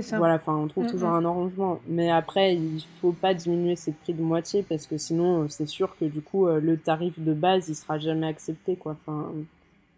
ça. 0.00 0.18
Voilà 0.18 0.34
enfin 0.34 0.54
on 0.54 0.68
trouve 0.68 0.86
toujours 0.86 1.10
un 1.10 1.24
arrangement. 1.24 1.80
Mais 1.88 2.10
après 2.10 2.54
il 2.54 2.82
faut 3.00 3.12
pas 3.12 3.34
diminuer 3.34 3.76
ses 3.76 3.92
prix 3.92 4.14
de 4.14 4.22
moitié 4.22 4.62
parce 4.62 4.86
que 4.86 4.98
sinon 4.98 5.42
euh, 5.42 5.46
c'est 5.48 5.66
sûr 5.66 5.96
que 5.98 6.04
du 6.04 6.20
coup 6.20 6.46
le 6.46 6.76
tarif 6.76 7.18
de 7.18 7.32
base 7.32 7.68
il 7.68 7.74
sera 7.74 7.98
jamais 7.98 8.26
accepté 8.26 8.76
quoi. 8.76 8.92
Enfin 8.92 9.30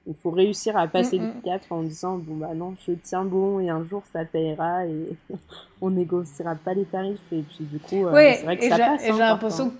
il 0.06 0.14
faut 0.14 0.30
réussir 0.30 0.76
à 0.76 0.86
passer 0.86 1.18
le 1.18 1.30
cap 1.42 1.62
en 1.70 1.82
disant 1.82 2.18
bon 2.18 2.36
bah 2.36 2.54
non 2.54 2.74
je 2.86 2.92
tiens 2.92 3.24
bon 3.24 3.60
et 3.60 3.70
un 3.70 3.84
jour 3.84 4.02
ça 4.12 4.24
payera 4.24 4.86
et 4.86 5.16
on 5.80 5.90
négociera 5.90 6.54
pas 6.54 6.74
les 6.74 6.84
tarifs. 6.84 7.20
Et 7.32 7.42
puis 7.42 7.64
du 7.64 7.78
coup 7.78 8.06
c'est 8.12 8.42
vrai 8.44 8.56
que 8.56 8.68
ça 8.68 8.78
passe 8.78 9.02
et 9.02 9.06
j'ai 9.06 9.12
hein, 9.12 9.30
l'impression 9.30 9.72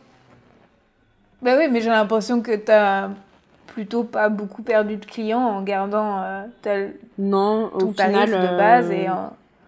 bah 1.43 1.57
oui 1.59 1.65
mais 1.71 1.83
j'ai 1.83 1.91
l'impression 1.91 2.41
que 2.41 2.57
tu 2.57 2.73
as 2.73 3.11
plutôt 3.67 4.05
pas 4.05 4.29
beaucoup 4.29 4.63
perdu 4.63 4.97
de 4.97 5.05
clients 5.05 5.41
en 5.41 5.63
gardant 5.63 6.23
euh, 6.23 6.45
tel 6.63 6.95
non 7.19 7.71
au 7.75 7.93
final 7.93 8.31
de 8.31 8.57
base 8.57 8.91
et 8.91 9.09
euh, 9.09 9.13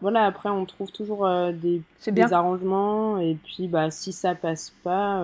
voilà 0.06 0.24
après 0.24 0.50
on 0.50 0.64
trouve 0.64 0.92
toujours 0.92 1.26
euh, 1.26 1.50
des, 1.50 1.82
des, 2.06 2.32
arrangements. 2.32 3.18
Et 3.18 3.36
puis 3.42 3.66
bah 3.66 3.90
si 3.90 4.12
ça 4.12 4.36
passe 4.36 4.72
pas 4.84 5.20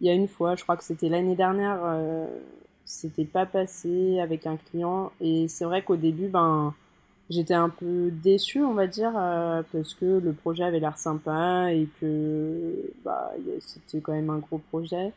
il 0.00 0.06
y 0.06 0.10
a 0.10 0.12
une 0.12 0.26
fois 0.26 0.56
je 0.56 0.64
crois 0.64 0.76
que 0.76 0.82
c'était 0.82 1.08
l'année 1.08 1.36
dernière 1.36 1.78
c'était 2.84 3.24
pas 3.24 3.46
passé 3.46 4.18
avec 4.20 4.46
un 4.46 4.56
client. 4.56 5.12
Et 5.20 5.46
c'est 5.46 5.64
vrai 5.64 5.82
qu'au 5.82 5.96
début 5.96 6.26
ben 6.26 6.74
j'étais 7.30 7.54
un 7.54 7.68
peu 7.68 8.10
déçue 8.10 8.64
on 8.64 8.74
va 8.74 8.88
dire 8.88 9.12
parce 9.72 9.94
que 9.94 10.18
le 10.18 10.32
projet 10.32 10.64
avait 10.64 10.80
l'air 10.80 10.98
sympa 10.98 11.72
et 11.72 11.86
que 12.00 12.92
bah 13.04 13.30
c'était 13.60 14.00
quand 14.00 14.14
même 14.14 14.30
un 14.30 14.38
gros 14.38 14.58
projet 14.58 15.12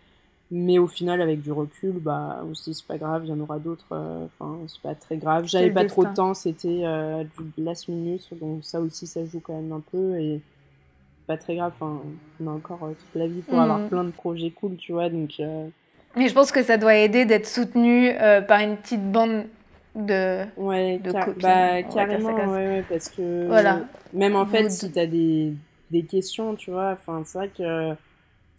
mais 0.52 0.80
au 0.80 0.88
final, 0.88 1.22
avec 1.22 1.42
du 1.42 1.52
recul, 1.52 1.94
bah 2.00 2.44
aussi 2.50 2.74
c'est 2.74 2.86
pas 2.86 2.98
grave, 2.98 3.22
il 3.26 3.30
y 3.30 3.34
en 3.34 3.40
aura 3.40 3.60
d'autres. 3.60 3.86
Euh, 3.92 4.26
enfin, 4.26 4.58
c'est 4.68 4.82
pas 4.82 4.96
très 4.96 5.18
grave. 5.18 5.46
J'avais 5.46 5.70
pas 5.70 5.86
trop 5.86 6.04
de 6.04 6.14
temps, 6.14 6.34
c'était 6.34 6.82
euh, 6.84 7.24
du 7.56 7.64
last 7.64 7.88
minute, 7.88 8.28
donc 8.40 8.64
ça 8.64 8.82
aussi, 8.82 9.06
ça 9.06 9.24
joue 9.26 9.40
quand 9.40 9.54
même 9.54 9.72
un 9.72 9.84
peu 9.92 10.20
et 10.20 10.42
pas 11.28 11.38
très 11.38 11.56
grave. 11.56 11.74
Enfin, 11.76 12.02
on 12.42 12.48
a 12.48 12.52
encore 12.52 12.80
euh, 12.84 12.94
toute 12.98 13.20
la 13.20 13.28
vie 13.28 13.42
pour 13.42 13.60
avoir 13.60 13.78
mm. 13.78 13.90
plein 13.90 14.04
de 14.04 14.12
projets 14.12 14.50
cool, 14.50 14.76
tu 14.76 14.92
vois. 14.94 15.10
Donc. 15.10 15.40
Mais 16.16 16.28
je 16.28 16.34
pense 16.34 16.52
que 16.52 16.64
ça 16.64 16.78
doit 16.78 16.96
aider 16.96 17.26
d'être 17.26 17.46
soutenu 17.46 18.12
par 18.48 18.60
une 18.62 18.78
petite 18.78 19.12
bande 19.12 19.46
de, 19.94 20.46
ouais, 20.58 20.98
de 20.98 21.12
Bah, 21.12 21.84
carrément, 21.84 22.34
ouais, 22.34 22.68
ouais, 22.68 22.86
parce 22.90 23.10
que 23.10 23.46
voilà. 23.46 23.82
même 24.14 24.36
en 24.36 24.48
fait, 24.48 24.72
si 24.72 24.92
tu 24.92 24.98
as 24.98 25.06
des, 25.06 25.54
des 25.92 26.02
questions, 26.02 26.56
tu 26.56 26.72
vois, 26.72 26.94
enfin, 26.94 27.22
c'est 27.24 27.38
vrai 27.38 27.52
que 27.56 27.96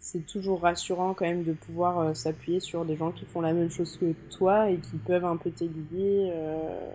c'est 0.01 0.25
toujours 0.25 0.61
rassurant 0.61 1.13
quand 1.13 1.25
même 1.25 1.43
de 1.43 1.53
pouvoir 1.53 1.99
euh, 1.99 2.13
s'appuyer 2.15 2.59
sur 2.59 2.85
des 2.85 2.97
gens 2.97 3.11
qui 3.11 3.23
font 3.23 3.39
la 3.39 3.53
même 3.53 3.69
chose 3.69 3.97
que 3.97 4.13
toi 4.35 4.67
et 4.71 4.77
qui 4.77 4.97
peuvent 4.97 5.23
un 5.23 5.37
peu 5.37 5.51
t'aiguiller 5.51 6.31
euh, 6.33 6.89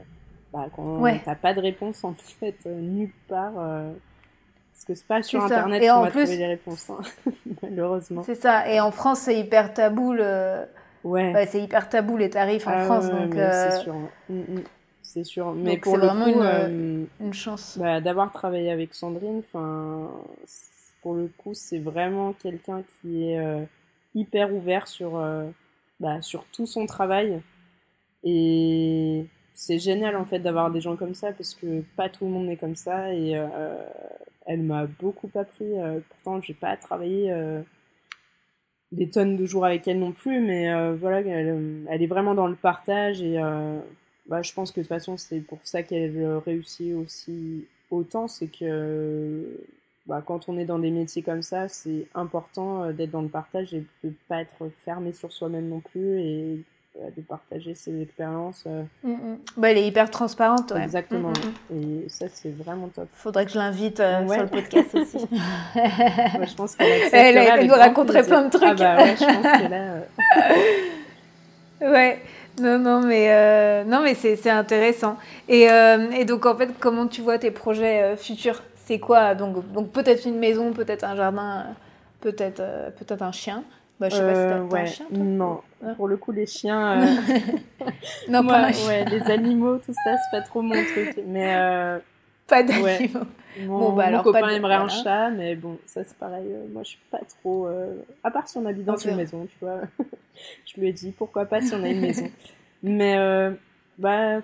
bah, 0.52 0.66
quand 0.74 1.04
t'as 1.24 1.36
pas 1.36 1.54
de 1.54 1.60
réponse 1.60 2.02
en 2.02 2.14
fait 2.40 2.56
euh, 2.66 2.80
nulle 2.80 3.12
part. 3.28 3.52
parce 3.54 4.84
que 4.86 4.94
c'est 4.94 5.06
pas 5.06 5.22
sur 5.22 5.44
internet 5.44 5.80
qu'on 5.80 6.02
va 6.02 6.10
trouver 6.10 6.36
des 6.36 6.46
réponses, 6.46 6.90
hein, 6.90 6.98
malheureusement. 7.62 8.24
C'est 8.24 8.34
ça. 8.34 8.68
Et 8.68 8.80
en 8.80 8.90
France, 8.90 9.20
c'est 9.20 9.38
hyper 9.38 9.72
tabou 9.72 10.12
le. 10.12 10.64
Ouais. 11.04 11.46
c'est 11.48 11.62
hyper 11.62 11.88
tabou 11.88 12.16
les 12.16 12.30
tarifs 12.30 12.66
en 12.66 12.72
ah 12.72 12.84
France. 12.86 13.08
donc, 13.08 13.34
c'est 13.34 13.78
sûr. 13.82 13.94
Mm, 14.28 14.34
mm. 14.34 14.64
C'est 15.02 15.22
sûr. 15.22 15.52
Mais 15.52 15.76
pour 15.76 15.96
le 15.96 16.08
vraiment 16.08 16.26
une, 16.26 17.06
une, 17.20 17.32
chance. 17.32 17.78
Bah, 17.80 18.00
d'avoir 18.00 18.32
travaillé 18.32 18.72
avec 18.72 18.92
Sandrine, 18.92 19.42
pour 21.06 21.14
le 21.14 21.28
coup, 21.28 21.54
c'est 21.54 21.78
vraiment 21.78 22.32
quelqu'un 22.32 22.82
qui 22.82 23.30
est 23.30 23.38
euh, 23.38 23.62
hyper 24.16 24.52
ouvert 24.52 24.88
sur, 24.88 25.16
euh, 25.16 25.48
bah, 26.00 26.20
sur 26.20 26.44
tout 26.46 26.66
son 26.66 26.84
travail. 26.84 27.40
Et 28.24 29.24
c'est 29.54 29.78
génial 29.78 30.16
en 30.16 30.24
fait 30.24 30.40
d'avoir 30.40 30.72
des 30.72 30.80
gens 30.80 30.96
comme 30.96 31.14
ça 31.14 31.30
parce 31.30 31.54
que 31.54 31.82
pas 31.94 32.08
tout 32.08 32.24
le 32.24 32.32
monde 32.32 32.50
est 32.50 32.56
comme 32.56 32.74
ça 32.74 33.14
et 33.14 33.36
euh, 33.36 33.46
elle 34.46 34.64
m'a 34.64 34.86
beaucoup 34.86 35.30
appris. 35.36 35.74
pourtant, 36.08 36.42
j'ai 36.42 36.54
pas 36.54 36.76
travaillé 36.76 37.32
des 38.90 39.08
tonnes 39.08 39.36
de 39.36 39.46
jours 39.46 39.64
avec 39.64 39.86
elle 39.86 40.00
non 40.00 40.10
plus, 40.10 40.40
mais 40.40 40.92
voilà, 40.96 41.20
elle, 41.20 41.86
est 41.88 42.06
vraiment 42.08 42.34
dans 42.34 42.48
le 42.48 42.56
partage 42.56 43.22
et 43.22 43.38
bah, 44.26 44.42
je 44.42 44.52
pense 44.52 44.72
que 44.72 44.80
de 44.80 44.84
toute 44.84 44.88
façon, 44.88 45.16
c'est 45.16 45.40
pour 45.40 45.60
ça 45.62 45.84
qu'elle 45.84 46.36
réussit 46.44 46.96
aussi 46.96 47.64
autant, 47.92 48.26
c'est 48.26 48.48
que 48.48 49.56
bah, 50.06 50.22
quand 50.24 50.48
on 50.48 50.56
est 50.56 50.64
dans 50.64 50.78
des 50.78 50.90
métiers 50.90 51.22
comme 51.22 51.42
ça, 51.42 51.68
c'est 51.68 52.06
important 52.14 52.84
euh, 52.84 52.92
d'être 52.92 53.10
dans 53.10 53.22
le 53.22 53.28
partage 53.28 53.74
et 53.74 53.80
de 54.04 54.08
ne 54.08 54.12
pas 54.28 54.40
être 54.40 54.70
fermé 54.84 55.12
sur 55.12 55.32
soi-même 55.32 55.68
non 55.68 55.80
plus 55.80 56.20
et 56.20 56.64
euh, 57.00 57.08
de 57.16 57.22
partager 57.22 57.74
ses 57.74 58.00
expériences. 58.02 58.62
Euh. 58.68 58.84
Mm, 59.02 59.10
mm. 59.10 59.38
bah, 59.56 59.70
elle 59.72 59.78
est 59.78 59.86
hyper 59.86 60.08
transparente. 60.08 60.70
Ouais. 60.70 60.84
Exactement. 60.84 61.32
Mm, 61.70 62.04
et 62.04 62.08
ça, 62.08 62.26
c'est 62.32 62.54
vraiment 62.56 62.86
top. 62.86 63.08
Faudrait 63.14 63.46
que 63.46 63.52
je 63.52 63.58
l'invite 63.58 63.96
sur 63.96 64.42
le 64.42 64.46
podcast 64.46 64.94
aussi. 64.94 65.18
je 65.74 66.54
pense 66.54 66.76
qu'elle 66.76 67.08
elle, 67.12 67.36
elle 67.36 67.66
nous 67.66 67.74
raconterait 67.74 68.22
plein 68.22 68.44
de 68.44 68.50
trucs. 68.50 68.62
Ah 68.64 68.74
bah 68.74 68.96
ouais, 68.98 69.16
je 69.18 69.24
pense 69.24 69.62
que 69.62 69.70
là... 71.80 71.90
ouais. 71.92 72.20
Non, 72.60 72.78
non, 72.78 73.02
mais, 73.02 73.84
non, 73.84 74.02
mais 74.02 74.14
c'est 74.14 74.48
intéressant. 74.48 75.18
Et, 75.46 75.64
et, 75.64 76.24
donc, 76.24 76.46
en 76.46 76.56
fait, 76.56 76.70
comment 76.80 77.06
tu 77.06 77.20
vois 77.20 77.38
tes 77.38 77.50
projets 77.50 78.16
futurs? 78.16 78.62
C'est 78.86 79.00
quoi 79.00 79.34
donc, 79.34 79.72
donc 79.72 79.90
peut-être 79.90 80.26
une 80.26 80.38
maison, 80.38 80.72
peut-être 80.72 81.04
un 81.04 81.16
jardin, 81.16 81.66
peut-être 82.20 82.60
euh, 82.60 82.90
peut-être 82.90 83.22
un 83.22 83.32
chien. 83.32 83.64
Bah, 83.98 84.08
je 84.08 84.16
sais 84.16 84.22
pas 84.22 84.34
si 84.34 84.40
t'as 84.40 84.58
euh, 84.58 84.82
un 84.82 84.86
chien. 84.86 85.06
non, 85.10 85.60
pour 85.96 86.06
le 86.06 86.16
coup 86.16 86.30
les 86.30 86.46
chiens. 86.46 87.02
Euh, 87.02 87.16
non 88.28 88.42
Moi, 88.42 88.52
pas 88.52 88.70
ouais, 88.86 89.04
les 89.06 89.22
animaux, 89.30 89.78
tout 89.78 89.92
ça, 90.04 90.16
c'est 90.16 90.38
pas 90.38 90.42
trop 90.42 90.62
mon 90.62 90.74
truc. 90.74 91.20
Mais 91.26 91.98
pas 92.46 92.62
d'animaux. 92.62 93.20
Mon, 93.58 93.78
bon, 93.78 93.92
bah, 93.94 94.04
alors, 94.04 94.22
copain 94.22 94.40
pas 94.40 94.52
aimerait 94.52 94.74
un 94.74 94.88
chat, 94.88 95.30
mais 95.30 95.56
bon, 95.56 95.78
ça 95.86 96.04
c'est 96.04 96.16
pareil. 96.18 96.44
moi, 96.72 96.82
je 96.82 96.90
suis 96.90 97.00
pas 97.10 97.20
trop. 97.40 97.68
À 98.22 98.30
part 98.30 98.46
si 98.46 98.58
on 98.58 98.66
habite 98.66 98.84
dans 98.84 98.96
une 98.96 99.16
maison, 99.16 99.46
tu 99.46 99.56
vois. 99.60 99.80
je 100.66 100.80
lui 100.80 100.88
ai 100.88 100.92
dit 100.92 101.10
pourquoi 101.10 101.46
pas 101.46 101.60
si 101.60 101.74
on 101.74 101.82
a 101.82 101.88
une 101.88 102.02
maison. 102.02 102.28
Mais 102.82 103.16
bah, 103.98 104.40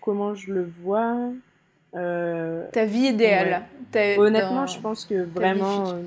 comment 0.00 0.34
je 0.34 0.52
le 0.52 0.64
vois? 0.64 1.30
Euh, 1.94 2.66
Ta 2.72 2.84
vie 2.84 3.06
idéale. 3.06 3.62
Honnêtement, 4.18 4.66
je 4.66 4.80
pense 4.80 5.04
que 5.04 5.22
vraiment, 5.22 5.90
euh, 5.90 6.02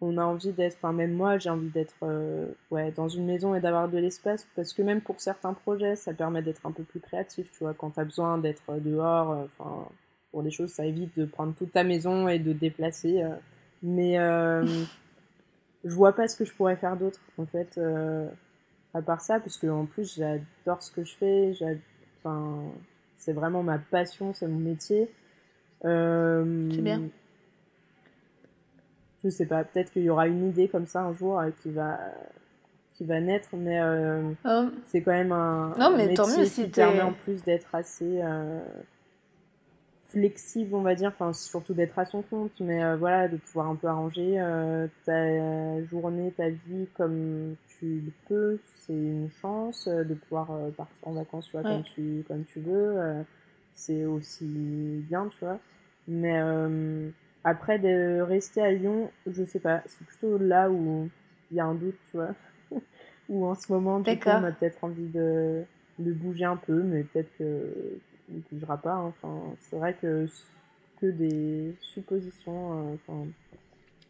on 0.00 0.18
a 0.18 0.24
envie 0.24 0.52
d'être, 0.52 0.76
enfin 0.76 0.92
même 0.92 1.12
moi, 1.12 1.38
j'ai 1.38 1.50
envie 1.50 1.68
d'être 1.68 1.94
euh, 2.02 2.46
ouais, 2.70 2.90
dans 2.92 3.08
une 3.08 3.26
maison 3.26 3.54
et 3.54 3.60
d'avoir 3.60 3.88
de 3.88 3.98
l'espace, 3.98 4.46
parce 4.56 4.72
que 4.72 4.82
même 4.82 5.00
pour 5.00 5.20
certains 5.20 5.54
projets, 5.54 5.94
ça 5.94 6.12
permet 6.12 6.42
d'être 6.42 6.66
un 6.66 6.72
peu 6.72 6.82
plus 6.82 7.00
créatif, 7.00 7.50
tu 7.52 7.58
vois, 7.60 7.74
quand 7.74 7.90
tu 7.90 8.00
as 8.00 8.04
besoin 8.04 8.38
d'être 8.38 8.78
dehors, 8.80 9.28
enfin, 9.44 9.86
pour 10.32 10.42
des 10.42 10.50
choses, 10.50 10.70
ça 10.70 10.84
évite 10.84 11.16
de 11.18 11.24
prendre 11.24 11.54
toute 11.54 11.72
ta 11.72 11.84
maison 11.84 12.28
et 12.28 12.38
de 12.38 12.52
déplacer. 12.52 13.22
mais 13.82 14.16
je 15.82 15.94
vois 15.94 16.12
pas 16.14 16.28
ce 16.28 16.36
que 16.36 16.44
je 16.44 16.52
pourrais 16.52 16.76
faire 16.76 16.96
d'autre, 16.96 17.20
en 17.38 17.46
fait, 17.46 17.80
à 18.94 19.02
part 19.02 19.20
ça, 19.20 19.38
parce 19.38 19.56
que 19.56 19.68
en 19.68 19.86
plus, 19.86 20.16
j'adore 20.16 20.82
ce 20.82 20.90
que 20.90 21.04
je 21.04 21.14
fais, 21.14 21.52
enfin, 22.18 22.64
c'est 23.16 23.32
vraiment 23.32 23.62
ma 23.62 23.78
passion, 23.78 24.32
c'est 24.32 24.48
mon 24.48 24.58
métier. 24.58 25.08
Euh, 25.84 26.68
c'est 26.74 26.82
bien. 26.82 27.02
Je 29.22 29.28
sais 29.28 29.46
pas, 29.46 29.64
peut-être 29.64 29.92
qu'il 29.92 30.02
y 30.02 30.10
aura 30.10 30.26
une 30.26 30.48
idée 30.48 30.68
comme 30.68 30.86
ça 30.86 31.02
un 31.02 31.12
jour 31.12 31.38
euh, 31.38 31.50
qui 31.62 31.70
va 31.70 31.98
qui 32.94 33.04
va 33.04 33.20
naître, 33.20 33.48
mais 33.54 33.80
euh, 33.80 34.30
oh. 34.44 34.66
c'est 34.84 35.00
quand 35.00 35.12
même 35.12 35.32
un, 35.32 35.74
non, 35.78 35.96
mais 35.96 36.08
métier 36.08 36.44
si 36.44 36.64
qui 36.64 36.68
permet 36.68 37.00
en 37.00 37.14
plus 37.14 37.42
d'être 37.42 37.74
assez 37.74 38.20
flexible, 40.08 40.74
on 40.74 40.82
va 40.82 40.94
dire, 40.94 41.08
enfin 41.08 41.32
surtout 41.32 41.72
d'être 41.72 41.98
à 41.98 42.04
son 42.04 42.20
compte, 42.20 42.52
mais 42.60 42.96
voilà, 42.96 43.28
de 43.28 43.38
pouvoir 43.38 43.68
un 43.68 43.76
peu 43.76 43.86
arranger 43.86 44.36
ta 45.06 45.82
journée, 45.84 46.32
ta 46.36 46.50
vie 46.50 46.88
comme 46.94 47.56
tu 47.68 48.02
le 48.04 48.12
peux, 48.28 48.58
c'est 48.66 48.92
une 48.92 49.30
chance 49.40 49.88
de 49.88 50.12
pouvoir 50.12 50.48
partir 50.76 51.08
en 51.08 51.12
vacances, 51.12 51.46
tu 51.46 51.52
vois, 51.52 51.62
comme 51.62 51.82
tu 51.82 52.24
comme 52.28 52.44
tu 52.44 52.60
veux. 52.60 53.24
C'est 53.80 54.04
aussi 54.04 54.44
bien, 55.08 55.28
tu 55.28 55.44
vois. 55.44 55.58
Mais 56.06 56.40
euh, 56.40 57.08
après, 57.44 57.78
de 57.78 58.20
rester 58.20 58.60
à 58.60 58.70
Lyon, 58.70 59.10
je 59.26 59.44
sais 59.44 59.60
pas. 59.60 59.82
C'est 59.86 60.06
plutôt 60.06 60.38
là 60.38 60.70
où 60.70 61.08
il 61.50 61.56
y 61.56 61.60
a 61.60 61.64
un 61.64 61.74
doute, 61.74 61.96
tu 62.10 62.16
vois. 62.16 62.34
où 63.28 63.46
en 63.46 63.54
ce 63.54 63.72
moment, 63.72 64.00
du 64.00 64.18
coup, 64.18 64.28
on 64.28 64.44
a 64.44 64.52
peut-être 64.52 64.84
envie 64.84 65.08
de, 65.08 65.62
de 65.98 66.12
bouger 66.12 66.44
un 66.44 66.56
peu, 66.56 66.82
mais 66.82 67.04
peut-être 67.04 67.30
que 67.38 67.98
ne 68.28 68.40
bougera 68.52 68.76
pas. 68.76 68.92
Hein. 68.92 69.12
Enfin, 69.22 69.40
c'est 69.62 69.76
vrai 69.76 69.96
que 70.00 70.26
que 71.00 71.06
des 71.06 71.74
suppositions. 71.80 72.92
Enfin, 72.94 73.26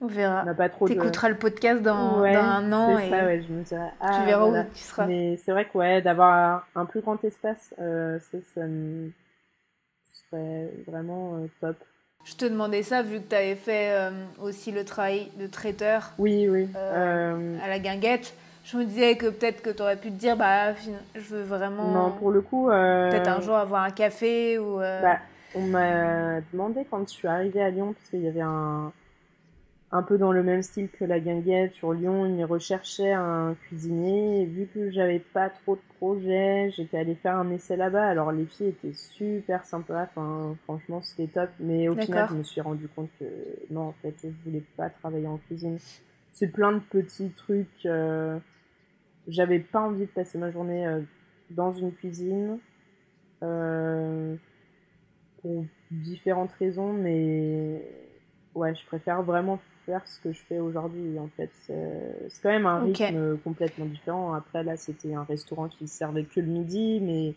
on 0.01 0.07
verra. 0.07 0.45
On 0.81 0.87
T'écouteras 0.87 1.29
le 1.29 1.37
podcast 1.37 1.83
dans, 1.83 2.23
un 2.23 2.73
an 2.73 2.99
et 2.99 3.11
ça, 3.11 3.25
ouais, 3.25 3.43
je 3.47 3.53
me 3.53 3.62
dirais, 3.62 3.93
ah, 4.01 4.18
tu 4.18 4.27
verras 4.27 4.47
où 4.47 4.73
tu 4.75 4.81
seras. 4.81 5.07
Mais 5.07 5.37
c'est 5.37 5.53
vrai 5.53 5.66
que 5.66 5.77
ouais, 5.79 6.03
d'avoir 6.03 6.66
un 6.75 6.87
plus 6.87 7.03
grand 7.03 7.23
espace, 7.23 7.75
euh, 7.79 8.18
ça, 8.18 8.39
ça 8.55 8.66
me 8.66 9.12
serait 10.31 10.70
vraiment 10.87 11.37
euh, 11.37 11.47
top. 11.61 11.76
Je 12.24 12.35
te 12.35 12.45
demandais 12.45 12.83
ça 12.83 13.03
vu 13.03 13.20
que 13.20 13.28
tu 13.28 13.35
avais 13.35 13.55
fait 13.55 13.91
euh, 13.93 14.11
aussi 14.43 14.72
le 14.72 14.85
travail 14.85 15.31
de 15.39 15.47
traiteur. 15.47 16.12
Oui, 16.18 16.49
oui. 16.49 16.68
à 16.74 17.68
la 17.68 17.78
guinguette. 17.78 18.35
Je 18.64 18.76
me 18.76 18.85
disais 18.85 19.16
que 19.16 19.26
peut-être 19.26 19.62
que 19.62 19.70
tu 19.70 19.83
aurais 19.83 19.97
pu 19.97 20.11
te 20.11 20.16
dire, 20.18 20.37
bah, 20.37 20.74
je 21.14 21.20
veux 21.20 21.43
vraiment. 21.43 21.91
Non, 21.91 22.11
pour 22.12 22.31
le 22.31 22.43
coup. 22.43 22.66
Peut-être 22.66 23.28
un 23.28 23.41
jour 23.41 23.57
avoir 23.57 23.83
un 23.83 23.91
café 23.91 24.59
ou. 24.59 24.76
Bah, 24.78 25.18
on 25.55 25.62
m'a 25.62 26.41
demandé 26.53 26.87
quand 26.89 27.09
je 27.09 27.14
suis 27.14 27.26
arrivée 27.26 27.62
à 27.62 27.70
Lyon, 27.70 27.95
parce 27.95 28.11
qu'il 28.11 28.20
y 28.20 28.28
avait 28.28 28.43
un 28.43 28.93
un 29.93 30.03
peu 30.03 30.18
dans 30.18 30.30
le 30.30 30.43
même 30.45 30.62
style 30.62 30.88
que 30.88 31.05
la 31.05 31.18
guinguette 31.18 31.72
sur 31.72 31.93
Lyon, 31.93 32.24
ils 32.26 32.45
recherchaient 32.45 33.12
un 33.12 33.55
cuisinier. 33.55 34.43
Et 34.43 34.47
vu 34.47 34.68
que 34.72 34.91
j'avais 34.91 35.18
pas 35.18 35.51
trop 35.51 35.74
de 35.74 35.80
projets, 35.99 36.70
j'étais 36.70 36.99
allée 36.99 37.16
faire 37.16 37.36
un 37.36 37.51
essai 37.51 37.76
là-bas. 37.76 38.07
Alors 38.07 38.30
les 38.30 38.47
filles 38.47 38.68
étaient 38.68 38.95
super 38.95 39.64
sympas, 39.64 40.05
enfin 40.05 40.57
franchement 40.64 41.03
c'était 41.03 41.26
top. 41.26 41.51
Mais 41.59 41.88
au 41.88 41.97
final, 41.97 42.28
je 42.30 42.36
me 42.36 42.43
suis 42.45 42.61
rendu 42.61 42.86
compte 42.88 43.11
que 43.18 43.24
non, 43.70 43.88
en 43.88 43.95
fait, 44.01 44.14
je 44.22 44.28
voulais 44.45 44.62
pas 44.76 44.91
travailler 44.91 45.26
en 45.26 45.38
cuisine. 45.38 45.78
C'est 46.32 46.53
plein 46.53 46.72
de 46.72 46.78
petits 46.78 47.30
trucs. 47.30 47.84
Euh... 47.86 48.38
J'avais 49.26 49.59
pas 49.59 49.80
envie 49.80 50.07
de 50.07 50.11
passer 50.11 50.38
ma 50.38 50.51
journée 50.51 50.86
euh, 50.86 51.01
dans 51.51 51.72
une 51.72 51.93
cuisine. 51.93 52.59
Euh... 53.43 54.36
Pour 55.43 55.64
différentes 55.91 56.53
raisons, 56.53 56.93
mais 56.93 57.82
ouais, 58.55 58.74
je 58.74 58.84
préfère 58.86 59.22
vraiment 59.22 59.59
faire 59.91 60.07
ce 60.07 60.20
que 60.20 60.32
je 60.32 60.41
fais 60.41 60.61
aujourd'hui 60.61 61.18
en 61.18 61.28
fait. 61.28 61.51
C'est 61.66 62.43
quand 62.43 62.51
même 62.51 62.66
un 62.66 62.80
rythme 62.80 63.38
complètement 63.38 63.86
différent. 63.86 64.34
Après 64.34 64.62
là, 64.62 64.76
c'était 64.76 65.14
un 65.14 65.24
restaurant 65.24 65.68
qui 65.68 65.88
servait 65.88 66.24
que 66.24 66.41
le 66.41 66.47
midi, 66.47 67.01
mais 67.03 67.34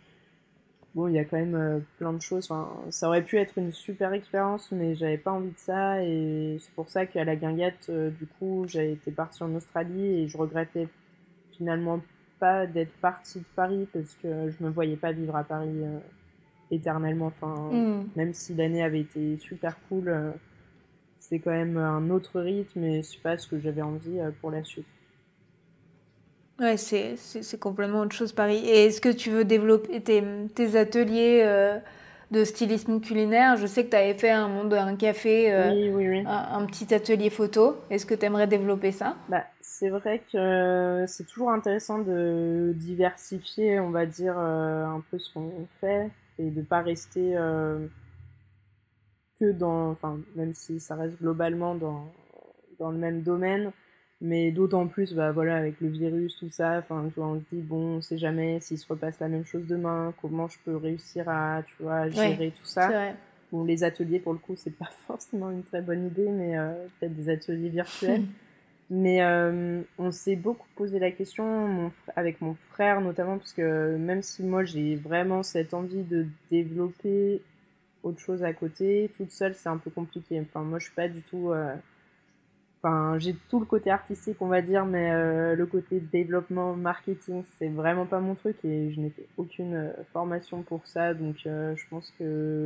bon, 0.95 1.07
il 1.07 1.15
y 1.15 1.19
a 1.19 1.25
quand 1.25 1.37
même 1.37 1.55
euh, 1.55 1.79
plein 1.97 2.13
de 2.13 2.21
choses. 2.21 2.49
Enfin, 2.51 2.69
ça 2.89 3.07
aurait 3.07 3.23
pu 3.23 3.37
être 3.37 3.57
une 3.57 3.71
super 3.71 4.13
expérience, 4.13 4.71
mais 4.71 4.95
j'avais 4.95 5.17
pas 5.17 5.31
envie 5.31 5.51
de 5.51 5.57
ça 5.57 6.03
et 6.03 6.57
c'est 6.59 6.73
pour 6.73 6.89
ça 6.89 7.05
qu'à 7.05 7.23
la 7.23 7.35
guinguette, 7.35 7.87
euh, 7.89 8.09
du 8.11 8.27
coup, 8.27 8.65
j'ai 8.67 8.93
été 8.93 9.11
partie 9.11 9.43
en 9.43 9.53
Australie 9.55 10.21
et 10.21 10.27
je 10.27 10.37
regrettais 10.37 10.87
finalement 11.57 11.99
pas 12.39 12.65
d'être 12.67 12.93
partie 12.93 13.39
de 13.39 13.45
Paris 13.55 13.87
parce 13.93 14.15
que 14.21 14.51
je 14.51 14.63
me 14.63 14.69
voyais 14.69 14.97
pas 14.97 15.11
vivre 15.11 15.35
à 15.35 15.43
Paris 15.43 15.81
euh, 15.81 15.99
éternellement. 16.71 17.27
Enfin, 17.27 17.69
hmm. 17.71 18.09
même 18.15 18.33
si 18.33 18.53
l'année 18.53 18.83
avait 18.83 19.01
été 19.01 19.37
super 19.37 19.77
cool 19.89 20.33
c'est 21.29 21.39
quand 21.39 21.51
même 21.51 21.77
un 21.77 22.09
autre 22.09 22.41
rythme 22.41 22.83
et 22.83 23.01
c'est 23.01 23.21
pas 23.21 23.37
ce 23.37 23.47
que 23.47 23.59
j'avais 23.59 23.81
envie 23.81 24.19
euh, 24.19 24.31
pour 24.41 24.51
la 24.51 24.63
suite. 24.63 24.85
Ouais, 26.59 26.77
c'est, 26.77 27.15
c'est, 27.15 27.59
complètement 27.59 28.01
autre 28.01 28.15
chose, 28.15 28.31
Paris. 28.31 28.61
Et 28.65 28.85
est-ce 28.85 29.01
que 29.01 29.09
tu 29.09 29.31
veux 29.31 29.43
développer 29.43 30.01
tes, 30.01 30.23
tes 30.53 30.75
ateliers 30.75 31.41
euh, 31.43 31.79
de 32.29 32.43
stylisme 32.43 32.99
culinaire? 33.01 33.57
Je 33.57 33.65
sais 33.65 33.85
que 33.85 33.89
tu 33.89 33.95
avais 33.95 34.13
fait 34.13 34.29
un 34.29 34.47
monde, 34.47 34.73
un 34.73 34.95
café, 34.95 35.51
euh, 35.51 35.71
oui, 35.71 35.89
oui, 35.89 36.09
oui. 36.09 36.23
Un, 36.27 36.65
petit 36.67 36.93
atelier 36.93 37.31
photo. 37.31 37.77
Est-ce 37.89 38.05
que 38.05 38.13
tu 38.13 38.25
aimerais 38.25 38.47
développer 38.47 38.91
ça? 38.91 39.15
Bah, 39.29 39.45
C'est 39.61 39.89
vrai 39.89 40.21
que 40.31 41.05
c'est 41.07 41.25
toujours 41.25 41.51
intéressant 41.51 41.99
de 41.99 42.73
diversifier, 42.75 43.79
on 43.79 43.89
va 43.89 44.05
dire, 44.05 44.37
un 44.37 45.01
peu 45.09 45.17
ce 45.17 45.33
qu'on 45.33 45.67
fait 45.81 46.11
et 46.37 46.51
de 46.51 46.61
pas 46.61 46.81
rester 46.81 47.35
que 49.43 49.51
dans, 49.51 49.89
enfin, 49.89 50.19
même 50.35 50.53
si 50.53 50.79
ça 50.79 50.95
reste 50.95 51.19
globalement 51.19 51.75
dans, 51.75 52.07
dans 52.79 52.91
le 52.91 52.97
même 52.97 53.21
domaine, 53.21 53.71
mais 54.21 54.51
d'autant 54.51 54.87
plus, 54.87 55.13
bah 55.13 55.31
voilà, 55.31 55.57
avec 55.57 55.81
le 55.81 55.89
virus, 55.89 56.37
tout 56.37 56.49
ça, 56.49 56.77
enfin, 56.77 57.09
tu 57.09 57.19
vois, 57.19 57.27
on 57.27 57.39
se 57.39 57.45
dit, 57.51 57.61
bon, 57.61 57.97
on 57.97 58.01
sait 58.01 58.17
jamais 58.17 58.59
s'il 58.61 58.77
se 58.77 58.87
repasse 58.87 59.19
la 59.19 59.27
même 59.27 59.45
chose 59.45 59.67
demain, 59.67 60.13
comment 60.21 60.47
je 60.47 60.57
peux 60.63 60.77
réussir 60.77 61.27
à, 61.27 61.61
tu 61.63 61.83
vois, 61.83 62.09
gérer 62.09 62.51
tout 62.51 62.65
ça. 62.65 63.13
Bon, 63.51 63.65
les 63.65 63.83
ateliers, 63.83 64.19
pour 64.19 64.33
le 64.33 64.39
coup, 64.39 64.53
c'est 64.55 64.75
pas 64.75 64.89
forcément 65.07 65.51
une 65.51 65.63
très 65.63 65.81
bonne 65.81 66.07
idée, 66.07 66.29
mais 66.29 66.57
euh, 66.57 66.71
peut-être 66.99 67.15
des 67.15 67.29
ateliers 67.29 67.69
virtuels. 67.69 68.23
mais 68.89 69.23
euh, 69.23 69.81
on 69.97 70.11
s'est 70.11 70.35
beaucoup 70.35 70.67
posé 70.75 70.99
la 70.99 71.11
question, 71.11 71.67
mon 71.67 71.91
avec 72.15 72.41
mon 72.41 72.53
frère 72.53 73.01
notamment, 73.01 73.37
parce 73.37 73.53
que 73.53 73.95
même 73.97 74.21
si 74.21 74.43
moi 74.43 74.63
j'ai 74.63 74.95
vraiment 74.95 75.41
cette 75.41 75.73
envie 75.73 76.03
de 76.03 76.27
développer 76.51 77.41
autre 78.03 78.19
chose 78.19 78.43
à 78.43 78.53
côté. 78.53 79.09
Toute 79.17 79.31
seule, 79.31 79.55
c'est 79.55 79.69
un 79.69 79.77
peu 79.77 79.89
compliqué. 79.89 80.39
Enfin, 80.41 80.61
moi, 80.61 80.79
je 80.79 80.85
suis 80.85 80.95
pas 80.95 81.07
du 81.07 81.21
tout. 81.23 81.51
Euh, 81.51 81.73
enfin, 82.81 83.17
j'ai 83.17 83.35
tout 83.49 83.59
le 83.59 83.65
côté 83.65 83.89
artistique, 83.89 84.37
on 84.41 84.47
va 84.47 84.61
dire, 84.61 84.85
mais 84.85 85.11
euh, 85.11 85.55
le 85.55 85.65
côté 85.65 85.99
développement, 85.99 86.75
marketing, 86.75 87.43
c'est 87.57 87.69
vraiment 87.69 88.05
pas 88.05 88.19
mon 88.19 88.35
truc 88.35 88.57
et 88.63 88.91
je 88.91 88.99
n'ai 88.99 89.09
fait 89.09 89.27
aucune 89.37 89.75
euh, 89.75 90.03
formation 90.11 90.61
pour 90.63 90.85
ça. 90.85 91.13
Donc, 91.13 91.37
je 91.45 91.89
pense 91.89 92.11
que 92.19 92.65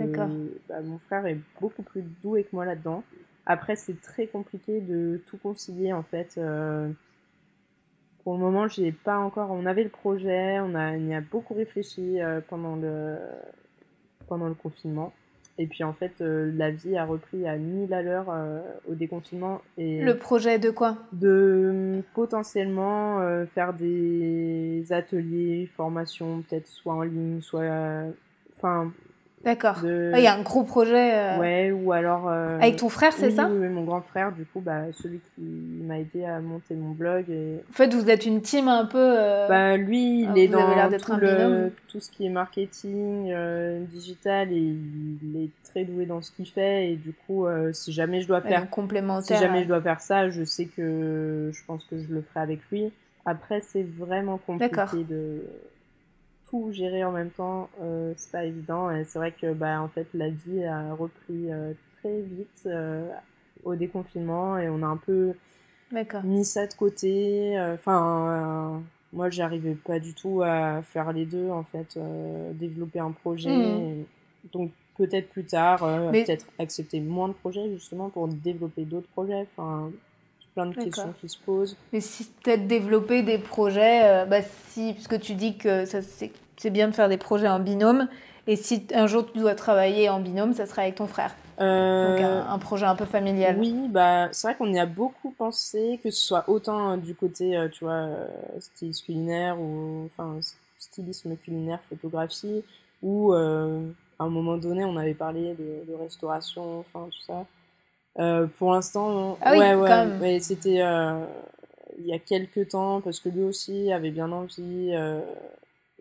bah, 0.68 0.82
mon 0.82 0.98
frère 1.00 1.26
est 1.28 1.38
beaucoup 1.62 1.84
plus 1.84 2.04
doué 2.24 2.44
que 2.44 2.50
moi 2.54 2.66
là-dedans. 2.66 3.04
Après, 3.46 3.76
c'est 3.78 4.02
très 4.02 4.28
compliqué 4.28 4.82
de 4.82 5.22
tout 5.28 5.38
concilier 5.38 5.94
en 5.94 6.04
fait. 6.04 6.38
pour 8.24 8.34
le 8.34 8.40
moment, 8.40 8.68
j'ai 8.68 8.92
pas 8.92 9.18
encore. 9.20 9.52
On 9.52 9.66
avait 9.66 9.84
le 9.84 9.90
projet, 9.90 10.60
on 10.60 10.76
a, 10.76 10.92
on 10.92 11.08
y 11.08 11.14
a 11.16 11.22
beaucoup 11.22 11.54
réfléchi 11.54 12.18
pendant 12.50 12.76
le 12.76 13.18
pendant 14.28 14.48
le 14.48 14.54
confinement. 14.54 15.14
Et 15.60 15.66
puis 15.68 15.84
en 15.84 15.94
fait, 15.94 16.22
euh, 16.22 16.52
la 16.56 16.70
vie 16.70 16.98
a 16.98 17.06
repris 17.06 17.48
à 17.48 17.58
1000 17.58 17.94
à 17.94 18.02
l'heure 18.02 18.28
euh, 18.30 18.62
au 18.90 18.94
déconfinement. 18.94 19.62
Et 19.78 20.02
le 20.02 20.18
projet 20.18 20.60
de 20.60 20.70
quoi? 20.70 20.98
De 21.14 21.28
euh, 21.28 22.02
potentiellement 22.14 23.20
faire 23.48 23.74
des 23.74 24.86
ateliers, 24.92 25.68
formations, 25.76 26.44
peut-être 26.48 26.68
soit 26.68 26.94
en 26.94 27.02
ligne, 27.02 27.42
soit. 27.42 28.04
Enfin, 28.56 28.92
D'accord. 29.48 29.78
Il 29.86 30.20
y 30.20 30.28
a 30.28 30.34
un 30.34 30.42
gros 30.42 30.64
projet. 30.64 31.14
Euh, 31.14 31.38
ouais, 31.38 31.72
ou 31.72 31.94
alors. 31.94 32.28
Euh, 32.28 32.60
Avec 32.60 32.76
ton 32.76 32.90
frère, 32.90 33.14
c'est 33.14 33.32
ça 33.32 33.48
Oui, 33.50 33.70
mon 33.70 33.86
grand 33.86 34.02
frère, 34.02 34.34
du 34.34 34.44
coup, 34.44 34.60
bah, 34.60 34.92
celui 34.92 35.20
qui 35.20 35.42
m'a 35.42 36.00
aidé 36.00 36.26
à 36.26 36.42
monter 36.42 36.76
mon 36.76 36.92
blog. 36.92 37.30
Et... 37.30 37.64
En 37.70 37.74
fait, 37.74 37.94
vous 37.94 38.10
êtes 38.10 38.26
une 38.26 38.42
team 38.42 38.68
un 38.68 38.86
peu. 38.86 38.98
Euh, 39.00 39.48
bah, 39.48 39.78
lui, 39.78 40.24
il 40.24 40.38
est 40.38 40.50
dans 40.50 40.90
tout, 41.00 41.16
le, 41.16 41.72
tout, 41.88 42.02
ce 42.02 42.12
qui 42.12 42.26
est 42.26 42.30
marketing, 42.30 43.34
digital, 43.90 44.52
et 44.52 44.58
il 44.58 45.44
est 45.46 45.70
très 45.72 45.86
doué 45.86 46.06
dans 46.06 46.22
ce 46.22 46.32
qu'il 46.32 46.48
fait. 46.48 46.92
Et 46.92 46.96
du 46.98 47.14
coup, 47.26 47.46
si 47.72 47.94
jamais 47.94 48.20
je 48.20 48.28
dois 48.28 48.42
faire. 48.42 48.70
complémentaire. 48.70 49.38
Si 49.38 49.42
jamais 49.42 49.64
je 49.64 49.70
dois 49.70 49.82
faire 49.82 50.02
ça, 50.02 50.30
je 50.30 50.44
sais 50.44 50.66
que 50.66 51.52
je 51.54 51.62
pense 51.66 51.86
que 51.86 51.98
je 51.98 52.14
le 52.14 52.22
ferai 52.22 52.42
avec 52.42 52.60
lui. 52.70 52.92
Après, 53.26 53.62
c'est 53.62 53.88
vraiment 53.98 54.40
compliqué 54.46 55.06
de 55.10 55.42
tout 56.50 56.72
gérer 56.72 57.04
en 57.04 57.12
même 57.12 57.30
temps, 57.30 57.70
euh, 57.82 58.14
c'est 58.18 58.32
pas 58.32 58.46
évident. 58.46 58.92
Et 58.92 59.04
c'est 59.06 59.20
vrai 59.20 59.32
que 59.32 59.54
bah, 59.54 59.82
en 59.82 59.88
fait, 59.88 60.08
la 60.14 60.30
vie 60.30 60.64
a 60.64 60.94
repris 60.94 61.52
euh, 61.52 61.74
très 62.00 62.22
vite 62.22 62.64
euh, 62.66 63.10
au 63.64 63.76
déconfinement 63.76 64.58
et 64.58 64.70
on 64.70 64.82
a 64.84 64.88
un 64.88 64.98
peu 64.98 65.34
mis 66.24 66.46
ça 66.46 66.68
de 66.68 66.74
côté. 66.74 67.58
Enfin, 67.74 68.82
moi, 69.14 69.30
j'arrivais 69.30 69.76
pas 69.76 70.00
du 70.00 70.14
tout 70.14 70.42
à 70.44 70.82
faire 70.82 71.14
les 71.14 71.26
deux, 71.26 71.50
en 71.50 71.64
fait, 71.64 71.98
développer 72.54 73.00
un 73.00 73.12
projet. 73.12 73.50
Hmm. 73.50 74.04
Donc, 74.52 74.72
peut-être 74.98 75.30
plus 75.30 75.46
tard, 75.46 75.80
peut-être 76.12 76.46
accepter 76.60 77.00
moins 77.00 77.30
de 77.30 77.34
projets 77.34 77.70
justement 77.70 78.10
pour 78.10 78.28
développer 78.28 78.84
d'autres 78.84 79.08
projets. 79.08 79.48
Enfin, 79.58 79.92
plein 80.58 80.66
de 80.66 80.76
questions 80.76 81.14
qui 81.22 81.30
se 81.30 81.38
posent. 81.38 81.78
Mais 81.94 82.02
si 82.02 82.26
peut-être 82.44 82.66
développer 82.66 83.22
des 83.22 83.38
projets, 83.38 84.02
euh, 84.06 84.26
bah 84.26 84.42
si, 84.70 84.94
puisque 84.94 85.20
tu 85.20 85.36
dis 85.36 85.56
que 85.56 85.86
c'est 85.86 86.70
bien 86.72 86.88
de 86.88 86.96
faire 86.96 87.10
des 87.10 87.18
projets 87.18 87.48
en 87.48 87.60
binôme, 87.60 88.08
et 88.48 88.56
si 88.56 88.88
un 88.94 89.06
jour 89.06 89.32
tu 89.32 89.38
dois 89.38 89.54
travailler 89.54 90.10
en 90.10 90.20
binôme, 90.20 90.54
ça 90.54 90.66
sera 90.66 90.82
avec 90.84 90.96
ton 90.96 91.06
frère. 91.06 91.36
Euh, 91.60 92.08
Donc 92.08 92.48
un, 92.50 92.60
projet 92.60 92.86
un 92.86 92.96
peu 92.96 93.06
familial. 93.06 93.58
Oui, 93.60 93.88
bah 93.90 94.30
c'est 94.32 94.48
vrai 94.48 94.56
qu'on 94.56 94.72
y 94.74 94.80
a 94.80 94.86
beaucoup 94.88 95.32
pensé, 95.32 96.00
que 96.04 96.10
ce 96.10 96.26
soit 96.26 96.46
autant 96.48 96.94
euh, 96.94 96.98
du 96.98 97.14
côté, 97.14 97.56
tu 97.74 97.84
vois, 97.84 98.08
stylisme 98.60 99.06
culinaire 99.06 99.60
ou 99.60 100.06
enfin 100.06 100.40
stylisme 100.80 101.36
culinaire, 101.36 101.80
photographie, 101.88 102.64
ou 103.04 103.34
à 103.34 104.24
un 104.24 104.30
moment 104.30 104.58
donné 104.58 104.86
on 104.86 104.98
avait 104.98 105.14
parlé 105.14 105.54
de, 105.54 105.92
de 105.92 105.96
restauration, 105.96 106.80
enfin 106.80 107.08
tout 107.12 107.22
ça. 107.22 107.46
Euh, 108.20 108.48
pour 108.58 108.74
l'instant, 108.74 109.38
ah 109.42 109.56
ouais, 109.56 110.40
c'était 110.40 110.82
euh, 110.82 111.24
il 112.00 112.08
y 112.08 112.14
a 112.14 112.20
quelques 112.20 112.70
temps 112.70 113.02
parce 113.02 113.20
que 113.20 113.30
lui 113.30 113.44
aussi 113.44 113.92
avait 113.92 114.10
bien 114.10 114.32
envie 114.32 114.92
euh, 114.94 115.22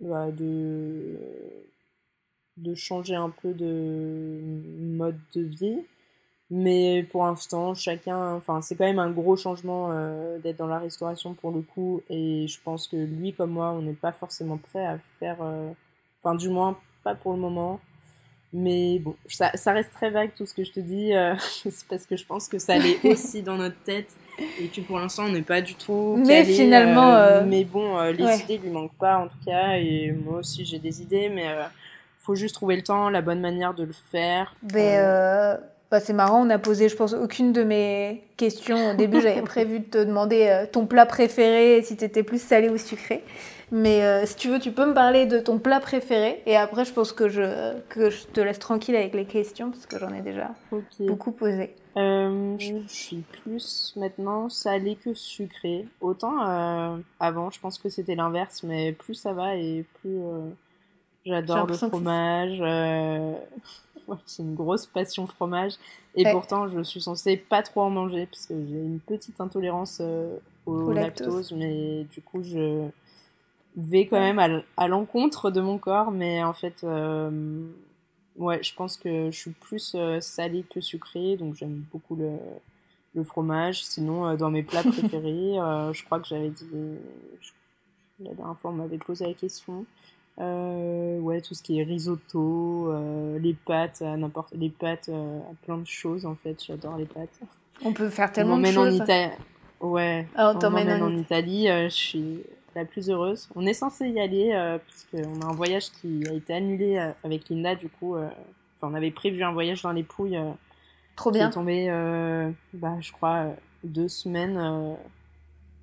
bah, 0.01 0.30
de 0.30 1.18
de 2.56 2.74
changer 2.74 3.14
un 3.14 3.28
peu 3.30 3.52
de 3.52 4.40
mode 4.80 5.18
de 5.34 5.43
vie. 5.43 5.78
Mais 6.48 7.02
pour 7.10 7.24
l'instant, 7.24 7.74
chacun, 7.74 8.34
enfin, 8.34 8.62
c'est 8.62 8.76
quand 8.76 8.84
même 8.84 9.01
un 9.01 9.10
gros 9.10 9.36
changement 9.36 9.90
d'être 10.38 10.56
dans 10.59 10.68
la 10.68 10.78
restauration 10.78 11.34
pour 11.34 11.51
le 11.51 11.60
coup. 11.60 12.02
Et 12.09 12.47
je 12.47 12.59
pense 12.62 12.86
que 12.88 12.97
lui, 12.97 13.32
comme 13.32 13.51
moi, 13.51 13.72
on 13.72 13.82
n'est 13.82 13.93
pas 13.94 14.12
forcément 14.12 14.56
prêt 14.56 14.86
à 14.86 14.98
faire, 15.18 15.38
enfin, 16.22 16.36
du 16.36 16.48
moins, 16.48 16.78
pas 17.02 17.16
pour 17.16 17.32
le 17.32 17.40
moment. 17.40 17.80
Mais 18.52 18.98
bon, 19.01 19.16
ça, 19.28 19.51
ça, 19.55 19.73
reste 19.73 19.93
très 19.93 20.10
vague 20.10 20.31
tout 20.36 20.47
ce 20.47 20.55
que 20.55 20.64
je 20.64 20.73
te 20.73 20.81
dis, 20.81 21.14
euh, 21.14 21.35
c'est 21.64 21.86
parce 21.89 22.06
que 22.06 22.16
je 22.16 22.24
pense 22.24 22.48
que 22.48 22.59
ça 22.59 22.74
allait 22.74 22.98
aussi 23.05 23.43
dans 23.43 23.56
notre 23.56 23.78
tête 23.85 24.09
et 24.60 24.68
que 24.68 24.81
pour 24.82 24.98
l'instant 24.98 25.24
on 25.24 25.31
n'est 25.31 25.43
pas 25.43 25.60
du 25.60 25.74
tout. 25.74 26.23
mais 26.27 26.44
finalement. 26.44 27.43
Mais 27.47 27.64
bon, 27.64 28.01
les 28.10 28.40
idées 28.40 28.59
lui 28.59 28.70
manquent 28.70 28.98
pas 28.98 29.18
en 29.18 29.28
tout 29.28 29.44
cas, 29.44 29.77
et 29.77 30.12
moi 30.12 30.39
aussi 30.39 30.64
j'ai 30.64 30.78
des 30.78 31.02
idées, 31.02 31.28
mais 31.28 31.47
faut 32.20 32.35
juste 32.35 32.55
trouver 32.55 32.77
le 32.77 32.82
temps, 32.82 33.09
la 33.09 33.23
bonne 33.23 33.40
manière 33.40 33.74
de 33.74 33.85
le 33.85 33.94
faire. 34.10 34.55
Mais 34.74 34.98
bah, 35.90 36.01
c'est 36.01 36.12
marrant, 36.12 36.44
on 36.44 36.51
a 36.51 36.59
posé, 36.59 36.89
je 36.89 36.97
pense, 36.97 37.12
aucune 37.12 37.52
de 37.52 37.62
mes 37.62 38.24
questions. 38.36 38.90
Au 38.90 38.94
début, 38.94 39.20
j'avais 39.20 39.43
prévu 39.43 39.81
de 39.81 39.85
te 39.85 39.98
demander 39.98 40.48
euh, 40.48 40.66
ton 40.70 40.86
plat 40.86 41.06
préféré, 41.06 41.82
si 41.82 41.97
tu 41.97 42.05
étais 42.05 42.24
plus 42.24 42.43
salé 42.43 42.68
ou 42.68 42.77
sucré. 42.77 43.23
Mais 43.72 44.05
euh, 44.05 44.26
si 44.26 44.36
tu 44.36 44.48
veux, 44.48 44.59
tu 44.59 44.70
peux 44.70 44.86
me 44.86 44.94
parler 44.94 45.26
de 45.26 45.38
ton 45.38 45.59
plat 45.59 45.80
préféré. 45.80 46.43
Et 46.47 46.56
après, 46.56 46.84
je 46.84 46.93
pense 46.93 47.12
que 47.12 47.28
je, 47.28 47.74
que 47.88 48.10
je 48.10 48.26
te 48.26 48.40
laisse 48.40 48.59
tranquille 48.59 48.94
avec 48.94 49.14
les 49.14 49.24
questions, 49.24 49.70
parce 49.70 49.86
que 49.86 49.98
j'en 49.98 50.12
ai 50.12 50.20
déjà 50.20 50.51
beaucoup 51.01 51.32
posé. 51.32 51.74
Euh, 51.97 52.56
je 52.59 52.86
suis 52.86 53.24
plus 53.43 53.94
maintenant 53.97 54.48
salé 54.48 54.97
que 54.97 55.14
sucré. 55.14 55.86
Autant 56.01 57.01
avant, 57.18 57.51
je 57.51 57.59
pense 57.59 57.78
que 57.78 57.88
c'était 57.88 58.14
l'inverse, 58.14 58.62
mais 58.62 58.93
plus 58.93 59.14
ça 59.14 59.32
va 59.32 59.56
et 59.56 59.84
plus 60.01 60.20
j'adore 61.24 61.66
le 61.66 61.74
fromage 61.74 62.62
c'est 64.26 64.43
une 64.43 64.55
grosse 64.55 64.86
passion 64.86 65.26
fromage. 65.26 65.74
Et 66.14 66.24
pourtant, 66.30 66.68
je 66.68 66.82
suis 66.82 67.01
censée 67.01 67.36
pas 67.36 67.62
trop 67.62 67.82
en 67.82 67.90
manger 67.90 68.26
parce 68.26 68.47
que 68.47 68.55
j'ai 68.55 68.78
une 68.78 69.01
petite 69.01 69.40
intolérance 69.40 69.98
euh, 70.01 70.38
au, 70.64 70.93
lactose. 70.93 71.52
Mais 71.52 72.05
du 72.05 72.22
coup, 72.22 72.43
je 72.43 72.88
vais 73.77 74.07
quand 74.07 74.20
même 74.20 74.62
à, 74.77 74.89
l'encontre 74.89 75.51
de 75.51 75.61
mon 75.61 75.78
corps. 75.78 76.11
Mais 76.11 76.43
en 76.43 76.53
fait, 76.53 76.82
euh, 76.85 77.66
ouais, 78.36 78.62
je 78.62 78.74
pense 78.74 78.97
que 78.97 79.31
je 79.31 79.36
suis 79.36 79.53
plus 79.53 79.94
euh, 79.94 80.20
salée 80.20 80.65
que 80.69 80.81
sucrée. 80.81 81.36
Donc, 81.36 81.55
j'aime 81.55 81.85
beaucoup 81.93 82.16
le, 82.16 82.32
le, 83.15 83.24
fromage. 83.24 83.85
Sinon, 83.85 84.35
dans 84.36 84.51
mes 84.51 84.62
plats 84.62 84.82
préférés, 84.93 85.55
je 85.93 86.05
crois 86.05 86.20
que 86.20 86.28
j'avais 86.28 86.51
dit. 86.51 86.66
La 88.20 88.32
dernière 88.32 88.59
fois, 88.59 88.70
on 88.70 88.74
m'avait 88.74 88.98
posé 88.98 89.27
la 89.27 89.35
question. 89.35 89.85
Euh, 90.39 91.19
ouais, 91.20 91.40
tout 91.40 91.55
ce 91.55 91.62
qui 91.62 91.81
est 91.81 91.82
risotto, 91.82 92.93
euh, 92.93 93.39
les 93.39 93.55
pâtes, 93.55 94.03
n'importe 94.03 94.53
les 94.55 94.69
pâtes 94.69 95.09
euh, 95.09 95.39
à 95.40 95.55
plein 95.65 95.78
de 95.78 95.86
choses 95.86 96.27
en 96.27 96.35
fait. 96.35 96.62
J'adore 96.62 96.98
les 96.98 97.07
pâtes. 97.07 97.40
On 97.82 97.93
peut 97.93 98.11
faire 98.11 98.31
tellement 98.32 98.59
de 98.59 98.66
choses. 98.66 99.01
En 99.01 99.05
Italie. 99.05 99.32
Ouais. 99.81 100.27
Ah, 100.35 100.53
on 100.55 100.70
m'emmène 100.70 101.03
en, 101.03 101.16
Italie. 101.16 101.66
je 101.69 101.89
suis 101.89 102.43
la 102.77 102.85
plus 102.85 103.11
heureuse. 103.11 103.48
On 103.57 103.66
est 103.66 103.74
censé 103.74 104.09
y 104.09 104.20
aller 104.20 104.53
parce 104.86 105.07
qu'on 105.11 105.40
a 105.40 105.47
un 105.47 105.55
voyage 105.55 105.90
qui 105.90 106.23
a 106.28 106.32
été 106.32 106.55
annulé 106.55 106.98
avec 107.24 107.48
Linda. 107.48 107.74
Du 107.74 107.89
coup, 107.89 108.16
enfin, 108.16 108.28
on 108.82 108.94
avait 108.94 109.11
prévu 109.11 109.43
un 109.43 109.53
voyage 109.53 109.82
dans 109.82 109.93
les 109.93 110.05
Pouilles. 110.05 110.39
Trop 111.16 111.31
bien. 111.31 111.47
Qui 111.47 111.53
est 111.53 111.55
tombé, 111.55 112.53
bah, 112.74 112.97
je 113.01 113.11
crois, 113.12 113.47
deux 113.82 114.09
semaines 114.09 114.97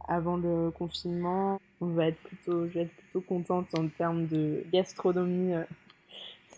avant 0.07 0.37
le 0.37 0.69
confinement. 0.71 1.59
On 1.81 1.87
va 1.87 2.07
être 2.07 2.19
plutôt, 2.19 2.67
je 2.67 2.73
vais 2.73 2.81
être 2.83 2.95
plutôt 2.95 3.21
contente 3.21 3.67
en 3.75 3.87
termes 3.87 4.27
de 4.27 4.63
gastronomie. 4.71 5.53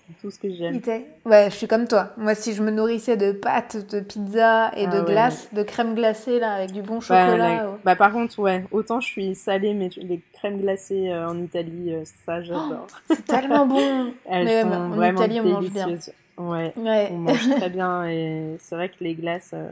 C'est 0.08 0.22
tout 0.22 0.30
ce 0.30 0.38
que 0.38 0.54
j'aime. 0.54 0.80
Ouais, 1.26 1.50
je 1.50 1.56
suis 1.56 1.68
comme 1.68 1.88
toi. 1.88 2.12
Moi, 2.18 2.36
si 2.36 2.54
je 2.54 2.62
me 2.62 2.70
nourrissais 2.70 3.18
de 3.18 3.32
pâtes, 3.32 3.90
de 3.92 4.00
pizza 4.02 4.72
et 4.76 4.86
de 4.86 5.00
ah 5.00 5.02
glace, 5.02 5.50
de 5.52 5.64
crème 5.64 5.96
glacée 5.96 6.40
là, 6.40 6.54
avec 6.54 6.72
du 6.72 6.84
bon 6.84 7.00
bah, 7.00 7.02
chocolat. 7.02 7.78
Bah, 7.84 7.96
par 7.96 8.12
contre, 8.12 8.38
ouais, 8.40 8.66
autant 8.72 9.00
je 9.00 9.08
suis 9.08 9.36
salée, 9.36 9.74
mais 9.74 9.90
les 9.98 10.22
crèmes 10.34 10.62
glacées 10.62 11.10
euh, 11.10 11.28
en 11.28 11.38
Italie, 11.42 11.94
euh, 11.94 12.04
ça, 12.26 12.42
j'adore. 12.42 12.88
c'est 13.08 13.26
tellement 13.26 13.66
bon. 13.66 14.14
Elles 14.30 14.46
mais 14.46 14.62
sont 14.62 14.90
vraiment 14.90 15.22
Italie, 15.22 15.40
on 15.42 15.50
mange 15.50 15.72
bien. 15.72 15.88
Ouais, 16.38 16.74
on 16.76 17.18
mange 17.18 17.50
très 17.50 17.70
bien 17.72 18.08
et 18.08 18.58
c'est 18.60 18.76
vrai 18.76 18.90
que 18.90 19.04
les 19.04 19.16
glaces, 19.16 19.52
euh, 19.54 19.70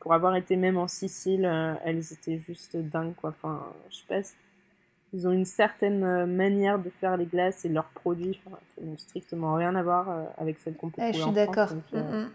pour 0.00 0.12
avoir 0.12 0.36
été 0.36 0.56
même 0.56 0.76
en 0.76 0.88
Sicile, 0.88 1.50
elles 1.84 2.04
étaient 2.12 2.38
juste 2.38 2.76
dingues 2.76 3.14
quoi. 3.14 3.30
Enfin, 3.30 3.62
je 3.90 3.96
sais 3.96 4.04
pas, 4.08 4.20
ils 5.12 5.26
ont 5.26 5.32
une 5.32 5.44
certaine 5.44 6.04
euh, 6.04 6.26
manière 6.26 6.78
de 6.78 6.90
faire 6.90 7.16
les 7.16 7.26
glaces 7.26 7.64
et 7.64 7.68
leurs 7.68 7.88
produits 7.88 8.40
n'ont 8.80 8.96
strictement 8.96 9.54
rien 9.54 9.74
à 9.74 9.82
voir 9.82 10.08
avec 10.38 10.58
celles 10.58 10.74
qu'on 10.74 10.90
peut 10.90 11.02
trouver 11.02 11.12
je 11.12 11.22
suis 11.22 11.32
d'accord. 11.32 11.72
Mm, 11.92 11.98
mm. 11.98 12.30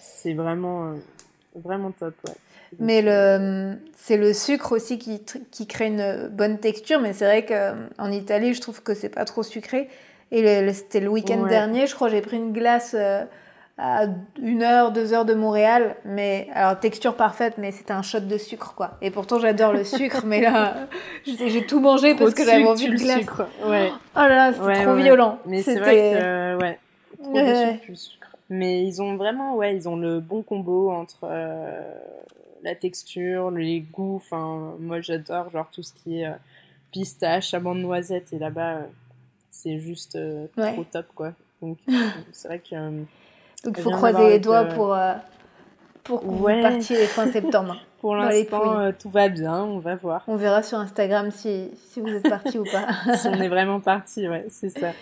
C'est 0.00 0.34
vraiment, 0.34 0.94
vraiment 1.54 1.92
top. 1.92 2.14
Ouais. 2.26 2.34
Mais 2.78 3.02
le, 3.02 3.76
c'est 3.96 4.16
le 4.16 4.32
sucre 4.32 4.72
aussi 4.72 4.98
qui, 4.98 5.22
qui 5.50 5.66
crée 5.66 5.86
une 5.86 6.28
bonne 6.28 6.58
texture, 6.58 7.00
mais 7.00 7.12
c'est 7.12 7.24
vrai 7.24 7.44
qu'en 7.44 8.10
Italie, 8.10 8.54
je 8.54 8.60
trouve 8.60 8.82
que 8.82 8.94
c'est 8.94 9.08
pas 9.08 9.24
trop 9.24 9.42
sucré. 9.42 9.88
Et 10.30 10.72
c'était 10.72 11.00
le 11.00 11.08
week-end 11.08 11.46
dernier, 11.46 11.86
je 11.88 11.94
crois, 11.94 12.08
j'ai 12.08 12.20
pris 12.20 12.36
une 12.36 12.52
glace 12.52 12.94
euh, 12.94 13.24
à 13.80 14.06
une 14.40 14.62
heure, 14.62 14.92
deux 14.92 15.12
heures 15.12 15.24
de 15.24 15.34
Montréal. 15.34 15.96
Mais 16.04 16.48
alors, 16.54 16.78
texture 16.78 17.16
parfaite, 17.16 17.54
mais 17.58 17.72
c'était 17.72 17.92
un 17.92 18.02
shot 18.02 18.20
de 18.20 18.38
sucre, 18.38 18.74
quoi. 18.74 18.92
Et 19.00 19.10
pourtant, 19.10 19.38
j'adore 19.38 19.72
le 19.72 19.84
sucre, 19.84 20.24
mais 20.26 20.40
là, 20.40 20.88
j'ai 21.24 21.66
tout 21.66 21.80
mangé 21.80 22.14
parce 22.14 22.34
que 22.34 22.44
j'avais 22.44 22.66
envie 22.66 22.88
de 22.88 22.96
glace. 22.96 23.20
Sucre. 23.20 23.46
Ouais. 23.64 23.90
Oh 24.14 24.18
là 24.18 24.28
là, 24.28 24.52
c'était 24.52 24.84
trop 24.84 24.94
violent. 24.94 25.38
Mais 25.46 25.62
c'est 25.62 25.78
vrai 25.78 25.94
que, 25.94 26.60
ouais, 26.60 26.78
trop 27.22 27.32
de 27.32 27.54
sucre, 27.54 27.84
le 27.88 27.94
sucre. 27.94 28.36
Mais 28.50 28.84
ils 28.84 29.00
ont 29.00 29.16
vraiment, 29.16 29.54
ouais, 29.54 29.76
ils 29.76 29.88
ont 29.88 29.96
le 29.96 30.20
bon 30.20 30.42
combo 30.42 30.90
entre 30.90 31.20
euh, 31.24 31.80
la 32.62 32.74
texture, 32.74 33.50
les 33.50 33.80
goûts. 33.80 34.16
Enfin, 34.16 34.74
moi, 34.80 35.00
j'adore, 35.00 35.50
genre, 35.50 35.70
tout 35.70 35.82
ce 35.82 35.92
qui 35.92 36.20
est 36.20 36.26
euh, 36.26 36.32
pistache, 36.90 37.54
amande, 37.54 37.78
noisette. 37.78 38.32
Et 38.32 38.38
là-bas 38.38 38.80
c'est 39.50 39.78
juste 39.78 40.16
euh, 40.16 40.46
trop 40.56 40.84
top 40.84 41.06
quoi. 41.14 41.32
Donc 41.60 41.78
c'est 42.32 42.48
vrai 42.48 42.58
que. 42.60 43.04
Euh, 43.64 43.66
Donc 43.68 43.78
il 43.78 43.82
faut 43.82 43.90
croiser 43.90 44.28
les 44.28 44.38
doigts 44.38 44.64
euh, 44.64 44.74
pour, 44.74 44.96
pour 46.04 46.20
qu'on 46.20 46.42
ouais. 46.42 46.80
fin 46.80 47.26
septembre. 47.32 47.76
pour 48.00 48.16
l'instant, 48.16 48.92
tout 48.98 49.10
va 49.10 49.28
bien, 49.28 49.62
on 49.62 49.78
va 49.78 49.96
voir. 49.96 50.24
On 50.26 50.36
verra 50.36 50.62
sur 50.62 50.78
Instagram 50.78 51.30
si, 51.30 51.70
si 51.88 52.00
vous 52.00 52.08
êtes 52.08 52.28
parti 52.28 52.58
ou 52.58 52.64
pas. 52.64 53.14
si 53.16 53.28
on 53.28 53.40
est 53.40 53.48
vraiment 53.48 53.80
parti, 53.80 54.28
ouais, 54.28 54.46
c'est 54.48 54.70
ça. 54.70 54.92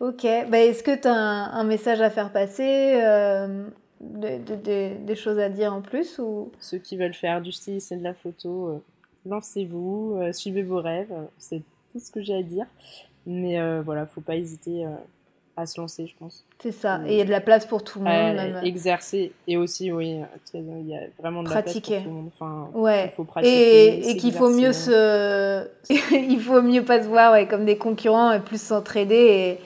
Ok, 0.00 0.26
bah, 0.48 0.58
est-ce 0.58 0.82
que 0.82 0.96
tu 0.96 1.08
as 1.08 1.14
un, 1.14 1.64
message 1.64 2.00
à 2.00 2.10
faire 2.10 2.30
passer 2.30 3.00
des 4.00 5.16
choses 5.16 5.38
à 5.38 5.48
dire 5.48 5.72
en 5.72 5.80
plus 5.80 6.18
ou... 6.18 6.50
Ceux 6.58 6.78
qui 6.78 6.96
veulent 6.96 7.14
faire 7.14 7.40
du 7.40 7.52
style 7.52 7.78
et 7.90 7.96
de 7.96 8.02
la 8.02 8.14
photo, 8.14 8.82
lancez-vous, 9.26 10.20
suivez 10.32 10.62
vos 10.62 10.80
rêves, 10.80 11.14
c'est 11.38 11.62
tout 11.92 12.00
ce 12.00 12.10
que 12.10 12.20
j'ai 12.22 12.34
à 12.34 12.42
dire. 12.42 12.66
Mais 13.26 13.60
euh, 13.60 13.82
voilà, 13.82 14.06
faut 14.06 14.20
pas 14.20 14.36
hésiter 14.36 14.84
euh, 14.84 14.90
à 15.56 15.66
se 15.66 15.80
lancer, 15.80 16.06
je 16.06 16.14
pense. 16.18 16.44
C'est 16.60 16.72
ça. 16.72 17.00
Et 17.06 17.12
il 17.12 17.18
y 17.18 17.20
a 17.20 17.24
de 17.24 17.30
la 17.30 17.40
place 17.40 17.66
pour 17.66 17.84
tout 17.84 17.98
le 17.98 18.06
monde. 18.06 18.36
Même. 18.36 18.60
Exercer. 18.64 19.32
Et 19.46 19.56
aussi, 19.56 19.92
oui, 19.92 20.20
il 20.54 20.88
y 20.88 20.94
a 20.94 21.00
vraiment 21.18 21.42
de 21.42 21.48
la 21.50 21.62
place 21.62 21.78
pour 21.78 21.82
tout 21.82 22.04
le 22.04 22.10
monde. 22.10 22.30
Enfin, 22.34 22.70
ouais. 22.74 23.06
il 23.06 23.10
faut 23.10 23.24
pratiquer. 23.24 23.98
Et, 23.98 24.10
et 24.10 24.16
qu'il 24.16 24.32
faut 24.32 24.50
mieux 24.50 24.72
se. 24.72 25.66
il 26.12 26.40
faut 26.40 26.62
mieux 26.62 26.84
pas 26.84 27.02
se 27.02 27.08
voir 27.08 27.32
ouais, 27.32 27.46
comme 27.46 27.64
des 27.64 27.76
concurrents 27.76 28.32
et 28.32 28.40
plus 28.40 28.60
s'entraider. 28.60 29.58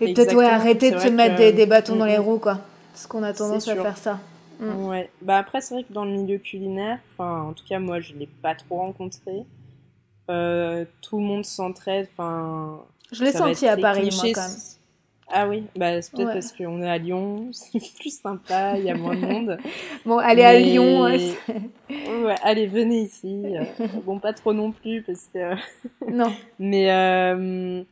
Et, 0.00 0.04
et 0.04 0.14
peut-être 0.14 0.34
ouais, 0.34 0.44
arrêter 0.44 0.90
de 0.90 0.98
se 0.98 1.08
mettre 1.08 1.36
des, 1.36 1.52
des, 1.52 1.66
bâtons 1.66 1.96
dans 1.96 2.04
les 2.04 2.18
roues, 2.18 2.38
quoi. 2.38 2.58
Parce 2.92 3.06
qu'on 3.06 3.22
a 3.22 3.32
tendance 3.32 3.66
à 3.68 3.74
faire 3.74 3.96
ça. 3.96 4.18
Mm. 4.60 4.86
Ouais. 4.86 5.10
Bah 5.22 5.38
après, 5.38 5.60
c'est 5.60 5.74
vrai 5.74 5.84
que 5.84 5.92
dans 5.92 6.04
le 6.04 6.12
milieu 6.12 6.38
culinaire, 6.38 6.98
enfin, 7.12 7.42
en 7.42 7.52
tout 7.52 7.64
cas, 7.66 7.78
moi, 7.78 8.00
je 8.00 8.12
l'ai 8.14 8.28
pas 8.42 8.54
trop 8.54 8.76
rencontré. 8.76 9.44
Euh, 10.30 10.84
tout 11.00 11.18
le 11.18 11.24
monde 11.24 11.44
s'entraide. 11.44 12.08
Enfin, 12.12 12.80
je 13.12 13.24
l'ai 13.24 13.32
senti 13.32 13.66
à 13.66 13.76
Paris, 13.76 14.10
moi, 14.14 14.32
quand 14.34 14.48
même. 14.48 14.58
Ah 15.28 15.48
oui, 15.48 15.64
bah, 15.74 16.00
c'est 16.02 16.12
peut-être 16.12 16.32
parce 16.32 16.52
qu'on 16.52 16.82
est 16.82 16.88
à 16.88 16.98
Lyon, 16.98 17.48
c'est 17.52 17.80
plus 17.98 18.20
sympa, 18.20 18.78
il 18.78 18.84
y 18.84 18.90
a 18.90 18.94
moins 18.94 19.16
de 19.16 19.26
monde. 19.26 19.58
bon, 20.06 20.18
allez 20.18 20.42
à 20.42 20.58
Lyon. 20.58 21.08
Ouais, 21.88 22.34
allez, 22.42 22.66
venez 22.66 23.02
ici. 23.02 23.42
Euh, 23.44 23.86
bon, 24.04 24.18
pas 24.18 24.32
trop 24.32 24.52
non 24.52 24.72
plus, 24.72 25.02
parce 25.02 25.28
que. 25.32 25.54
non. 26.10 26.32
Mais 26.58 26.90
euh, 26.90 27.82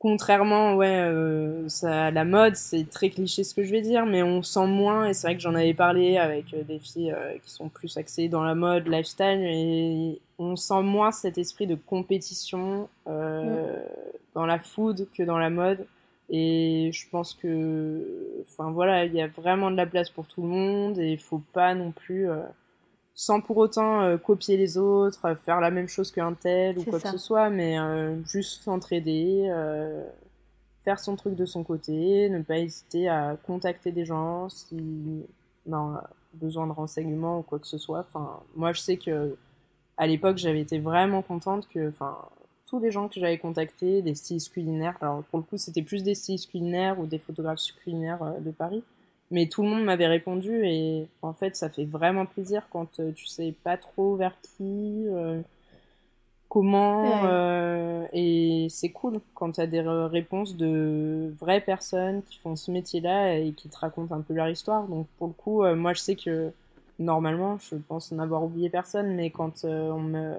contrairement 0.00 0.76
ouais 0.76 1.02
euh, 1.02 1.68
ça 1.68 2.10
la 2.10 2.24
mode 2.24 2.56
c'est 2.56 2.88
très 2.88 3.10
cliché 3.10 3.44
ce 3.44 3.54
que 3.54 3.62
je 3.62 3.70
vais 3.70 3.82
dire 3.82 4.06
mais 4.06 4.22
on 4.22 4.42
sent 4.42 4.66
moins 4.66 5.06
et 5.06 5.12
c'est 5.12 5.26
vrai 5.26 5.36
que 5.36 5.42
j'en 5.42 5.54
avais 5.54 5.74
parlé 5.74 6.16
avec 6.16 6.54
euh, 6.54 6.62
des 6.62 6.78
filles 6.78 7.12
euh, 7.12 7.36
qui 7.44 7.50
sont 7.50 7.68
plus 7.68 7.98
axées 7.98 8.28
dans 8.28 8.42
la 8.42 8.54
mode 8.54 8.88
lifestyle 8.88 9.42
et 9.42 10.18
on 10.38 10.56
sent 10.56 10.80
moins 10.82 11.12
cet 11.12 11.36
esprit 11.36 11.66
de 11.66 11.74
compétition 11.74 12.88
mm. 13.06 13.10
dans 14.34 14.46
la 14.46 14.58
food 14.58 15.06
que 15.14 15.22
dans 15.22 15.36
la 15.36 15.50
mode 15.50 15.86
et 16.30 16.90
je 16.94 17.06
pense 17.10 17.34
que 17.34 18.02
enfin 18.40 18.70
voilà 18.70 19.04
il 19.04 19.14
y 19.14 19.20
a 19.20 19.28
vraiment 19.28 19.70
de 19.70 19.76
la 19.76 19.86
place 19.86 20.08
pour 20.08 20.26
tout 20.26 20.40
le 20.40 20.48
monde 20.48 20.98
et 20.98 21.12
il 21.12 21.18
faut 21.18 21.42
pas 21.52 21.74
non 21.74 21.90
plus 21.90 22.26
sans 23.14 23.40
pour 23.40 23.56
autant 23.58 24.02
euh, 24.02 24.16
copier 24.16 24.56
les 24.56 24.78
autres, 24.78 25.26
euh, 25.26 25.34
faire 25.34 25.60
la 25.60 25.70
même 25.70 25.88
chose 25.88 26.10
qu'un 26.10 26.34
tel 26.34 26.78
ou 26.78 26.84
quoi 26.84 27.00
que 27.00 27.08
ce 27.08 27.18
soit, 27.18 27.50
mais 27.50 27.78
euh, 27.78 28.22
juste 28.24 28.62
s'entraider, 28.62 29.50
faire 30.84 30.98
son 30.98 31.16
truc 31.16 31.34
de 31.34 31.44
son 31.44 31.62
côté, 31.62 32.30
ne 32.30 32.42
pas 32.42 32.58
hésiter 32.58 33.08
à 33.08 33.36
contacter 33.46 33.92
des 33.92 34.04
gens 34.04 34.48
si 34.48 35.26
on 35.66 35.74
a 35.74 36.08
besoin 36.32 36.66
de 36.66 36.72
renseignements 36.72 37.40
ou 37.40 37.42
quoi 37.42 37.58
que 37.58 37.66
ce 37.66 37.76
soit. 37.76 38.00
Enfin, 38.00 38.40
moi, 38.56 38.72
je 38.72 38.80
sais 38.80 38.96
que 38.96 39.36
à 39.98 40.06
l'époque, 40.06 40.38
j'avais 40.38 40.60
été 40.60 40.78
vraiment 40.78 41.20
contente 41.20 41.68
que, 41.68 41.88
enfin, 41.88 42.16
tous 42.64 42.80
les 42.80 42.90
gens 42.90 43.08
que 43.08 43.20
j'avais 43.20 43.36
contactés, 43.36 44.00
des 44.00 44.14
stylistes 44.14 44.52
culinaires, 44.52 44.96
alors 45.02 45.22
pour 45.24 45.40
le 45.40 45.44
coup, 45.44 45.58
c'était 45.58 45.82
plus 45.82 46.02
des 46.02 46.14
stylistes 46.14 46.48
culinaires 46.48 46.98
ou 46.98 47.04
des 47.04 47.18
photographes 47.18 47.60
culinaires 47.82 48.36
de 48.40 48.50
Paris, 48.50 48.82
mais 49.30 49.46
tout 49.46 49.62
le 49.62 49.68
monde 49.68 49.84
m'avait 49.84 50.08
répondu 50.08 50.64
et 50.64 51.06
en 51.22 51.32
fait, 51.32 51.56
ça 51.56 51.70
fait 51.70 51.84
vraiment 51.84 52.26
plaisir 52.26 52.68
quand 52.70 52.98
euh, 53.00 53.12
tu 53.12 53.26
sais 53.26 53.54
pas 53.62 53.76
trop 53.76 54.16
vers 54.16 54.34
qui. 54.42 55.06
Euh, 55.08 55.40
comment 56.48 57.24
euh, 57.26 58.06
et 58.12 58.66
c'est 58.70 58.90
cool 58.90 59.20
quand 59.34 59.52
tu 59.52 59.60
as 59.60 59.68
des 59.68 59.80
réponses 59.80 60.56
de 60.56 61.32
vraies 61.38 61.60
personnes 61.60 62.22
qui 62.24 62.38
font 62.38 62.56
ce 62.56 62.72
métier-là 62.72 63.36
et 63.38 63.52
qui 63.52 63.68
te 63.68 63.78
racontent 63.78 64.14
un 64.14 64.20
peu 64.20 64.34
leur 64.34 64.48
histoire. 64.48 64.88
Donc 64.88 65.06
pour 65.16 65.28
le 65.28 65.32
coup, 65.32 65.62
euh, 65.62 65.76
moi 65.76 65.92
je 65.92 66.00
sais 66.00 66.16
que 66.16 66.52
normalement, 66.98 67.58
je 67.58 67.76
pense 67.76 68.10
n'avoir 68.12 68.42
oublié 68.42 68.68
personne, 68.68 69.14
mais 69.14 69.30
quand 69.30 69.64
on 69.64 70.00
me 70.00 70.34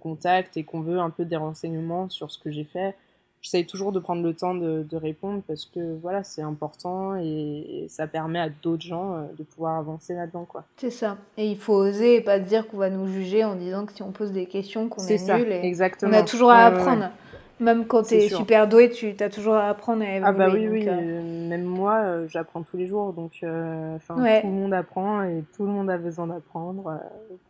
contacte 0.00 0.56
et 0.56 0.64
qu'on 0.64 0.80
veut 0.80 0.98
un 0.98 1.10
peu 1.10 1.24
des 1.24 1.36
renseignements 1.36 2.08
sur 2.08 2.30
ce 2.30 2.38
que 2.38 2.50
j'ai 2.50 2.64
fait, 2.64 2.96
j'essaye 3.40 3.66
toujours 3.66 3.92
de 3.92 3.98
prendre 3.98 4.22
le 4.22 4.34
temps 4.34 4.54
de, 4.54 4.82
de 4.82 4.96
répondre 4.96 5.42
parce 5.46 5.64
que 5.64 5.96
voilà, 5.96 6.22
c'est 6.22 6.42
important 6.42 7.16
et, 7.16 7.86
ça 7.88 8.06
permet 8.06 8.38
à 8.38 8.48
d'autres 8.48 8.82
gens 8.82 9.14
euh, 9.14 9.22
de 9.36 9.42
pouvoir 9.42 9.78
avancer 9.78 10.14
là-dedans. 10.14 10.44
quoi. 10.44 10.64
C'est 10.76 10.90
ça. 10.90 11.16
Et 11.36 11.46
il 11.46 11.56
faut 11.56 11.74
oser 11.74 12.16
et 12.16 12.20
pas 12.20 12.38
dire 12.38 12.68
qu'on 12.68 12.76
va 12.76 12.90
nous 12.90 13.06
juger 13.08 13.44
en 13.44 13.56
disant 13.56 13.86
que 13.86 13.92
si 13.92 14.02
on 14.02 14.12
pose 14.12 14.32
des 14.32 14.46
questions, 14.46 14.88
qu'on 14.88 15.04
est, 15.06 15.18
ça, 15.18 15.38
nul. 15.38 15.50
Et 15.50 15.64
exactement. 15.64 16.12
On 16.12 16.14
a 16.14 16.22
toujours 16.22 16.50
à 16.50 16.66
apprendre. 16.66 17.10
Même 17.58 17.86
quand 17.86 18.04
tu 18.04 18.14
es 18.14 18.28
super 18.28 18.66
doué, 18.68 18.88
tu 18.88 19.14
as 19.20 19.28
toujours 19.28 19.54
à 19.54 19.68
apprendre 19.68 20.02
et 20.02 20.18
Ah 20.24 20.32
bah 20.32 20.48
oui, 20.50 20.66
oui. 20.66 20.88
Euh, 20.88 21.48
même 21.48 21.64
moi, 21.64 21.98
euh, 21.98 22.26
j'apprends 22.26 22.62
tous 22.62 22.78
les 22.78 22.86
jours. 22.86 23.12
Donc, 23.12 23.32
tout 23.32 23.46
le 23.46 24.48
monde 24.48 24.72
apprend 24.72 25.22
et 25.24 25.44
tout 25.54 25.64
le 25.64 25.70
monde 25.70 25.90
a 25.90 25.98
besoin 25.98 26.26
d'apprendre. 26.26 27.00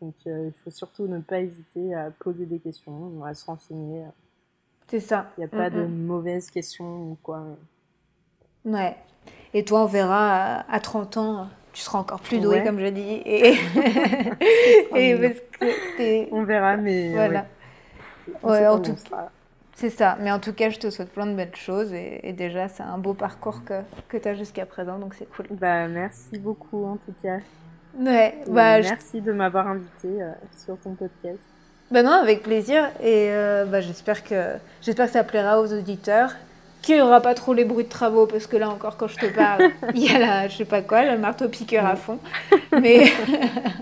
donc, 0.00 0.14
il 0.26 0.52
faut 0.64 0.70
surtout 0.70 1.06
ne 1.06 1.20
pas 1.20 1.40
hésiter 1.40 1.94
à 1.94 2.10
poser 2.10 2.44
des 2.46 2.58
questions, 2.58 3.24
à 3.24 3.34
se 3.34 3.44
renseigner. 3.46 4.02
C'est 4.90 5.00
ça. 5.00 5.30
Il 5.38 5.42
n'y 5.42 5.44
a 5.44 5.48
pas 5.48 5.70
de 5.70 5.84
mauvaises 5.84 6.50
questions 6.50 7.12
ou 7.12 7.18
quoi. 7.22 7.44
Ouais. 8.64 8.96
Et 9.54 9.64
toi, 9.64 9.82
on 9.82 9.86
verra 9.86 10.64
à 10.68 10.80
30 10.80 11.16
ans, 11.16 11.48
tu 11.72 11.80
seras 11.80 12.00
encore 12.00 12.20
plus 12.20 12.40
doué, 12.40 12.64
comme 12.64 12.80
je 12.80 12.86
dis. 12.86 13.22
Et, 13.24 13.54
et 14.96 15.16
parce 15.16 15.40
que 15.96 16.32
on 16.34 16.42
verra, 16.42 16.76
mais. 16.76 17.12
Voilà. 17.12 17.46
Ouais, 18.42 18.66
en 18.66 18.80
tout 18.80 18.96
C'est 19.74 19.90
ça. 19.90 20.16
Mais 20.20 20.32
en 20.32 20.40
tout 20.40 20.52
cas, 20.52 20.70
je 20.70 20.80
te 20.80 20.90
souhaite 20.90 21.12
plein 21.12 21.26
de 21.26 21.34
belles 21.34 21.54
choses. 21.54 21.92
Et, 21.92 22.32
déjà, 22.32 22.68
c'est 22.68 22.82
un 22.82 22.98
beau 22.98 23.14
parcours 23.14 23.64
que, 23.64 23.82
que 24.08 24.16
tu 24.16 24.26
as 24.26 24.34
jusqu'à 24.34 24.66
présent. 24.66 24.98
Donc, 24.98 25.14
c'est 25.14 25.28
cool. 25.30 25.46
Bah, 25.52 25.86
merci 25.86 26.36
beaucoup, 26.36 26.84
en 26.84 26.96
tout 26.96 27.14
cas. 27.22 27.38
Ouais. 27.96 28.38
Bah, 28.48 28.80
merci 28.80 29.20
de 29.20 29.32
m'avoir 29.32 29.68
invité 29.68 30.20
euh, 30.20 30.32
sur 30.56 30.76
ton 30.78 30.94
podcast. 30.94 31.38
Ben 31.90 32.04
non, 32.04 32.12
avec 32.12 32.42
plaisir. 32.42 32.84
Et 33.00 33.28
euh, 33.30 33.64
bah, 33.64 33.80
j'espère 33.80 34.22
que 34.22 34.54
j'espère 34.82 35.06
que 35.06 35.12
ça 35.12 35.24
plaira 35.24 35.60
aux 35.60 35.72
auditeurs. 35.72 36.32
Qu'il 36.82 36.94
n'y 36.94 37.02
aura 37.02 37.20
pas 37.20 37.34
trop 37.34 37.52
les 37.52 37.66
bruits 37.66 37.84
de 37.84 37.90
travaux, 37.90 38.26
parce 38.26 38.46
que 38.46 38.56
là 38.56 38.70
encore, 38.70 38.96
quand 38.96 39.08
je 39.08 39.16
te 39.16 39.26
parle, 39.26 39.70
il 39.94 40.10
y 40.10 40.14
a 40.14 40.18
la, 40.18 40.48
je 40.48 40.56
sais 40.56 40.64
pas 40.64 40.80
quoi, 40.80 41.04
le 41.04 41.18
marteau 41.18 41.48
piqueur 41.48 41.84
à 41.84 41.94
fond. 41.94 42.18
Mais, 42.80 43.04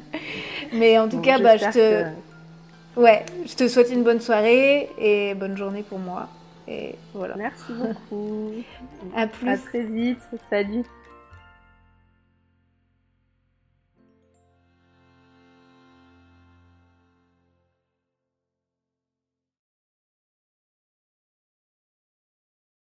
mais 0.72 0.98
en 0.98 1.09
tout 1.09 1.20
cas, 1.20 1.39
bah, 1.39 1.56
je 1.56 1.66
te, 1.66 2.05
ouais, 3.01 3.24
je 3.47 3.55
te 3.55 3.68
souhaite 3.68 3.90
une 3.93 4.02
bonne 4.02 4.20
soirée 4.20 4.90
et 4.98 5.35
bonne 5.35 5.56
journée 5.56 5.85
pour 5.89 6.01
moi. 6.01 6.28
Et 6.66 6.97
voilà. 7.14 7.35
Merci 7.36 7.72
beaucoup. 7.72 8.52
à 9.16 9.26
plus. 9.28 9.48
À 9.48 9.56
très 9.56 9.82
vite. 9.82 10.18
Salut. 10.51 10.85